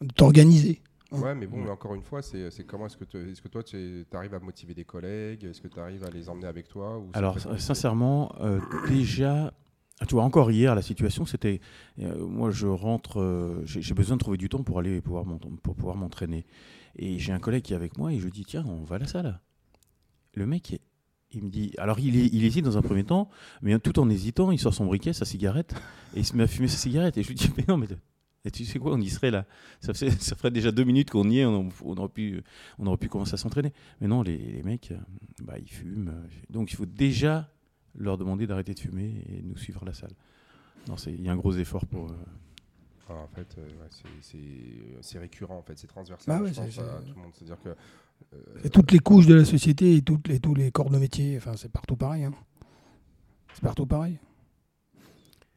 de 0.00 0.12
t'organiser. 0.14 0.80
Ouais. 1.12 1.20
Ouais, 1.20 1.34
mais 1.36 1.46
bon, 1.46 1.58
mais 1.58 1.70
encore 1.70 1.94
une 1.94 2.02
fois, 2.02 2.20
c'est 2.20 2.50
c'est 2.50 2.64
comment 2.64 2.86
est-ce 2.86 2.96
que, 2.96 3.04
te- 3.04 3.16
est-ce 3.30 3.40
que 3.40 3.46
toi, 3.48 3.62
tu 3.62 4.04
arrives 4.12 4.34
à 4.34 4.40
motiver 4.40 4.74
des 4.74 4.84
collègues? 4.84 5.44
Est-ce 5.44 5.60
que 5.60 5.68
tu 5.68 5.78
arrives 5.78 6.02
à 6.04 6.10
les 6.10 6.28
emmener 6.28 6.48
avec 6.48 6.66
toi 6.68 6.98
ou 6.98 7.10
c'est 7.12 7.18
Alors, 7.18 7.36
très 7.36 7.58
sincèrement, 7.60 8.34
euh, 8.40 8.58
déjà, 8.88 9.52
tu 10.08 10.14
vois, 10.16 10.24
encore 10.24 10.50
hier, 10.50 10.74
la 10.74 10.82
situation, 10.82 11.26
c'était. 11.26 11.60
euh, 12.00 12.26
moi, 12.26 12.50
je 12.50 12.66
rentre, 12.66 13.20
euh, 13.20 13.62
j'ai 13.64 13.82
j'ai 13.82 13.94
besoin 13.94 14.16
de 14.16 14.20
trouver 14.20 14.38
du 14.38 14.48
temps 14.48 14.64
pour 14.64 14.80
aller 14.80 15.00
pouvoir 15.00 15.24
pour 15.62 15.76
pouvoir 15.76 15.94
m'entraîner. 15.94 16.44
Et 16.96 17.20
j'ai 17.20 17.32
un 17.32 17.38
collègue 17.38 17.62
qui 17.62 17.72
est 17.72 17.76
avec 17.76 17.96
moi 17.98 18.12
et 18.12 18.18
je 18.18 18.24
lui 18.24 18.32
dis 18.32 18.44
tiens, 18.44 18.64
on 18.66 18.82
va 18.82 18.96
à 18.96 18.98
la 18.98 19.06
salle. 19.06 19.40
Le 20.34 20.44
mec, 20.44 20.80
il 21.36 21.44
me 21.44 21.48
dit. 21.50 21.72
Alors, 21.78 21.98
il, 22.00 22.16
il 22.34 22.44
hésite 22.44 22.64
dans 22.64 22.76
un 22.78 22.82
premier 22.82 23.04
temps, 23.04 23.28
mais 23.62 23.78
tout 23.78 23.98
en 24.00 24.08
hésitant, 24.10 24.50
il 24.50 24.58
sort 24.58 24.74
son 24.74 24.86
briquet, 24.86 25.12
sa 25.12 25.24
cigarette, 25.24 25.74
et 26.14 26.20
il 26.20 26.24
se 26.26 26.34
met 26.36 26.42
à 26.42 26.46
fumer 26.46 26.68
sa 26.68 26.78
cigarette. 26.78 27.16
Et 27.18 27.22
je 27.22 27.28
lui 27.28 27.34
dis 27.36 27.50
mais 27.56 27.64
non, 27.68 27.76
mais. 27.76 27.86
et 28.44 28.50
tu 28.50 28.64
sais 28.64 28.78
quoi, 28.78 28.94
on 28.94 29.00
y 29.00 29.08
serait 29.08 29.30
là. 29.30 29.44
Ça, 29.80 29.92
fait- 29.94 30.10
ça 30.22 30.34
ferait 30.36 30.50
déjà 30.50 30.72
deux 30.72 30.84
minutes 30.84 31.10
qu'on 31.10 31.28
y 31.30 31.38
est, 31.40 31.44
on, 31.44 31.68
on 31.84 31.96
aurait, 31.96 32.08
pu, 32.08 32.42
on 32.78 32.86
aurait 32.86 32.96
pu 32.96 33.08
commencer 33.08 33.34
à 33.34 33.36
s'entraîner. 33.36 33.72
Mais 34.00 34.08
non, 34.08 34.22
les, 34.22 34.36
les 34.38 34.62
mecs, 34.62 34.90
euh, 34.92 34.96
bah, 35.42 35.54
ils 35.58 35.68
fument. 35.70 36.08
euh, 36.08 36.26
Donc 36.50 36.72
il 36.72 36.76
faut 36.76 36.86
déjà 36.86 37.50
leur 37.98 38.18
demander 38.18 38.46
d'arrêter 38.46 38.74
de 38.74 38.80
fumer 38.80 39.24
et 39.28 39.42
de 39.42 39.46
nous 39.48 39.56
suivre 39.56 39.82
à 39.82 39.86
la 39.86 39.94
salle. 39.94 40.12
Non, 40.88 40.96
c'est- 40.96 41.12
il 41.12 41.22
y 41.22 41.28
a 41.28 41.32
un 41.32 41.36
gros 41.36 41.52
effort 41.56 41.86
pour. 41.86 42.10
euh, 42.10 42.14
Ah, 43.08 43.14
en 43.14 43.28
fait, 43.28 43.46
euh, 43.58 43.62
ouais, 43.62 43.88
c'est- 45.00 45.18
récurrent, 45.18 45.58
en 45.58 45.62
fait, 45.62 45.78
c'est 45.78 45.86
transversal. 45.86 46.26
Bah 46.38 46.42
ouais, 46.42 46.52
je 46.52 46.60
pense, 46.60 46.70
c'est- 46.70 46.80
à 46.80 46.98
c'est- 47.00 47.06
tout 47.08 47.14
le 47.16 47.22
monde. 47.22 47.30
C'est-à-dire 47.34 47.60
que 47.62 47.68
euh, 48.34 48.68
toutes 48.72 48.92
les 48.92 48.98
couches 48.98 49.26
de 49.26 49.34
la 49.34 49.44
société 49.44 49.96
et 49.96 50.02
toutes 50.02 50.28
les, 50.28 50.40
tous 50.40 50.54
les 50.54 50.70
corps 50.70 50.90
de 50.90 50.98
métier. 50.98 51.36
Enfin, 51.36 51.52
c'est 51.56 51.70
partout 51.70 51.96
pareil. 51.96 52.24
hein. 52.24 52.32
C'est 53.54 53.62
partout 53.62 53.86
pareil. 53.86 54.18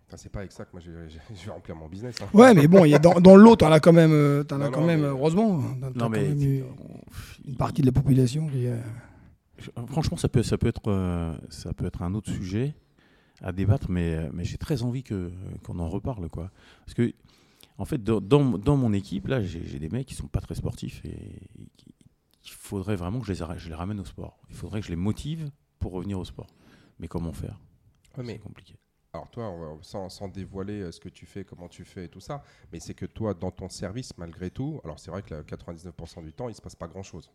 enfin, 0.07 0.17
c'est 0.17 0.31
pas 0.31 0.39
avec 0.39 0.51
ça 0.51 0.65
que 0.65 0.69
moi 0.73 0.81
je 0.83 0.91
vais, 0.91 1.09
je 1.09 1.45
vais 1.45 1.51
remplir 1.51 1.75
mon 1.75 1.87
business. 1.87 2.15
hein. 2.21 2.27
Ouais, 2.33 2.53
mais 2.53 2.67
bon, 2.67 2.85
il 2.85 2.89
y 2.91 2.95
a 2.95 2.99
dans, 2.99 3.19
dans 3.19 3.35
l'eau, 3.35 3.55
t'en 3.55 3.71
as 3.71 3.79
quand 3.79 3.93
même, 3.93 4.11
euh, 4.11 4.43
t'en 4.43 4.61
as 4.61 4.65
Non, 4.65 4.71
quand 4.71 4.81
non, 4.81 4.87
même 4.87 5.01
mais- 5.01 5.07
heureusement, 5.07 5.61
t'as 5.81 5.89
Non, 5.91 6.09
mais 6.09 6.29
même 6.33 6.63
une 7.45 7.55
partie 7.57 7.81
de 7.81 7.87
la 7.87 7.91
population 7.91 8.47
qui. 8.47 8.67
euh, 8.67 8.79
Je- 9.57 9.69
Franchement, 9.87 10.15
ça 10.15 10.29
peut, 10.29 10.41
ça 10.43 10.57
peut 10.57 10.67
être, 10.67 10.87
euh, 10.89 11.37
ça 11.49 11.73
peut 11.73 11.85
être 11.85 12.01
un 12.01 12.13
autre 12.13 12.31
sujet 12.31 12.75
à 13.41 13.51
débattre, 13.51 13.89
mais, 13.91 14.15
euh, 14.15 14.29
mais 14.33 14.45
j'ai 14.45 14.57
très 14.57 14.83
envie 14.83 15.03
que 15.03 15.31
qu'on 15.63 15.79
en 15.79 15.89
reparle, 15.89 16.29
quoi. 16.29 16.49
Parce 16.85 16.93
que, 16.93 17.13
en 17.77 17.83
fait, 17.85 18.01
dans, 18.01 18.21
dans, 18.21 18.57
dans 18.57 18.77
mon 18.77 18.93
équipe, 18.93 19.27
là, 19.27 19.41
j'ai 19.41 19.65
j'ai 19.65 19.79
des 19.79 19.89
mecs 19.89 20.05
qui 20.07 20.13
sont 20.15 20.27
pas 20.27 20.39
très 20.39 20.55
sportifs 20.55 21.01
et, 21.03 21.09
et 21.09 21.69
qui- 21.75 21.93
il 22.45 22.51
faudrait 22.51 22.95
vraiment 22.95 23.19
que 23.19 23.25
je 23.27 23.33
les, 23.33 23.41
arrête- 23.41 23.59
je 23.59 23.69
les 23.69 23.75
ramène 23.75 23.99
au 23.99 24.05
sport. 24.05 24.39
Il 24.49 24.55
faudrait 24.55 24.79
que 24.81 24.85
je 24.85 24.91
les 24.91 24.95
motive 24.97 25.49
pour 25.79 25.91
revenir 25.91 26.19
au 26.19 26.25
sport. 26.25 26.47
Mais 26.99 27.07
comment 27.07 27.33
faire? 27.33 27.59
Ouais, 28.17 28.25
C'est 28.25 28.39
compliqué. 28.39 28.75
Alors 29.13 29.29
toi, 29.31 29.51
sans, 29.81 30.07
sans 30.09 30.27
dévoiler 30.27 30.81
euh, 30.81 30.91
ce 30.91 30.99
que 30.99 31.09
tu 31.09 31.25
fais, 31.25 31.43
comment 31.43 31.67
tu 31.67 31.83
fais 31.83 32.05
et 32.05 32.09
tout 32.09 32.19
ça, 32.19 32.43
mais 32.71 32.79
c'est 32.79 32.93
que 32.93 33.05
toi, 33.07 33.33
dans 33.33 33.49
ton 33.49 33.67
service, 33.67 34.15
malgré 34.17 34.51
tout, 34.51 34.79
alors 34.83 34.99
c'est 34.99 35.09
vrai 35.09 35.23
que 35.23 35.33
là, 35.33 35.41
99% 35.41 36.23
du 36.23 36.31
temps, 36.33 36.47
il 36.47 36.53
se 36.53 36.61
passe 36.61 36.75
pas 36.75 36.87
grand-chose. 36.87 37.31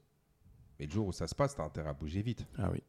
Mais 0.78 0.86
le 0.86 0.92
jour 0.92 1.08
où 1.08 1.12
ça 1.12 1.26
se 1.26 1.34
passe, 1.34 1.54
tu 1.56 1.60
as 1.60 1.64
intérêt 1.64 1.88
à 1.88 1.92
bouger 1.92 2.22
vite. 2.22 2.46
Ah 2.58 2.70
oui. 2.70 2.80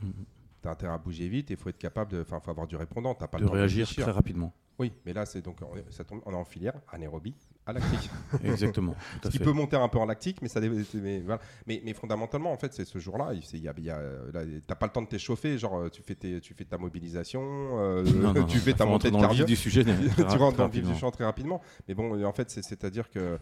Tu 0.00 0.68
as 0.68 0.72
intérêt 0.72 0.92
à 0.94 0.98
bouger 0.98 1.28
vite 1.28 1.50
et 1.50 1.54
il 1.54 1.56
faut 1.56 1.68
être 1.68 1.78
capable 1.78 2.10
de... 2.12 2.22
Enfin, 2.22 2.40
faut 2.40 2.50
avoir 2.50 2.66
du 2.66 2.74
répondant. 2.76 3.14
T'as 3.14 3.28
pas 3.28 3.38
De 3.38 3.42
le 3.44 3.48
temps 3.48 3.54
réagir 3.54 3.88
très 3.88 4.10
rapidement. 4.10 4.52
Oui, 4.78 4.92
mais 5.06 5.12
là, 5.12 5.24
c'est 5.24 5.42
donc... 5.42 5.60
On 5.62 5.76
est, 5.76 5.90
ça 5.92 6.02
tombe- 6.04 6.22
on 6.26 6.32
est 6.32 6.36
en 6.36 6.44
filière 6.44 6.80
anaérobie 6.88 7.34
à 7.66 7.72
lactique. 7.72 8.10
Exactement. 8.44 8.94
Tout 9.20 9.28
à 9.28 9.30
qui 9.30 9.38
fait. 9.38 9.44
peut 9.44 9.52
monter 9.52 9.76
un 9.76 9.88
peu 9.88 9.98
en 9.98 10.06
lactique, 10.06 10.42
mais 10.42 10.48
ça 10.48 10.60
mais, 10.60 11.20
voilà. 11.20 11.40
mais, 11.66 11.80
mais 11.84 11.92
fondamentalement, 11.94 12.52
en 12.52 12.56
fait, 12.56 12.72
c'est 12.74 12.84
ce 12.84 12.98
jour-là, 12.98 13.32
y 13.34 13.68
a, 13.68 13.72
y 13.78 13.90
a, 13.90 14.00
t'as 14.66 14.74
pas 14.74 14.86
le 14.86 14.92
temps 14.92 15.02
de 15.02 15.06
t'échauffer, 15.08 15.58
genre 15.58 15.90
tu 15.90 16.02
fais, 16.02 16.14
tes, 16.14 16.40
tu 16.40 16.54
fais 16.54 16.64
ta 16.64 16.78
mobilisation, 16.78 17.42
euh, 17.42 18.02
Non, 18.02 18.32
non, 18.32 18.44
tu 18.46 18.58
fais 18.58 18.72
ta 18.72 18.84
montée 18.84 19.08
de 19.08 19.12
dans 19.12 19.20
le 19.20 19.26
cardio, 19.26 19.46
vif 19.46 19.56
du 19.56 19.62
sujet. 19.62 19.84
tu 20.16 20.22
rentres 20.22 20.56
dans 20.58 20.66
le 20.66 20.72
vif 20.72 20.86
du 20.86 20.94
champ 20.96 21.10
très 21.10 21.24
rapidement. 21.24 21.60
Mais 21.86 21.94
bon, 21.94 22.24
en 22.24 22.32
fait, 22.32 22.50
c'est- 22.50 22.62
c'est-à-dire 22.62 23.10
que 23.10 23.38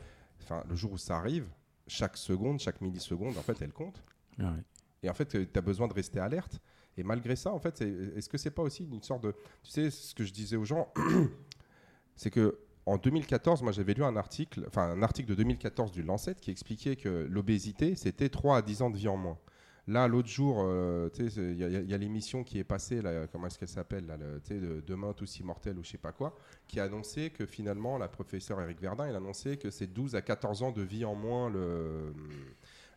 le 0.68 0.76
jour 0.76 0.92
où 0.92 0.98
ça 0.98 1.16
arrive, 1.16 1.46
chaque 1.86 2.16
seconde, 2.16 2.60
chaque 2.60 2.80
milliseconde, 2.80 3.36
en 3.38 3.42
fait, 3.42 3.56
elle 3.62 3.72
compte. 3.72 4.02
Ah 4.38 4.44
ouais. 4.44 4.62
Et 5.02 5.08
en 5.10 5.14
fait, 5.14 5.26
tu 5.28 5.58
as 5.58 5.62
besoin 5.62 5.88
de 5.88 5.94
rester 5.94 6.20
alerte. 6.20 6.60
Et 6.96 7.02
malgré 7.02 7.36
ça, 7.36 7.52
en 7.52 7.58
fait, 7.58 7.80
est-ce 7.80 8.28
que 8.28 8.36
c'est 8.36 8.50
pas 8.50 8.62
aussi 8.62 8.84
une 8.84 9.02
sorte 9.02 9.22
de. 9.22 9.32
Tu 9.62 9.70
sais, 9.70 9.90
ce 9.90 10.14
que 10.14 10.24
je 10.24 10.32
disais 10.32 10.56
aux 10.56 10.64
gens, 10.64 10.92
c'est 12.16 12.30
que 12.30 12.58
en 12.86 12.96
2014, 12.96 13.62
moi 13.62 13.72
j'avais 13.72 13.94
lu 13.94 14.04
un 14.04 14.16
article, 14.16 14.64
enfin 14.66 14.82
un 14.90 15.02
article 15.02 15.28
de 15.30 15.34
2014 15.34 15.92
du 15.92 16.02
Lancet 16.02 16.34
qui 16.34 16.50
expliquait 16.50 16.96
que 16.96 17.26
l'obésité, 17.30 17.94
c'était 17.94 18.28
3 18.28 18.58
à 18.58 18.62
10 18.62 18.82
ans 18.82 18.90
de 18.90 18.96
vie 18.96 19.08
en 19.08 19.16
moins. 19.16 19.38
Là, 19.86 20.06
l'autre 20.06 20.28
jour, 20.28 20.58
euh, 20.60 21.08
il 21.18 21.56
y 21.56 21.94
a, 21.94 21.98
l'émission 21.98 22.44
qui 22.44 22.58
est 22.58 22.64
passée, 22.64 23.02
là, 23.02 23.26
comment 23.26 23.46
est-ce 23.48 23.58
qu'elle 23.58 23.68
s'appelle 23.68 24.06
de 24.06 24.80
Demain 24.86 25.12
tous 25.14 25.40
immortels 25.40 25.78
ou 25.78 25.82
je 25.82 25.90
sais 25.90 25.98
pas 25.98 26.12
quoi, 26.12 26.36
qui 26.68 26.78
a 26.78 26.84
annoncé 26.84 27.30
que 27.30 27.44
finalement, 27.44 27.98
la 27.98 28.06
professeure 28.06 28.60
Eric 28.60 28.80
Verdun, 28.80 29.06
elle 29.06 29.14
a 29.14 29.18
annoncé 29.18 29.56
que 29.56 29.70
c'est 29.70 29.88
12 29.88 30.14
à 30.14 30.22
14 30.22 30.62
ans 30.62 30.70
de 30.70 30.82
vie 30.82 31.04
en 31.04 31.14
moins, 31.16 31.50
le, 31.50 32.12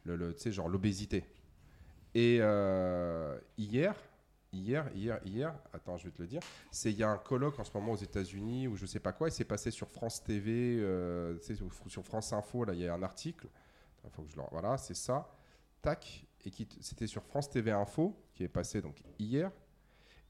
le, 0.05 0.15
le- 0.17 0.35
genre 0.51 0.67
l'obésité. 0.69 1.23
Et 2.13 2.37
euh, 2.41 3.39
hier, 3.57 3.95
hier, 4.53 4.89
hier, 4.95 5.19
hier, 5.25 5.53
attends, 5.73 5.97
je 5.97 6.05
vais 6.05 6.11
te 6.11 6.21
le 6.21 6.27
dire, 6.27 6.41
c'est 6.71 6.91
il 6.91 6.97
y 6.97 7.03
a 7.03 7.09
un 7.09 7.17
colloque 7.17 7.59
en 7.59 7.63
ce 7.63 7.71
moment 7.73 7.91
aux 7.93 7.97
États-Unis 7.97 8.67
ou 8.67 8.75
je 8.77 8.85
sais 8.85 8.99
pas 8.99 9.11
quoi, 9.11 9.27
et 9.27 9.31
c'est 9.31 9.43
passé 9.45 9.71
sur 9.71 9.89
France 9.89 10.23
TV, 10.23 10.77
euh, 10.79 11.37
sur, 11.87 12.03
France 12.05 12.31
Info, 12.33 12.63
là, 12.63 12.73
il 12.73 12.79
y 12.81 12.87
a 12.87 12.93
un 12.93 13.03
article. 13.03 13.47
Faut 14.11 14.23
que 14.23 14.31
je 14.31 14.37
le- 14.37 14.43
voilà, 14.51 14.77
c'est 14.77 14.93
ça. 14.95 15.29
Tac, 15.81 16.25
et 16.45 16.51
qui 16.51 16.67
c'était 16.81 17.07
sur 17.07 17.23
France 17.23 17.49
TV 17.49 17.71
Info 17.71 18.15
qui 18.33 18.43
est 18.43 18.49
passé 18.49 18.81
donc 18.81 19.01
hier. 19.19 19.51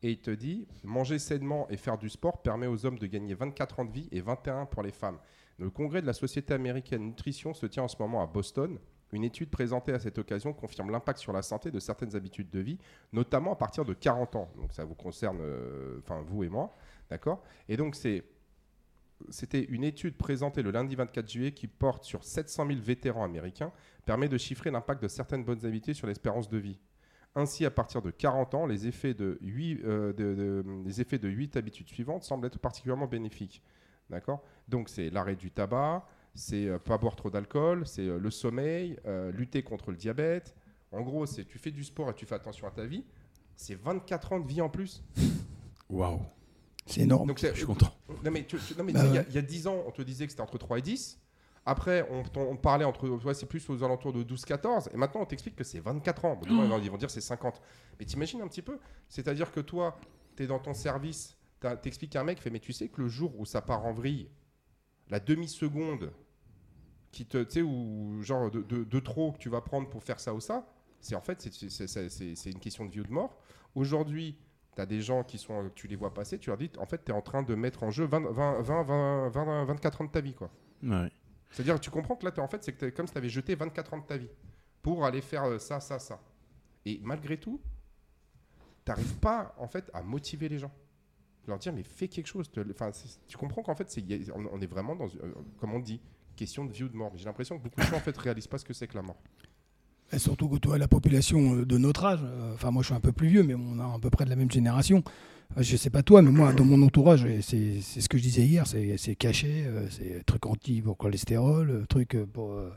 Et 0.01 0.11
il 0.11 0.19
te 0.19 0.32
dit 0.32 0.67
manger 0.84 1.17
sainement 1.17 1.67
et 1.69 1.78
faire 1.78 1.97
du 1.97 2.09
sport 2.09 2.41
permet 2.41 2.67
aux 2.67 2.86
hommes 2.86 2.99
de 2.99 3.07
gagner 3.07 3.34
24 3.36 3.80
ans 3.80 3.86
de 3.86 3.91
vie 3.91 4.09
et 4.11 4.21
21 4.21 4.65
pour 4.65 4.84
les 4.84 4.91
femmes. 4.91 5.17
Le 5.57 5.69
congrès 5.69 6.01
de 6.01 6.07
la 6.07 6.13
Société 6.13 6.53
américaine 6.53 7.03
Nutrition 7.03 7.53
se 7.53 7.65
tient 7.67 7.84
en 7.84 7.88
ce 7.88 7.95
moment 7.99 8.21
à 8.21 8.28
Boston. 8.28 8.78
Une 9.14 9.24
étude 9.24 9.51
présentée 9.51 9.93
à 9.93 9.99
cette 9.99 10.18
occasion 10.18 10.53
confirme 10.53 10.89
l'impact 10.89 11.20
sur 11.20 11.34
la 11.34 11.43
santé 11.43 11.70
de 11.70 11.80
certaines 11.80 12.16
habitudes 12.16 12.49
de 12.49 12.59
vie, 12.59 12.80
notamment 13.11 13.53
à 13.53 13.55
partir 13.55 13.86
de 13.86 13.93
40 13.93 14.36
ans. 14.36 14.49
Donc 14.57 14.74
ça 14.74 14.86
vous 14.86 14.95
concerne, 14.95 15.38
euh, 15.39 15.99
enfin 15.99 16.24
vous 16.26 16.43
et 16.43 16.49
moi, 16.49 16.76
d'accord? 17.11 17.43
Et 17.70 17.78
donc 17.78 17.95
c'était 17.95 19.64
une 19.66 19.84
étude 19.84 20.18
présentée 20.18 20.64
le 20.64 20.72
lundi 20.72 20.95
24 20.95 21.30
juillet 21.30 21.51
qui 21.51 21.68
porte 21.68 22.03
sur 22.03 22.24
700 22.24 22.66
000 22.68 22.80
vétérans 22.82 23.24
américains, 23.24 23.72
permet 24.05 24.28
de 24.28 24.38
chiffrer 24.38 24.72
l'impact 24.72 25.03
de 25.03 25.07
certaines 25.07 25.43
bonnes 25.43 25.64
habitudes 25.64 25.95
sur 25.95 26.07
l'espérance 26.07 26.49
de 26.49 26.57
vie. 26.57 26.80
Ainsi, 27.36 27.66
à 27.66 27.72
partir 27.72 28.01
de 28.01 28.09
40 28.09 28.55
ans, 28.55 28.66
les 28.66 28.88
effets 28.88 29.14
de 29.14 29.38
8, 29.41 29.82
euh, 29.84 30.64
les 30.86 31.01
effets 31.01 31.20
de 31.20 31.30
8 31.30 31.55
habitudes 31.55 31.88
suivantes 31.88 32.24
semblent 32.24 32.47
être 32.47 32.59
particulièrement 32.59 33.07
bénéfiques. 33.07 33.64
D'accord? 34.09 34.43
Donc, 34.68 34.89
c'est 34.89 35.09
l'arrêt 35.09 35.36
du 35.36 35.49
tabac, 35.49 36.05
c'est 36.36 36.67
euh, 36.67 36.79
pas 36.79 36.97
boire 36.97 37.15
trop 37.15 37.29
d'alcool, 37.29 37.86
c'est 37.86 38.07
euh, 38.07 38.17
le 38.19 38.31
sommeil, 38.31 38.97
euh, 39.05 39.31
lutter 39.31 39.63
contre 39.63 39.91
le 39.91 39.97
diabète. 39.97 40.55
En 40.91 41.01
gros, 41.01 41.25
c'est 41.25 41.45
tu 41.45 41.57
fais 41.57 41.71
du 41.71 41.84
sport 41.84 42.09
et 42.09 42.13
tu 42.13 42.25
fais 42.25 42.36
attention 42.36 42.67
à 42.67 42.71
ta 42.71 42.86
vie. 42.86 43.03
C'est 43.55 43.75
24 43.75 44.34
ans 44.34 44.39
de 44.39 44.47
vie 44.47 44.61
en 44.61 44.69
plus. 44.69 45.03
Waouh. 45.89 46.21
C'est 46.86 47.01
énorme. 47.01 47.27
Donc, 47.27 47.39
Je 47.39 47.53
suis 47.53 47.65
content. 47.65 47.93
Non, 48.23 48.31
mais, 48.31 48.45
tu, 48.45 48.57
tu- 48.57 48.75
non, 48.77 48.84
mais 48.84 48.93
Bah 48.93 49.01
il 49.05 49.13
y 49.13 49.17
a- 49.17 49.21
ouais. 49.21 49.25
il 49.29 49.36
y, 49.36 49.38
a 49.38 49.41
10 49.41 49.67
ans, 49.67 49.84
on 49.88 49.91
te 49.91 50.01
disait 50.01 50.25
que 50.25 50.31
c'était 50.31 50.41
entre 50.41 50.57
3 50.57 50.79
et 50.79 50.81
10. 50.81 51.19
Après, 51.65 52.05
on, 52.11 52.23
on- 52.39 52.51
on 52.51 52.57
parlait 52.57 52.84
entre. 52.84 53.07
Ouais, 53.07 53.34
c'est 53.34 53.45
plus 53.45 53.67
aux 53.69 53.84
alentours 53.84 54.11
de 54.11 54.21
12-14. 54.23 54.89
Et 54.93 54.97
maintenant, 54.97 55.21
on 55.21 55.25
t'explique 55.25 55.55
que 55.55 55.63
c'est 55.63 55.79
24 55.79 56.25
ans. 56.25 56.36
Bon, 56.36 56.45
demain, 56.63 56.79
ils 56.84 56.91
vont 56.91 56.97
dire 56.97 57.09
c'est 57.09 57.21
50. 57.21 57.61
Mais 57.99 58.05
t'imagines 58.05 58.41
un 58.41 58.47
petit 58.47 58.61
peu? 58.61 58.79
C'est-à-dire 59.07 59.51
que 59.51 59.61
toi, 59.61 59.97
tu 60.36 60.43
es 60.43 60.47
dans 60.47 60.59
ton 60.59 60.73
service, 60.73 61.38
t'expliques 61.81 62.15
à 62.17 62.21
un 62.21 62.23
mec, 62.25 62.41
fait, 62.41 62.49
mais 62.49 62.59
tu 62.59 62.73
sais 62.73 62.89
que 62.89 63.01
le 63.01 63.07
jour 63.07 63.34
où 63.39 63.45
ça 63.45 63.61
part 63.61 63.86
en 63.86 63.93
vrille, 63.93 64.29
la 65.09 65.19
demi-seconde 65.21 66.11
qui 67.14 67.26
te, 67.26 67.38
tu 67.43 67.51
sais, 67.51 67.61
ou 67.61 68.22
genre 68.22 68.51
de, 68.51 68.61
de- 68.61 68.84
de 68.84 68.99
trop 68.99 69.32
que 69.32 69.38
tu 69.38 69.47
vas 69.47 69.61
prendre 69.61 69.88
pour 69.88 70.03
faire 70.03 70.20
ça 70.20 70.34
ou 70.34 70.41
ça, 70.41 70.68
c'est 70.99 71.16
en 71.16 71.22
fait, 71.22 71.41
c'est- 71.41 72.51
une 72.51 72.59
question 72.59 72.86
de 72.86 72.91
vie 72.91 72.99
ou 72.99 73.03
de 73.05 73.11
mort. 73.11 73.38
Aujourd'hui, 73.76 74.38
tu 74.76 74.82
as 74.82 74.86
des 74.86 75.01
gens 75.01 75.24
qui 75.24 75.38
sont, 75.38 75.70
tu 75.76 75.88
les 75.88 75.95
vois 75.95 76.14
passer, 76.14 76.39
tu 76.39 76.49
leur 76.49 76.57
dis, 76.57 76.70
en 76.80 76.86
fait, 76.86 77.05
tu 77.05 77.11
es 77.11 77.16
en 77.16 77.22
train 77.22 77.43
de 77.43 77.55
mettre 77.55 77.84
en 77.84 77.91
jeu 77.91 78.05
20, 78.05 78.20
20, 78.32 78.61
20, 78.61 78.84
20, 78.84 79.30
20, 79.30 79.66
24 79.66 80.01
ans 80.01 80.05
de 80.05 80.09
ta 80.11 80.22
vie, 80.22 80.34
quoi. 80.34 80.49
Ouais. 80.82 81.09
C'est-à-dire, 81.51 81.80
tu 81.80 81.91
comprends 81.91 82.16
que 82.16 82.26
là, 82.26 82.32
en 82.39 82.47
fait, 82.47 82.64
c'est 82.64 82.91
comme 82.93 83.05
si 83.05 83.14
tu 83.14 83.18
avais 83.20 83.30
jeté 83.30 83.53
24 83.55 83.93
ans 83.93 83.99
de 83.99 84.05
ta 84.05 84.18
vie 84.18 84.30
pour 84.82 85.05
aller 85.05 85.22
faire 85.22 85.43
euh, 85.45 85.59
ça, 85.59 85.80
ça, 85.80 85.99
ça. 85.99 86.20
Et 86.86 86.99
malgré 87.03 87.38
tout, 87.38 87.61
t'arrives 88.86 89.18
pas, 89.20 89.53
en 89.57 89.68
fait, 89.68 89.89
à 89.93 90.01
motiver 90.01 90.49
les 90.49 90.59
gens. 90.59 90.72
Leur 91.47 91.59
dire, 91.59 91.74
mais 91.74 91.84
fais 91.84 92.07
quelque 92.07 92.28
chose. 92.28 92.49
Enfin, 92.72 92.89
tu 93.28 93.38
comprends 93.38 93.61
qu'en 93.61 93.76
fait, 93.76 93.95
on, 94.34 94.45
on 94.47 94.61
est 94.61 94.66
vraiment 94.68 94.95
dans, 94.95 95.05
euh, 95.07 95.34
comme 95.59 95.74
on 95.74 95.80
dit, 95.80 96.01
question 96.36 96.65
de 96.65 96.71
vie 96.73 96.84
ou 96.84 96.89
de 96.89 96.95
mort. 96.95 97.09
Mais 97.13 97.19
j'ai 97.19 97.25
l'impression 97.25 97.57
que 97.57 97.63
beaucoup 97.63 97.79
de 97.81 97.86
gens, 97.86 97.95
en 97.97 97.99
fait, 97.99 98.17
réalisent 98.17 98.47
pas 98.47 98.57
ce 98.57 98.65
que 98.65 98.73
c'est 98.73 98.88
que 98.88 98.95
la 98.95 99.01
mort. 99.03 99.17
Et 100.11 100.19
surtout 100.19 100.47
que 100.47 100.57
toi, 100.57 100.77
la 100.77 100.88
population 100.88 101.55
euh, 101.55 101.65
de 101.65 101.77
notre 101.77 102.05
âge, 102.05 102.19
euh, 102.23 102.53
enfin 102.53 102.69
moi 102.69 102.84
je 102.84 102.88
suis 102.88 102.95
un 102.95 102.99
peu 102.99 103.11
plus 103.11 103.29
vieux, 103.29 103.41
mais 103.43 103.55
on 103.55 103.79
a 103.79 103.84
à 103.95 103.99
peu 103.99 104.11
près 104.11 104.25
de 104.25 104.29
la 104.29 104.36
même 104.36 104.51
génération. 104.51 105.03
Euh, 105.57 105.63
Je 105.63 105.75
sais 105.75 105.89
pas 105.89 106.03
toi, 106.03 106.21
mais 106.21 106.29
moi 106.29 106.53
dans 106.53 106.65
mon 106.65 106.81
entourage, 106.84 107.25
c'est 107.41 107.81
c'est 107.81 107.99
ce 108.01 108.07
que 108.09 108.19
je 108.19 108.23
disais 108.23 108.43
hier, 108.43 108.67
c'est 108.67 108.97
c'est 108.97 109.15
caché, 109.15 109.63
euh, 109.65 109.88
c'est 109.89 110.23
truc 110.25 110.45
anti 110.45 110.81
pour 110.81 110.91
le 110.91 110.97
cholestérol, 110.97 111.86
truc 111.89 112.15
pour. 112.31 112.51
euh, 112.53 112.69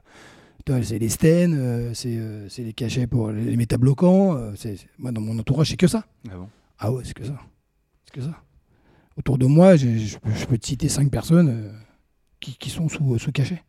c'est 0.82 0.98
les 0.98 1.10
stènes, 1.10 1.54
euh, 1.54 1.92
c'est 1.94 2.16
euh, 2.16 2.48
c'est 2.48 2.62
les 2.64 2.72
cachets 2.72 3.06
pour 3.06 3.30
les 3.30 3.44
les 3.44 3.56
métabloquants. 3.56 4.34
euh, 4.36 4.54
moi 4.98 5.12
dans 5.12 5.20
mon 5.20 5.38
entourage, 5.38 5.68
c'est 5.70 5.76
que 5.76 5.88
ça. 5.88 6.06
Ah 6.30 6.36
bon? 6.36 6.48
Ah 6.78 6.90
ouais, 6.92 7.02
c'est 7.04 7.14
que 7.14 7.24
ça. 7.24 7.38
C'est 8.06 8.14
que 8.14 8.22
ça. 8.22 8.42
Autour 9.18 9.36
de 9.36 9.46
moi, 9.46 9.76
je 9.76 10.16
peux, 10.18 10.32
je 10.34 10.46
peux 10.46 10.56
te 10.58 10.66
citer 10.66 10.88
cinq 10.88 11.10
personnes 11.10 11.48
euh, 11.50 11.72
qui, 12.40 12.56
qui 12.56 12.70
sont 12.70 12.88
sous, 12.88 13.18
sous 13.18 13.32
cachet. 13.32 13.62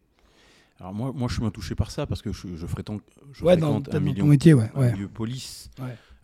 Alors 0.80 0.94
moi, 0.94 1.12
moi, 1.14 1.28
je 1.28 1.34
suis 1.34 1.42
moins 1.42 1.52
touché 1.52 1.74
par 1.76 1.90
ça 1.90 2.06
parce 2.06 2.22
que 2.22 2.32
je, 2.32 2.56
je 2.56 2.68
fréquente, 2.68 3.02
je 3.32 3.44
Ouais, 3.44 3.58
dans, 3.58 3.74
fréquente 3.74 3.90
dans 3.90 3.98
un 3.98 4.00
milieu, 4.00 4.24
métier, 4.24 4.54
ouais. 4.54 4.70
un 4.76 4.80
ouais. 4.80 4.94
milieu 4.94 5.08
police 5.08 5.72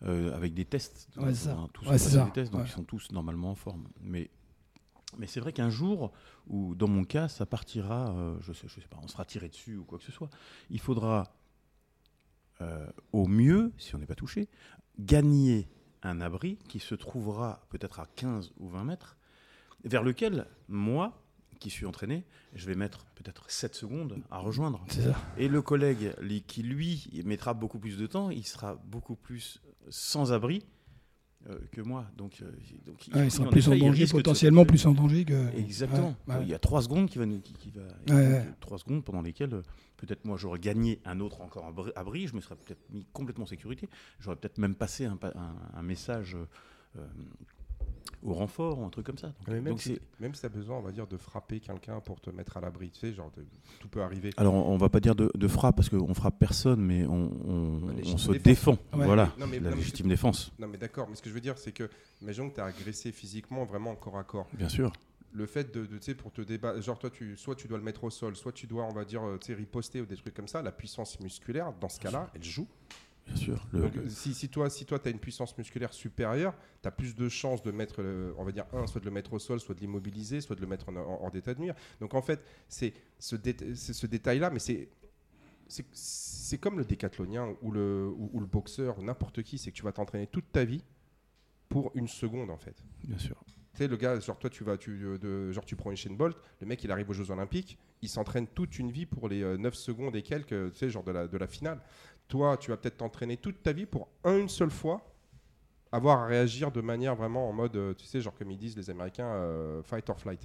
euh, 0.04 0.34
avec 0.34 0.54
des 0.54 0.64
tests. 0.64 1.08
Ouais, 1.16 1.34
c'est 1.34 1.46
ça. 1.48 1.58
Tous 1.72 1.84
ça. 1.98 2.24
des 2.24 2.30
tests, 2.30 2.52
donc 2.52 2.62
ils 2.66 2.70
sont 2.70 2.84
tous 2.84 3.10
normalement 3.10 3.50
en 3.50 3.54
forme. 3.56 3.88
Mais, 4.00 4.30
mais 5.18 5.26
c'est 5.26 5.40
vrai 5.40 5.52
qu'un 5.52 5.70
jour, 5.70 6.12
où 6.46 6.74
dans 6.76 6.88
mon 6.88 7.04
cas, 7.04 7.26
ça 7.26 7.46
partira, 7.46 8.10
euh, 8.10 8.36
je 8.42 8.52
sais, 8.52 8.68
je 8.68 8.80
sais 8.80 8.88
pas, 8.88 8.98
on 9.02 9.08
sera 9.08 9.24
tiré 9.24 9.48
dessus 9.48 9.76
ou 9.76 9.84
quoi 9.84 9.98
que 9.98 10.04
ce 10.04 10.12
soit, 10.12 10.30
il 10.70 10.80
faudra 10.80 11.34
euh, 12.60 12.86
au 13.12 13.26
mieux, 13.26 13.72
si 13.78 13.94
on 13.96 13.98
n'est 13.98 14.06
pas 14.06 14.14
touché, 14.14 14.48
gagner 15.00 15.68
un 16.02 16.20
abri 16.20 16.58
qui 16.68 16.78
se 16.78 16.94
trouvera 16.94 17.66
peut-être 17.70 17.98
à 17.98 18.06
15 18.14 18.52
ou 18.58 18.68
20 18.68 18.84
mètres, 18.84 19.16
vers 19.84 20.02
lequel, 20.04 20.46
moi, 20.68 21.23
qui 21.64 21.70
suis 21.70 21.86
entraîné, 21.86 22.24
je 22.54 22.66
vais 22.66 22.74
mettre 22.74 23.06
peut-être 23.14 23.50
7 23.50 23.74
secondes 23.74 24.18
à 24.30 24.36
rejoindre. 24.38 24.84
Ça. 24.90 25.16
Et 25.38 25.48
le 25.48 25.62
collègue 25.62 26.12
qui, 26.46 26.62
lui, 26.62 27.08
mettra 27.24 27.54
beaucoup 27.54 27.78
plus 27.78 27.96
de 27.96 28.06
temps, 28.06 28.28
il 28.28 28.44
sera 28.46 28.74
beaucoup 28.84 29.16
plus 29.16 29.62
sans 29.88 30.30
abri 30.34 30.62
euh, 31.48 31.58
que 31.72 31.80
moi. 31.80 32.04
Donc, 32.18 32.42
euh, 32.42 32.50
donc 32.84 33.08
Ouais, 33.14 33.26
ils 33.26 33.30
sont 33.30 33.46
en 33.46 33.50
plus 33.50 33.66
en 33.68 33.76
danger, 33.76 34.06
potentiellement 34.06 34.66
plus 34.66 34.84
en 34.84 34.92
danger 34.92 35.24
que. 35.24 35.56
Exactement. 35.56 36.14
Ouais, 36.28 36.34
ouais. 36.36 36.42
Il 36.42 36.48
y 36.50 36.54
a 36.54 36.58
trois 36.58 36.82
secondes 36.82 37.08
qui 37.08 37.16
va 37.16 37.24
nous, 37.24 37.40
qui, 37.40 37.54
qui 37.54 37.70
va, 37.70 37.82
trois 38.60 38.76
secondes 38.78 39.02
pendant 39.02 39.22
lesquelles 39.22 39.54
euh, 39.54 39.62
peut-être 39.96 40.26
moi 40.26 40.36
j'aurais 40.36 40.58
gagné 40.58 41.00
un 41.06 41.18
autre 41.20 41.40
encore 41.40 41.64
abri, 41.66 41.90
abri, 41.96 42.26
je 42.28 42.34
me 42.36 42.42
serais 42.42 42.56
peut-être 42.56 42.82
mis 42.90 43.06
complètement 43.14 43.44
en 43.44 43.48
sécurité. 43.48 43.88
J'aurais 44.20 44.36
peut-être 44.36 44.58
même 44.58 44.74
passé 44.74 45.06
un, 45.06 45.16
pa- 45.16 45.32
un- 45.34 45.78
un 45.78 45.82
message 45.82 46.36
euh, 46.96 47.06
au 48.22 48.32
renfort 48.32 48.78
ou 48.78 48.84
un 48.84 48.90
truc 48.90 49.06
comme 49.06 49.18
ça. 49.18 49.28
Donc, 49.28 49.48
même 49.48 49.64
donc 49.64 49.80
si, 49.82 49.98
même 50.20 50.34
si 50.34 50.40
tu 50.40 50.46
as 50.46 50.50
besoin, 50.50 50.76
on 50.78 50.82
va 50.82 50.92
dire, 50.92 51.06
de 51.06 51.16
frapper 51.16 51.60
quelqu'un 51.60 52.00
pour 52.00 52.20
te 52.20 52.30
mettre 52.30 52.56
à 52.56 52.60
l'abri, 52.60 52.90
tu 52.90 53.00
sais, 53.00 53.12
genre, 53.12 53.30
de- 53.36 53.44
tout 53.80 53.88
peut 53.88 54.02
arriver. 54.02 54.30
alors 54.36 54.54
on, 54.54 54.72
on 54.72 54.76
va 54.76 54.88
pas 54.88 55.00
dire 55.00 55.14
de, 55.14 55.30
de 55.34 55.48
frappe 55.48 55.76
parce 55.76 55.88
qu'on 55.88 56.14
frappe 56.14 56.38
personne, 56.38 56.80
mais 56.80 57.04
on, 57.06 57.30
se 58.16 58.32
défense. 58.32 58.42
défend. 58.42 58.78
Ouais. 58.94 59.04
Voilà, 59.04 59.32
Non, 59.38 59.46
mais- 59.46 59.58
la 59.58 59.70
non, 59.70 59.76
mais- 59.76 59.76
légitime 59.82 60.08
défense, 60.08 60.52
Non, 60.58 60.68
mais 60.68 60.78
d'accord, 60.78 61.06
mais 61.08 61.16
ce 61.16 61.22
que 61.22 61.28
je 61.28 61.34
veux 61.34 61.40
dire, 61.40 61.58
c'est 61.58 61.72
que, 61.72 61.88
imaginons 62.22 62.48
que 62.50 62.54
tu 62.56 62.60
as 62.60 62.66
agressé 62.66 63.12
physiquement, 63.12 63.64
vraiment 63.64 63.94
corps 63.94 64.18
à 64.18 64.24
corps. 64.24 64.48
bien 64.54 64.68
sûr. 64.68 64.92
le 65.36 65.46
fait 65.46 65.74
de, 65.74 65.84
de, 65.84 65.96
tu 65.98 66.02
sais, 66.04 66.14
pour 66.14 66.30
te 66.30 66.40
débattre, 66.42 66.80
genre 66.80 66.96
toi, 66.96 67.10
tu, 67.10 67.36
soit 67.36 67.56
tu 67.56 67.66
dois 67.66 67.76
le 67.76 67.82
mettre 67.82 68.04
au 68.04 68.10
sol, 68.10 68.36
soit 68.36 68.52
tu 68.52 68.68
dois, 68.68 68.84
on 68.84 68.92
va 68.92 69.04
dire, 69.04 69.20
euh, 69.26 69.36
tu 69.36 69.48
sais, 69.48 69.54
riposter 69.54 70.00
ou 70.00 70.06
des 70.06 70.14
trucs 70.14 70.32
comme 70.32 70.46
ça, 70.46 70.62
la 70.62 70.70
puissance 70.70 71.18
musculaire, 71.18 71.72
dans 71.80 71.88
ce 71.88 71.98
cas-là, 71.98 72.30
elle 72.36 72.44
joue. 72.44 72.68
Bien 73.26 73.36
sûr. 73.36 73.66
Le- 73.72 73.80
Donc, 73.82 73.94
le- 73.94 74.08
si, 74.08 74.34
si 74.34 74.48
toi, 74.48 74.68
si 74.68 74.84
toi, 74.84 74.98
tu 74.98 75.08
as 75.08 75.10
une 75.10 75.18
puissance 75.18 75.56
musculaire 75.56 75.92
supérieure, 75.94 76.54
tu 76.82 76.88
as 76.88 76.90
plus 76.90 77.14
de 77.14 77.28
chances 77.28 77.62
de 77.62 77.70
mettre, 77.70 77.96
euh, 78.00 78.32
on 78.36 78.44
va 78.44 78.52
dire, 78.52 78.66
un, 78.72 78.86
soit 78.86 79.00
de 79.00 79.06
le 79.06 79.10
mettre 79.10 79.32
au 79.32 79.38
sol, 79.38 79.60
soit 79.60 79.74
de 79.74 79.80
l'immobiliser, 79.80 80.40
soit 80.40 80.56
de 80.56 80.60
le 80.60 80.66
mettre 80.66 80.88
en, 80.90 80.96
en- 80.96 81.22
hors 81.22 81.30
d'état 81.30 81.54
de 81.54 81.60
nuire. 81.60 81.74
Donc, 82.00 82.14
en 82.14 82.22
fait, 82.22 82.40
c'est 82.68 82.92
ce, 83.18 83.36
dé- 83.36 83.74
c'est 83.74 83.92
ce 83.94 84.06
détail-là, 84.06 84.50
mais 84.50 84.58
c'est. 84.58 84.88
C'est 85.92 86.58
comme 86.58 86.78
le 86.78 86.84
décathlonien 86.84 87.56
ou 87.62 87.70
le, 87.72 88.06
ou, 88.16 88.30
ou 88.34 88.40
le 88.40 88.46
boxeur 88.46 88.98
ou 88.98 89.02
n'importe 89.02 89.42
qui, 89.42 89.56
c'est 89.58 89.70
que 89.70 89.76
tu 89.76 89.82
vas 89.82 89.92
t'entraîner 89.92 90.26
toute 90.26 90.52
ta 90.52 90.64
vie 90.64 90.84
pour 91.68 91.90
une 91.94 92.06
seconde 92.06 92.50
en 92.50 92.58
fait. 92.58 92.76
bien 93.02 93.18
sûr. 93.18 93.42
Tu 93.72 93.78
sais, 93.78 93.88
le 93.88 93.96
gars, 93.96 94.20
genre 94.20 94.38
toi, 94.38 94.50
tu 94.50 94.62
vas, 94.62 94.76
tu, 94.76 94.90
euh, 95.04 95.18
de, 95.18 95.50
genre 95.50 95.64
tu 95.64 95.74
prends 95.74 95.90
une 95.90 95.96
chaîne 95.96 96.16
Bolt, 96.16 96.36
le 96.60 96.66
mec, 96.66 96.84
il 96.84 96.92
arrive 96.92 97.10
aux 97.10 97.14
Jeux 97.14 97.30
Olympiques, 97.32 97.76
il 98.02 98.08
s'entraîne 98.08 98.46
toute 98.46 98.78
une 98.78 98.92
vie 98.92 99.06
pour 99.06 99.28
les 99.28 99.42
euh, 99.42 99.56
9 99.56 99.74
secondes 99.74 100.14
et 100.14 100.22
quelques, 100.22 100.72
tu 100.72 100.78
sais, 100.78 100.90
genre 100.90 101.02
de 101.02 101.10
la, 101.10 101.26
de 101.26 101.36
la 101.38 101.46
finale. 101.48 101.80
Toi, 102.28 102.56
tu 102.56 102.70
vas 102.70 102.76
peut-être 102.76 102.96
t'entraîner 102.98 103.36
toute 103.36 103.62
ta 103.62 103.72
vie 103.72 103.86
pour 103.86 104.08
un, 104.24 104.38
une 104.38 104.48
seule 104.48 104.70
fois 104.70 105.10
avoir 105.92 106.20
à 106.22 106.26
réagir 106.26 106.72
de 106.72 106.80
manière 106.80 107.14
vraiment 107.14 107.48
en 107.48 107.52
mode, 107.52 107.76
euh, 107.76 107.94
tu 107.94 108.04
sais, 108.04 108.20
genre 108.20 108.34
comme 108.34 108.50
ils 108.50 108.58
disent 108.58 108.76
les 108.76 108.90
Américains, 108.90 109.28
euh, 109.28 109.80
fight 109.84 110.08
or 110.10 110.18
flight. 110.18 110.40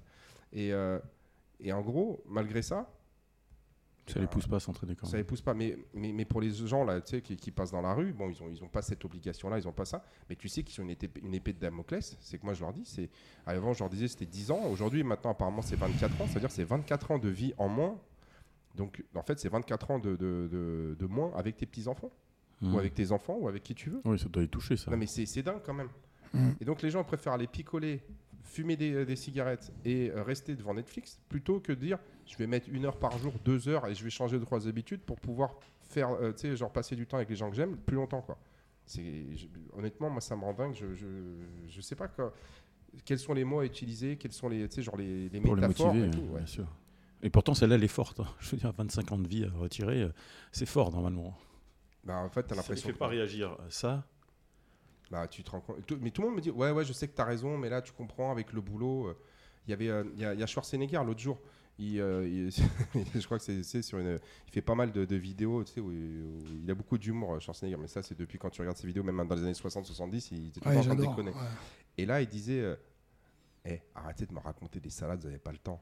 Et, 0.54 0.72
euh, 0.74 1.00
et 1.60 1.74
en 1.74 1.82
gros, 1.82 2.22
malgré 2.28 2.62
ça, 2.62 2.88
Ça 4.06 4.20
les 4.20 4.28
pousse 4.28 4.46
pas 4.48 4.58
à 4.58 4.60
s'entraîner 4.60 4.96
quand 4.96 5.08
ça 5.08 5.14
même. 5.18 5.22
les 5.22 5.24
pousse 5.24 5.42
pas. 5.42 5.56
Mais, 5.56 5.76
mais, 5.94 6.12
mais 6.14 6.26
pour 6.26 6.42
les 6.42 6.52
gens 6.52 6.84
là, 6.84 7.02
tu 7.02 7.16
sais, 7.16 7.22
qui, 7.22 7.36
qui 7.36 7.50
passent 7.52 7.72
dans 7.72 7.82
la 7.82 7.94
rue, 7.96 8.14
bon, 8.14 8.30
ils 8.30 8.44
ont, 8.44 8.50
ils 8.50 8.64
ont 8.64 8.68
pas 8.68 8.82
cette 8.84 9.04
obligation-là, 9.06 9.58
ils 9.58 9.68
ont 9.68 9.72
pas 9.74 9.86
ça. 9.86 10.04
Mais 10.30 10.36
tu 10.36 10.48
sais 10.50 10.62
qu'ils 10.64 10.80
ont 10.82 10.84
une 10.84 10.92
épée, 10.92 11.10
une 11.22 11.34
épée 11.34 11.54
de 11.54 11.60
Damoclès. 11.60 12.16
C'est 12.20 12.38
que 12.38 12.46
moi, 12.46 12.54
je 12.54 12.62
leur 12.62 12.74
dis, 12.74 12.86
c'est 12.86 13.10
avant, 13.48 13.74
je 13.74 13.80
leur 13.80 13.90
disais, 13.90 14.08
c'était 14.08 14.28
10 14.28 14.52
ans. 14.52 14.62
Aujourd'hui, 14.72 15.04
maintenant, 15.04 15.32
apparemment, 15.32 15.64
c'est 15.64 15.76
24 15.78 16.22
ans. 16.22 16.28
C'est-à-dire, 16.28 16.52
c'est 16.52 16.64
24 16.64 17.12
ans 17.12 17.18
de 17.20 17.30
vie 17.30 17.54
en 17.58 17.68
moins. 17.70 18.00
Donc, 18.76 19.04
en 19.16 19.24
fait, 19.24 19.40
c'est 19.40 19.50
24 19.50 19.92
ans 19.92 20.00
de, 20.00 20.12
de, 20.16 20.48
de- 20.52 20.96
de 21.00 21.06
moins 21.06 21.32
avec 21.36 21.58
tes 21.58 21.66
petits 21.66 21.88
enfants, 21.88 22.12
Mmh. 22.62 22.74
ou 22.76 22.80
avec 22.80 22.94
tes 22.94 23.12
enfants, 23.14 23.38
ou 23.40 23.48
avec 23.48 23.64
qui 23.64 23.74
tu 23.74 23.90
veux. 23.90 24.02
Oui, 24.04 24.20
ça 24.20 24.28
doit 24.28 24.42
les 24.42 24.48
toucher 24.50 24.76
ça. 24.76 24.92
Non, 24.92 24.98
mais 24.98 25.08
c'est 25.08 25.42
dingue 25.42 25.62
quand 25.66 25.74
même. 25.74 25.88
Mm. 26.34 26.50
Et 26.60 26.66
donc, 26.66 26.82
les 26.82 26.90
gens 26.90 27.04
préfèrent 27.06 27.32
aller 27.32 27.48
picoler, 27.48 28.02
fumer 28.44 28.76
des, 28.76 29.06
des 29.06 29.16
cigarettes 29.16 29.72
et 29.86 30.12
euh, 30.12 30.24
rester 30.24 30.56
devant 30.58 30.74
Netflix 30.74 31.20
plutôt 31.30 31.62
que 31.62 31.72
de 31.72 31.80
dire 31.80 32.00
je 32.26 32.36
vais 32.38 32.48
mettre 32.48 32.68
une 32.70 32.84
heure 32.86 32.98
par 33.00 33.18
jour, 33.18 33.32
deux 33.46 33.70
heures 33.70 33.88
et 33.88 33.96
je 33.96 34.04
vais 34.04 34.10
changer 34.10 34.38
de 34.38 34.44
trois 34.44 34.68
habitudes 34.68 35.00
pour 35.02 35.20
pouvoir 35.22 35.56
faire, 35.84 36.12
euh, 36.12 36.34
tu 36.34 36.42
sais, 36.50 36.56
genre 36.58 36.70
passer 36.72 36.96
du 36.98 37.08
temps 37.08 37.16
avec 37.18 37.30
les 37.30 37.36
gens 37.38 37.50
que 37.50 37.56
j'aime 37.56 37.78
plus 37.78 37.96
longtemps, 37.96 38.22
quoi. 38.22 38.38
C'est 38.86 39.36
je- 39.38 39.48
honnêtement, 39.74 40.10
moi, 40.10 40.20
ça 40.20 40.36
me 40.36 40.42
rend 40.44 40.54
dingue. 40.54 40.74
Je, 40.74 40.94
je, 40.96 41.06
je 41.68 41.82
sais 41.82 41.96
pas 41.96 42.10
quoi- 42.10 42.34
quels 43.06 43.20
sont 43.20 43.34
les 43.34 43.46
mots 43.46 43.60
à 43.62 43.66
utiliser, 43.66 44.18
quels 44.18 44.34
sont 44.34 44.50
les, 44.50 44.68
tu 44.68 44.76
sais, 44.76 44.82
genre 44.82 44.98
les, 44.98 45.30
les 45.30 45.40
pour 45.40 45.56
les 45.56 45.62
métaphores 45.62 45.94
motiver, 45.94 46.08
et 46.08 46.12
tout. 46.12 46.32
ouais. 46.34 46.40
bien 46.40 46.46
sûr. 46.46 46.68
Et 47.22 47.30
pourtant, 47.30 47.54
celle-là, 47.54 47.76
elle 47.76 47.84
est 47.84 47.88
forte. 47.88 48.20
hein. 48.22 48.28
Je 48.40 48.52
veux 48.52 48.58
dire, 48.58 48.72
25 48.72 49.12
ans 49.12 49.18
de 49.18 49.28
vie 49.28 49.44
à 49.46 49.50
retirer, 49.58 50.04
euh, 50.04 50.14
c'est 50.52 50.66
fort 50.66 50.92
normalement. 50.92 51.38
Bah, 52.04 52.18
en 52.20 52.30
fait, 52.30 52.44
t'as 52.44 52.50
Ça 52.50 52.56
ne 52.56 52.60
l'impression. 52.62 52.88
fait 52.88 52.94
que- 52.94 52.98
pas 53.00 53.08
réagir 53.08 53.52
à 53.52 53.70
ça. 53.70 54.06
Bah, 55.12 55.28
tu 55.28 55.44
te 55.44 55.52
rends 55.52 55.60
compte. 55.62 55.86
tout- 55.86 55.98
Mais 56.00 56.12
tout 56.12 56.22
le 56.22 56.28
monde 56.28 56.38
me 56.38 56.42
dit 56.42 56.52
Ouais, 56.52 56.72
ouais, 56.72 56.86
je 56.86 56.94
sais 56.94 57.08
que 57.08 57.16
tu 57.16 57.22
as 57.22 57.26
raison, 57.26 57.58
mais 57.58 57.70
là, 57.70 57.82
tu 57.82 57.92
comprends 57.94 58.32
avec 58.32 58.54
le 58.54 58.62
boulot. 58.62 59.08
euh, 59.08 59.18
Il 59.68 59.72
y 59.72 59.74
avait 59.74 59.90
euh, 59.90 60.04
il 60.16 60.22
y, 60.22 60.26
a- 60.26 60.34
il 60.34 60.40
y 60.40 60.44
a 60.44 60.48
Schwarzenegger 60.48 61.02
l'autre 61.06 61.20
jour. 61.20 61.38
Il, 61.78 62.00
euh, 62.00 62.28
il- 62.28 62.50
je 63.22 63.26
crois 63.26 63.38
que 63.38 63.44
c'est 63.64 63.82
sur 63.82 64.00
une. 64.00 64.18
Il 64.48 64.52
fait 64.52 64.62
pas 64.62 64.74
mal 64.76 64.92
de, 64.92 65.06
de 65.06 65.16
vidéos, 65.16 65.64
tu 65.64 65.74
sais, 65.74 65.80
où, 65.82 65.92
il- 65.92 66.24
où 66.24 66.44
il 66.64 66.72
a 66.72 66.74
beaucoup 66.76 66.98
d'humour, 66.98 67.34
euh, 67.36 67.40
Schwarzenegger. 67.40 67.78
Mais 67.78 67.88
ça, 67.88 68.02
c'est 68.02 68.18
depuis 68.18 68.38
quand 68.40 68.50
tu 68.50 68.62
regardes 68.62 68.78
ses 68.78 68.88
vidéos, 68.88 69.04
même 69.04 69.28
dans 69.28 69.36
les 69.36 69.44
années 69.44 69.54
60-70, 69.54 70.30
il 70.32 70.48
était 70.48 70.60
tout 70.62 70.70
le 70.70 70.76
Ouais, 70.76 70.82
temps 70.82 70.92
en 70.92 70.96
train 70.96 70.96
de 70.96 71.02
déconner. 71.02 71.32
ouais. 71.32 71.48
Et 71.98 72.06
là, 72.06 72.22
il 72.22 72.28
disait 72.28 72.62
euh, 72.62 72.76
Eh, 73.66 73.82
arrêtez 73.94 74.26
de 74.26 74.34
me 74.34 74.40
raconter 74.40 74.80
des 74.80 74.90
salades, 74.90 75.20
vous 75.20 75.28
n'avez 75.28 75.38
pas 75.40 75.52
le 75.52 75.58
temps. 75.60 75.82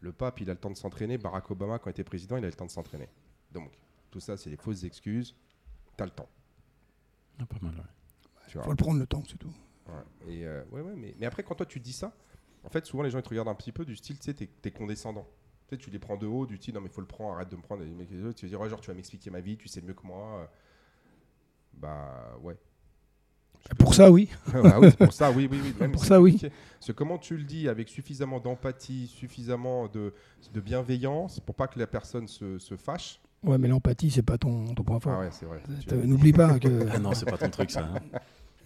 Le 0.00 0.12
pape, 0.12 0.40
il 0.40 0.50
a 0.50 0.54
le 0.54 0.58
temps 0.58 0.70
de 0.70 0.76
s'entraîner. 0.76 1.18
Barack 1.18 1.50
Obama, 1.50 1.78
quand 1.78 1.90
il 1.90 1.92
était 1.92 2.04
président, 2.04 2.36
il 2.36 2.44
a 2.44 2.48
le 2.48 2.54
temps 2.54 2.66
de 2.66 2.70
s'entraîner. 2.70 3.08
Donc, 3.52 3.70
tout 4.10 4.20
ça, 4.20 4.36
c'est 4.36 4.50
des 4.50 4.56
fausses 4.56 4.84
excuses. 4.84 5.34
Tu 5.96 6.02
as 6.02 6.06
le 6.06 6.12
temps. 6.12 6.28
Ah, 7.38 7.46
pas 7.46 7.58
mal, 7.60 7.74
ouais. 7.74 7.82
Tu 8.48 8.56
vois. 8.56 8.64
Faut 8.64 8.70
le 8.70 8.76
prendre 8.76 8.98
le 8.98 9.06
temps, 9.06 9.22
c'est 9.28 9.38
tout. 9.38 9.52
Ouais. 9.88 10.32
Et 10.32 10.46
euh, 10.46 10.64
ouais, 10.70 10.80
ouais, 10.80 10.94
mais, 10.96 11.14
mais 11.18 11.26
après, 11.26 11.42
quand 11.42 11.54
toi 11.54 11.66
tu 11.66 11.80
dis 11.80 11.92
ça, 11.92 12.12
En 12.64 12.68
fait, 12.68 12.84
souvent, 12.86 13.02
les 13.02 13.10
gens 13.10 13.18
ils 13.18 13.22
te 13.22 13.28
regardent 13.28 13.48
un 13.48 13.54
petit 13.54 13.72
peu 13.72 13.84
du 13.84 13.96
style, 13.96 14.18
tu 14.18 14.24
sais, 14.24 14.34
t'es 14.34 14.48
es 14.64 14.70
condescendant. 14.70 15.26
Tu 15.68 15.76
sais, 15.76 15.78
tu 15.80 15.90
les 15.90 15.98
prends 15.98 16.16
de 16.16 16.26
haut, 16.26 16.46
du 16.46 16.56
style, 16.56 16.74
non, 16.74 16.80
mais 16.80 16.88
faut 16.88 17.00
le 17.00 17.06
prendre, 17.06 17.34
arrête 17.34 17.48
de 17.48 17.56
me 17.56 17.62
prendre. 17.62 17.82
Les 17.82 17.90
mecs, 17.90 18.10
les 18.10 18.24
autres, 18.24 18.38
tu 18.38 18.46
vas 18.46 18.50
dire, 18.50 18.60
ouais, 18.60 18.68
genre, 18.68 18.80
tu 18.80 18.88
vas 18.90 18.94
m'expliquer 18.94 19.30
ma 19.30 19.40
vie, 19.40 19.56
tu 19.56 19.68
sais 19.68 19.80
mieux 19.80 19.94
que 19.94 20.06
moi. 20.06 20.50
Bah, 21.74 22.36
ouais. 22.42 22.56
Pour 23.78 23.94
ça, 23.94 24.10
oui. 24.10 24.28
bah 24.52 24.78
oui, 24.80 24.90
pour 24.90 25.12
ça, 25.12 25.30
oui, 25.30 25.48
oui, 25.50 25.60
oui. 25.62 25.74
Même 25.78 25.92
Pour 25.92 26.04
ça, 26.04 26.20
oui. 26.20 26.38
Parce 26.40 26.86
que 26.88 26.92
comment 26.92 27.18
tu 27.18 27.36
le 27.36 27.44
dis 27.44 27.68
avec 27.68 27.88
suffisamment 27.88 28.40
d'empathie, 28.40 29.06
suffisamment 29.06 29.86
de, 29.88 30.12
de 30.52 30.60
bienveillance 30.60 31.38
pour 31.40 31.54
pas 31.54 31.68
que 31.68 31.78
la 31.78 31.86
personne 31.86 32.26
se, 32.26 32.58
se 32.58 32.76
fâche? 32.76 33.20
Ouais, 33.44 33.58
mais 33.58 33.68
l'empathie, 33.68 34.10
c'est 34.10 34.22
pas 34.22 34.38
ton, 34.38 34.66
ton 34.74 34.82
point 34.82 34.98
fort. 35.00 35.12
Ah 35.16 35.20
ouais, 35.20 35.28
c'est 35.30 35.46
vrai. 35.46 35.62
Tu 35.78 35.86
T'as- 35.86 35.96
l'as 35.96 36.02
dit. 36.02 36.08
N'oublie 36.08 36.32
pas 36.32 36.58
que. 36.58 36.86
Ah 36.92 36.98
non, 36.98 37.12
c'est 37.12 37.30
pas 37.30 37.38
ton 37.38 37.48
truc 37.50 37.70
ça. 37.70 37.88
hein. 37.94 38.00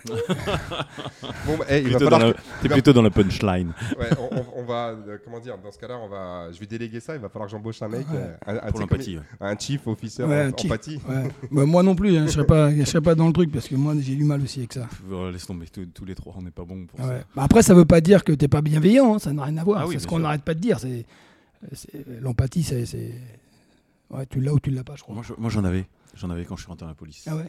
Bon, 1.47 1.57
bah, 1.59 1.65
eh, 1.69 1.79
il 1.79 1.85
va 1.85 1.97
Plutôt 1.99 2.05
dans 2.05 2.11
falloir 2.19 2.21
la- 2.21 2.35
T'es 2.63 2.69
plutôt 2.69 2.93
dans 2.93 3.03
la 3.03 3.11
punchline. 3.11 3.73
ouais, 3.99 4.09
on, 4.19 4.37
on- 4.37 4.47
on 4.57 4.65
va, 4.65 4.89
euh, 4.91 5.19
comment 5.25 5.41
dire, 5.41 5.59
dans 5.59 5.71
ce 5.73 5.79
cas-là, 5.79 5.99
on 5.99 6.09
va, 6.09 6.51
je 6.53 6.59
vais 6.59 6.67
déléguer 6.67 7.01
ça. 7.01 7.15
Il 7.15 7.21
va 7.21 7.29
falloir 7.29 7.47
que 7.49 7.53
j'embauche 7.53 7.81
un 7.83 7.89
mec, 7.89 8.07
Ouais. 8.11 8.17
euh, 8.17 8.37
un, 8.47 8.57
un- 8.57 9.53
un 9.53 9.59
chief 9.59 9.87
officer 9.87 10.25
Ouais, 10.25 10.47
en 10.53 10.57
chief. 10.57 10.71
empathie. 10.71 11.01
Ouais. 11.09 11.29
Bah, 11.51 11.67
moi 11.67 11.83
non 11.83 11.95
plus, 11.95 12.17
hein, 12.17 12.25
je 12.27 12.33
serais 12.33 12.47
pas, 12.47 12.75
je 12.75 12.85
serais 12.85 13.01
pas 13.03 13.15
dans 13.15 13.27
le 13.27 13.33
truc 13.33 13.51
parce 13.53 13.69
que 13.69 13.75
moi 13.75 13.95
j'ai 14.01 14.15
du 14.17 14.25
mal 14.25 14.41
aussi 14.43 14.61
avec 14.61 14.73
ça. 14.75 14.89
Euh, 15.11 15.31
Laisse 15.33 15.47
tomber, 15.47 15.67
tous, 15.69 15.87
tous 15.87 16.05
les 16.05 16.15
trois, 16.15 16.35
on 16.37 16.43
n'est 16.43 16.51
pas 16.51 16.65
bon 16.65 16.87
pour 16.87 17.01
Ouais. 17.01 17.07
ça. 17.21 17.25
Bah, 17.35 17.43
après, 17.45 17.63
ça 17.63 17.75
veut 17.75 17.85
pas 17.85 18.01
dire 18.01 18.25
que 18.25 18.33
t'es 18.33 18.49
pas 18.49 18.63
bienveillant, 18.63 19.15
hein, 19.15 19.19
ça 19.19 19.33
n'a 19.33 19.45
rien 19.45 19.57
à 19.59 19.65
voir. 19.65 19.81
Ah 19.83 19.87
oui, 19.87 19.95
c'est 19.95 20.01
ce 20.01 20.07
qu'on 20.07 20.19
n'arrête 20.21 20.43
pas 20.43 20.55
de 20.55 20.61
dire. 20.61 20.79
C'est, 20.81 21.05
l'empathie, 22.21 22.63
c'est, 22.63 22.85
tu 24.31 24.41
l'as 24.41 24.53
ou 24.53 24.61
tu 24.61 24.71
l'as 24.71 24.85
pas, 24.85 24.95
je 24.97 25.03
crois. 25.03 25.15
Moi, 25.15 25.25
je- 25.27 25.35
moi, 25.39 25.51
j'en 25.51 25.65
avais. 25.65 25.87
J'en 26.17 26.31
avais 26.31 26.45
quand 26.45 26.57
je 26.57 26.63
suis 26.63 26.69
rentré 26.69 26.85
dans 26.85 26.91
la 26.91 26.95
police. 26.95 27.25
Ah 27.29 27.35
ouais. 27.37 27.47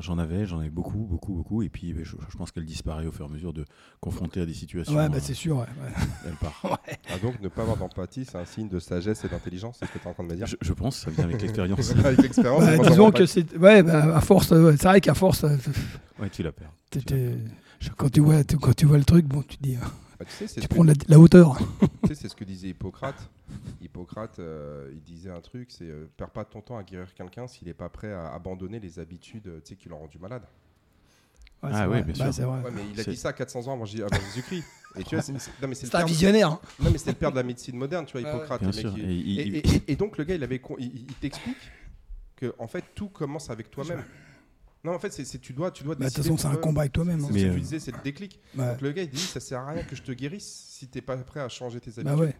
J'en 0.00 0.18
avais, 0.18 0.46
j'en 0.46 0.60
avais 0.60 0.70
beaucoup, 0.70 0.98
beaucoup, 0.98 1.34
beaucoup. 1.34 1.62
Et 1.62 1.68
puis, 1.68 1.94
je, 2.04 2.16
je 2.28 2.36
pense 2.36 2.52
qu'elle 2.52 2.64
disparaît 2.64 3.06
au 3.06 3.12
fur 3.12 3.26
et 3.26 3.28
à 3.28 3.32
mesure 3.32 3.52
de 3.52 3.64
confronter 4.00 4.40
à 4.40 4.46
des 4.46 4.54
situations. 4.54 4.94
Ouais, 4.96 5.08
bah, 5.08 5.16
euh, 5.16 5.20
c'est 5.22 5.34
sûr. 5.34 5.56
ouais, 5.56 5.62
ouais. 5.82 5.92
elle 6.26 6.34
part. 6.34 6.60
Ah, 7.12 7.18
donc, 7.18 7.40
ne 7.40 7.48
pas 7.48 7.62
avoir 7.62 7.76
d'empathie, 7.76 8.24
c'est 8.24 8.38
un 8.38 8.44
signe 8.44 8.68
de 8.68 8.78
sagesse 8.78 9.24
et 9.24 9.28
d'intelligence, 9.28 9.76
c'est 9.78 9.86
ce 9.86 9.92
que 9.92 9.98
tu 9.98 10.04
es 10.04 10.08
en 10.08 10.14
train 10.14 10.24
de 10.24 10.28
me 10.30 10.36
dire? 10.36 10.46
Je, 10.46 10.56
je 10.60 10.72
pense, 10.72 10.96
ça 10.96 11.10
vient 11.10 11.24
avec 11.24 11.40
l'expérience. 11.42 11.90
Avec 12.04 12.22
l'expérience, 12.22 12.64
Bah, 12.64 12.78
disons 12.78 13.10
que 13.10 13.26
c'est, 13.26 13.56
ouais, 13.58 13.82
bah, 13.82 14.16
à 14.16 14.20
force, 14.20 14.50
ouais, 14.52 14.76
c'est 14.76 14.88
vrai 14.88 15.00
qu'à 15.00 15.14
force, 15.14 15.44
euh, 15.44 15.56
ouais, 16.18 16.30
tu 16.30 16.42
la 16.42 16.52
perds. 16.52 16.72
quand 17.96 18.08
tu 18.10 18.20
vois, 18.20 18.42
tu- 18.44 18.56
quand 18.58 18.74
tu 18.74 18.86
vois 18.86 18.98
le 18.98 19.04
truc, 19.04 19.26
bon, 19.26 19.42
tu 19.42 19.56
te 19.58 19.62
dis, 19.62 19.76
euh, 19.76 19.78
Bah, 20.24 20.30
tu 20.30 20.36
sais, 20.36 20.46
c'est 20.46 20.54
tu 20.60 20.62
ce 20.62 20.68
que- 20.68 20.74
prends 20.74 20.84
la, 20.84 20.94
la 21.08 21.18
hauteur. 21.18 21.58
Tu 22.02 22.08
sais, 22.08 22.14
c'est 22.14 22.28
ce 22.28 22.36
que 22.36 22.44
disait 22.44 22.68
Hippocrate. 22.68 23.28
Hippocrate, 23.82 24.38
euh, 24.38 24.90
il 24.92 25.00
disait 25.02 25.30
un 25.30 25.40
truc, 25.40 25.70
c'est 25.70 25.84
euh, 25.84 26.06
perds 26.16 26.30
pas 26.30 26.44
ton 26.44 26.60
temps 26.60 26.76
à 26.76 26.82
guérir 26.82 27.12
quelqu'un 27.14 27.46
s'il 27.46 27.66
n'est 27.68 27.74
pas 27.74 27.88
prêt 27.88 28.12
à 28.12 28.32
abandonner 28.34 28.78
les 28.80 28.98
habitudes 28.98 29.46
euh, 29.48 29.60
tu 29.64 29.70
sais, 29.70 29.76
qui 29.76 29.88
l'ont 29.88 29.98
rendu 29.98 30.18
malade. 30.18 30.42
Ouais, 31.62 31.70
Ah 31.72 31.88
oui, 31.88 32.02
bien 32.02 32.12
Bah, 32.18 32.24
sûr. 32.24 32.34
c'est 32.34 32.42
vrai. 32.42 32.60
Ouais, 32.62 32.70
mais 32.74 32.82
il 32.92 33.00
a 33.00 33.04
C'est- 33.04 33.10
dit 33.12 33.16
ça 33.16 33.32
400 33.32 33.66
ans 33.68 33.72
avant, 33.72 33.84
Jésus-Christ. 33.86 34.64
Et 34.96 35.02
tu 35.02 35.14
vois, 35.16 35.22
c'est, 35.22 35.38
c'est- 35.40 35.50
non, 35.62 35.68
mais 35.68 35.74
c'est 35.74 35.86
le 35.86 35.90
C'est 35.90 35.96
un 35.96 36.00
père, 36.00 36.06
visionnaire. 36.06 36.48
hein. 36.50 36.60
non, 36.80 36.90
mais 36.90 36.98
c'est 36.98 37.10
le 37.10 37.16
père 37.16 37.30
de 37.30 37.36
la 37.36 37.42
médecine 37.42 37.76
moderne, 37.76 38.04
tu 38.06 38.18
vois, 38.18 38.28
ouais. 38.30 38.36
Hippocrate. 38.36 38.60
Bien 38.62 38.70
le 38.70 38.76
mec, 38.76 38.86
sûr. 38.86 38.98
il- 38.98 39.04
Et 39.10 39.14
il- 39.14 39.40
et, 39.40 39.46
il- 39.46 39.56
et- 39.76 39.82
et 39.92 39.96
donc 39.96 40.18
le 40.18 40.24
gars, 40.24 40.34
il 40.34 40.42
avait, 40.44 40.58
con- 40.58 40.76
il, 40.78 40.94
il 40.94 41.14
t'explique 41.14 41.56
que 42.36 42.54
en 42.58 42.66
fait 42.68 42.84
tout 42.94 43.08
commence 43.08 43.48
avec 43.50 43.70
toi-même. 43.70 44.04
Non, 44.84 44.92
en 44.94 44.98
fait, 44.98 45.12
c'est, 45.12 45.24
c'est- 45.24 45.38
tu 45.38 45.52
dois, 45.54 45.70
tu 45.70 45.82
dois. 45.82 45.94
Bah, 45.94 46.04
De 46.06 46.10
toute 46.10 46.22
façon, 46.22 46.36
c'est 46.36 46.46
un 46.46 46.56
combat 46.56 46.82
avec 46.82 46.92
toi-même. 46.92 47.20
hein. 47.24 47.28
C'est 47.32 47.38
ce 47.38 47.44
que 47.44 47.50
euh, 47.50 47.54
tu 47.54 47.60
disais, 47.60 47.78
c'est 47.80 47.92
le 47.92 48.02
déclic. 48.04 48.38
Ouais. 48.56 48.66
Donc 48.68 48.80
le 48.82 48.92
gars, 48.92 49.02
il 49.02 49.08
dit, 49.10 49.16
ça 49.18 49.40
sert 49.40 49.60
à 49.60 49.70
rien 49.70 49.82
que 49.82 49.96
je 49.96 50.02
te 50.02 50.12
guérisse 50.12 50.66
si 50.68 50.86
t'es 50.88 51.00
pas 51.00 51.16
prêt 51.16 51.40
à 51.40 51.48
changer 51.48 51.80
tes 51.80 51.90
habitudes. 51.90 52.06
Bah 52.06 52.16
ouais. 52.16 52.36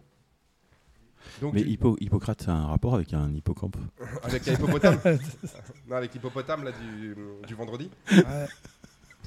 Donc 1.41 1.55
Mais 1.55 1.63
tu- 1.63 1.69
Hippo- 1.69 1.97
Hippocrate, 1.99 2.43
c'est 2.43 2.49
un 2.51 2.67
rapport 2.67 2.93
avec 2.93 3.11
un 3.15 3.33
hippocampe. 3.33 3.77
avec 4.21 4.45
l'hippopotame. 4.45 4.99
non, 5.89 5.95
avec 5.95 6.13
l'hippopotame 6.13 6.63
là 6.63 6.71
du, 6.71 7.15
du 7.47 7.55
vendredi. 7.55 7.89
Ouais. 8.11 8.45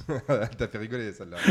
T'as 0.57 0.67
fait 0.67 0.77
rigoler 0.77 1.13
celle-là. 1.13 1.37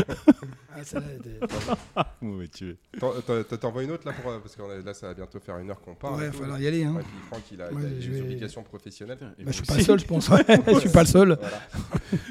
Ah, 0.71 0.83
celle-là, 0.83 1.07
elle 1.09 1.31
était- 1.33 2.25
Ouais, 2.25 2.47
tu 2.47 2.69
es. 2.69 2.99
T'en- 2.99 3.57
t'envoies 3.57 3.83
une 3.83 3.91
autre 3.91 4.05
là 4.07 4.13
pour 4.13 4.31
euh, 4.31 4.39
parce 4.39 4.55
que 4.55 4.61
on 4.61 4.71
est- 4.71 4.81
là 4.83 4.93
ça 4.93 5.07
va 5.07 5.13
bientôt 5.15 5.39
faire 5.39 5.57
une 5.57 5.69
heure 5.71 5.81
qu'on 5.81 5.95
parle. 5.95 6.19
Ouais, 6.19 6.27
il 6.27 6.31
falloir 6.33 6.59
y 6.61 6.67
aller. 6.67 6.83
Hein. 6.83 6.93
Ouais, 6.95 7.01
puis 7.01 7.17
Franck 7.27 7.51
il 7.51 7.61
a, 7.61 7.71
il 7.71 7.77
Ouais, 7.77 7.85
a 7.85 7.89
je 7.89 7.93
des 7.95 8.07
vais- 8.09 8.21
obligations 8.21 8.63
professionnelles. 8.63 9.17
Bah, 9.19 9.33
je 9.47 9.51
suis 9.51 9.63
pas 9.65 9.79
seul, 9.79 9.99
je 9.99 10.05
pense. 10.05 10.29
Je 10.67 10.79
suis 10.79 10.89
pas 10.89 11.01
le 11.01 11.07
seul. 11.07 11.37
Voilà. 11.39 11.59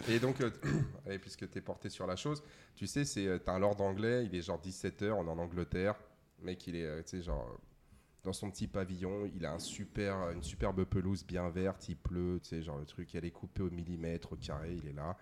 Et 0.09 0.19
donc, 0.21 0.41
euh, 0.41 0.51
allez, 1.07 1.19
puisque 1.19 1.51
tu 1.51 1.59
es 1.59 1.61
porté 1.61 1.89
sur 1.91 2.07
la 2.07 2.17
chose, 2.17 2.43
tu 2.77 2.87
sais, 2.87 3.05
c'est 3.05 3.27
euh, 3.27 3.39
t'as 3.39 3.53
un 3.53 3.59
lord 3.59 3.81
anglais, 3.81 4.25
il 4.25 4.35
est 4.39 4.43
genre 4.43 4.61
17h, 4.65 5.11
on 5.13 5.27
est 5.27 5.31
en 5.31 5.39
Angleterre. 5.39 5.95
Le 6.41 6.47
mec, 6.47 6.65
il 6.69 6.77
est, 6.77 6.85
euh, 6.87 7.03
tu 7.03 7.17
sais, 7.19 7.23
genre 7.23 7.45
euh, 7.53 7.57
dans 8.23 8.33
son 8.33 8.51
petit 8.51 8.69
pavillon, 8.69 9.29
il 9.35 9.45
a 9.47 9.53
un 9.53 9.59
super, 9.59 10.31
une 10.31 10.43
superbe 10.45 10.85
pelouse 10.85 11.25
bien 11.27 11.49
verte, 11.49 11.89
il 11.89 11.97
pleut, 11.97 12.39
tu 12.43 12.51
sais, 12.51 12.63
genre 12.63 12.79
le 12.79 12.85
truc, 12.87 13.13
elle 13.15 13.25
est 13.25 13.31
coupée 13.33 13.63
au 13.63 13.71
millimètre, 13.71 14.33
au 14.33 14.37
carré, 14.37 14.79
il 14.83 14.89
est 14.89 14.95
là. 14.95 15.17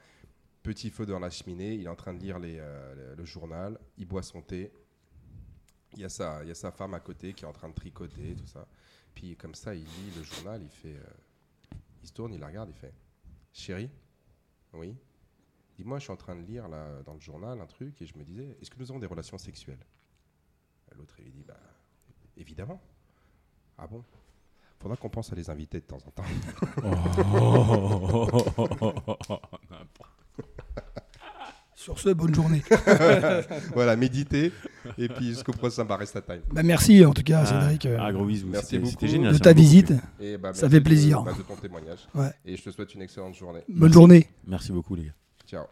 Petit 0.67 0.91
feu 0.91 1.07
dans 1.07 1.21
la 1.21 1.31
cheminée, 1.31 1.75
il 1.75 1.85
est 1.85 1.89
en 1.89 1.95
train 1.95 2.13
de 2.13 2.19
lire 2.19 2.41
euh, 2.43 3.15
le, 3.15 3.25
journal, 3.25 3.79
il 3.99 4.05
boit 4.05 4.25
son 4.25 4.43
thé. 4.43 4.73
Il 5.93 6.01
y, 6.01 6.05
a 6.05 6.09
sa, 6.09 6.73
femme 6.73 6.93
à 6.95 6.99
côté 6.99 7.35
qui 7.35 7.45
est 7.45 7.47
en 7.47 7.53
train 7.53 7.69
de 7.69 7.75
tricoter, 7.75 8.35
tout 8.35 8.49
ça. 8.49 8.67
Puis 9.15 9.37
comme 9.37 9.55
ça, 9.55 9.77
il 9.77 9.85
lit 9.85 10.11
le 10.17 10.25
journal, 10.25 10.61
il 10.61 10.91
euh, 10.91 10.99
se 12.03 12.13
tourne, 12.13 12.35
il 12.35 12.41
la 12.41 12.49
regarde, 12.49 12.69
il 12.69 12.75
fait 12.75 12.93
Chérie, 13.53 13.89
oui. 14.73 14.97
Dis-moi, 15.77 16.01
je 16.01 16.03
suis 16.03 16.13
en 16.13 16.17
train 16.17 16.35
de 16.35 16.45
lire 16.45 16.69
dans 16.69 17.15
le 17.15 17.21
journal 17.21 17.61
un 17.61 17.67
truc 17.67 18.03
et 18.03 18.07
je 18.07 18.19
me 18.19 18.25
disais, 18.25 18.59
est-ce 18.61 18.69
que 18.69 18.81
nous 18.81 18.91
avons 18.91 18.99
des 18.99 19.07
relations 19.07 19.39
sexuelles? 19.39 19.87
L'autre, 20.97 21.15
il 21.21 21.27
lui 21.27 21.33
dit, 21.33 21.45
bah, 21.45 21.61
évidemment. 22.37 22.83
Ah 23.79 23.87
bon? 23.87 24.05
Faudra 24.81 24.97
qu'on 24.97 25.11
pense 25.11 25.33
à 25.33 25.37
les 25.37 25.49
inviter 25.49 25.79
de 25.79 25.87
temps 25.87 26.03
en 26.05 26.11
temps. 26.11 26.25
Sur 31.75 31.99
ce, 32.01 32.09
bonne 32.09 32.35
journée. 32.35 32.63
voilà, 33.75 33.95
méditer. 33.97 34.51
Et 34.99 35.09
puis 35.09 35.27
jusqu'au 35.29 35.53
prochain 35.53 35.85
Barista 35.85 36.21
Time. 36.21 36.41
Bah, 36.51 36.63
merci 36.65 37.05
en 37.05 37.13
tout 37.13 37.23
cas, 37.23 37.43
Ah, 37.43 37.47
Cédric, 37.47 37.87
euh, 37.87 37.99
ah, 38.01 38.13
gros 38.13 38.25
bisous. 38.25 38.49
Merci 38.49 38.79
beaucoup 38.79 38.91
C'était 38.93 39.09
génial. 39.09 39.33
de 39.35 39.39
ta 39.39 39.53
visite. 39.53 39.93
Et 40.19 40.37
bah, 40.37 40.53
Ça 40.53 40.69
fait 40.69 40.81
de- 40.81 40.85
plaisir. 40.85 41.23
bah, 41.23 41.33
de 41.37 41.43
ton 41.43 41.55
témoignage. 41.55 42.01
Ouais. 42.15 42.31
Et 42.45 42.57
je 42.57 42.63
te 42.63 42.71
souhaite 42.71 42.93
une 42.95 43.03
excellente 43.03 43.35
journée. 43.37 43.61
Bonne 43.69 43.93
journée. 43.93 44.27
Merci 44.47 44.73
beaucoup, 44.73 44.97
les 44.97 45.05
gars. 45.05 45.13
Ciao. 45.47 45.65